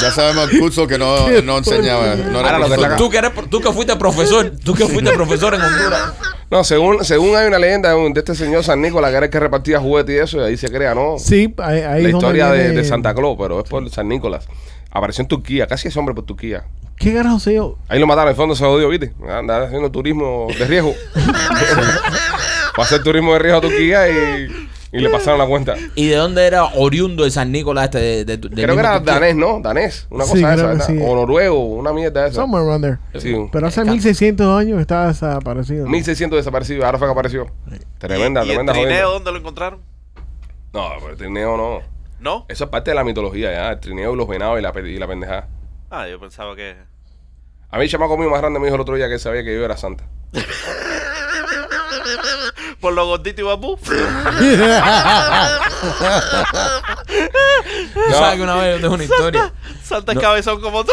Ya 0.00 0.10
sabemos 0.10 0.50
el 0.52 0.58
curso 0.60 0.86
que 0.86 0.98
no, 0.98 1.28
no 1.44 1.58
enseñaba. 1.58 2.14
No 2.16 2.36
Ahora 2.38 2.48
era 2.50 2.58
lo 2.58 2.64
que 2.64 2.70
profesor. 2.74 2.80
saca- 2.84 2.96
tú, 2.96 3.10
que 3.10 3.18
eres, 3.18 3.32
tú 3.50 3.60
que 3.60 3.72
fuiste 3.72 3.96
profesor, 3.96 4.52
tú 4.64 4.74
que 4.74 4.86
fuiste 4.86 5.10
profesor 5.12 5.54
en 5.54 5.62
Honduras. 5.62 6.12
No, 6.50 6.62
según, 6.64 7.04
según 7.04 7.34
hay 7.36 7.46
una 7.48 7.58
leyenda 7.58 7.88
de, 7.88 7.94
un- 7.96 8.12
de 8.12 8.20
este 8.20 8.34
señor 8.34 8.62
San 8.62 8.80
Nicolás 8.82 9.10
que 9.10 9.16
era 9.16 9.26
el 9.26 9.32
que 9.32 9.40
repartía 9.40 9.80
juguetes 9.80 10.14
y 10.14 10.18
eso, 10.18 10.38
y 10.40 10.44
ahí 10.44 10.56
se 10.56 10.68
crea, 10.70 10.94
¿no? 10.94 11.18
Sí, 11.18 11.52
ahí, 11.58 11.80
ahí 11.80 11.82
la 11.82 11.96
es 11.96 12.02
donde 12.02 12.08
historia 12.10 12.50
de, 12.50 12.58
viene- 12.64 12.74
de 12.82 12.84
Santa 12.84 13.14
Claus, 13.14 13.36
pero 13.40 13.60
es 13.60 13.68
por 13.68 13.88
San 13.90 14.08
Nicolás. 14.08 14.46
Apareció 14.90 15.22
en 15.22 15.28
Turquía, 15.28 15.66
casi 15.66 15.88
es 15.88 15.96
hombre 15.96 16.14
por 16.14 16.24
Turquía. 16.24 16.64
¿Qué 16.98 17.12
carajo 17.12 17.38
sé 17.40 17.54
yo? 17.54 17.76
Ahí 17.88 17.98
lo 17.98 18.06
mataron, 18.06 18.28
en 18.28 18.30
el 18.30 18.36
fondo 18.36 18.54
se 18.54 18.64
jodió, 18.64 18.88
¿viste? 18.88 19.12
Anda 19.28 19.64
haciendo 19.64 19.90
turismo 19.90 20.46
de 20.58 20.64
riesgo. 20.66 20.94
Fue 22.74 22.84
a 22.84 22.86
hacer 22.86 23.02
turismo 23.02 23.32
de 23.34 23.38
riesgo 23.38 23.58
a 23.58 23.60
Turquía 23.62 24.08
y, 24.08 24.65
y 24.96 25.00
le 25.00 25.10
pasaron 25.10 25.38
la 25.38 25.46
cuenta. 25.46 25.74
¿Y 25.94 26.08
de 26.08 26.16
dónde 26.16 26.46
era 26.46 26.64
oriundo 26.74 27.24
el 27.24 27.30
San 27.32 27.52
Nicolás 27.52 27.86
este? 27.86 28.24
De, 28.24 28.36
de- 28.36 28.48
Creo 28.48 28.74
que 28.74 28.80
era 28.80 29.00
danés, 29.00 29.36
¿no? 29.36 29.60
Danés, 29.60 30.06
una 30.10 30.24
Sí, 30.24 30.30
cosa 30.32 30.48
de 30.48 30.54
esa, 30.54 30.62
que 30.62 30.68
¿verdad? 30.68 30.86
sí. 30.86 30.98
O 31.02 31.14
noruego, 31.14 31.64
una 31.66 31.92
mierda 31.92 32.22
de 32.22 32.28
esa. 32.28 32.42
Somewhere 32.42 32.64
around 32.66 32.84
there. 32.84 33.20
Sí, 33.20 33.34
Pero 33.52 33.66
hace 33.66 33.80
Acá. 33.80 33.90
1600 33.92 34.58
años 34.60 34.80
está 34.80 35.08
desaparecido. 35.08 35.86
1600 35.86 36.36
desaparecidos, 36.38 36.84
ahora 36.84 36.98
fue 36.98 37.06
que 37.08 37.12
apareció. 37.12 37.46
Tremenda, 37.98 38.40
¿Y 38.44 38.50
el 38.50 38.54
tremenda 38.56 38.72
trineo 38.72 39.10
dónde 39.12 39.32
lo 39.32 39.38
encontraron? 39.38 39.80
No, 40.72 40.88
pero 40.98 41.10
el 41.12 41.16
trineo 41.16 41.56
no. 41.56 41.80
¿No? 42.18 42.46
Eso 42.48 42.64
es 42.64 42.70
parte 42.70 42.90
de 42.90 42.94
la 42.94 43.04
mitología 43.04 43.52
ya, 43.52 43.70
el 43.72 43.80
trineo 43.80 44.14
y 44.14 44.16
los 44.16 44.26
venados 44.26 44.58
y 44.58 44.62
la, 44.62 44.72
y 44.80 44.98
la 44.98 45.06
pendejada. 45.06 45.48
Ah, 45.90 46.08
yo 46.08 46.18
pensaba 46.18 46.56
que. 46.56 46.74
A 47.70 47.78
mí 47.78 47.84
el 47.84 47.90
chamaco 47.90 48.16
mío 48.16 48.30
más 48.30 48.40
grande 48.40 48.58
me 48.58 48.66
dijo 48.66 48.76
el 48.76 48.80
otro 48.80 48.94
día 48.96 49.08
que 49.08 49.18
sabía 49.18 49.42
que 49.44 49.54
yo 49.54 49.64
era 49.64 49.76
santa. 49.76 50.04
Por 52.80 52.92
lo 52.92 53.06
gordito 53.06 53.40
y 53.40 53.44
babú. 53.44 53.76
¿Tú 53.76 53.92
sabes 58.10 58.36
que 58.36 58.42
una 58.42 58.56
vez 58.56 58.76
yo 58.76 58.80
tengo 58.80 58.94
una 58.94 59.04
historia? 59.04 59.52
Santa 59.82 60.12
es 60.12 60.18
cabezón 60.18 60.60
como 60.60 60.84
tú. 60.84 60.92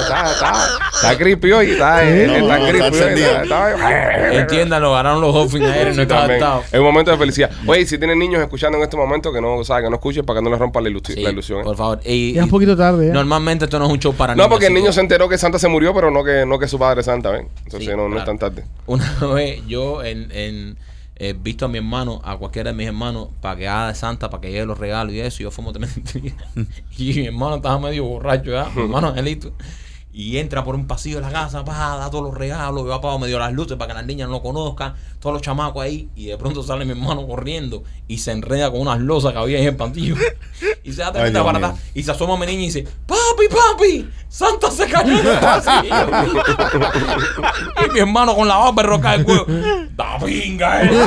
Está, 0.00 0.32
está, 0.32 0.52
está 0.94 1.18
creepy 1.18 1.52
hoy, 1.52 1.70
está, 1.72 2.08
eh, 2.08 2.26
No, 2.26 2.34
está 2.36 2.68
creepy 2.68 4.36
Entiéndanlo, 4.38 4.92
ganaron 4.92 5.20
los 5.20 5.34
Dolphins 5.34 5.66
ayer 5.66 5.92
y 5.92 5.96
no 5.96 6.02
estaba 6.02 6.20
también. 6.22 6.42
adaptado. 6.42 6.64
Es 6.72 6.78
un 6.78 6.84
momento 6.86 7.10
de 7.10 7.18
felicidad. 7.18 7.50
Oye, 7.66 7.86
si 7.86 7.98
tienen 7.98 8.18
niños 8.18 8.40
escuchando 8.42 8.78
en 8.78 8.84
este 8.84 8.96
momento 8.96 9.32
que 9.32 9.40
no 9.40 9.62
saben, 9.64 9.84
que 9.84 9.90
no 9.90 9.96
escuchen 9.96 10.24
para 10.24 10.38
que 10.40 10.44
no 10.44 10.50
les 10.50 10.58
rompan 10.58 10.84
la, 10.84 10.90
ilusi- 10.90 11.14
Sí, 11.14 11.22
la 11.22 11.30
ilusión. 11.30 11.60
¿eh? 11.60 11.64
por 11.64 11.76
favor. 11.76 12.00
Y, 12.04 12.32
Ya 12.34 12.40
es 12.40 12.44
un 12.44 12.50
poquito 12.50 12.76
tarde. 12.76 13.08
ya. 13.08 13.12
Normalmente 13.12 13.64
esto 13.64 13.78
no 13.78 13.86
es 13.86 13.92
un 13.92 13.98
show 13.98 14.14
para 14.14 14.34
niños. 14.34 14.46
No, 14.46 14.50
porque 14.50 14.66
el 14.66 14.74
niño 14.74 14.92
se 14.92 15.00
enteró 15.00 15.28
que 15.28 15.38
Santa 15.38 15.58
se 15.58 15.68
murió, 15.68 15.94
pero 15.94 16.10
no 16.10 16.24
que, 16.24 16.44
no 16.46 16.58
que 16.58 16.68
su 16.68 16.78
padre 16.78 17.00
es 17.00 17.06
Santa, 17.06 17.30
¿ven? 17.30 17.48
Entonces 17.64 17.88
Sí, 17.90 17.96
no, 17.96 18.08
no 18.08 18.18
es 18.18 18.24
tan 18.24 18.38
tarde. 18.38 18.64
Una 18.86 19.04
vez 19.34 19.60
yo 19.66 20.02
en, 20.04 20.30
en 20.32 20.76
eh, 21.16 21.34
visto 21.38 21.66
a 21.66 21.68
mi 21.68 21.78
hermano, 21.78 22.20
a 22.24 22.36
cualquiera 22.38 22.70
de 22.70 22.76
mis 22.76 22.86
hermanos, 22.86 23.28
para 23.42 23.56
que 23.56 23.68
haga 23.68 23.88
de 23.88 23.94
santa, 23.94 24.30
para 24.30 24.40
que 24.40 24.50
lleve 24.52 24.64
los 24.66 24.78
regalos 24.78 25.12
y 25.12 25.20
eso, 25.20 25.42
y 25.42 25.44
yo 25.44 25.50
fumo 25.50 25.70
tremenda 25.72 26.00
Y 26.96 27.12
mi 27.14 27.26
hermano 27.26 27.56
estaba 27.56 27.78
medio 27.78 28.04
borracho, 28.04 28.50
¿ya? 28.52 28.68
Mi 28.74 28.82
hermano 28.82 29.08
Angelito. 29.08 29.52
Y 30.12 30.38
entra 30.38 30.64
por 30.64 30.74
un 30.74 30.86
pasillo 30.86 31.16
de 31.16 31.22
la 31.22 31.30
casa, 31.30 31.64
pa, 31.64 31.96
da 31.96 32.10
todos 32.10 32.24
los 32.24 32.34
regalos, 32.34 32.84
y 32.84 32.88
va 32.88 33.00
para 33.00 33.16
medio 33.18 33.38
las 33.38 33.52
luces 33.52 33.76
para 33.76 33.88
que 33.88 33.94
las 33.94 34.06
niñas 34.06 34.28
no 34.28 34.34
lo 34.34 34.42
conozcan, 34.42 34.94
todos 35.20 35.34
los 35.34 35.42
chamacos 35.42 35.82
ahí, 35.82 36.08
y 36.16 36.26
de 36.26 36.36
pronto 36.36 36.62
sale 36.62 36.84
mi 36.84 36.92
hermano 36.92 37.26
corriendo 37.26 37.84
y 38.08 38.18
se 38.18 38.32
enreda 38.32 38.70
con 38.70 38.80
unas 38.80 39.00
losas 39.00 39.32
que 39.32 39.38
había 39.38 39.60
en 39.60 39.68
el 39.68 39.76
pantillo. 39.76 40.16
Y 40.82 40.92
se 40.92 41.02
da 41.02 41.12
tremenda 41.12 41.42
barata. 41.42 41.74
Y 41.94 42.02
se 42.02 42.10
asoma 42.10 42.38
mi 42.38 42.46
niña 42.46 42.62
y 42.62 42.66
dice, 42.66 42.86
papi, 43.06 43.48
papi, 43.48 44.10
Santa 44.28 44.70
se 44.70 44.88
cayó 44.88 45.18
en 45.18 45.26
el 45.26 45.38
pasillo. 45.38 45.94
y 47.86 47.90
mi 47.92 48.00
hermano 48.00 48.34
con 48.34 48.48
la 48.48 48.56
barba 48.56 48.82
roca 48.82 49.12
del 49.12 49.24
cuello, 49.24 49.46
da 49.94 50.18
pinga, 50.18 50.84
eh". 50.84 50.90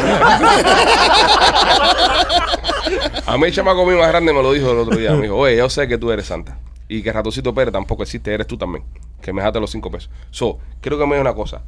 A 3.25 3.37
mí 3.37 3.45
el 3.45 3.53
chamaco 3.53 3.85
mío 3.85 3.97
más 3.97 4.09
grande 4.09 4.33
me 4.33 4.43
lo 4.43 4.51
dijo 4.51 4.71
el 4.71 4.79
otro 4.79 4.97
día. 4.97 5.13
Me 5.13 5.23
dijo, 5.23 5.37
oye, 5.37 5.57
yo 5.57 5.69
sé 5.69 5.87
que 5.87 5.97
tú 5.97 6.11
eres 6.11 6.27
Santa. 6.27 6.57
Y 6.87 7.01
que 7.01 7.11
Ratoncito 7.11 7.53
Pérez 7.53 7.71
tampoco 7.71 8.03
existe, 8.03 8.33
eres 8.33 8.47
tú 8.47 8.57
también. 8.57 8.83
Que 9.21 9.31
me 9.33 9.41
dejaste 9.41 9.59
los 9.59 9.71
cinco 9.71 9.89
pesos. 9.89 10.09
So, 10.31 10.57
quiero 10.81 10.97
que 10.97 11.05
me 11.05 11.15
digas 11.15 11.21
una 11.21 11.33
cosa. 11.33 11.61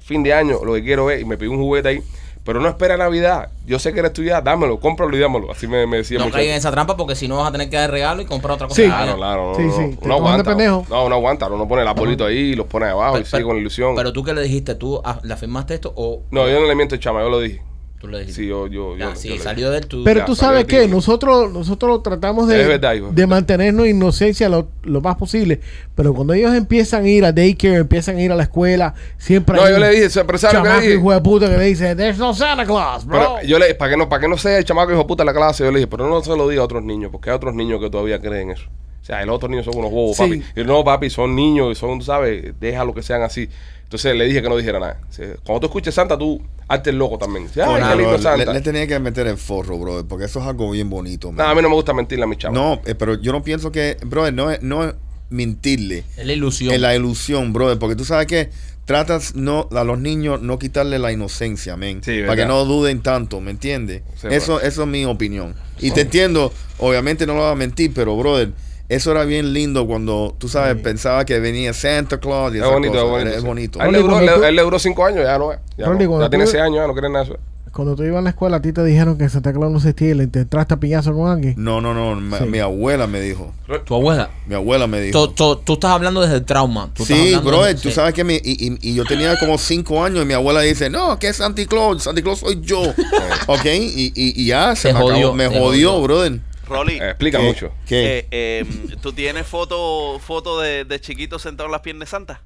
Fin 0.00 0.22
de 0.22 0.32
año, 0.34 0.64
lo 0.64 0.74
que 0.74 0.82
quiero 0.82 1.10
es, 1.10 1.20
y 1.22 1.24
me 1.24 1.36
pidió 1.36 1.52
un 1.52 1.58
juguete 1.58 1.88
ahí, 1.90 2.02
pero 2.42 2.58
no 2.58 2.68
espera 2.68 2.96
Navidad. 2.96 3.50
Yo 3.66 3.78
sé 3.78 3.92
que 3.92 4.00
eres 4.00 4.12
tú 4.12 4.24
ya, 4.24 4.40
dámelo, 4.40 4.80
cómpralo 4.80 5.16
y 5.16 5.20
dámelo. 5.20 5.52
Así 5.52 5.68
me, 5.68 5.86
me 5.86 5.98
decía 5.98 6.18
No 6.18 6.24
caigan 6.30 6.52
en 6.52 6.56
esa 6.56 6.72
trampa 6.72 6.96
porque 6.96 7.14
si 7.14 7.28
no 7.28 7.36
vas 7.36 7.50
a 7.50 7.52
tener 7.52 7.70
que 7.70 7.76
dar 7.76 7.88
regalo 7.90 8.20
y 8.20 8.24
comprar 8.24 8.54
otra 8.54 8.66
cosa. 8.66 8.82
Sí. 8.82 8.88
Claro, 8.88 9.16
claro. 9.16 9.50
No, 9.52 9.54
Sí, 9.56 9.62
no, 9.62 9.72
sí, 9.76 9.98
no. 10.02 10.08
de 10.08 10.14
aguanta. 10.14 10.50
pendejo. 10.50 10.84
No, 10.90 11.08
no 11.08 11.14
aguanta. 11.14 11.46
Uno 11.48 11.68
pone 11.68 11.82
el 11.82 11.88
arbolito 11.88 12.24
ahí 12.26 12.36
y 12.38 12.54
los 12.56 12.66
pone 12.66 12.86
abajo 12.86 13.16
y 13.18 13.20
Pero- 13.20 13.30
sigue 13.30 13.42
con 13.44 13.54
la 13.54 13.60
ilusión. 13.60 13.94
Pero 13.94 14.12
tú 14.12 14.24
qué 14.24 14.34
le 14.34 14.42
dijiste, 14.42 14.74
tú 14.74 15.00
ah, 15.04 15.20
le 15.22 15.32
afirmaste 15.34 15.74
esto 15.74 15.92
o 15.94 16.22
no, 16.32 16.48
yo 16.48 16.58
no 16.60 16.66
le 16.66 16.74
miento 16.74 16.96
el 16.96 17.00
chama, 17.00 17.20
yo 17.20 17.28
lo 17.28 17.38
dije. 17.38 17.62
Tú 18.02 18.08
le 18.08 18.18
dijiste. 18.18 18.42
Sí, 18.42 18.48
yo, 18.48 18.66
yo, 18.66 18.92
yo. 18.92 18.98
Ya, 18.98 19.10
yo 19.10 19.16
sí, 19.16 19.28
dije. 19.28 19.44
salió 19.44 19.70
de 19.70 19.78
él 19.78 19.86
tú. 19.86 20.02
Pero 20.02 20.20
Ya, 20.20 20.26
tú 20.26 20.34
sabes 20.34 20.64
que 20.64 20.88
nosotros 20.88 21.52
nosotros 21.52 22.02
tratamos 22.02 22.48
de, 22.48 22.66
verdad, 22.66 22.94
de 22.94 23.26
mantenernos 23.28 23.86
inocencia 23.86 24.48
lo, 24.48 24.68
lo 24.82 25.00
más 25.00 25.14
posible. 25.14 25.60
Pero 25.94 26.12
cuando 26.12 26.34
ellos 26.34 26.52
empiezan 26.52 27.04
a 27.04 27.08
ir 27.08 27.24
a 27.24 27.30
daycare, 27.30 27.76
empiezan 27.76 28.16
a 28.16 28.22
ir 28.22 28.32
a 28.32 28.34
la 28.34 28.42
escuela, 28.42 28.94
siempre 29.18 29.56
No, 29.56 29.62
hay 29.62 29.70
yo 29.70 29.76
un 29.76 29.82
le 29.82 29.90
dije, 29.90 30.24
pero 30.24 30.36
¿sabes 30.36 30.56
lo 30.56 30.62
que 30.64 30.88
le 30.88 30.94
hijo 30.94 31.12
de 31.12 31.20
puta 31.20 31.48
que 31.48 31.56
le 31.56 31.64
dice, 31.64 31.94
There's 31.94 32.18
no 32.18 32.34
Santa 32.34 32.66
Claus, 32.66 33.06
bro. 33.06 33.36
Pero 33.36 33.48
yo 33.48 33.58
le, 33.60 33.74
para 33.76 33.92
que 33.92 33.96
no, 33.96 34.08
para 34.08 34.20
que 34.20 34.28
no 34.28 34.36
sea 34.36 34.58
el 34.58 34.64
chamaco 34.64 34.90
hijo 34.90 35.02
de 35.02 35.06
puta 35.06 35.22
en 35.22 35.26
la 35.28 35.34
clase, 35.34 35.64
yo 35.64 35.70
le 35.70 35.78
dije, 35.78 35.86
pero 35.88 36.08
no 36.08 36.20
se 36.22 36.36
lo 36.36 36.48
diga 36.48 36.62
a 36.62 36.64
otros 36.64 36.82
niños, 36.82 37.12
porque 37.12 37.30
hay 37.30 37.36
otros 37.36 37.54
niños 37.54 37.80
que 37.80 37.88
todavía 37.88 38.20
creen 38.20 38.50
eso. 38.50 38.64
O 39.02 39.04
sea, 39.04 39.24
los 39.26 39.34
otros 39.36 39.50
niños 39.50 39.64
son 39.64 39.76
unos 39.76 39.90
bobos, 39.90 40.16
Sí. 40.16 40.22
papi. 40.22 40.60
Y 40.60 40.64
no, 40.64 40.84
papi, 40.84 41.10
son 41.10 41.34
niños 41.34 41.72
y 41.72 41.74
son, 41.74 41.98
tú 41.98 42.04
sabes, 42.04 42.54
deja 42.60 42.84
lo 42.84 42.94
que 42.94 43.02
sean 43.02 43.22
así. 43.22 43.48
Entonces 43.82 44.14
le 44.16 44.24
dije 44.26 44.40
que 44.40 44.48
no 44.48 44.56
dijera 44.56 44.78
nada. 44.80 45.00
Cuando 45.44 45.60
tú 45.60 45.66
escuches 45.66 45.94
Santa, 45.94 46.16
tú 46.16 46.40
hazte 46.68 46.90
el 46.90 46.96
loco 46.98 47.18
también. 47.18 47.46
Dice, 47.46 47.62
Ay, 47.62 47.98
lindo 47.98 48.16
le, 48.16 48.22
Santa. 48.22 48.52
le 48.52 48.60
tenía 48.62 48.86
que 48.86 48.98
meter 49.00 49.26
el 49.26 49.36
forro, 49.36 49.76
brother, 49.78 50.06
porque 50.06 50.24
eso 50.26 50.40
es 50.40 50.46
algo 50.46 50.70
bien 50.70 50.88
bonito. 50.88 51.30
No, 51.32 51.42
a 51.42 51.54
mí 51.54 51.60
no 51.60 51.68
me 51.68 51.74
gusta 51.74 51.92
mentirle 51.92 52.24
a 52.24 52.26
mis 52.28 52.38
chavos. 52.38 52.54
No, 52.56 52.80
eh, 52.86 52.94
pero 52.94 53.20
yo 53.20 53.32
no 53.32 53.42
pienso 53.42 53.70
que, 53.72 53.98
brother, 54.06 54.32
no 54.32 54.50
es, 54.50 54.62
no 54.62 54.84
es 54.84 54.94
mentirle. 55.28 56.04
Es 56.16 56.24
la 56.24 56.32
ilusión. 56.32 56.72
Es 56.72 56.80
la 56.80 56.94
ilusión, 56.94 57.52
brother, 57.52 57.78
porque 57.78 57.96
tú 57.96 58.04
sabes 58.04 58.26
que 58.26 58.50
tratas 58.84 59.34
no 59.34 59.68
a 59.72 59.84
los 59.84 59.98
niños 59.98 60.40
no 60.42 60.58
quitarle 60.58 60.98
la 60.98 61.12
inocencia, 61.12 61.76
men, 61.76 62.02
Sí, 62.02 62.20
para 62.22 62.36
que 62.36 62.46
no 62.46 62.64
duden 62.64 63.00
tanto, 63.02 63.40
¿me 63.40 63.50
entiendes? 63.50 64.02
Sí, 64.16 64.28
eso, 64.30 64.60
eso 64.60 64.82
es 64.82 64.88
mi 64.88 65.04
opinión. 65.04 65.54
Y 65.80 65.90
te 65.90 66.02
entiendo, 66.02 66.52
obviamente 66.78 67.26
no 67.26 67.34
lo 67.34 67.40
voy 67.42 67.52
a 67.52 67.54
mentir, 67.54 67.92
pero 67.94 68.16
brother, 68.16 68.52
eso 68.88 69.10
era 69.12 69.24
bien 69.24 69.52
lindo 69.52 69.86
cuando 69.86 70.34
tú 70.38 70.48
sabes 70.48 70.76
pensaba 70.82 71.24
que 71.24 71.38
venía 71.40 71.72
Santa 71.72 72.18
Claus 72.18 72.52
y 72.52 72.58
Es 72.58 72.62
esas 72.62 72.72
bonito, 72.74 72.94
es 72.94 73.02
cosas. 73.04 73.42
bonito. 73.44 73.78
Es 73.80 73.86
él 73.86 73.92
le 73.92 73.98
duró, 73.98 74.12
cuando 74.14 74.32
le- 74.32 74.38
tú- 74.38 74.44
él 74.44 74.56
le 74.56 74.62
duró 74.62 74.78
cinco 74.78 75.04
años, 75.06 75.24
ya 75.24 75.38
no 75.38 75.52
es. 75.52 75.58
Ya, 75.78 75.86
Rolly, 75.86 76.04
no. 76.06 76.20
Ya 76.20 76.28
tiene 76.30 76.44
tú- 76.44 76.50
seis 76.50 76.62
años, 76.62 76.76
ya 76.76 76.86
no 76.86 76.92
quiere 76.92 77.08
nada 77.08 77.24
eso. 77.24 77.36
Cuando 77.72 77.96
tú 77.96 78.04
ibas 78.04 78.18
a 78.18 78.22
la 78.22 78.28
escuela, 78.28 78.58
a 78.58 78.60
ti 78.60 78.70
te 78.74 78.84
dijeron 78.84 79.16
que 79.16 79.26
Santa 79.30 79.50
Claus 79.50 79.70
no 79.72 79.78
existía 79.78 80.10
y 80.10 80.12
le 80.14 80.24
entraste 80.24 80.74
a 80.74 80.76
piñazo 80.76 81.14
con 81.14 81.30
alguien. 81.30 81.54
No, 81.56 81.80
no, 81.80 81.94
no. 81.94 82.36
Sí. 82.36 82.44
Mi 82.44 82.58
abuela 82.58 83.06
me 83.06 83.18
dijo. 83.18 83.54
Tu 83.86 83.94
abuela. 83.94 84.28
Mi 84.46 84.54
abuela 84.54 84.86
me 84.86 85.00
dijo. 85.00 85.28
Tú, 85.28 85.32
tú- 85.32 85.56
tú 85.64 85.72
estás 85.72 85.92
hablando 85.92 86.20
desde 86.20 86.34
el 86.34 86.44
trauma. 86.44 86.90
Tú 86.92 87.06
Sí, 87.06 87.34
bro, 87.42 87.64
de- 87.64 87.72
tú 87.76 87.88
sí. 87.88 87.92
sabes 87.92 88.12
que 88.12 88.24
mi, 88.24 88.34
y, 88.34 88.66
y- 88.74 88.78
y 88.90 88.94
yo 88.94 89.06
tenía 89.06 89.38
como 89.38 89.56
cinco 89.56 90.04
años 90.04 90.22
y 90.22 90.26
mi 90.26 90.34
abuela 90.34 90.60
dice, 90.60 90.90
no, 90.90 91.18
que 91.18 91.28
es 91.28 91.36
Santa 91.36 91.64
Claus, 91.64 92.02
Santa 92.02 92.20
Claus 92.20 92.40
soy 92.40 92.60
yo. 92.60 92.82
ok, 93.46 93.64
y, 93.64 94.12
y- 94.14 94.42
y 94.42 94.44
ya 94.44 94.76
se 94.76 94.88
Te 94.88 94.92
me, 94.92 94.98
acabó- 95.00 95.12
jodió, 95.12 95.32
me 95.32 95.48
te 95.48 95.58
jodió, 95.58 95.92
jodió. 95.92 96.02
brother. 96.02 96.40
Rolly, 96.72 96.98
Eh, 96.98 97.10
explica 97.10 97.38
¿Qué? 97.38 97.44
mucho. 97.44 97.72
¿Qué? 97.86 98.18
eh, 98.18 98.26
eh, 98.30 98.96
¿tú 99.00 99.12
tienes 99.12 99.46
foto, 99.46 100.18
foto 100.18 100.60
de, 100.60 100.84
de 100.84 101.00
chiquito 101.00 101.38
sentado 101.38 101.66
en 101.66 101.72
las 101.72 101.80
piernas 101.82 102.08
de 102.08 102.10
Santa? 102.10 102.42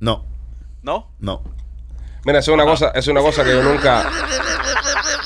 No, 0.00 0.24
¿No? 0.82 1.08
no. 1.18 1.42
Mira, 2.24 2.38
eso 2.38 2.52
es 2.52 2.54
una 2.54 2.64
cosa, 2.64 2.90
es 2.94 3.06
una 3.08 3.20
cosa 3.20 3.44
que 3.44 3.50
yo 3.50 3.62
nunca, 3.62 4.10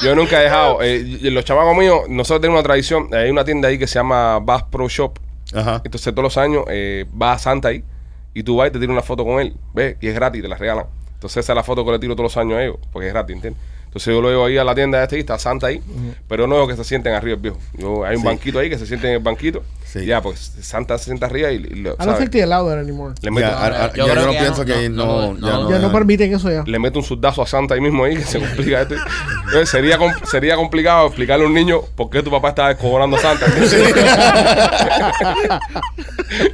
yo 0.03 0.15
nunca 0.15 0.41
he 0.41 0.45
dejado. 0.45 0.79
Eh, 0.83 1.19
los 1.31 1.45
chamacos 1.45 1.77
míos, 1.77 2.01
nosotros 2.09 2.41
tenemos 2.41 2.59
una 2.61 2.65
tradición. 2.65 3.09
Hay 3.15 3.31
una 3.31 3.45
tienda 3.45 3.69
ahí 3.69 3.79
que 3.79 3.87
se 3.87 3.95
llama 3.95 4.39
Bass 4.41 4.65
Pro 4.65 4.89
Shop. 4.89 5.19
Ajá. 5.55 5.81
Entonces 5.85 6.13
todos 6.13 6.25
los 6.25 6.37
años 6.37 6.65
eh, 6.69 7.07
va 7.21 7.33
a 7.33 7.39
Santa 7.39 7.69
ahí 7.69 7.85
y 8.35 8.43
tú 8.43 8.57
vas 8.57 8.69
y 8.69 8.73
te 8.73 8.79
tiras 8.81 8.93
una 8.93 9.03
foto 9.03 9.25
con 9.25 9.41
él, 9.41 9.57
¿ves? 9.75 9.97
Y 10.01 10.09
es 10.09 10.15
gratis, 10.15 10.43
te 10.43 10.49
la 10.49 10.57
regalan. 10.57 10.87
Entonces 11.15 11.45
esa 11.45 11.53
es 11.53 11.57
la 11.57 11.63
foto 11.65 11.85
que 11.85 11.93
le 11.93 11.99
tiro 11.99 12.15
todos 12.15 12.25
los 12.33 12.37
años 12.37 12.59
a 12.59 12.63
ellos, 12.65 12.77
porque 12.93 13.09
es 13.09 13.13
gratis, 13.15 13.35
¿entiendes? 13.37 13.63
Entonces 13.89 14.15
yo 14.15 14.21
lo 14.21 14.29
llevo 14.29 14.45
ahí 14.45 14.59
a 14.59 14.65
la 14.65 14.75
tienda 14.75 14.99
de 14.99 15.05
este 15.05 15.17
y 15.17 15.21
está 15.21 15.39
Santa 15.39 15.69
ahí, 15.69 15.81
pero 16.29 16.47
no 16.47 16.57
veo 16.57 16.69
que 16.69 16.77
se 16.77 16.85
sienten 16.85 17.15
arriba 17.15 17.37
el 17.37 17.41
viejo. 17.41 17.59
Yo, 17.73 18.05
hay 18.05 18.17
un 18.17 18.23
banquito 18.23 18.59
ahí 18.59 18.69
que 18.69 18.79
se 18.79 18.87
sienten 18.87 19.11
en 19.11 19.17
el 19.17 19.23
banquito. 19.23 19.63
Sí. 19.91 20.05
Ya, 20.05 20.21
pues 20.21 20.53
Santa 20.61 20.99
se 20.99 21.07
sienta 21.07 21.25
arriba 21.27 21.51
y, 21.51 21.55
y 21.57 21.61
lo- 21.61 21.93
I 21.93 21.97
don't 21.97 22.05
¿sabes? 22.05 22.19
think 22.19 22.31
they 22.33 22.43
allow 22.43 22.69
that 22.69 22.79
anymore. 22.79 23.15
le 23.23 23.31
mete, 23.31 23.47
Ya, 23.47 23.57
a- 23.59 23.85
a- 23.87 23.93
yo 23.95 24.07
ya 24.07 24.13
creo 24.13 24.15
yo 24.15 24.27
no 24.27 24.33
que 24.33 24.39
pienso 24.39 24.59
no- 24.61 24.65
que 24.67 24.89
no, 24.91 25.07
no, 25.07 25.07
no, 25.07 25.35
ya 25.47 25.55
no. 25.55 25.65
no. 25.65 25.71
Ya 25.71 25.77
no 25.77 25.79
dejan. 25.79 25.93
permiten 25.93 26.35
eso 26.35 26.51
ya. 26.51 26.63
le 26.67 26.79
mete 26.79 26.99
un 26.99 27.05
surdazo 27.05 27.41
a 27.43 27.47
Santa 27.47 27.75
ahí 27.75 27.81
mismo 27.81 28.05
ahí 28.05 28.17
que 28.17 28.23
se 28.25 28.39
complica 28.39 28.83
este. 28.83 28.97
Entonces, 29.47 29.71
sería, 29.71 29.97
com- 29.97 30.13
sería 30.31 30.57
complicado 30.57 31.07
explicarle 31.07 31.45
a 31.45 31.49
un 31.49 31.55
niño 31.55 31.81
por 31.97 32.11
qué 32.11 32.23
tu 32.23 32.31
papá 32.31 32.51
estaba 32.51 32.69
descojonando 32.69 33.17
a 33.17 33.21
Santa. 33.21 33.47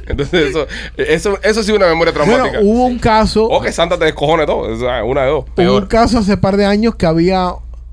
Entonces, 0.07 0.49
eso, 0.49 0.67
eso, 0.97 1.39
eso 1.43 1.63
sí 1.63 1.71
es 1.71 1.77
una 1.77 1.87
memoria 1.87 2.13
Bueno, 2.13 2.33
traumática. 2.33 2.59
hubo 2.63 2.85
un 2.85 2.99
caso, 2.99 3.45
o 3.45 3.61
que 3.61 3.71
Santa 3.71 3.97
te 3.97 4.05
descojone 4.05 4.45
todo. 4.45 4.59
O 4.73 4.79
sea, 4.79 5.03
una 5.03 5.23
de 5.23 5.29
dos. 5.29 5.45
hubo 5.57 5.77
un 5.77 5.85
caso 5.87 6.19
hace 6.19 6.37
par 6.37 6.57
de 6.57 6.65
años 6.65 6.95
que 6.95 7.05
había 7.05 7.51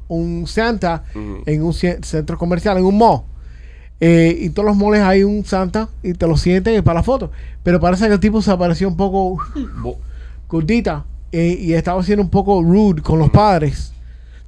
un 0.08 0.46
Santa 0.46 1.04
en 1.14 1.62
un 1.64 1.72
ce- 1.72 1.98
centro 2.02 2.38
comercial, 2.38 2.78
en 2.78 2.84
un 2.84 2.98
mall. 2.98 3.22
Eh, 4.04 4.36
y 4.36 4.50
todos 4.50 4.66
los 4.66 4.76
moles 4.76 5.00
hay 5.00 5.22
un 5.22 5.44
Santa 5.44 5.88
y 6.02 6.14
te 6.14 6.26
lo 6.26 6.36
sienten 6.36 6.82
para 6.82 6.98
la 6.98 7.02
foto. 7.04 7.30
Pero 7.62 7.78
parece 7.78 8.08
que 8.08 8.14
el 8.14 8.18
tipo 8.18 8.42
se 8.42 8.50
apareció 8.50 8.88
un 8.88 8.96
poco 8.96 9.38
gordita 10.48 11.04
eh, 11.30 11.56
y 11.60 11.72
estaba 11.74 12.02
siendo 12.02 12.24
un 12.24 12.28
poco 12.28 12.60
rude 12.62 13.00
con 13.00 13.20
los 13.20 13.30
padres. 13.30 13.92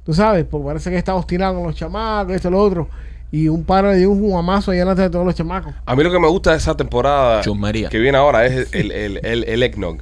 Tú 0.03 0.13
sabes, 0.13 0.43
porque 0.43 0.65
parece 0.65 0.89
que 0.89 0.97
estaba 0.97 1.17
obstinado 1.17 1.55
con 1.55 1.63
los 1.67 1.75
chamacos, 1.75 2.35
esto, 2.35 2.51
lo 2.51 2.59
otro. 2.59 2.89
Y 3.31 3.47
un 3.47 3.63
padre 3.63 3.93
le 3.93 3.99
dio 3.99 4.11
un 4.11 4.19
guamazo 4.19 4.71
ahí 4.71 4.79
delante 4.79 5.03
de 5.03 5.09
todos 5.09 5.25
los 5.25 5.33
chamacos. 5.33 5.73
A 5.85 5.95
mí 5.95 6.03
lo 6.03 6.11
que 6.11 6.19
me 6.19 6.27
gusta 6.27 6.51
de 6.51 6.57
esa 6.57 6.75
temporada 6.75 7.41
que 7.41 7.97
viene 7.97 8.17
ahora 8.17 8.45
es 8.45 8.67
el, 8.73 8.91
el, 8.91 9.21
el, 9.23 9.45
el 9.45 9.63
eggnog. 9.63 9.99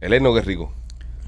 El 0.00 0.14
eggnog 0.14 0.38
es 0.38 0.46
rico. 0.46 0.72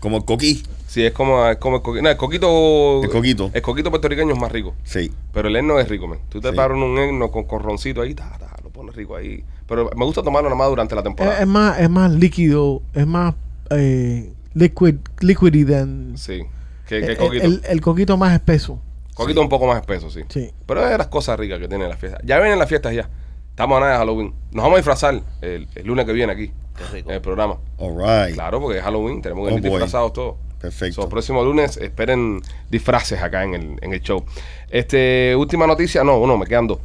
Como 0.01 0.16
el 0.16 0.25
coquí. 0.25 0.62
Sí, 0.86 1.05
es 1.05 1.12
como, 1.12 1.47
es 1.48 1.56
como 1.56 1.77
el 1.77 1.82
coquito. 1.82 2.02
No, 2.02 2.11
el 2.11 2.16
coquito. 2.16 3.02
El 3.02 3.11
coquito. 3.11 3.51
El 3.52 3.62
coquito 3.62 3.90
puertorriqueño 3.90 4.35
es 4.35 4.40
más 4.40 4.52
rico. 4.52 4.74
Sí. 4.85 5.11
Pero 5.32 5.48
el 5.48 5.56
eggnog 5.56 5.81
es 5.81 5.89
rico, 5.89 6.06
man. 6.06 6.19
Tú 6.28 6.40
te 6.40 6.51
Sí. 6.51 6.55
paras 6.56 6.77
un 6.77 6.97
eggnog 6.98 7.31
con 7.32 7.44
corroncito 7.44 8.01
ahí, 8.02 8.15
ta, 8.15 8.36
ta, 8.39 8.55
lo 8.62 8.70
pones 8.70 8.94
rico 8.94 9.16
ahí. 9.16 9.43
Pero 9.66 9.90
me 9.97 10.05
gusta 10.05 10.23
tomarlo 10.23 10.48
nada 10.48 10.59
más 10.59 10.69
durante 10.69 10.94
la 10.94 11.01
Es, 11.01 11.05
temporada. 11.05 11.40
es 11.40 11.47
más, 11.47 11.81
es 11.81 11.90
más 11.90 12.12
líquido, 12.12 12.82
es 12.93 13.06
más 13.06 13.35
eh, 13.70 14.32
liquid, 14.52 14.97
liquidy 15.20 15.65
than 15.65 16.12
Sí. 16.16 16.43
Que, 16.86 17.01
que 17.01 17.06
el, 17.06 17.11
el 17.12 17.16
coquito. 17.16 17.44
el- 17.47 17.62
el 17.66 17.81
coquito 17.81 18.16
más 18.16 18.35
espeso. 18.35 18.78
coquito 19.15 19.40
un 19.40 19.48
poco 19.48 19.66
más 19.66 19.81
espeso, 19.81 20.11
sí. 20.11 20.20
Sí. 20.28 20.51
Pero 20.66 20.85
es 20.85 20.90
de 20.90 20.98
las 20.98 21.06
cosas 21.09 21.39
ricas 21.39 21.59
que 21.59 21.66
tiene 21.66 21.89
la 21.89 21.97
fiesta. 21.97 22.19
Ya 22.24 22.39
vienen 22.40 22.59
las 22.59 22.69
fiestas 22.69 22.94
ya. 22.94 23.09
Estamos 23.51 23.77
a 23.78 23.81
nada 23.81 23.93
de 23.93 23.98
Halloween. 23.98 24.35
Nos 24.52 24.62
vamos 24.65 24.74
a 24.74 24.77
disfrazar 24.78 25.23
el, 25.40 25.69
el 25.74 25.86
lunes 25.86 26.05
que 26.05 26.12
viene 26.12 26.32
aquí. 26.32 26.51
Qué 26.77 26.85
rico. 26.93 27.09
En 27.09 27.15
el 27.16 27.20
programa. 27.23 27.56
All 27.78 27.97
right. 27.97 28.35
Claro, 28.35 28.61
porque 28.61 28.78
es 28.78 28.85
Halloween. 28.85 29.23
Tenemos 29.23 29.48
que 29.48 29.55
Oh, 29.55 29.56
ir 29.56 29.62
disfrazados 29.62 30.12
todos. 30.12 30.35
Perfecto. 30.65 31.03
So, 31.03 31.09
próximo 31.11 31.45
lunes 31.45 31.77
esperen 31.77 32.41
disfraces 32.70 33.20
acá 33.20 33.45
en 33.45 33.53
el, 33.53 33.77
en 33.82 33.93
el 33.93 34.01
show. 34.01 34.24
Este, 34.70 35.36
última 35.36 35.66
noticia, 35.66 36.03
no, 36.03 36.27
no, 36.27 36.39
me 36.39 36.47
quedan 36.47 36.66
dos. 36.66 36.78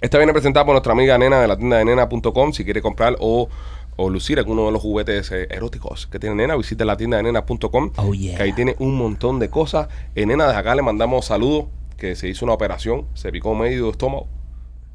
Esta 0.00 0.16
viene 0.16 0.32
presentada 0.32 0.64
por 0.64 0.72
nuestra 0.72 0.92
amiga 0.92 1.18
Nena 1.18 1.38
de 1.42 1.48
la 1.48 1.58
tienda 1.58 1.76
de 1.76 1.84
nena.com. 1.84 2.52
Si 2.54 2.64
quiere 2.64 2.80
comprar 2.80 3.16
o, 3.20 3.50
o 3.96 4.08
lucir 4.08 4.38
alguno 4.38 4.64
de 4.64 4.72
los 4.72 4.80
juguetes 4.80 5.30
eh, 5.32 5.48
eróticos 5.50 6.06
que 6.06 6.18
tiene 6.18 6.34
Nena, 6.36 6.56
visite 6.56 6.86
la 6.86 6.96
tienda 6.96 7.18
de 7.18 7.24
nena.com. 7.24 7.92
Oh, 7.96 8.14
yeah. 8.14 8.38
Que 8.38 8.44
ahí 8.44 8.52
tiene 8.54 8.74
un 8.78 8.96
montón 8.96 9.38
de 9.38 9.50
cosas. 9.50 9.88
En 10.14 10.28
Nena, 10.28 10.46
desde 10.46 10.60
acá 10.60 10.74
le 10.74 10.80
mandamos 10.80 11.26
saludos. 11.26 11.66
Que 11.98 12.16
se 12.16 12.28
hizo 12.28 12.46
una 12.46 12.54
operación, 12.54 13.06
se 13.12 13.30
picó 13.32 13.54
medio 13.54 13.84
de 13.86 13.90
estómago 13.90 14.28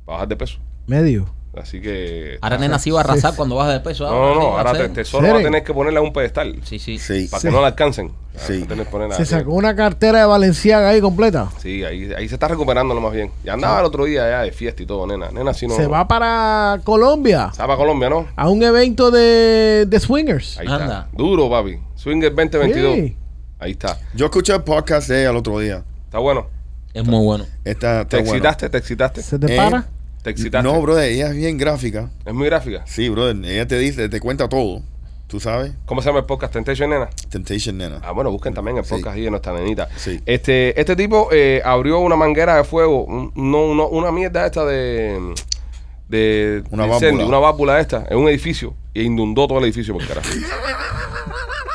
para 0.06 0.16
bajar 0.16 0.30
de 0.30 0.36
peso. 0.38 0.60
Medio. 0.88 1.43
Así 1.62 1.80
que. 1.82 2.40
Ahora 2.42 2.58
nena 2.58 2.80
sí 2.80 2.90
va 2.90 3.02
a 3.02 3.04
arrasar 3.04 3.36
cuando 3.36 3.56
baja 3.56 3.72
de 3.74 3.80
peso. 3.80 4.10
no, 4.10 4.34
no, 4.34 4.40
no. 4.40 4.52
va 4.54 4.62
a 4.62 4.64
Ahora 4.64 4.74
te, 4.74 4.90
tesoro 4.90 5.28
va 5.28 5.40
a 5.40 5.44
tener 5.44 5.64
que 5.64 5.72
ponerle 5.74 6.00
a 6.00 6.02
un 6.02 6.12
pedestal. 6.12 6.56
Sí, 6.64 6.80
sí. 6.80 6.98
Sí. 6.98 7.28
Para 7.30 7.42
Sí. 7.42 7.48
que 7.48 7.54
no 7.54 7.62
la 7.62 7.68
alcancen. 7.68 8.12
Sí. 8.36 8.66
A 9.12 9.16
Se 9.16 9.26
sacó 9.26 9.54
una 9.54 9.76
cartera 9.76 10.22
de 10.22 10.26
Valenciaga 10.26 10.90
ahí 10.90 11.00
completa. 11.00 11.50
Sí, 11.60 11.84
ahí, 11.84 12.12
ahí 12.18 12.28
se 12.28 12.34
está 12.36 12.48
recuperando 12.48 12.96
lo 12.96 13.02
más 13.02 13.14
bien. 13.14 13.30
Ya 13.44 13.54
andaba 13.54 13.80
el 13.82 13.86
otro 13.86 14.06
día 14.06 14.28
ya 14.28 14.42
de 14.42 14.52
fiesta 14.52 14.82
y 14.82 14.88
todo, 14.88 15.06
nena. 15.06 15.30
Nena, 15.30 15.54
si 15.54 15.68
no. 15.68 15.76
Se 15.76 15.86
va 15.86 16.08
para 16.08 16.80
Colombia 16.84 17.52
Se 17.54 17.62
va 17.62 17.68
para 17.68 17.78
Colombia, 17.78 18.10
¿no? 18.10 18.28
a 18.36 18.50
un 18.50 18.64
evento 18.64 19.12
de, 19.12 19.86
de 19.88 20.00
swingers. 20.00 20.58
Ahí 20.58 20.66
está. 20.66 20.76
Anda. 20.84 21.08
Duro, 21.14 21.50
papi. 21.52 21.78
Swinger 21.96 22.34
2022. 22.34 22.96
Sí. 22.96 23.18
Ahí 23.60 23.72
está. 23.72 24.00
Yo 24.16 24.26
escuché 24.26 24.54
el 24.56 24.64
podcast 24.64 25.08
de 25.08 25.22
ella 25.22 25.30
el 25.30 25.38
otro 25.38 25.60
día. 25.60 25.84
Está 26.06 26.18
bueno. 26.18 26.48
Es 26.96 27.06
muy 27.06 27.24
bueno. 27.24 27.46
Está, 27.64 28.06
¿Te 28.08 28.18
está 28.18 28.18
bueno. 28.18 28.30
excitaste? 28.32 28.70
¿Te 28.70 28.78
excitaste? 28.80 29.22
¿Se 29.22 29.38
te 29.40 29.54
Eh, 29.54 29.58
para? 29.58 29.86
¿Te 30.24 30.30
excitaste? 30.32 30.68
No, 30.68 30.82
brother, 30.82 31.12
ella 31.12 31.28
es 31.28 31.36
bien 31.36 31.58
gráfica. 31.58 32.10
Es 32.26 32.34
muy 32.34 32.46
gráfica. 32.48 32.84
Sí, 32.88 33.10
brother, 33.10 33.36
ella 33.46 33.68
te 33.68 33.78
dice, 33.78 34.10
te 34.10 34.20
cuenta 34.20 34.50
todo. 34.50 34.82
¿Tú 35.28 35.40
sabes? 35.40 35.72
¿Cómo 35.86 36.02
se 36.02 36.10
llama 36.10 36.20
el 36.20 36.26
podcast? 36.26 36.54
Temptation, 36.54 36.90
nena. 36.90 37.10
Temptation 37.30 37.76
Nena. 37.78 38.00
Ah, 38.04 38.12
bueno, 38.12 38.30
busquen 38.32 38.54
también 38.54 38.78
el 38.78 38.84
Sí. 38.86 38.92
podcast 38.92 39.16
ahí 39.16 39.24
de 39.24 39.32
nuestra 39.32 39.52
nenita. 39.54 39.90
Sí. 39.96 40.22
Este, 40.26 40.80
este 40.80 40.96
tipo 40.96 41.30
eh, 41.32 41.62
abrió 41.66 42.00
una 42.00 42.16
manguera 42.16 42.56
de 42.58 42.64
fuego, 42.64 43.04
un- 43.06 43.32
no, 43.36 43.74
no, 43.74 43.88
una 43.88 44.12
mierda 44.12 44.46
esta 44.46 44.64
de, 44.66 45.34
de 46.08 46.64
Una 46.70 46.86
válvula. 46.86 47.26
una 47.26 47.40
válvula 47.40 47.80
esta, 47.80 48.06
en 48.10 48.18
un 48.18 48.28
edificio 48.30 48.76
y 48.94 49.04
inundó 49.04 49.48
todo 49.48 49.58
el 49.58 49.64
edificio 49.66 49.94
por 49.96 50.06
carajo. 50.08 50.28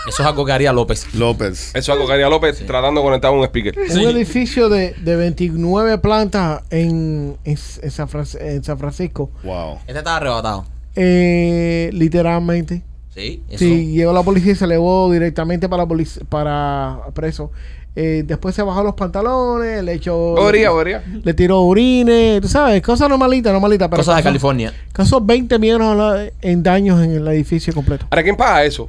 Eso 0.09 0.23
es 0.23 0.29
algo 0.29 0.45
que 0.45 0.53
haría 0.53 0.73
López. 0.73 1.15
López. 1.15 1.69
Eso 1.71 1.79
es 1.79 1.89
algo 1.91 2.07
que 2.07 2.13
haría 2.15 2.29
López 2.29 2.65
tratando 2.67 3.01
de 3.01 3.07
conectar 3.07 3.31
un 3.31 3.45
speaker. 3.45 3.75
Un 3.79 3.99
edificio 4.17 4.69
de, 4.69 4.93
de 5.03 5.17
29 5.17 5.99
plantas 5.99 6.63
en, 6.71 7.37
en, 7.45 7.59
en 7.83 7.91
San, 7.91 8.09
Fran- 8.09 8.39
en 8.41 8.65
San 8.65 8.79
Francisco. 8.79 9.31
Wow. 9.45 9.79
Este 9.87 9.99
estaba 9.99 10.17
arrebatado. 10.17 10.65
Eh, 10.97 11.91
literalmente. 11.93 12.83
Sí, 13.15 13.43
eso. 13.49 13.59
Sí, 13.59 13.87
llegó 13.93 14.13
la 14.13 14.23
policía 14.23 14.53
y 14.53 14.55
se 14.55 14.65
elevó 14.65 15.11
directamente 15.13 15.69
para, 15.69 15.85
polic- 15.85 16.25
para 16.29 16.99
preso. 17.15 17.51
Eh, 17.97 18.23
después 18.25 18.55
se 18.55 18.63
bajó 18.63 18.85
los 18.85 18.95
pantalones, 18.95 19.83
le 19.83 19.95
echó... 19.95 20.15
Bobería, 20.17 20.71
bobería. 20.71 21.03
Le 21.25 21.35
tiró 21.35 21.63
orines, 21.63 22.41
tú 22.41 22.47
sabes, 22.47 22.81
cosas 22.81 23.09
normalitas, 23.09 23.53
normalitas. 23.53 23.89
pero 23.89 23.99
Cosas 24.01 24.17
de 24.17 24.23
causó- 24.23 24.29
California. 24.29 24.73
Causó 24.93 25.21
20 25.21 25.59
millones 25.59 26.33
en 26.41 26.63
daños 26.63 27.03
en 27.03 27.11
el 27.13 27.27
edificio 27.27 27.75
completo. 27.75 28.07
Ahora, 28.09 28.23
¿quién 28.23 28.37
paga 28.37 28.63
eso? 28.65 28.89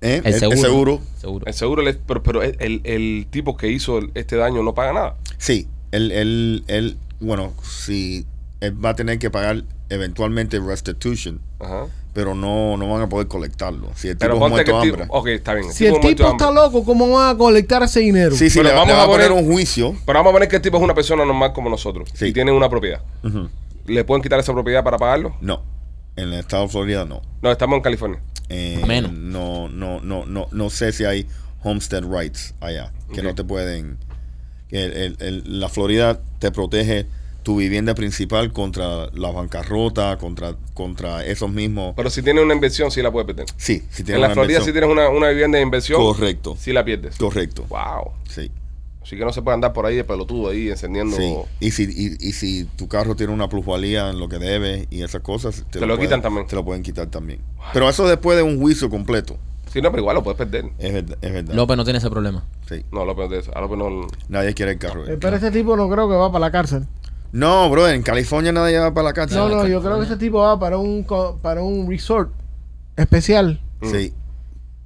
¿Eh? 0.00 0.22
El 0.24 0.34
seguro. 0.34 0.56
seguro. 0.60 1.00
Seguro. 1.20 1.46
El 1.46 1.54
seguro, 1.54 1.82
le- 1.82 1.94
pero, 1.94 2.22
pero 2.22 2.42
el, 2.42 2.56
el- 2.60 2.80
el 2.84 3.26
tipo 3.30 3.56
que 3.56 3.68
hizo 3.70 3.98
el- 3.98 4.10
este 4.14 4.36
daño 4.36 4.62
no 4.62 4.74
paga 4.74 4.92
nada. 4.92 5.16
Sí. 5.38 5.66
Él, 5.90 6.12
él, 6.12 6.64
él, 6.68 6.96
bueno, 7.20 7.52
si 7.62 8.26
él 8.60 8.84
va 8.84 8.90
a 8.90 8.94
tener 8.94 9.18
que 9.18 9.30
pagar 9.30 9.64
eventualmente 9.88 10.60
restitution, 10.60 11.40
Ajá. 11.58 11.86
pero 12.12 12.34
no, 12.34 12.76
no 12.76 12.92
van 12.92 13.02
a 13.02 13.08
poder 13.08 13.26
colectarlo. 13.26 13.88
Si 13.96 14.08
el 14.08 14.14
tipo 14.14 14.20
Pero 14.20 14.34
es 14.34 14.38
muerto 14.40 14.56
de 14.56 14.62
el 14.62 14.82
hambre. 14.90 15.02
tipo. 15.04 15.26
Está 15.28 15.54
bien. 15.54 15.72
Si 15.72 15.86
el 15.86 15.94
tipo 16.00 16.28
está 16.28 16.46
hambre. 16.48 16.62
loco, 16.62 16.84
¿cómo 16.84 17.08
van 17.10 17.34
a 17.34 17.38
colectar 17.38 17.82
ese 17.82 18.00
dinero? 18.00 18.36
Sí, 18.36 18.50
sí, 18.50 18.58
Pero 18.58 18.68
le, 18.68 18.74
vamos 18.74 18.88
le 18.88 18.94
va 18.94 19.02
a 19.02 19.06
poner 19.06 19.28
poner- 19.30 19.44
un 19.44 19.50
juicio. 19.52 19.96
Pero 20.06 20.18
vamos 20.18 20.30
a 20.30 20.32
poner 20.34 20.48
que 20.48 20.56
el 20.56 20.62
tipo 20.62 20.76
es 20.76 20.82
una 20.82 20.94
persona 20.94 21.24
normal 21.24 21.52
como 21.52 21.70
nosotros 21.70 22.08
Sí. 22.12 22.26
y 22.26 22.32
tiene 22.32 22.52
una 22.52 22.68
propiedad. 22.68 23.00
¿Le 23.86 24.04
pueden 24.04 24.22
quitar 24.22 24.38
esa 24.38 24.52
propiedad 24.52 24.84
para 24.84 24.98
pagarlo? 24.98 25.34
No. 25.40 25.62
En 26.16 26.28
el 26.32 26.40
estado 26.40 26.64
de 26.64 26.68
Florida 26.68 27.04
no. 27.04 27.22
No, 27.42 27.50
estamos 27.50 27.76
en 27.76 27.82
California. 27.82 28.20
Eh, 28.48 28.82
Menos. 28.86 29.12
No, 29.12 29.68
no, 29.68 30.00
no, 30.00 30.24
no, 30.26 30.48
no 30.50 30.70
sé 30.70 30.92
si 30.92 31.04
hay 31.04 31.26
homestead 31.62 32.04
rights 32.04 32.54
allá. 32.60 32.92
Que 33.14 33.22
no 33.22 33.34
te 33.34 33.44
pueden. 33.44 33.96
Que 34.68 34.84
el- 34.84 34.92
el- 34.92 35.16
el- 35.20 35.60
la 35.60 35.68
Florida 35.68 36.20
te 36.38 36.50
protege 36.50 37.06
tu 37.42 37.56
vivienda 37.56 37.94
principal 37.94 38.52
contra 38.52 39.06
la 39.14 39.30
bancarrota, 39.30 40.18
contra, 40.18 40.54
contra 40.74 41.24
esos 41.24 41.50
mismos. 41.50 41.94
Pero 41.96 42.10
si 42.10 42.20
tienes 42.22 42.44
una 42.44 42.52
inversión, 42.52 42.90
sí 42.90 43.00
la 43.00 43.10
puedes 43.10 43.26
perder. 43.26 43.46
Sí, 43.56 43.82
si 43.90 44.02
tienes 44.04 44.16
En 44.16 44.20
la 44.20 44.26
una 44.28 44.34
Florida, 44.34 44.60
si 44.60 44.72
tienes 44.72 44.90
una, 44.90 45.08
una 45.08 45.28
vivienda 45.30 45.56
de 45.56 45.62
inversión, 45.64 45.98
Correcto. 46.00 46.56
sí 46.60 46.72
la 46.74 46.84
pierdes. 46.84 47.16
Correcto. 47.16 47.64
Wow. 47.70 48.12
Sí. 48.28 48.50
Así 49.08 49.16
que 49.16 49.24
no 49.24 49.32
se 49.32 49.40
puede 49.40 49.54
andar 49.54 49.72
por 49.72 49.86
ahí 49.86 49.96
de 49.96 50.04
pelotudo 50.04 50.50
ahí 50.50 50.68
encendiendo. 50.68 51.16
Sí. 51.16 51.34
Y 51.60 51.70
si, 51.70 51.84
y, 51.84 52.28
y 52.28 52.32
si 52.34 52.64
tu 52.76 52.88
carro 52.88 53.16
tiene 53.16 53.32
una 53.32 53.48
plusvalía 53.48 54.10
en 54.10 54.20
lo 54.20 54.28
que 54.28 54.38
debe 54.38 54.86
y 54.90 55.00
esas 55.02 55.22
cosas, 55.22 55.64
Te 55.70 55.80
lo 55.80 55.86
pueden- 55.86 56.00
quitan 56.02 56.20
también. 56.20 56.46
Te 56.46 56.54
lo 56.56 56.62
pueden 56.62 56.82
quitar 56.82 57.06
también. 57.06 57.40
Pero 57.72 57.88
eso 57.88 58.06
después 58.06 58.36
de 58.36 58.42
un 58.42 58.60
juicio 58.60 58.90
completo. 58.90 59.38
Sí, 59.72 59.80
no, 59.80 59.90
pero 59.90 60.02
igual 60.02 60.14
lo 60.16 60.22
puedes 60.22 60.36
perder. 60.36 60.66
Es 60.78 60.92
verdad. 60.92 61.16
Es 61.22 61.32
verdad. 61.32 61.54
López 61.54 61.76
no 61.78 61.84
tiene 61.84 62.00
ese 62.00 62.10
problema. 62.10 62.44
Sí. 62.68 62.84
No, 62.92 63.06
López, 63.06 63.30
de 63.30 63.38
eso. 63.38 63.56
a 63.56 63.62
López 63.62 63.78
no. 63.78 64.06
Nadie 64.28 64.52
quiere 64.52 64.72
el 64.72 64.78
carro. 64.78 65.06
Eh, 65.06 65.16
Pero 65.18 65.36
ese 65.36 65.50
tipo 65.50 65.74
no 65.74 65.88
creo 65.88 66.06
que 66.06 66.14
va 66.14 66.30
para 66.30 66.40
la 66.44 66.50
cárcel. 66.50 66.86
No, 67.32 67.70
bro, 67.70 67.88
en 67.88 68.02
California 68.02 68.52
nadie 68.52 68.78
va 68.78 68.92
para 68.92 69.04
la 69.08 69.12
cárcel. 69.14 69.38
No, 69.38 69.48
no, 69.48 69.66
yo 69.66 69.80
creo 69.82 69.98
que 69.98 70.04
ese 70.04 70.18
tipo 70.18 70.40
va 70.40 70.58
para 70.58 70.76
un, 70.76 71.06
para 71.40 71.62
un 71.62 71.88
resort 71.88 72.30
especial. 72.96 73.58
Sí. 73.82 74.12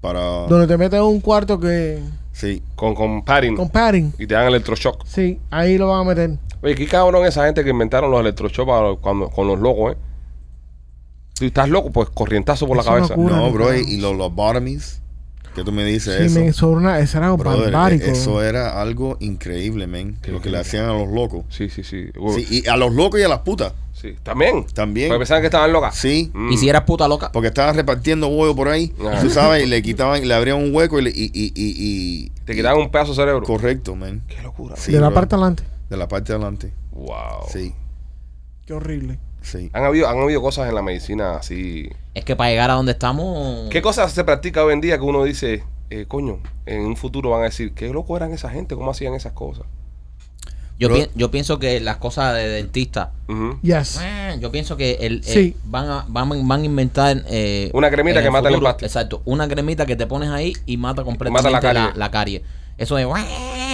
Para. 0.00 0.20
Donde 0.46 0.68
te 0.68 0.76
meten 0.78 1.00
en 1.00 1.06
un 1.06 1.20
cuarto 1.20 1.58
que. 1.58 2.00
Sí. 2.32 2.62
Con, 2.74 2.94
con 2.94 3.24
padding. 3.24 3.56
con 3.56 3.68
padding. 3.68 4.12
Y 4.18 4.26
te 4.26 4.34
dan 4.34 4.46
electroshock. 4.46 5.04
Sí, 5.06 5.38
ahí 5.50 5.78
lo 5.78 5.88
van 5.88 6.00
a 6.00 6.04
meter. 6.04 6.38
Oye, 6.62 6.74
qué 6.74 6.86
cabrón 6.86 7.26
esa 7.26 7.44
gente 7.44 7.62
que 7.64 7.70
inventaron 7.70 8.10
los 8.10 8.20
electroshocks 8.20 8.68
para- 8.68 8.94
cuando, 8.96 9.28
con 9.30 9.46
los 9.48 9.58
locos, 9.58 9.92
¿eh? 9.92 9.96
Si 11.34 11.46
estás 11.46 11.68
loco, 11.68 11.90
pues 11.90 12.08
corrientazo 12.10 12.66
por 12.66 12.76
la 12.76 12.84
cabeza. 12.84 13.16
locura. 13.16 13.36
No, 13.36 13.50
bro, 13.50 13.74
y, 13.74 13.96
los 13.98 14.16
lobotomies, 14.16 15.00
que 15.54 15.64
tú 15.64 15.72
me 15.72 15.84
dices 15.84 16.16
Sí, 16.18 16.24
eso. 16.26 16.38
men, 16.38 16.48
eso 16.48 16.68
era, 16.70 16.76
una- 16.78 16.98
eso 17.00 17.18
era 17.18 17.32
Brother, 17.32 17.72
barbárico. 17.72 18.06
eso 18.06 18.42
era 18.42 18.80
algo 18.80 19.16
increíble, 19.20 19.86
men. 19.86 20.18
Lo 20.28 20.40
que 20.40 20.50
le 20.50 20.58
hacían 20.58 20.84
a 20.84 20.92
los 20.92 21.08
locos. 21.08 21.44
Sí, 21.48 21.68
sí, 21.68 21.82
sí. 21.82 22.06
Sí, 22.34 22.62
y 22.64 22.68
a 22.68 22.76
los 22.76 22.92
locos 22.92 23.18
y 23.20 23.24
a 23.24 23.28
las 23.28 23.40
putas. 23.40 23.72
Sí. 24.02 24.16
También. 24.22 24.66
También. 24.74 25.08
Porque 25.08 25.20
pensaban 25.20 25.40
que 25.42 25.46
estaban 25.46 25.72
locas. 25.72 25.94
Sí. 25.96 26.30
Mm. 26.34 26.52
Y 26.52 26.56
si 26.58 26.68
eras 26.68 26.82
puta 26.82 27.08
loca. 27.08 27.30
Porque 27.32 27.48
estaban 27.48 27.74
repartiendo 27.74 28.28
bollo 28.28 28.54
por 28.54 28.68
ahí, 28.68 28.92
Ajá. 29.00 29.20
tú 29.22 29.30
sabes, 29.30 29.64
y 29.64 29.66
le 29.66 29.80
quitaban, 29.80 30.26
le 30.26 30.34
abrían 30.34 30.58
un 30.58 30.74
hueco 30.74 30.98
y, 30.98 31.02
le- 31.04 31.10
y, 31.10 31.30
y, 31.32 31.52
y, 31.54 31.54
y- 31.56 32.30
Te 32.44 32.54
quitaban 32.54 32.78
un 32.80 32.90
pedazo 32.90 33.12
de 33.12 33.16
cerebro. 33.16 33.42
Correcto, 33.46 33.94
men. 33.96 34.20
Qué 34.28 34.42
locura. 34.42 34.76
Sí, 34.76 34.92
de 34.92 35.00
la 35.00 35.06
bro. 35.08 35.14
parte 35.14 35.34
adelante. 35.36 35.62
De 35.88 35.96
la 35.96 36.08
parte 36.08 36.32
de 36.32 36.36
adelante. 36.36 36.72
Wow. 36.92 37.46
Sí, 37.50 37.74
Qué 38.66 38.74
horrible. 38.74 39.18
sí. 39.40 39.70
Han 39.72 39.84
habido, 39.84 40.08
han 40.08 40.18
habido 40.18 40.40
cosas 40.42 40.68
en 40.68 40.74
la 40.74 40.82
medicina 40.82 41.36
así. 41.36 41.88
Es 42.14 42.24
que 42.24 42.36
para 42.36 42.50
llegar 42.50 42.70
a 42.70 42.74
donde 42.74 42.92
estamos. 42.92 43.68
¿Qué 43.70 43.80
cosas 43.82 44.12
se 44.12 44.24
practica 44.24 44.64
hoy 44.64 44.74
en 44.74 44.80
día 44.80 44.98
que 44.98 45.04
uno 45.04 45.24
dice, 45.24 45.64
eh, 45.90 46.04
coño, 46.06 46.38
en 46.66 46.82
un 46.82 46.96
futuro 46.96 47.30
van 47.30 47.40
a 47.40 47.44
decir, 47.44 47.72
qué 47.74 47.88
loco 47.88 48.16
eran 48.16 48.32
esa 48.32 48.50
gente, 48.50 48.74
cómo 48.74 48.90
hacían 48.90 49.14
esas 49.14 49.32
cosas? 49.32 49.64
Yo, 50.82 50.88
Bro. 50.88 50.96
pi- 50.96 51.10
yo 51.14 51.30
pienso 51.30 51.58
que 51.60 51.78
las 51.80 51.98
cosas 51.98 52.34
de 52.34 52.48
dentista. 52.48 53.12
Yes. 53.62 54.00
Yo 54.40 54.50
pienso 54.50 54.76
que 54.76 54.98
el, 55.00 55.18
eh, 55.18 55.22
Sí. 55.22 55.56
van, 55.64 55.88
a, 55.88 56.04
van, 56.08 56.28
van 56.48 56.60
a 56.62 56.64
inventar. 56.64 57.22
eh, 57.28 57.70
Una 57.72 57.88
cremita 57.90 58.20
que 58.20 58.30
mata 58.30 58.48
el 58.48 58.54
futuro- 58.54 58.68
empaste. 58.70 58.86
Exacto. 58.86 59.22
Una 59.24 59.46
cremita 59.46 59.86
que 59.86 59.94
te 59.94 60.06
pones 60.08 60.30
ahí 60.30 60.54
y 60.66 60.76
mata 60.78 61.04
completamente 61.04 61.50
la 61.50 61.60
la, 61.60 61.60
carie. 61.60 61.98
la, 61.98 62.10
carie. 62.10 62.42
Eso 62.78 62.96
de. 62.96 63.06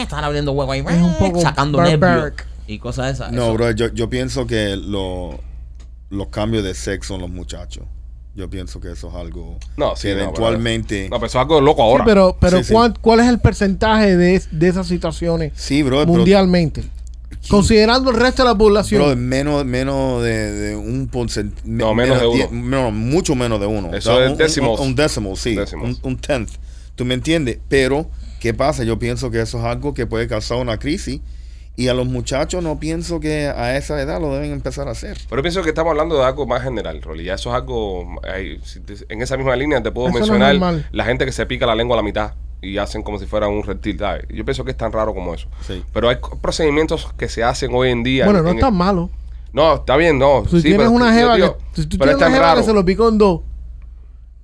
Están 0.02 0.22
abriendo 0.22 0.52
hueco 0.52 0.72
ahí. 0.72 0.80
Es 0.80 1.02
un 1.02 1.14
poco 1.18 1.40
sacando 1.40 1.80
nervios. 1.82 2.32
Y 2.66 2.78
cosas 2.78 3.06
de 3.06 3.12
esas. 3.12 3.32
No, 3.32 3.44
Eso- 3.44 3.54
bro, 3.54 3.70
yo, 3.70 3.88
yo 3.94 4.10
pienso 4.10 4.46
que 4.46 4.76
lo- 4.76 5.40
los 6.10 6.26
cambios 6.28 6.62
de 6.62 6.74
sexo 6.74 7.14
en 7.14 7.22
los 7.22 7.30
muchachos. 7.30 7.84
Yo 8.34 8.48
pienso 8.48 8.78
que 8.80 8.92
eso 8.92 9.08
es 9.08 9.14
algo 9.16 9.58
No, 9.76 9.96
sí, 9.96 10.08
que 10.08 10.14
no, 10.14 10.20
eventualmente. 10.24 11.08
No, 11.10 11.16
pero 11.16 11.26
eso 11.26 11.38
es 11.38 11.42
algo 11.42 11.60
loco 11.60 11.82
ahora. 11.82 12.04
Sí, 12.04 12.08
pero, 12.08 12.36
pero 12.38 12.58
Sí, 12.58 12.64
sí. 12.64 12.72
¿cuán- 12.72 12.94
¿cuál 13.00 13.20
es 13.20 13.26
el 13.26 13.40
porcentaje 13.40 14.16
de, 14.16 14.40
de 14.50 14.68
esas 14.68 14.86
situaciones 14.86 15.52
Sí, 15.56 15.82
bro, 15.82 16.00
pero- 16.00 16.12
mundialmente? 16.12 16.84
Considerando 17.48 18.10
el 18.10 18.16
resto 18.16 18.42
de 18.42 18.48
la 18.48 18.56
población. 18.56 19.02
Bro, 19.02 19.16
menos, 19.16 19.64
menos 19.64 20.22
de, 20.22 20.52
de 20.52 20.76
un 20.76 21.08
porcentaje. 21.08 21.62
No, 21.64 21.94
menos 21.94 22.20
de 22.20 22.26
uno. 22.26 22.48
No, 22.52 22.90
mucho 22.90 23.34
menos 23.34 23.58
de 23.60 23.66
uno. 23.66 23.94
Eso 23.94 24.22
es 24.22 24.30
un, 24.30 24.36
decimals. 24.36 24.80
Un, 24.80 24.88
un 24.88 24.94
decimal, 24.94 25.36
sí. 25.36 25.56
Un, 25.80 25.98
un 26.02 26.16
tenth. 26.18 26.50
¿Tú 26.94 27.04
me 27.04 27.14
entiendes? 27.14 27.58
Pero, 27.68 28.10
¿qué 28.40 28.54
pasa? 28.54 28.84
Yo 28.84 28.98
pienso 28.98 29.30
que 29.30 29.40
eso 29.40 29.58
es 29.58 29.64
algo 29.64 29.94
que 29.94 30.06
puede 30.06 30.26
causar 30.28 30.58
una 30.58 30.78
crisis. 30.78 31.20
Y 31.76 31.86
a 31.86 31.94
los 31.94 32.06
muchachos 32.06 32.60
no 32.60 32.80
pienso 32.80 33.20
que 33.20 33.46
a 33.46 33.76
esa 33.76 34.02
edad 34.02 34.20
lo 34.20 34.34
deben 34.34 34.50
empezar 34.50 34.88
a 34.88 34.90
hacer. 34.90 35.16
Pero 35.30 35.42
pienso 35.42 35.62
que 35.62 35.68
estamos 35.68 35.92
hablando 35.92 36.18
de 36.18 36.24
algo 36.24 36.44
más 36.44 36.64
general, 36.64 37.00
Rolly. 37.00 37.22
Ya 37.22 37.34
eso 37.34 37.50
es 37.50 37.54
algo. 37.54 38.20
en 38.34 39.22
esa 39.22 39.36
misma 39.36 39.54
línea 39.54 39.80
te 39.80 39.92
puedo 39.92 40.08
Eso 40.08 40.18
no 40.18 40.24
es 40.24 40.30
mencionar 40.30 40.54
normal. 40.54 40.88
la 40.90 41.04
gente 41.04 41.24
que 41.24 41.30
se 41.30 41.46
pica 41.46 41.66
la 41.66 41.76
lengua 41.76 41.94
a 41.94 41.98
la 41.98 42.02
mitad 42.02 42.32
y 42.62 42.78
hacen 42.78 43.02
como 43.02 43.18
si 43.18 43.26
fuera 43.26 43.48
un 43.48 43.62
reptil. 43.62 43.98
¿sabes? 43.98 44.24
Yo 44.30 44.44
pienso 44.44 44.64
que 44.64 44.70
es 44.72 44.76
tan 44.76 44.92
raro 44.92 45.14
como 45.14 45.34
eso. 45.34 45.48
Sí. 45.66 45.82
Pero 45.92 46.08
hay 46.08 46.16
procedimientos 46.40 47.08
que 47.16 47.28
se 47.28 47.42
hacen 47.44 47.70
hoy 47.74 47.90
en 47.90 48.02
día. 48.02 48.24
bueno, 48.24 48.40
en- 48.40 48.44
no 48.46 48.50
es 48.52 48.60
tan 48.60 48.74
malo. 48.74 49.10
No, 49.52 49.74
está 49.76 49.96
bien, 49.96 50.18
no. 50.18 50.44
Si 50.44 50.56
sí, 50.58 50.62
tienes 50.62 50.78
pero- 50.80 50.90
una 50.90 51.12
jeva 51.12 51.34
digo, 51.36 51.56
que, 51.74 51.82
si 51.82 51.86
tú 51.88 51.96
pero 51.98 52.10
tienes 52.16 52.22
es 52.22 52.28
una 52.38 52.46
jeva 52.48 52.56
que 52.60 52.62
se 52.66 52.72
lo 52.74 52.84
picó 52.84 53.08
en 53.08 53.18
dos 53.18 53.40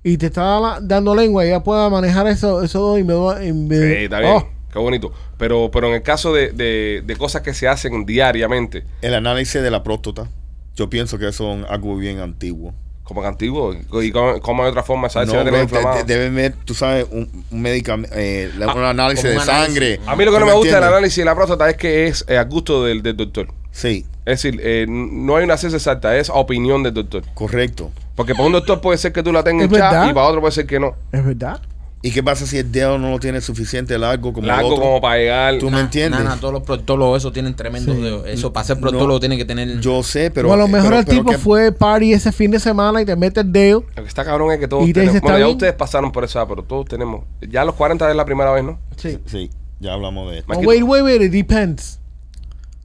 y 0.03 0.17
te 0.17 0.27
está 0.27 0.59
la- 0.59 0.79
dando 0.81 1.13
lengua, 1.15 1.45
ella 1.45 1.63
pueda 1.63 1.89
manejar 1.89 2.27
eso, 2.27 2.61
esos 2.63 2.81
dos 2.81 2.99
y 2.99 3.03
me 3.03 3.13
va- 3.13 3.43
y 3.43 3.53
me- 3.53 3.75
Sí, 3.77 4.03
está 4.03 4.19
bien. 4.19 4.31
Oh, 4.37 4.47
Qué 4.71 4.79
bonito. 4.79 5.13
Pero, 5.37 5.69
pero 5.71 5.87
en 5.87 5.93
el 5.93 6.01
caso 6.01 6.33
de, 6.33 6.51
de- 6.51 7.01
de 7.05 7.15
cosas 7.15 7.41
que 7.43 7.53
se 7.53 7.65
hacen 7.67 8.05
diariamente, 8.05 8.83
El 9.01 9.13
análisis 9.13 9.61
de 9.61 9.71
la 9.71 9.83
próstata. 9.83 10.29
Yo 10.75 10.89
pienso 10.89 11.17
que 11.17 11.29
eso 11.29 11.53
es 11.53 11.65
algo 11.69 11.95
bien 11.95 12.19
antiguo. 12.19 12.73
Como 13.05 13.21
que 13.21 13.27
antiguo, 13.27 13.73
y 14.01 14.11
cómo, 14.11 14.41
cómo 14.41 14.63
hay 14.63 14.69
otra 14.71 14.83
forma, 14.83 15.07
¿sabes? 15.09 15.29
si 15.29 15.35
No, 15.35 15.41
inflamada. 15.61 15.97
de- 15.97 16.03
de- 16.03 16.13
deben 16.15 16.35
ver, 16.35 16.55
tú 16.65 16.73
sabes, 16.73 17.05
un, 17.11 17.29
un 17.51 17.61
medicamento, 17.61 18.13
eh, 18.17 18.51
Ah, 18.67 18.73
un 18.75 18.83
análisis 18.83 19.23
de 19.23 19.29
análisis. 19.37 19.53
sangre. 19.53 19.99
A 20.07 20.15
mí 20.17 20.25
lo 20.25 20.31
que 20.33 20.39
no 20.39 20.45
¿Tú 20.45 20.51
me 20.51 20.57
gusta 20.57 20.75
del 20.75 20.83
análisis 20.83 21.17
de 21.17 21.25
la 21.25 21.35
próstata 21.35 21.69
es 21.69 21.77
que 21.77 22.07
es 22.07 22.25
eh, 22.27 22.37
a 22.37 22.43
gusto 22.43 22.83
del, 22.83 23.01
del 23.03 23.15
doctor. 23.15 23.47
Sí, 23.71 24.05
Es 24.25 24.41
decir, 24.41 24.59
eh, 24.63 24.85
no 24.89 25.35
hay 25.35 25.43
una 25.43 25.55
ciencia 25.57 25.77
exacta, 25.77 26.17
es 26.17 26.29
opinión 26.33 26.81
del 26.83 26.93
doctor. 26.95 27.23
correcto. 27.35 27.91
Porque 28.15 28.33
para 28.33 28.45
un 28.47 28.53
doctor 28.53 28.81
puede 28.81 28.97
ser 28.97 29.13
que 29.13 29.21
tú 29.21 29.31
la 29.31 29.43
tengas 29.43 29.67
y 29.67 29.69
para 29.69 30.23
otro 30.23 30.41
puede 30.41 30.51
ser 30.53 30.65
que 30.65 30.79
no. 30.79 30.95
es 31.11 31.23
verdad. 31.23 31.61
¿Y 32.05 32.11
qué 32.11 32.21
pasa 32.21 32.45
si 32.45 32.59
el 32.59 32.71
dedo 32.71 32.99
no 32.99 33.09
lo 33.09 33.19
tiene 33.19 33.41
suficiente 33.41 33.97
largo 33.97 34.31
como 34.31 34.43
el 34.45 34.49
Largo 34.49 34.67
otro? 34.75 34.81
como 34.83 35.01
para 35.01 35.17
llegar. 35.17 35.57
¿Tú 35.57 35.71
me 35.71 35.79
entiendes? 35.79 36.23
Nana, 36.23 36.37
todos 36.39 36.53
los 36.53 36.61
proctólogos, 36.61 37.19
eso 37.23 37.31
tienen 37.31 37.55
tremendos 37.55 37.95
Sí. 37.95 38.01
dedos. 38.03 38.27
Eso, 38.27 38.53
para 38.53 38.63
ser 38.63 38.79
proctólogo, 38.79 39.19
tiene 39.19 39.37
que 39.37 39.45
tener. 39.45 39.79
Yo 39.79 40.03
sé, 40.03 40.29
pero... 40.29 40.51
o 40.51 40.53
a 40.53 40.57
lo 40.57 40.67
mejor 40.67 40.89
pero- 40.89 40.99
el 40.99 41.05
pero 41.05 41.17
tipo 41.19 41.31
que- 41.31 41.37
fue 41.39 41.71
party 41.71 42.13
ese 42.13 42.31
fin 42.31 42.51
de 42.51 42.59
semana 42.59 43.01
y 43.01 43.05
te 43.05 43.15
mete 43.15 43.39
el 43.41 43.51
dedo. 43.51 43.85
Lo 43.95 44.03
que 44.03 44.07
está 44.07 44.23
cabrón 44.23 44.51
es 44.51 44.59
que 44.59 44.67
todos 44.67 44.83
tenemos. 44.85 45.13
dice, 45.15 45.19
Bueno, 45.21 45.35
¿está 45.35 45.39
ya 45.39 45.45
bien? 45.47 45.57
ustedes 45.57 45.73
pasaron 45.73 46.11
por 46.11 46.23
esa, 46.23 46.47
pero 46.47 46.61
todos 46.63 46.85
tenemos. 46.85 47.23
Ya 47.49 47.63
a 47.63 47.65
los 47.65 47.73
40 47.73 48.07
es 48.07 48.15
la 48.15 48.25
primera 48.25 48.51
vez, 48.51 48.63
¿no? 48.63 48.77
Sí. 48.97 49.17
Sí, 49.25 49.49
ya 49.79 49.93
hablamos 49.93 50.29
de 50.31 50.37
esto. 50.39 50.53
Oh, 50.55 50.59
wait, 50.59 50.83
wait, 50.83 51.03
wait, 51.03 51.21
it 51.23 51.31
depends. 51.31 51.99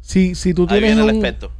Si, 0.00 0.34
si 0.34 0.54
tú 0.54 0.62
Ahí 0.62 0.80
tienes 0.80 0.96
viene 0.96 1.02
el 1.02 1.08
un, 1.10 1.14
experto. 1.16 1.52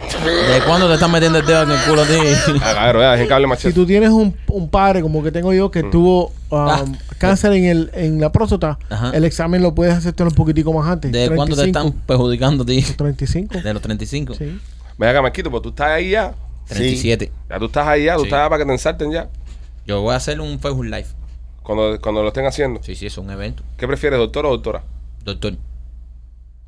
¿De 0.00 0.60
cuándo 0.66 0.88
te 0.88 0.94
están 0.94 1.10
metiendo 1.12 1.38
el 1.38 1.46
dedo 1.46 1.62
en 1.62 1.70
el 1.70 1.78
culo 1.84 2.02
a 2.02 2.06
ti? 2.06 2.14
Ah, 2.62 2.74
cabrón, 2.74 3.02
ya, 3.18 3.26
que 3.26 3.32
hable 3.32 3.56
si 3.56 3.72
tú 3.72 3.86
tienes 3.86 4.10
un, 4.10 4.34
un 4.48 4.68
padre 4.68 5.02
como 5.02 5.22
que 5.22 5.30
tengo 5.30 5.52
yo 5.52 5.70
que 5.70 5.82
Mm. 5.82 5.90
tuvo 5.90 6.26
um, 6.50 6.58
Ah. 6.58 6.84
cáncer 7.18 7.52
en, 7.52 7.64
el, 7.66 7.90
en 7.94 8.20
la 8.20 8.32
próstata, 8.32 8.78
Ajá. 8.88 9.10
el 9.14 9.24
examen 9.24 9.62
lo 9.62 9.74
puedes 9.74 9.94
hacer 9.94 10.14
un 10.20 10.30
poquitico 10.30 10.72
más 10.72 10.88
antes. 10.88 11.12
¿De 11.12 11.26
cuándo 11.28 11.54
te 11.56 11.62
35. 11.62 11.88
están 11.88 12.06
perjudicando 12.06 12.62
a 12.64 12.66
ti? 12.66 12.82
35. 12.82 13.60
De 13.60 13.72
los 13.74 13.82
35. 13.82 14.34
Sí. 14.34 14.58
Ven 14.98 15.08
acá, 15.08 15.22
Marquito, 15.22 15.50
pues 15.50 15.62
tú 15.62 15.68
estás 15.70 15.88
ahí 15.88 16.10
ya. 16.10 16.34
37. 16.68 17.30
Ya 17.48 17.58
tú 17.58 17.66
estás 17.66 17.86
ahí 17.86 18.04
ya, 18.04 18.14
tú 18.14 18.20
Sí. 18.22 18.26
estás 18.26 18.48
para 18.48 18.58
que 18.62 18.66
te 18.66 18.72
ensarten 18.72 19.10
ya. 19.12 19.28
Yo 19.86 20.00
voy 20.02 20.12
a 20.12 20.16
hacer 20.16 20.40
un 20.40 20.58
Facebook 20.60 20.84
Live. 20.84 21.06
Cuando, 21.62 22.00
cuando 22.00 22.22
lo 22.22 22.28
estén 22.28 22.46
haciendo. 22.46 22.80
Sí, 22.82 22.94
sí, 22.94 23.06
es 23.06 23.18
un 23.18 23.30
evento. 23.30 23.62
¿Qué 23.76 23.86
prefieres, 23.86 24.18
doctor 24.18 24.46
o 24.46 24.50
doctora? 24.50 24.82
Doctor. 25.24 25.54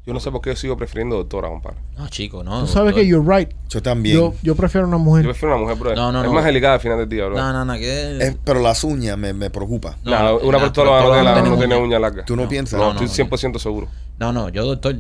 Yo 0.05 0.13
no 0.13 0.19
sé 0.19 0.33
por 0.33 0.41
qué 0.41 0.51
yo 0.51 0.57
sigo 0.57 0.77
prefiriendo 0.77 1.15
doctora, 1.15 1.49
compadre. 1.49 1.77
No, 1.97 2.09
chico, 2.09 2.43
no. 2.43 2.63
Tú 2.63 2.67
sabes 2.67 2.87
doctor. 2.93 3.03
que 3.03 3.07
you're 3.07 3.37
right. 3.39 3.49
Yo 3.69 3.81
también. 3.81 4.17
Yo, 4.17 4.35
yo 4.43 4.57
prefiero 4.57 4.89
una 4.89 4.97
Yo 4.97 5.03
mujer. 5.03 5.25
prefiero 5.25 5.55
una 5.55 5.63
mujer, 5.63 5.79
bro. 5.79 5.95
No, 5.95 6.11
no, 6.11 6.21
es 6.23 6.27
no. 6.27 6.33
más 6.33 6.45
delicada 6.45 6.75
al 6.75 6.81
final 6.81 6.99
del 6.99 7.09
día, 7.09 7.27
bro. 7.27 7.37
No, 7.37 7.53
no, 7.53 7.65
no. 7.65 7.75
Que... 7.75 8.19
Es- 8.19 8.37
pero 8.45 8.59
las 8.61 8.83
uñas 8.83 9.17
me, 9.17 9.33
me 9.33 9.49
preocupa. 9.51 9.97
No, 10.03 10.11
Nah, 10.11 10.33
una 10.35 10.59
proctóloga 10.59 11.03
no, 11.03 11.23
la- 11.23 11.41
no 11.43 11.51
no 11.51 11.57
tiene 11.59 11.77
uña. 11.77 12.01
larga. 12.01 12.25
¿Tú 12.25 12.35
no, 12.35 12.43
No. 12.43 12.49
piensas? 12.49 12.81
No, 12.81 12.93
no, 12.95 13.01
estoy 13.01 13.25
no. 13.27 13.31
100% 13.37 13.59
seguro. 13.61 13.87
No, 14.19 14.33
no, 14.33 14.49
yo 14.49 14.65
doctor. 14.67 14.97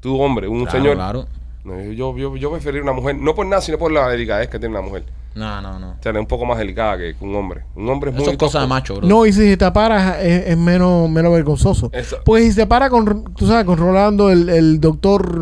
Tú, 0.00 0.20
hombre, 0.20 0.46
un 0.46 0.62
Claro, 0.66 0.78
señor. 0.78 0.94
Claro. 0.94 1.26
No, 1.64 1.82
yo, 1.92 2.16
yo, 2.16 2.36
yo 2.36 2.50
preferiría 2.52 2.84
una 2.84 2.92
mujer, 2.92 3.16
no 3.16 3.34
por 3.34 3.44
nada, 3.44 3.60
sino 3.60 3.76
por 3.76 3.90
la 3.90 4.08
delicadez 4.08 4.48
que 4.48 4.60
tiene 4.60 4.76
una 4.78 4.86
mujer. 4.86 5.02
No, 5.38 5.60
no, 5.62 5.78
no. 5.78 5.90
O 5.90 6.02
sea, 6.02 6.12
es 6.12 6.18
un 6.18 6.26
poco 6.26 6.44
más 6.44 6.58
delicada 6.58 6.98
que 6.98 7.14
que 7.14 7.24
un 7.24 7.34
hombre. 7.34 7.64
Un 7.76 7.88
hombre 7.88 8.10
es 8.10 8.16
Eso 8.16 8.24
muy 8.24 8.32
son 8.32 8.36
cosas 8.36 8.62
de 8.62 8.68
macho, 8.68 8.96
bro. 8.96 9.06
No, 9.06 9.24
y 9.26 9.32
si 9.32 9.40
se 9.48 9.56
te 9.56 9.70
para 9.72 10.20
es, 10.20 10.48
es 10.48 10.56
menos, 10.58 11.08
menos 11.08 11.32
vergonzoso. 11.32 11.90
Eso- 11.92 12.16
Pues 12.24 12.44
si 12.44 12.52
se 12.52 12.66
para 12.66 12.90
con, 12.90 13.24
tú 13.34 13.46
sabes, 13.46 13.64
con 13.64 13.78
Rolando, 13.78 14.30
el, 14.30 14.48
el 14.48 14.80
doctor, 14.80 15.40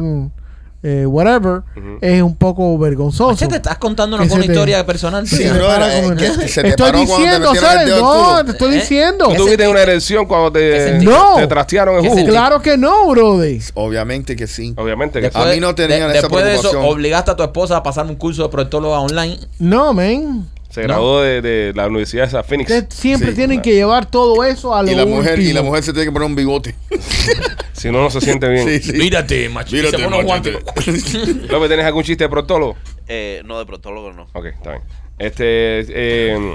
eh, 0.83 1.05
whatever, 1.07 1.63
Ujú. 1.77 1.99
es 2.01 2.23
un 2.23 2.37
poco 2.37 2.79
vergonzoso. 2.79 3.31
Machete, 3.31 3.51
te 3.53 3.57
estás 3.57 3.79
contando 3.79 4.17
Que 4.19 4.25
una, 4.25 4.41
te- 4.41 4.47
historia 4.47 4.87
personal. 4.87 5.27
Sí, 5.27 5.37
se 5.39 5.51
bro, 5.53 5.67
para 5.67 5.99
eh, 5.99 6.15
que 6.17 6.49
se 6.49 6.63
te 6.63 6.69
Estoy 6.69 6.87
paró 6.93 6.99
cuando 7.07 7.17
te 7.17 7.23
diciendo, 7.23 7.53
el 7.53 7.59
¿sabes? 7.59 7.89
No, 7.99 8.45
te 8.45 8.51
estoy 8.53 8.73
¿Eh? 8.73 8.75
diciendo. 8.77 9.29
¿Tú 9.29 9.35
tuviste 9.37 9.67
una 9.69 9.83
erección 9.83 10.27
cuando 10.27 10.53
¿Qué 10.53 10.95
te? 11.01 11.05
No. 11.05 11.37
te 11.37 11.47
trastearon 11.47 11.97
en 11.97 12.03
¿Qué 12.03 12.09
jugo? 12.11 12.27
Claro 12.27 12.63
que 12.63 12.77
no, 12.77 13.09
brother. 13.09 13.61
Obviamente 13.75 14.37
que 14.37 14.47
sí. 14.47 14.75
Obviamente 14.77 15.21
que 15.21 15.31
A 15.35 15.45
mí 15.47 15.59
no 15.61 15.75
tenían 15.75 16.03
esa 16.11 16.21
Después 16.23 16.45
de 16.45 16.53
eso, 16.53 16.61
preocupación. 16.63 16.95
obligaste 16.95 17.31
a 17.33 17.37
tu 17.37 17.43
esposa 17.43 17.77
a 17.79 17.83
pasar 17.83 18.07
un 18.07 18.15
curso 18.17 18.43
de 18.45 18.49
proctóloga 18.51 19.01
online. 19.01 19.39
No, 19.59 19.93
man. 19.93 20.47
se 20.71 20.83
graduó 20.83 21.23
de, 21.23 21.41
de 21.41 21.73
la 21.75 21.87
Universidad 21.87 22.25
de 22.25 22.29
esa 22.29 22.43
Phoenix. 22.43 22.71
Ustedes 22.71 22.95
siempre 22.95 23.31
Sí, 23.31 23.37
tienen 23.37 23.57
claro. 23.59 23.63
que 23.65 23.75
llevar 23.75 24.07
todo 24.07 24.45
eso 24.45 24.75
a 24.75 24.83
lo 24.83 24.91
Y 24.91 24.95
la 24.95 25.07
mujer, 25.07 25.41
y 25.41 25.53
la 25.55 25.63
mujer 25.63 25.83
se 25.83 25.93
tiene 25.93 26.07
que 26.07 26.13
poner 26.13 26.27
un 26.29 26.37
bigote. 26.37 26.75
Si 27.87 27.93
no, 27.93 28.03
no 28.03 28.11
se 28.11 28.21
siente 28.21 28.49
bien. 28.49 28.67
Sí, 28.81 28.81
sí. 28.81 28.93
Mírate, 28.99 29.49
macho. 29.49 29.77
Mírate, 29.77 29.99
Se 29.99 30.03
pone. 30.05 30.25
López, 31.49 31.69
¿tienes 31.69 31.87
algún 31.87 32.03
chiste 32.03 32.25
de 32.25 32.29
proctólogo? 32.29 32.75
Eh, 33.07 33.43
no, 33.45 33.61
de 33.61 33.67
proctólogo 33.67 34.13
no. 34.13 34.27
Ok, 34.33 34.47
está 34.47 34.73
bien. 34.73 34.83
Este, 35.19 35.85
eh, 35.89 36.53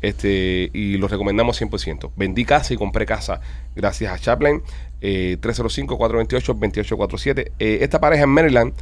Este, 0.00 0.70
y 0.72 0.98
los 0.98 1.10
recomendamos 1.10 1.60
100%. 1.60 2.12
Vendí 2.16 2.44
casa 2.44 2.72
y 2.72 2.76
compré 2.76 3.06
casa 3.06 3.40
gracias 3.74 4.12
a 4.14 4.18
Chaplin. 4.18 4.62
eh, 5.00 5.36
305-428-2847. 5.40 7.50
Eh, 7.58 7.78
esta 7.82 8.00
pareja 8.00 8.22
en 8.22 8.28
Maryland 8.30 8.72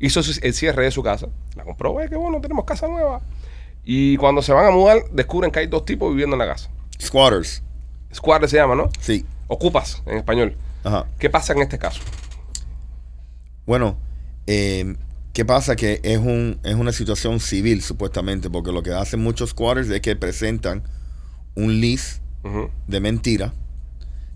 hizo 0.00 0.20
el 0.42 0.54
cierre 0.54 0.84
de 0.84 0.90
su 0.90 1.02
casa. 1.02 1.28
La 1.54 1.64
compró, 1.64 2.00
"Eh, 2.00 2.08
qué 2.08 2.16
bueno, 2.16 2.40
tenemos 2.40 2.64
casa 2.64 2.86
nueva. 2.88 3.20
Y 3.84 4.16
cuando 4.16 4.42
se 4.42 4.52
van 4.52 4.66
a 4.66 4.70
mudar, 4.70 4.98
descubren 5.12 5.50
que 5.50 5.60
hay 5.60 5.66
dos 5.68 5.84
tipos 5.84 6.10
viviendo 6.10 6.34
en 6.34 6.40
la 6.40 6.46
casa. 6.46 6.70
Squatters. 7.00 7.62
Squatter 8.12 8.48
se 8.48 8.56
llama, 8.56 8.74
¿no? 8.74 8.90
Sí. 9.00 9.24
Ocupas 9.48 10.02
en 10.06 10.18
español. 10.18 10.56
Ajá. 10.82 11.06
¿Qué 11.18 11.30
pasa 11.30 11.52
en 11.52 11.62
este 11.62 11.78
caso? 11.78 12.00
Bueno, 13.66 13.96
eh, 14.46 14.96
¿qué 15.32 15.44
pasa? 15.44 15.76
Que 15.76 16.00
es, 16.02 16.18
un, 16.18 16.58
es 16.64 16.74
una 16.74 16.92
situación 16.92 17.40
civil, 17.40 17.82
supuestamente, 17.82 18.50
porque 18.50 18.72
lo 18.72 18.82
que 18.82 18.92
hacen 18.92 19.20
muchos 19.20 19.50
squatters 19.50 19.88
es 19.90 20.00
que 20.00 20.16
presentan 20.16 20.82
un 21.54 21.80
lease 21.80 22.20
de 22.86 23.00
mentira. 23.00 23.52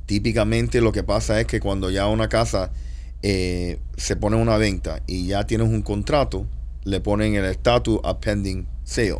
Típicamente 0.06 0.80
lo 0.80 0.90
que 0.90 1.04
pasa 1.04 1.40
es 1.40 1.46
que 1.46 1.60
cuando 1.60 1.90
ya 1.90 2.08
una 2.08 2.28
casa 2.28 2.72
eh, 3.22 3.78
se 3.96 4.16
pone 4.16 4.36
una 4.36 4.56
venta 4.56 5.02
y 5.06 5.26
ya 5.26 5.46
tienes 5.46 5.68
un 5.68 5.82
contrato, 5.82 6.46
le 6.84 7.00
ponen 7.00 7.34
el 7.34 7.44
estatus 7.44 8.00
a 8.04 8.18
pending 8.18 8.66
sale. 8.84 9.18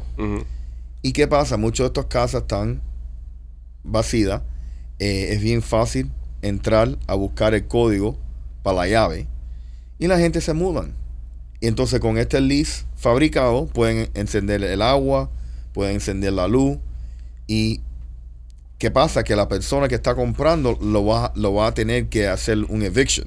¿Y 1.02 1.12
qué 1.12 1.27
pasa? 1.28 1.56
Muchas 1.56 1.85
de 1.85 1.86
estas 1.89 2.06
casas 2.06 2.43
están 2.43 2.82
vacías. 3.85 4.43
eh, 4.98 5.32
es 5.32 5.40
bien 5.40 5.62
fácil 5.62 6.10
entrar 6.43 6.98
a 7.06 7.14
buscar 7.14 7.55
el 7.55 7.66
código 7.66 8.16
para 8.62 8.77
la 8.78 8.89
llave. 8.89 9.27
Y 9.98 10.06
la 10.06 10.18
gente 10.18 10.40
se 10.40 10.52
mudan. 10.52 10.94
Y 11.60 11.66
entonces 11.66 12.01
con 12.01 12.16
este 12.18 12.40
lease 12.40 12.85
fabricado 12.97 13.66
pueden 13.66 14.10
encender 14.14 14.62
el 14.64 14.82
agua, 14.82 15.31
pueden 15.72 15.94
encender 15.94 16.32
la 16.32 16.48
luz. 16.48 16.78
¿Y 17.47 17.81
qué 18.78 18.90
pasa? 18.90 19.24
Que 19.24 19.36
la 19.36 19.48
persona 19.48 19.89
que 19.89 19.94
está 19.94 20.14
comprando 20.14 20.78
lo 20.81 21.05
va, 21.05 21.32
lo 21.35 21.55
va 21.55 21.68
a 21.68 21.74
tener 21.74 22.09
que 22.09 22.28
hacer 22.28 22.64
un 22.68 22.82
eviction. 22.82 23.27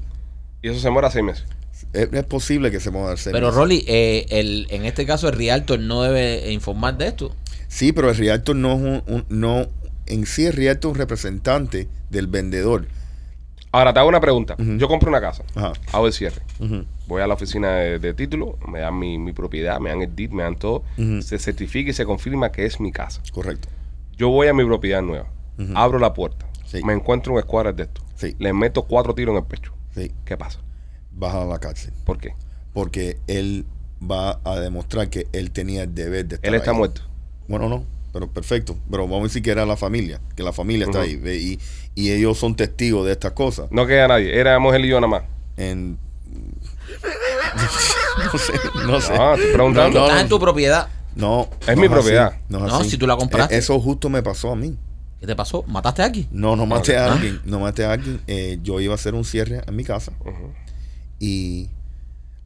Y 0.63 0.69
eso 0.69 0.79
se 0.79 0.87
demora 0.87 1.11
seis 1.11 1.23
meses. 1.23 1.45
Es, 1.93 2.09
es 2.11 2.23
posible 2.25 2.71
que 2.71 2.79
se 2.79 2.89
mueva 2.89 3.11
el 3.11 3.17
Pero 3.31 3.51
Rolly, 3.51 3.83
eh, 3.87 4.25
el, 4.29 4.65
en 4.71 4.85
este 4.85 5.05
caso 5.05 5.27
el 5.29 5.35
Realtor 5.35 5.79
no 5.79 6.01
debe 6.01 6.51
informar 6.51 6.97
de 6.97 7.07
esto. 7.07 7.35
Sí, 7.67 7.91
pero 7.91 8.09
el 8.09 8.15
realtor 8.17 8.55
no 8.55 8.73
es 8.73 8.79
un, 8.81 9.03
un- 9.07 9.25
no 9.29 9.67
en 10.05 10.25
sí 10.25 10.45
el 10.45 10.53
realtor 10.53 10.91
es 10.91 10.93
un 10.95 10.99
representante 10.99 11.87
del 12.09 12.27
vendedor. 12.27 12.87
Ahora 13.71 13.91
te 13.93 13.99
hago 13.99 14.09
una 14.09 14.21
pregunta. 14.21 14.55
Yo 14.59 14.87
compro 14.87 15.09
una 15.09 15.19
casa, 15.19 15.43
Ajá. 15.55 15.73
hago 15.91 16.05
el 16.07 16.13
cierre. 16.13 16.41
Voy 17.07 17.21
a 17.23 17.27
la 17.27 17.33
oficina 17.33 17.71
de, 17.77 17.97
de 17.99 18.13
título, 18.13 18.57
me 18.67 18.79
dan 18.79 18.97
mi, 18.99 19.17
mi 19.17 19.33
propiedad, 19.33 19.79
me 19.79 19.89
dan 19.89 20.01
el 20.03 20.15
DIT, 20.15 20.31
me 20.31 20.43
dan 20.43 20.55
todo. 20.55 20.83
Se 21.21 21.39
certifica 21.39 21.89
y 21.89 21.93
se 21.93 22.05
confirma 22.05 22.51
que 22.51 22.65
es 22.65 22.79
mi 22.79 22.91
casa. 22.91 23.21
Correcto. 23.31 23.67
Yo 24.15 24.29
voy 24.29 24.47
a 24.47 24.53
mi 24.53 24.63
propiedad 24.63 25.01
nueva, 25.01 25.27
abro 25.73 25.97
la 25.99 26.13
puerta, 26.13 26.45
Sí. 26.65 26.83
me 26.83 26.93
encuentro 26.93 27.33
un 27.33 27.39
escuadra 27.39 27.73
de 27.73 27.83
esto, 27.83 28.01
Sí. 28.15 28.35
le 28.39 28.53
meto 28.53 28.83
cuatro 28.83 29.15
tiros 29.15 29.33
en 29.33 29.37
el 29.41 29.47
pecho. 29.47 29.72
Sí. 29.95 30.11
¿Qué 30.25 30.37
pasa? 30.37 30.59
Baja 31.11 31.43
a 31.43 31.45
la 31.45 31.59
cárcel. 31.59 31.93
¿Por 32.05 32.17
qué? 32.19 32.33
Porque 32.73 33.19
él 33.27 33.65
va 34.01 34.39
a 34.43 34.59
demostrar 34.59 35.09
que 35.09 35.27
él 35.31 35.51
tenía 35.51 35.83
el 35.83 35.93
deber 35.93 36.25
de 36.25 36.35
estar 36.35 36.49
Él 36.49 36.55
está 36.55 36.71
ahí. 36.71 36.77
muerto. 36.77 37.01
Bueno, 37.47 37.69
no, 37.69 37.85
pero 38.11 38.27
perfecto. 38.27 38.75
Pero 38.89 39.03
vamos 39.03 39.19
a 39.21 39.23
decir 39.23 39.43
que 39.43 39.51
era 39.51 39.65
la 39.65 39.77
familia, 39.77 40.19
que 40.35 40.43
la 40.43 40.51
familia 40.53 40.85
está 40.85 41.01
ahí. 41.01 41.15
ve, 41.15 41.37
Y, 41.37 41.59
y 41.95 42.11
ellos 42.11 42.37
son 42.37 42.55
testigos 42.55 43.05
de 43.05 43.11
estas 43.13 43.33
cosas. 43.33 43.67
No 43.71 43.85
queda 43.85 44.07
nadie, 44.07 44.35
éramos 44.37 44.73
él 44.75 44.85
y 44.85 44.89
yo 44.89 44.99
nada 44.99 45.07
más. 45.07 45.23
En... 45.57 45.97
no 48.31 48.37
sé, 48.39 48.53
no 48.87 49.01
sé. 49.01 49.13
No, 49.17 49.33
estoy 49.35 49.51
preguntando. 49.53 50.07
No, 50.07 50.19
en 50.19 50.27
tu 50.29 50.39
propiedad. 50.39 50.87
No. 51.15 51.49
Es 51.61 51.75
no 51.75 51.81
mi 51.81 51.85
así, 51.87 51.93
propiedad. 51.93 52.33
No, 52.49 52.65
es 52.65 52.71
No, 52.71 52.79
así. 52.79 52.89
si 52.91 52.97
tú 52.97 53.07
la 53.07 53.15
compraste. 53.15 53.55
Eh, 53.55 53.59
Eso 53.59 53.79
justo 53.79 54.09
me 54.09 54.23
pasó 54.23 54.51
a 54.51 54.55
mí. 54.55 54.75
¿Qué 55.23 55.27
te 55.27 55.37
pasó? 55.37 55.63
¿Mataste 55.69 56.01
a 56.01 56.05
alguien? 56.07 56.27
No, 56.33 56.57
no 56.57 56.65
maté 56.65 56.97
a 56.97 57.05
Ah. 57.07 57.13
alguien. 57.13 57.39
No 57.45 57.57
maté 57.61 57.85
a 57.85 57.93
alguien. 57.93 58.19
Eh, 58.27 58.59
yo 58.61 58.81
iba 58.81 58.91
a 58.91 58.95
hacer 58.95 59.13
un 59.15 59.23
cierre 59.23 59.61
en 59.65 59.73
mi 59.73 59.85
casa. 59.85 60.11
Y 61.17 61.69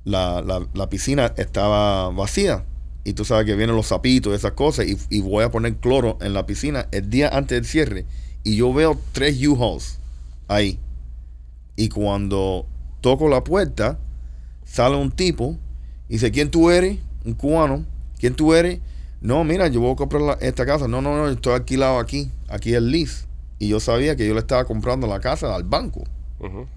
la, 0.05 0.43
la- 0.43 0.67
la 0.75 0.87
piscina 0.87 1.33
estaba 1.37 2.09
vacía. 2.09 2.65
Y 3.03 3.13
tú 3.13 3.25
sabes 3.25 3.47
que 3.47 3.55
vienen 3.55 3.75
los 3.75 3.87
sapitos 3.87 4.31
y 4.31 4.35
esas 4.35 4.51
cosas. 4.51 4.85
Y, 4.85 4.95
y 5.09 5.21
voy 5.21 5.43
a 5.43 5.49
poner 5.49 5.77
cloro 5.77 6.19
en 6.21 6.33
la 6.35 6.45
piscina 6.45 6.87
el 6.91 7.09
día 7.09 7.29
antes 7.29 7.55
del 7.57 7.65
cierre. 7.65 8.05
Y 8.43 8.57
yo 8.57 8.71
veo 8.71 9.01
tres 9.11 9.41
U-Hauls 9.47 9.97
ahí. 10.47 10.77
Y 11.75 11.89
cuando 11.89 12.67
toco 13.01 13.27
la 13.27 13.43
puerta, 13.43 13.97
sale 14.65 14.97
un 14.97 15.09
tipo 15.09 15.57
y 16.09 16.13
dice, 16.13 16.29
¿quién 16.29 16.51
tú 16.51 16.69
eres? 16.69 16.99
Un 17.25 17.33
cubano. 17.33 17.85
¿Quién 18.19 18.35
tú 18.35 18.53
eres? 18.53 18.81
No, 19.21 19.43
mira, 19.43 19.67
yo 19.67 19.81
voy 19.81 19.93
a 19.93 19.95
comprar 19.95 20.21
la- 20.21 20.37
esta 20.41 20.65
casa. 20.65 20.87
No, 20.87 21.01
no, 21.01 21.15
no, 21.17 21.27
estoy 21.29 21.53
alquilado 21.53 21.99
aquí. 21.99 22.29
Aquí 22.49 22.71
es 22.71 22.77
el 22.77 22.91
lease. 22.91 23.25
Y 23.59 23.69
yo 23.69 23.79
sabía 23.79 24.15
que 24.15 24.27
yo 24.27 24.33
le 24.33 24.39
estaba 24.39 24.65
comprando 24.65 25.07
la 25.07 25.19
casa 25.19 25.55
al 25.55 25.63
banco. 25.63 26.03
Ujú. 26.39 26.67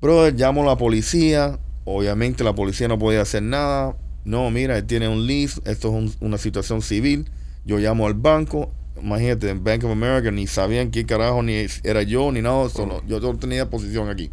Brother, 0.00 0.34
llamo 0.34 0.62
a 0.62 0.66
la 0.66 0.76
policía. 0.76 1.58
Obviamente 1.84 2.44
la 2.44 2.54
policía 2.54 2.88
no 2.88 2.98
podía 2.98 3.22
hacer 3.22 3.42
nada. 3.42 3.96
No, 4.24 4.50
mira, 4.50 4.76
él 4.76 4.84
tiene 4.86 5.08
un 5.08 5.26
lease. 5.26 5.60
Esto 5.64 5.88
es 5.88 5.94
un- 5.94 6.14
una 6.20 6.36
situación 6.38 6.82
civil. 6.82 7.30
Yo 7.64 7.78
llamo 7.78 8.06
al 8.06 8.14
banco. 8.14 8.70
Imagínate, 9.00 9.48
en 9.48 9.62
Bank 9.64 9.84
of 9.84 9.92
America 9.92 10.30
ni 10.30 10.46
sabían 10.46 10.90
qué 10.90 11.06
carajo 11.06 11.42
ni 11.42 11.66
era 11.84 12.02
yo 12.02 12.30
ni 12.32 12.42
nada. 12.42 12.66
eso, 12.66 12.84
no. 12.86 13.02
Yo 13.06 13.20
no 13.20 13.38
tenía 13.38 13.70
posición 13.70 14.08
aquí. 14.10 14.30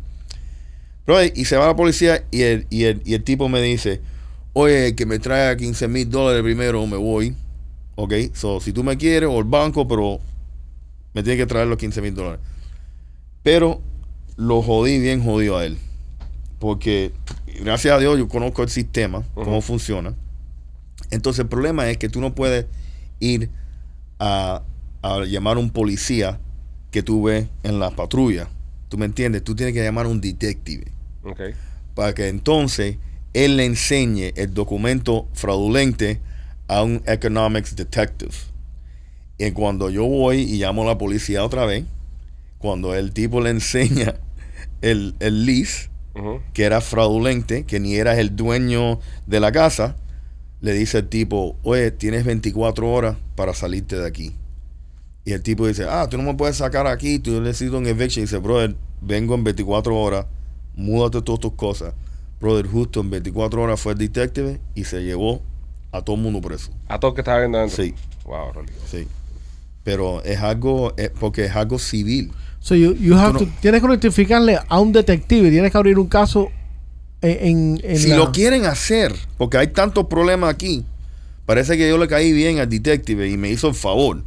Brother, 1.06 1.32
y 1.36 1.46
se 1.46 1.56
va 1.56 1.68
la 1.68 1.76
policía 1.76 2.26
y 2.32 2.42
el, 2.42 2.68
y 2.70 2.86
el, 2.86 3.02
y 3.06 3.14
el 3.14 3.24
tipo 3.24 3.48
me 3.48 3.62
dice, 3.62 4.02
oye, 4.56 4.96
que 4.96 5.06
me 5.06 5.20
traiga 5.20 5.56
15 5.58 5.88
mil 5.90 6.10
dólares 6.10 6.42
primero 6.42 6.86
me 6.88 6.98
voy. 6.98 7.36
Ok, 7.96 8.14
so, 8.34 8.60
si 8.60 8.74
tú 8.74 8.84
me 8.84 8.98
quieres 8.98 9.30
o 9.30 9.38
el 9.40 9.46
banco, 9.46 9.88
pero 9.88 10.20
me 11.14 11.24
tiene 11.24 11.38
que 11.38 11.46
traer 11.46 11.68
los 11.68 11.78
15 11.78 12.02
mil 12.02 12.16
dólares. 12.16 12.40
Pero 13.44 13.82
lo 14.38 14.62
jodí 14.62 15.00
bien 15.00 15.24
jodido 15.24 15.58
a 15.58 15.66
él. 15.66 15.78
Porque 16.60 17.12
gracias 17.64 17.94
a 17.96 18.00
Dios 18.00 18.18
yo 18.18 18.28
conozco 18.28 18.64
el 18.64 18.70
sistema, 18.70 19.24
cómo 19.34 19.62
funciona. 19.62 20.14
Entonces 21.12 21.42
el 21.42 21.48
problema 21.48 21.90
es 21.90 21.98
que 21.98 22.10
tú 22.10 22.22
no 22.22 22.34
puedes 22.34 22.66
ir 23.20 23.50
a, 24.20 24.64
a 25.02 25.20
llamar 25.26 25.58
a 25.58 25.60
un 25.60 25.70
policía 25.70 26.40
que 26.92 27.04
tú 27.04 27.24
ves 27.24 27.48
en 27.64 27.80
la 27.80 27.92
patrulla. 27.92 28.48
¿Tú 28.90 28.98
me 28.98 29.06
entiendes? 29.06 29.44
Tú 29.44 29.56
tienes 29.56 29.74
que 29.74 29.84
llamar 29.84 30.06
a 30.06 30.10
un 30.10 30.22
detective 30.22 30.86
Ok. 31.24 31.42
para 31.94 32.14
que 32.14 32.28
entonces 32.30 32.98
él 33.36 33.58
le 33.58 33.66
enseñe 33.66 34.32
el 34.38 34.54
documento 34.54 35.28
fraudulente 35.34 36.22
a 36.70 36.84
un 36.84 37.04
economics 37.06 37.76
detective. 37.76 38.32
Y 39.38 39.52
cuando 39.52 39.90
yo 39.90 40.06
voy 40.06 40.44
y 40.44 40.58
llamo 40.58 40.84
a 40.84 40.86
la 40.86 40.98
policía 40.98 41.44
otra 41.44 41.66
vez, 41.66 41.84
cuando 42.60 42.96
el 42.96 43.12
tipo 43.12 43.42
le 43.42 43.50
enseña 43.50 44.16
el, 44.82 45.16
el 45.20 45.46
lease, 45.46 45.90
que 46.54 46.64
era 46.64 46.80
fraudulente, 46.80 47.66
que 47.66 47.82
ni 47.82 47.96
eras 47.96 48.20
el 48.20 48.38
dueño 48.38 49.02
de 49.28 49.42
la 49.42 49.52
casa, 49.52 49.98
le 50.62 50.72
dice 50.72 51.00
el 51.00 51.10
tipo, 51.10 51.58
oye, 51.64 51.92
tienes 51.92 52.24
24 52.24 52.90
horas 52.90 53.18
para 53.36 53.54
salirte 53.54 53.98
de 53.98 54.08
aquí. 54.08 54.34
Y 55.26 55.34
el 55.34 55.42
tipo 55.44 55.68
dice, 55.68 55.84
ah, 55.90 56.08
tú 56.10 56.16
no 56.18 56.24
me 56.24 56.36
puedes 56.36 56.56
sacar 56.56 56.88
aquí, 56.88 57.20
tú 57.20 57.42
necesitas 57.42 57.76
un 57.76 57.88
eviction. 57.88 58.22
Y 58.22 58.28
dice, 58.28 58.38
brother, 58.38 58.78
vengo 59.02 59.36
en 59.36 59.44
24 59.44 59.94
horas, 59.94 60.26
múdate 60.74 61.22
todas 61.22 61.42
tus 61.42 61.54
cosas. 61.54 61.94
Brother, 62.40 62.68
justo 62.68 63.00
en 63.02 63.10
24 63.10 63.62
horas 63.62 63.80
fue 63.80 63.94
el 63.94 63.98
detective 63.98 64.60
y 64.76 64.84
se 64.84 65.02
llevó 65.04 65.42
a 65.92 66.02
todo 66.02 66.16
el 66.16 66.22
mundo 66.22 66.42
preso. 66.42 66.72
A 66.88 67.00
todos 67.00 67.14
que 67.14 67.22
estaba 67.22 67.40
viendo 67.40 67.58
adentro. 67.58 67.84
Sí. 67.84 67.94
Wow, 68.26 68.52
Rolly. 68.54 68.72
Sí. 68.90 69.08
Pero 69.84 70.24
es 70.24 70.40
algo, 70.40 70.94
es 70.98 71.10
porque 71.12 71.46
es 71.46 71.56
algo 71.56 71.80
civil. 71.80 72.32
So 72.60 72.76
you, 72.76 72.94
you 72.96 73.16
have 73.16 73.34
Tú 73.34 73.46
to- 73.46 73.46
no- 73.46 73.58
tienes 73.62 73.82
que 73.82 73.88
notificarle 73.88 74.58
a 74.68 74.80
un 74.80 74.92
detective, 74.92 75.50
tienes 75.52 75.72
que 75.72 75.78
abrir 75.78 75.98
un 76.00 76.08
caso 76.08 76.50
en, 77.22 77.78
en, 77.78 77.82
en 77.84 77.98
si 78.00 78.10
la- 78.10 78.18
lo 78.18 78.32
quieren 78.32 78.66
hacer, 78.66 79.14
porque 79.38 79.58
hay 79.58 79.68
tantos 79.68 80.08
problemas 80.08 80.50
aquí, 80.54 80.84
parece 81.46 81.78
que 81.78 81.88
yo 81.88 81.98
le 81.98 82.08
caí 82.08 82.32
bien 82.34 82.60
al 82.60 82.68
detective 82.70 83.30
y 83.30 83.38
me 83.38 83.50
hizo 83.52 83.68
el 83.70 83.76
favor. 83.76 84.24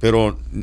Pero 0.00 0.36
mm, 0.52 0.60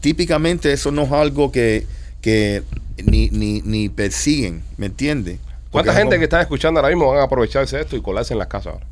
típicamente 0.00 0.72
eso 0.72 0.92
no 0.92 1.02
es 1.02 1.12
algo 1.12 1.50
que, 1.50 1.86
que 2.20 2.62
ni, 3.04 3.30
ni, 3.30 3.62
ni 3.62 3.88
persiguen, 3.88 4.62
¿me 4.76 4.86
entiendes? 4.86 5.38
¿Cuánta 5.84 5.94
gente 6.00 6.18
que 6.18 6.24
está 6.24 6.40
escuchando 6.40 6.80
ahora 6.80 6.94
mismo 6.94 7.10
van 7.10 7.20
a 7.20 7.24
aprovecharse 7.24 7.76
de 7.76 7.82
esto 7.82 7.96
y 7.96 8.02
colarse 8.02 8.34
en 8.34 8.38
las 8.38 8.48
casas 8.48 8.74
ahora? 8.74 8.86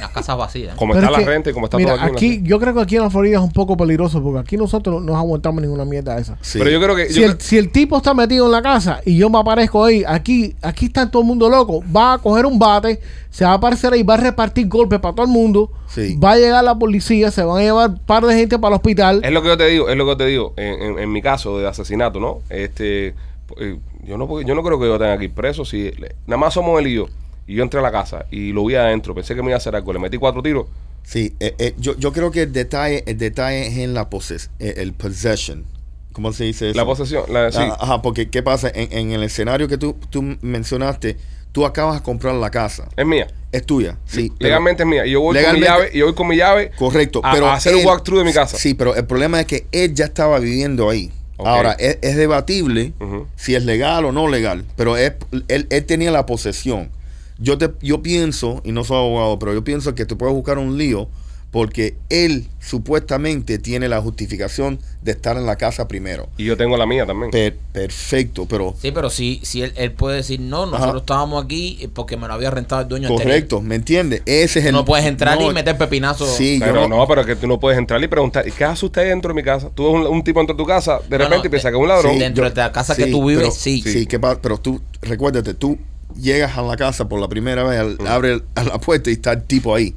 Las 0.00 0.10
casas 0.10 0.36
vacías. 0.36 0.74
Como 0.74 0.94
está 0.94 1.06
es 1.06 1.12
la 1.12 1.18
que, 1.18 1.24
renta 1.24 1.50
y 1.50 1.52
como 1.52 1.66
está 1.66 1.76
mira, 1.76 1.94
todo 1.94 2.04
aquí. 2.06 2.14
aquí, 2.14 2.40
yo 2.42 2.58
creo 2.58 2.74
que 2.74 2.80
aquí 2.80 2.96
en 2.96 3.02
la 3.02 3.10
Florida 3.10 3.36
es 3.36 3.42
un 3.42 3.52
poco 3.52 3.76
peligroso 3.76 4.20
porque 4.22 4.40
aquí 4.40 4.56
nosotros 4.56 5.00
no 5.00 5.12
nos 5.12 5.16
aguantamos 5.16 5.62
ninguna 5.62 5.84
mierda 5.84 6.16
de 6.16 6.22
esa. 6.22 6.36
Sí. 6.40 6.58
Pero 6.58 6.70
yo 6.70 6.80
creo 6.80 6.96
que. 6.96 7.10
Si 7.12 7.22
el, 7.22 7.40
si 7.40 7.58
el 7.58 7.70
tipo 7.70 7.98
está 7.98 8.12
metido 8.12 8.46
en 8.46 8.52
la 8.52 8.62
casa 8.62 9.00
y 9.04 9.16
yo 9.16 9.30
me 9.30 9.38
aparezco 9.38 9.84
ahí, 9.84 10.02
aquí, 10.06 10.56
aquí 10.62 10.86
está 10.86 11.08
todo 11.10 11.22
el 11.22 11.28
mundo 11.28 11.48
loco, 11.48 11.84
va 11.94 12.14
a 12.14 12.18
coger 12.18 12.46
un 12.46 12.58
bate, 12.58 13.00
se 13.30 13.44
va 13.44 13.52
a 13.52 13.54
aparecer 13.54 13.92
ahí, 13.92 14.02
va 14.02 14.14
a 14.14 14.18
repartir 14.18 14.66
golpes 14.68 14.98
para 14.98 15.14
todo 15.14 15.26
el 15.26 15.30
mundo, 15.32 15.70
Sí. 15.86 16.16
va 16.16 16.32
a 16.32 16.36
llegar 16.38 16.64
la 16.64 16.74
policía, 16.76 17.30
se 17.30 17.44
van 17.44 17.58
a 17.58 17.60
llevar 17.60 17.90
un 17.90 17.98
par 17.98 18.24
de 18.26 18.34
gente 18.34 18.58
para 18.58 18.74
el 18.74 18.76
hospital. 18.78 19.20
Es 19.22 19.30
lo 19.32 19.42
que 19.42 19.48
yo 19.48 19.56
te 19.56 19.66
digo, 19.66 19.88
es 19.88 19.96
lo 19.96 20.04
que 20.06 20.10
yo 20.10 20.16
te 20.16 20.26
digo. 20.26 20.54
En, 20.56 20.82
en- 20.82 20.98
en 20.98 21.12
mi 21.12 21.22
caso 21.22 21.58
de 21.58 21.68
asesinato, 21.68 22.18
¿no? 22.18 22.38
Este, 22.50 23.14
eh, 23.58 23.78
yo 24.04 24.16
no, 24.18 24.40
yo 24.42 24.54
no 24.54 24.62
creo 24.62 24.78
que 24.78 24.86
yo 24.86 24.98
tenga 24.98 25.16
que 25.18 25.24
ir 25.24 25.32
preso. 25.34 25.64
Si 25.64 25.90
le- 25.92 26.14
nada 26.26 26.38
más 26.38 26.54
somos 26.54 26.80
él 26.80 26.86
y 26.88 26.94
yo. 26.94 27.06
Y 27.46 27.54
yo 27.56 27.62
entré 27.62 27.80
a 27.80 27.82
la 27.82 27.90
casa 27.92 28.26
y 28.30 28.52
lo 28.52 28.64
vi 28.64 28.74
adentro. 28.76 29.14
Pensé 29.14 29.34
que 29.34 29.42
me 29.42 29.48
iba 29.48 29.54
a 29.54 29.58
hacer 29.58 29.74
algo. 29.74 29.92
Le 29.92 29.98
metí 29.98 30.16
cuatro 30.18 30.42
tiros. 30.42 30.66
Sí, 31.02 31.34
eh, 31.40 31.54
eh, 31.58 31.74
yo, 31.78 31.96
yo 31.98 32.12
creo 32.12 32.30
que 32.30 32.42
el 32.42 32.52
detalle, 32.52 33.02
el 33.06 33.18
detalle 33.18 33.66
es 33.66 33.76
en 33.78 33.92
la 33.94 34.08
poses, 34.08 34.50
eh, 34.60 34.74
el 34.76 34.92
possession. 34.92 35.64
¿Cómo 36.12 36.32
se 36.32 36.44
dice 36.44 36.68
eso? 36.70 36.76
La 36.78 36.84
posesión, 36.84 37.24
la, 37.28 37.50
sí. 37.50 37.58
Ah, 37.60 37.76
Ajá, 37.80 38.02
porque 38.02 38.28
¿qué 38.30 38.42
pasa? 38.42 38.70
En, 38.74 38.92
en 38.96 39.12
el 39.12 39.22
escenario 39.24 39.66
que 39.66 39.78
tú, 39.78 39.96
tú 40.10 40.36
mencionaste, 40.42 41.16
tú 41.50 41.64
acabas 41.66 41.96
de 41.96 42.02
comprar 42.02 42.34
la 42.36 42.50
casa. 42.50 42.86
es 42.96 43.06
mía. 43.06 43.26
Es 43.50 43.64
tuya, 43.66 43.98
sí. 44.06 44.30
pero- 44.38 44.48
Legalmente 44.48 44.82
es 44.84 44.88
mía. 44.88 45.04
Y 45.06 45.10
yo 45.12 45.20
voy 45.22 45.42
con 45.42 45.54
mi 45.54 45.60
llave, 45.60 45.90
y 45.92 45.98
yo 45.98 46.04
voy 46.06 46.14
con 46.14 46.28
mi 46.28 46.36
llave 46.36 46.70
Correcto, 46.78 47.20
a, 47.24 47.32
pero 47.32 47.46
a 47.48 47.54
hacer 47.54 47.74
un 47.74 47.80
él- 47.80 47.86
walkthrough 47.86 48.18
de 48.20 48.24
mi 48.24 48.32
casa. 48.32 48.56
Sí, 48.56 48.74
pero 48.74 48.94
el 48.94 49.06
problema 49.06 49.40
es 49.40 49.46
que 49.46 49.66
él 49.72 49.92
ya 49.94 50.04
estaba 50.04 50.38
viviendo 50.38 50.88
ahí. 50.88 51.10
Ahora, 51.46 51.72
es, 51.72 51.98
es 52.02 52.16
debatible 52.16 52.92
si 53.36 53.54
es 53.54 53.64
legal 53.64 54.04
o 54.04 54.12
no 54.12 54.28
legal, 54.28 54.64
pero 54.76 54.96
es- 54.96 55.12
él, 55.48 55.66
él 55.70 55.84
tenía 55.86 56.10
la 56.10 56.26
posesión. 56.26 56.90
Yo, 57.38 57.58
te, 57.58 57.70
yo 57.80 58.02
pienso, 58.02 58.60
y 58.64 58.72
no 58.72 58.84
soy 58.84 58.98
abogado, 58.98 59.38
pero 59.38 59.52
yo 59.54 59.64
pienso 59.64 59.94
que 59.94 60.04
te 60.06 60.14
puedes 60.16 60.34
buscar 60.34 60.58
un 60.58 60.78
lío 60.78 61.08
porque 61.52 61.96
él 62.08 62.48
supuestamente 62.60 63.58
tiene 63.58 63.86
la 63.88 64.00
justificación 64.00 64.80
de 65.02 65.12
estar 65.12 65.36
en 65.36 65.44
la 65.46 65.56
casa 65.56 65.86
primero. 65.86 66.28
Y 66.38 66.44
yo 66.46 66.56
tengo 66.56 66.76
la 66.78 66.86
mía 66.86 67.04
también. 67.06 67.30
Per- 67.30 67.56
perfecto, 67.72 68.46
pero 68.48 68.74
Sí, 68.80 68.90
pero 68.90 69.10
si, 69.10 69.38
si 69.42 69.62
él, 69.62 69.72
él 69.76 69.92
puede 69.92 70.16
decir, 70.16 70.40
no, 70.40 70.64
nosotros 70.64 70.88
Ajá. 70.88 70.98
estábamos 70.98 71.44
aquí 71.44 71.90
porque 71.94 72.16
me 72.16 72.26
lo 72.26 72.32
había 72.34 72.50
rentado 72.50 72.80
el 72.82 72.88
dueño 72.88 73.08
anterior". 73.08 73.28
correcto, 73.34 73.60
¿me 73.60 73.74
entiendes? 73.74 74.22
Ese 74.24 74.60
es 74.60 74.64
el... 74.64 74.72
no 74.72 74.84
puedes 74.86 75.04
entrar 75.06 75.38
no, 75.38 75.50
y 75.50 75.54
meter 75.54 75.76
pepinazo. 75.76 76.26
Sí, 76.26 76.58
yo 76.58 76.64
pero 76.66 76.88
no, 76.88 76.96
no, 76.96 77.06
pero 77.06 77.24
que 77.26 77.36
tú 77.36 77.46
no 77.46 77.60
puedes 77.60 77.78
entrar 77.78 78.02
y 78.02 78.08
preguntar, 78.08 78.48
¿y 78.48 78.50
qué 78.50 78.64
hace 78.64 78.86
usted 78.86 79.06
dentro 79.08 79.28
de 79.28 79.34
mi 79.34 79.42
casa? 79.44 79.68
Tú 79.74 79.84
ves 79.84 79.94
un, 79.94 80.06
un 80.06 80.24
tipo 80.24 80.40
dentro 80.40 80.56
de 80.56 80.62
tu 80.62 80.66
casa, 80.66 81.00
de 81.06 81.18
No, 81.18 81.24
repente 81.24 81.36
no, 81.38 81.44
y 81.46 81.48
piensa 81.50 81.70
que 81.70 81.76
es 81.76 81.82
un 81.82 81.88
ladrón. 81.88 82.12
Sí, 82.14 82.18
Dentro 82.18 82.44
yo- 82.48 82.50
de 82.50 82.60
la 82.60 82.72
casa 82.72 82.96
que 82.96 83.06
tú 83.06 83.26
vives, 83.26 83.42
pero- 83.44 83.54
sí. 83.54 83.82
Sí, 83.82 84.06
¿qué 84.06 84.18
pasa? 84.18 84.40
pero 84.40 84.58
tú, 84.58 84.80
recuérdate, 85.02 85.52
tú 85.54 85.78
llegas 86.18 86.56
a 86.56 86.62
la 86.62 86.76
casa 86.76 87.08
por 87.08 87.20
la 87.20 87.28
primera 87.28 87.62
vez, 87.64 87.78
al- 87.78 87.98
abre 88.06 88.32
el- 88.34 88.42
a 88.54 88.64
la 88.64 88.78
puerta 88.78 89.10
y 89.10 89.14
está 89.14 89.32
el 89.32 89.42
tipo 89.44 89.74
ahí. 89.74 89.94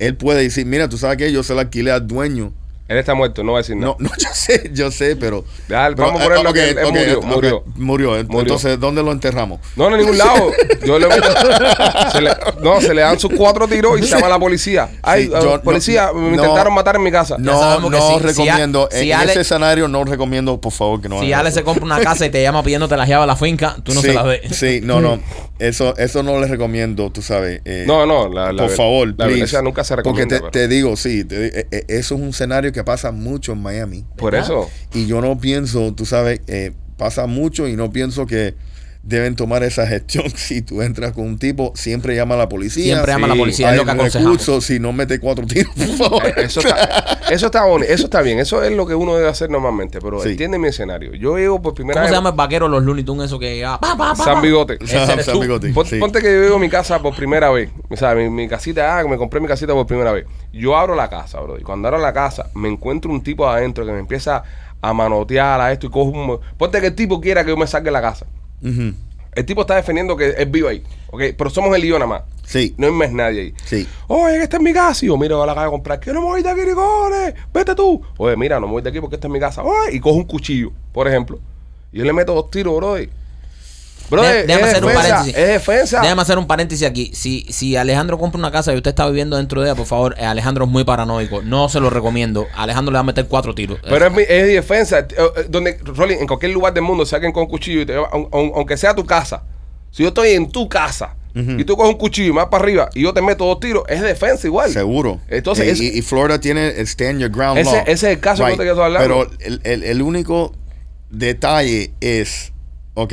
Él 0.00 0.16
puede 0.16 0.42
decir, 0.42 0.64
mira, 0.64 0.88
tú 0.88 0.96
sabes 0.96 1.18
que 1.18 1.30
yo 1.30 1.42
se 1.42 1.54
la 1.54 1.60
alquilé 1.60 1.90
al 1.90 2.06
dueño. 2.06 2.54
Él 2.90 2.98
está 2.98 3.14
muerto, 3.14 3.44
no 3.44 3.52
va 3.52 3.58
a 3.58 3.62
decir 3.62 3.76
nada. 3.76 3.94
No, 3.98 4.04
no, 4.08 4.10
yo 4.18 4.28
sé, 4.34 4.70
yo 4.74 4.90
sé, 4.90 5.14
pero... 5.16 5.44
Vamos 5.68 6.20
a 6.20 6.24
ponerlo 6.24 6.50
ok, 6.50 6.54
que 6.56 6.70
él- 6.70 6.78
él 6.78 6.84
ok, 6.86 6.92
murió, 6.92 7.22
murió. 7.22 7.64
murió. 7.76 8.16
Ent- 8.18 8.26
Murió. 8.26 8.40
Entonces, 8.40 8.80
¿dónde 8.80 9.02
lo 9.02 9.12
enterramos? 9.12 9.60
No, 9.76 9.88
no, 9.88 9.94
en 9.96 10.02
ningún 10.02 10.18
lado. 10.18 10.50
Yo 10.84 10.98
le 10.98 11.06
se 12.12 12.20
le- 12.20 12.30
no, 12.62 12.80
se 12.80 12.92
le 12.94 13.02
dan 13.02 13.18
sus 13.18 13.30
cuatro 13.36 13.68
tiros 13.68 13.98
y 13.98 14.02
se 14.02 14.08
llama 14.14 14.26
a 14.26 14.30
la 14.30 14.38
policía. 14.38 14.88
Ay, 15.02 15.26
Sí, 15.26 15.32
eh, 15.32 15.38
yo 15.40 15.56
no- 15.56 15.62
policía, 15.62 16.10
me 16.12 16.20
no- 16.36 16.42
intentaron 16.42 16.74
matar 16.74 16.96
en 16.96 17.02
mi 17.02 17.10
casa. 17.12 17.36
No, 17.38 17.78
no 17.88 18.00
si- 18.08 18.14
si 18.18 18.26
recomiendo. 18.26 18.88
si 18.90 19.10
en 19.12 19.18
Ale- 19.18 19.30
ese 19.32 19.42
escenario 19.42 19.86
no 19.88 20.04
recomiendo, 20.04 20.60
por 20.60 20.72
favor, 20.72 21.00
que 21.00 21.08
no 21.08 21.20
Si 21.20 21.32
Ale 21.32 21.52
se 21.52 21.62
compra 21.62 21.84
una 21.84 22.00
casa 22.00 22.26
y 22.26 22.30
te 22.30 22.42
llama 22.42 22.62
pidiéndote 22.62 22.96
la 22.96 23.06
llave 23.06 23.24
a 23.24 23.26
la 23.26 23.36
finca, 23.36 23.76
tú 23.84 23.94
no 23.94 24.00
sí, 24.00 24.08
se 24.08 24.14
la 24.14 24.24
des. 24.24 24.56
Sí, 24.56 24.80
no, 24.82 25.00
no. 25.00 25.20
Eso, 25.60 25.94
eso 25.98 26.22
no 26.22 26.40
les 26.40 26.48
recomiendo, 26.48 27.10
tú 27.10 27.20
sabes. 27.20 27.60
eh, 27.66 27.84
No, 27.86 28.06
no, 28.06 28.32
la, 28.32 28.50
la 28.50 28.62
por 28.62 28.70
favor, 28.74 29.08
la 29.18 29.26
please. 29.26 29.62
nunca 29.62 29.84
se 29.84 29.94
recomienda. 29.94 30.40
Porque 30.40 30.58
te, 30.58 30.68
digo, 30.68 30.96
sí, 30.96 31.22
te 31.22 31.48
eh, 31.60 31.66
eh, 31.70 31.84
eso 31.88 32.14
es 32.14 32.20
un 32.22 32.28
escenario 32.30 32.72
que 32.72 32.79
pasa 32.84 33.12
mucho 33.12 33.52
en 33.52 33.62
Miami. 33.62 34.04
por 34.16 34.34
eso. 34.34 34.68
Y 34.94 35.06
yo 35.06 35.20
no 35.20 35.38
pienso, 35.38 35.92
tú 35.94 36.06
sabes, 36.06 36.40
eh, 36.46 36.72
pasa 36.96 37.26
mucho 37.26 37.68
y 37.68 37.76
no 37.76 37.90
pienso 37.90 38.26
que 38.26 38.54
deben 39.02 39.34
tomar 39.36 39.62
esa 39.62 39.86
gestión. 39.86 40.24
Si 40.36 40.62
tú 40.62 40.82
entras 40.82 41.12
con 41.12 41.24
un 41.26 41.38
tipo, 41.38 41.72
siempre 41.76 42.14
llama 42.16 42.34
a 42.34 42.38
la 42.38 42.48
policía. 42.48 42.84
Siempre 42.84 43.12
llama 43.12 43.26
a 43.26 43.30
la 43.30 43.36
policía, 43.36 43.66
es 43.68 43.72
Hay 43.72 43.78
lo 43.78 43.84
que 43.86 44.08
recursos, 44.18 44.64
si 44.64 44.78
no 44.80 44.92
mete 44.92 45.18
cuatro 45.20 45.46
tiros, 45.46 45.72
por 45.74 45.86
favor. 45.96 46.26
Eh, 46.26 46.32
Eso 46.44 46.60
está, 46.60 47.18
eso 47.30 47.46
está 47.46 47.64
boni- 47.66 47.86
eso 47.88 48.04
está 48.04 48.20
bien, 48.22 48.38
eso 48.38 48.62
es 48.62 48.72
lo 48.72 48.86
que 48.86 48.94
uno 48.94 49.14
debe 49.16 49.28
hacer 49.28 49.48
normalmente, 49.50 50.00
pero 50.00 50.20
Sí. 50.22 50.30
entiende 50.30 50.58
mi 50.58 50.68
escenario. 50.68 51.14
Yo 51.14 51.36
llego 51.38 51.60
por 51.62 51.74
primera 51.74 51.94
¿Cómo 52.00 52.06
se 52.06 52.10
vez 52.10 52.18
llama 52.18 52.30
el 52.30 52.36
vaquero 52.36 52.68
los 52.68 52.82
Looney 52.82 53.04
Tunes 53.04 53.26
eso 53.26 53.38
que 53.38 53.64
ah, 53.64 53.78
pa, 53.80 53.96
pa, 53.96 54.14
pa, 54.14 54.24
San? 54.24 54.42
Bigote. 54.42 54.78
San. 54.86 55.40
Bigote, 55.40 55.70
Pon- 55.72 55.86
sí. 55.86 55.98
Ponte 55.98 56.20
que 56.20 56.32
yo 56.32 56.42
llego 56.42 56.56
a 56.56 56.60
mi 56.60 56.68
casa 56.68 57.00
por 57.00 57.14
primera 57.14 57.50
vez. 57.50 57.70
O 57.88 57.96
sea, 57.96 58.14
mi, 58.14 58.28
mi 58.28 58.48
casita, 58.48 58.98
ah, 58.98 59.04
me 59.04 59.16
compré 59.16 59.40
mi 59.40 59.46
casita 59.48 59.72
por 59.72 59.86
primera 59.86 60.12
vez. 60.12 60.26
Yo 60.52 60.76
abro 60.76 60.94
la 60.94 61.08
casa, 61.08 61.40
bro. 61.40 61.58
Y 61.58 61.62
cuando 61.62 61.88
abro 61.88 62.00
la 62.00 62.12
casa, 62.12 62.50
me 62.54 62.68
encuentro 62.68 63.10
un 63.10 63.22
tipo 63.22 63.48
adentro 63.48 63.86
que 63.86 63.92
me 63.92 64.00
empieza 64.00 64.42
a 64.82 64.92
manotear 64.94 65.60
a 65.60 65.72
esto 65.72 65.86
y 65.86 65.90
cojo 65.90 66.10
un. 66.10 66.38
Ponte 66.56 66.80
que 66.80 66.88
el 66.88 66.94
tipo 66.94 67.20
quiera 67.20 67.44
que 67.44 67.50
yo 67.50 67.56
me 67.56 67.66
saque 67.66 67.84
de 67.86 67.90
la 67.92 68.00
casa. 68.02 68.26
El 68.62 69.44
tipo 69.46 69.60
está 69.62 69.76
defendiendo 69.76 70.16
que 70.16 70.30
él 70.30 70.48
vive 70.50 70.68
ahí. 70.68 70.84
¿Ok? 71.10 71.22
Pero 71.36 71.50
somos 71.50 71.74
el 71.76 71.82
yo 71.84 71.94
nada 71.98 72.06
más. 72.08 72.22
Sí, 72.44 72.74
No 72.78 72.88
hay 72.88 72.92
más 72.92 73.12
nadie 73.12 73.40
ahí. 73.42 73.54
sí. 73.64 73.86
Oye, 74.08 74.38
que 74.38 74.42
esta 74.42 74.56
es 74.56 74.62
mi 74.62 74.72
casa. 74.72 75.04
Y 75.04 75.08
yo, 75.08 75.16
mira, 75.16 75.36
voy 75.36 75.44
a 75.44 75.46
la 75.46 75.54
calle 75.54 75.68
a 75.68 75.70
comprar. 75.70 76.00
Que 76.00 76.12
no 76.12 76.20
me 76.20 76.26
voy 76.26 76.42
de 76.42 76.50
aquí, 76.50 76.62
Ricones. 76.62 77.34
Vete 77.54 77.74
tú. 77.76 78.02
Oye, 78.16 78.36
mira, 78.36 78.58
no 78.58 78.66
me 78.66 78.72
voy 78.72 78.82
de 78.82 78.88
aquí 78.90 79.00
porque 79.00 79.14
esta 79.16 79.28
es 79.28 79.32
mi 79.32 79.38
casa. 79.38 79.62
Oye, 79.62 79.94
y 79.96 80.00
cojo 80.00 80.16
un 80.16 80.24
cuchillo, 80.24 80.72
por 80.92 81.06
ejemplo. 81.06 81.38
Y 81.92 81.98
yo 81.98 82.04
le 82.04 82.12
meto 82.12 82.34
dos 82.34 82.50
tiros, 82.50 82.74
bro. 82.76 82.96
Bro, 84.10 84.22
déjame 84.22 84.62
hacer 84.64 84.84
un 84.84 84.92
paréntesis. 84.92 85.36
Es 85.36 85.46
defensa. 85.48 86.00
Déjame 86.00 86.22
hacer 86.22 86.38
un 86.38 86.46
paréntesis 86.46 86.86
aquí. 86.86 87.10
Si, 87.14 87.46
si 87.48 87.76
Alejandro 87.76 88.18
compra 88.18 88.38
una 88.38 88.50
casa 88.50 88.72
y 88.74 88.76
usted 88.76 88.90
está 88.90 89.06
viviendo 89.06 89.36
dentro 89.36 89.60
de 89.62 89.68
ella, 89.68 89.76
por 89.76 89.86
favor, 89.86 90.14
eh, 90.18 90.24
Alejandro 90.24 90.64
es 90.64 90.70
muy 90.70 90.84
paranoico. 90.84 91.42
No 91.42 91.68
se 91.68 91.78
lo 91.80 91.90
recomiendo. 91.90 92.46
Alejandro 92.56 92.90
le 92.92 92.96
va 92.96 93.00
a 93.00 93.04
meter 93.04 93.26
cuatro 93.26 93.54
tiros. 93.54 93.78
Pero 93.82 94.06
es, 94.06 94.12
mi- 94.12 94.22
es 94.28 94.46
defensa. 94.48 94.98
Eh, 94.98 95.06
eh, 95.16 95.46
Donde, 95.48 95.78
Rolly, 95.84 96.14
en 96.14 96.26
cualquier 96.26 96.52
lugar 96.52 96.74
del 96.74 96.82
mundo, 96.82 97.06
saquen 97.06 97.30
con 97.32 97.46
cuchillo 97.46 97.82
y 97.82 97.86
te 97.86 97.94
aunque 97.94 98.76
sea 98.76 98.94
tu 98.94 99.06
casa. 99.06 99.44
Si 99.92 100.02
yo 100.02 100.08
estoy 100.08 100.30
en 100.30 100.50
tu 100.50 100.68
casa 100.68 101.14
y 101.34 101.62
tú 101.64 101.76
coges 101.76 101.92
un 101.92 101.98
cuchillo 101.98 102.30
y 102.30 102.32
más 102.32 102.46
para 102.46 102.64
arriba 102.64 102.88
y 102.92 103.02
yo 103.02 103.14
te 103.14 103.22
meto 103.22 103.44
dos 103.44 103.60
tiros, 103.60 103.84
es 103.88 104.00
defensa 104.02 104.46
igual. 104.48 104.72
Seguro. 104.72 105.20
Entonces, 105.28 105.66
y, 105.66 105.70
es- 105.70 105.80
y- 105.94 105.98
y 105.98 106.02
Florida 106.02 106.40
tiene 106.40 106.68
el 106.70 106.86
stand 106.88 107.20
your 107.20 107.30
ground 107.30 107.58
Ese- 107.58 107.70
law. 107.70 107.82
ese 107.82 107.92
es 107.92 108.02
el 108.14 108.18
caso 108.20 108.44
que 108.44 108.50
te 108.52 108.56
quiero 108.64 108.82
hablar. 108.82 109.00
Pero 109.02 109.30
el, 109.38 109.60
el- 109.62 109.84
el 109.84 110.02
único 110.02 110.52
detalle 111.10 111.92
es, 112.00 112.52
ok, 112.94 113.12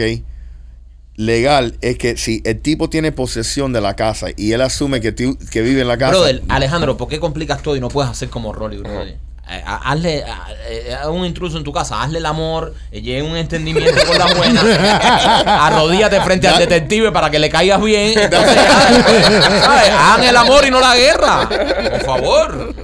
legal, 1.18 1.76
es 1.82 1.98
que 1.98 2.16
si 2.16 2.42
el 2.46 2.60
tipo 2.62 2.90
tiene 2.90 3.12
posesión 3.12 3.74
de 3.74 3.82
la 3.82 3.96
casa 3.96 4.28
y 4.38 4.54
él 4.54 4.62
asume 4.62 5.02
que, 5.02 5.12
tú- 5.12 5.38
que 5.52 5.62
vive 5.62 5.82
en 5.82 5.88
la 5.90 5.98
casa. 5.98 6.12
Brother, 6.12 6.44
Alejandro, 6.48 6.96
¿por 6.96 7.10
qué 7.10 7.20
complicas 7.20 7.62
todo 7.62 7.76
y 7.76 7.80
no 7.82 7.90
puedes 7.90 8.10
hacer 8.10 8.30
como 8.30 8.54
Rolly, 8.54 8.78
brother? 8.78 9.08
Eh, 9.10 9.18
ha- 9.18 9.27
Hazle 9.66 10.24
a, 10.24 10.48
eh, 10.68 10.96
a 11.02 11.10
un 11.10 11.26
intruso 11.26 11.58
en 11.58 11.64
tu 11.64 11.72
casa, 11.72 12.02
hazle 12.02 12.20
el 12.20 12.26
amor, 12.26 12.74
eh, 12.92 13.02
llegue 13.02 13.24
un 13.24 13.38
entendimiento 13.38 14.06
con 14.06 14.18
la 14.18 14.34
buena, 14.34 14.62
arrodíllate 15.68 16.20
frente 16.22 16.48
al 16.48 16.60
detective 16.60 17.12
para 17.12 17.30
que 17.30 17.40
le 17.40 17.50
caigas 17.50 17.82
bien. 17.82 18.20
Entonces, 18.20 18.58
el 20.30 20.36
amor 20.36 20.66
y 20.66 20.72
no 20.72 20.80
la 20.80 20.96
guerra. 20.98 21.50
Por 21.50 22.06
favor. 22.06 22.76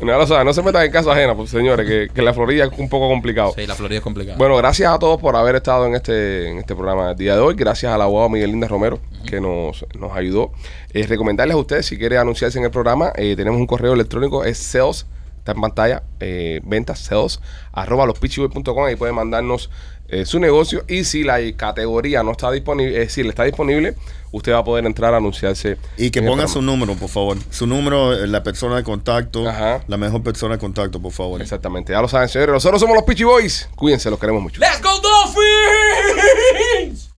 No, 0.00 0.52
se 0.52 0.62
metan 0.62 0.84
en 0.84 0.92
casos 0.92 1.12
ajenos, 1.12 1.34
pues, 1.36 1.50
señores, 1.50 1.86
que, 1.88 2.08
que 2.12 2.22
la 2.22 2.34
Florida 2.34 2.64
es 2.64 2.78
un 2.78 2.88
poco 2.88 3.08
complicado. 3.08 3.52
Sí, 3.56 3.66
la 3.66 3.74
Florida 3.74 3.98
es 3.98 4.04
complicada. 4.04 4.36
Bueno, 4.36 4.56
gracias 4.56 4.92
a 4.92 4.98
todos 4.98 5.20
por 5.20 5.34
haber 5.34 5.56
estado 5.56 5.86
en 5.86 5.94
este, 5.94 6.50
en 6.50 6.58
este 6.58 6.74
programa 6.74 7.12
el 7.12 7.16
día 7.16 7.34
de 7.34 7.40
hoy. 7.40 7.54
Gracias 7.54 7.92
al 7.92 8.02
abogado 8.02 8.28
Miguel 8.28 8.50
Linda 8.50 8.68
Romero, 8.68 9.00
que 9.26 9.40
nos, 9.40 9.84
nos 9.98 10.14
ayudó. 10.14 10.52
Eh, 10.92 11.06
recomendarles 11.06 11.54
a 11.54 11.58
ustedes, 11.58 11.86
si 11.86 11.96
quieren 11.96 12.18
anunciarse 12.18 12.58
en 12.58 12.64
el 12.64 12.70
programa, 12.70 13.12
eh, 13.16 13.34
tenemos 13.36 13.58
un 13.58 13.66
correo 13.66 13.94
electrónico, 13.94 14.44
es 14.44 14.58
sales, 14.58 15.06
está 15.44 15.52
en 15.52 15.60
pantalla, 15.60 16.02
eh, 16.20 16.62
ventas, 16.64 17.00
sales, 17.00 17.38
arroba 17.70 18.06
lospitchyboy.com, 18.06 18.84
ahí 18.84 18.96
pueden 18.96 19.14
mandarnos 19.14 19.68
eh, 20.08 20.24
su 20.24 20.38
negocio 20.40 20.84
y 20.88 21.04
si 21.04 21.22
la 21.22 21.38
categoría 21.54 22.22
no 22.22 22.32
está 22.32 22.50
disponible, 22.50 22.92
es 22.94 23.08
decir, 23.08 23.26
está 23.26 23.44
disponible, 23.44 23.94
usted 24.32 24.52
va 24.52 24.58
a 24.60 24.64
poder 24.64 24.86
entrar 24.86 25.12
a 25.12 25.18
anunciarse. 25.18 25.76
y 25.98 26.10
que 26.10 26.22
ponga 26.22 26.48
su 26.48 26.62
número, 26.62 26.94
por 26.94 27.10
favor. 27.10 27.36
Su 27.50 27.66
número, 27.66 28.14
eh, 28.14 28.26
la 28.26 28.42
persona 28.42 28.76
de 28.76 28.84
contacto, 28.84 29.46
Ajá. 29.46 29.84
la 29.86 29.98
mejor 29.98 30.22
persona 30.22 30.54
de 30.54 30.60
contacto, 30.60 30.98
por 31.00 31.12
favor. 31.12 31.42
Exactamente, 31.42 31.92
ya 31.92 32.00
lo 32.00 32.08
saben, 32.08 32.30
señores. 32.30 32.54
Nosotros 32.54 32.80
somos 32.80 32.96
los 32.96 33.04
Pitchy 33.04 33.24
Boys. 33.24 33.68
Cuídense, 33.76 34.08
los 34.08 34.18
queremos 34.18 34.42
mucho. 34.42 34.60
Let's 34.60 34.80
go, 34.82 34.90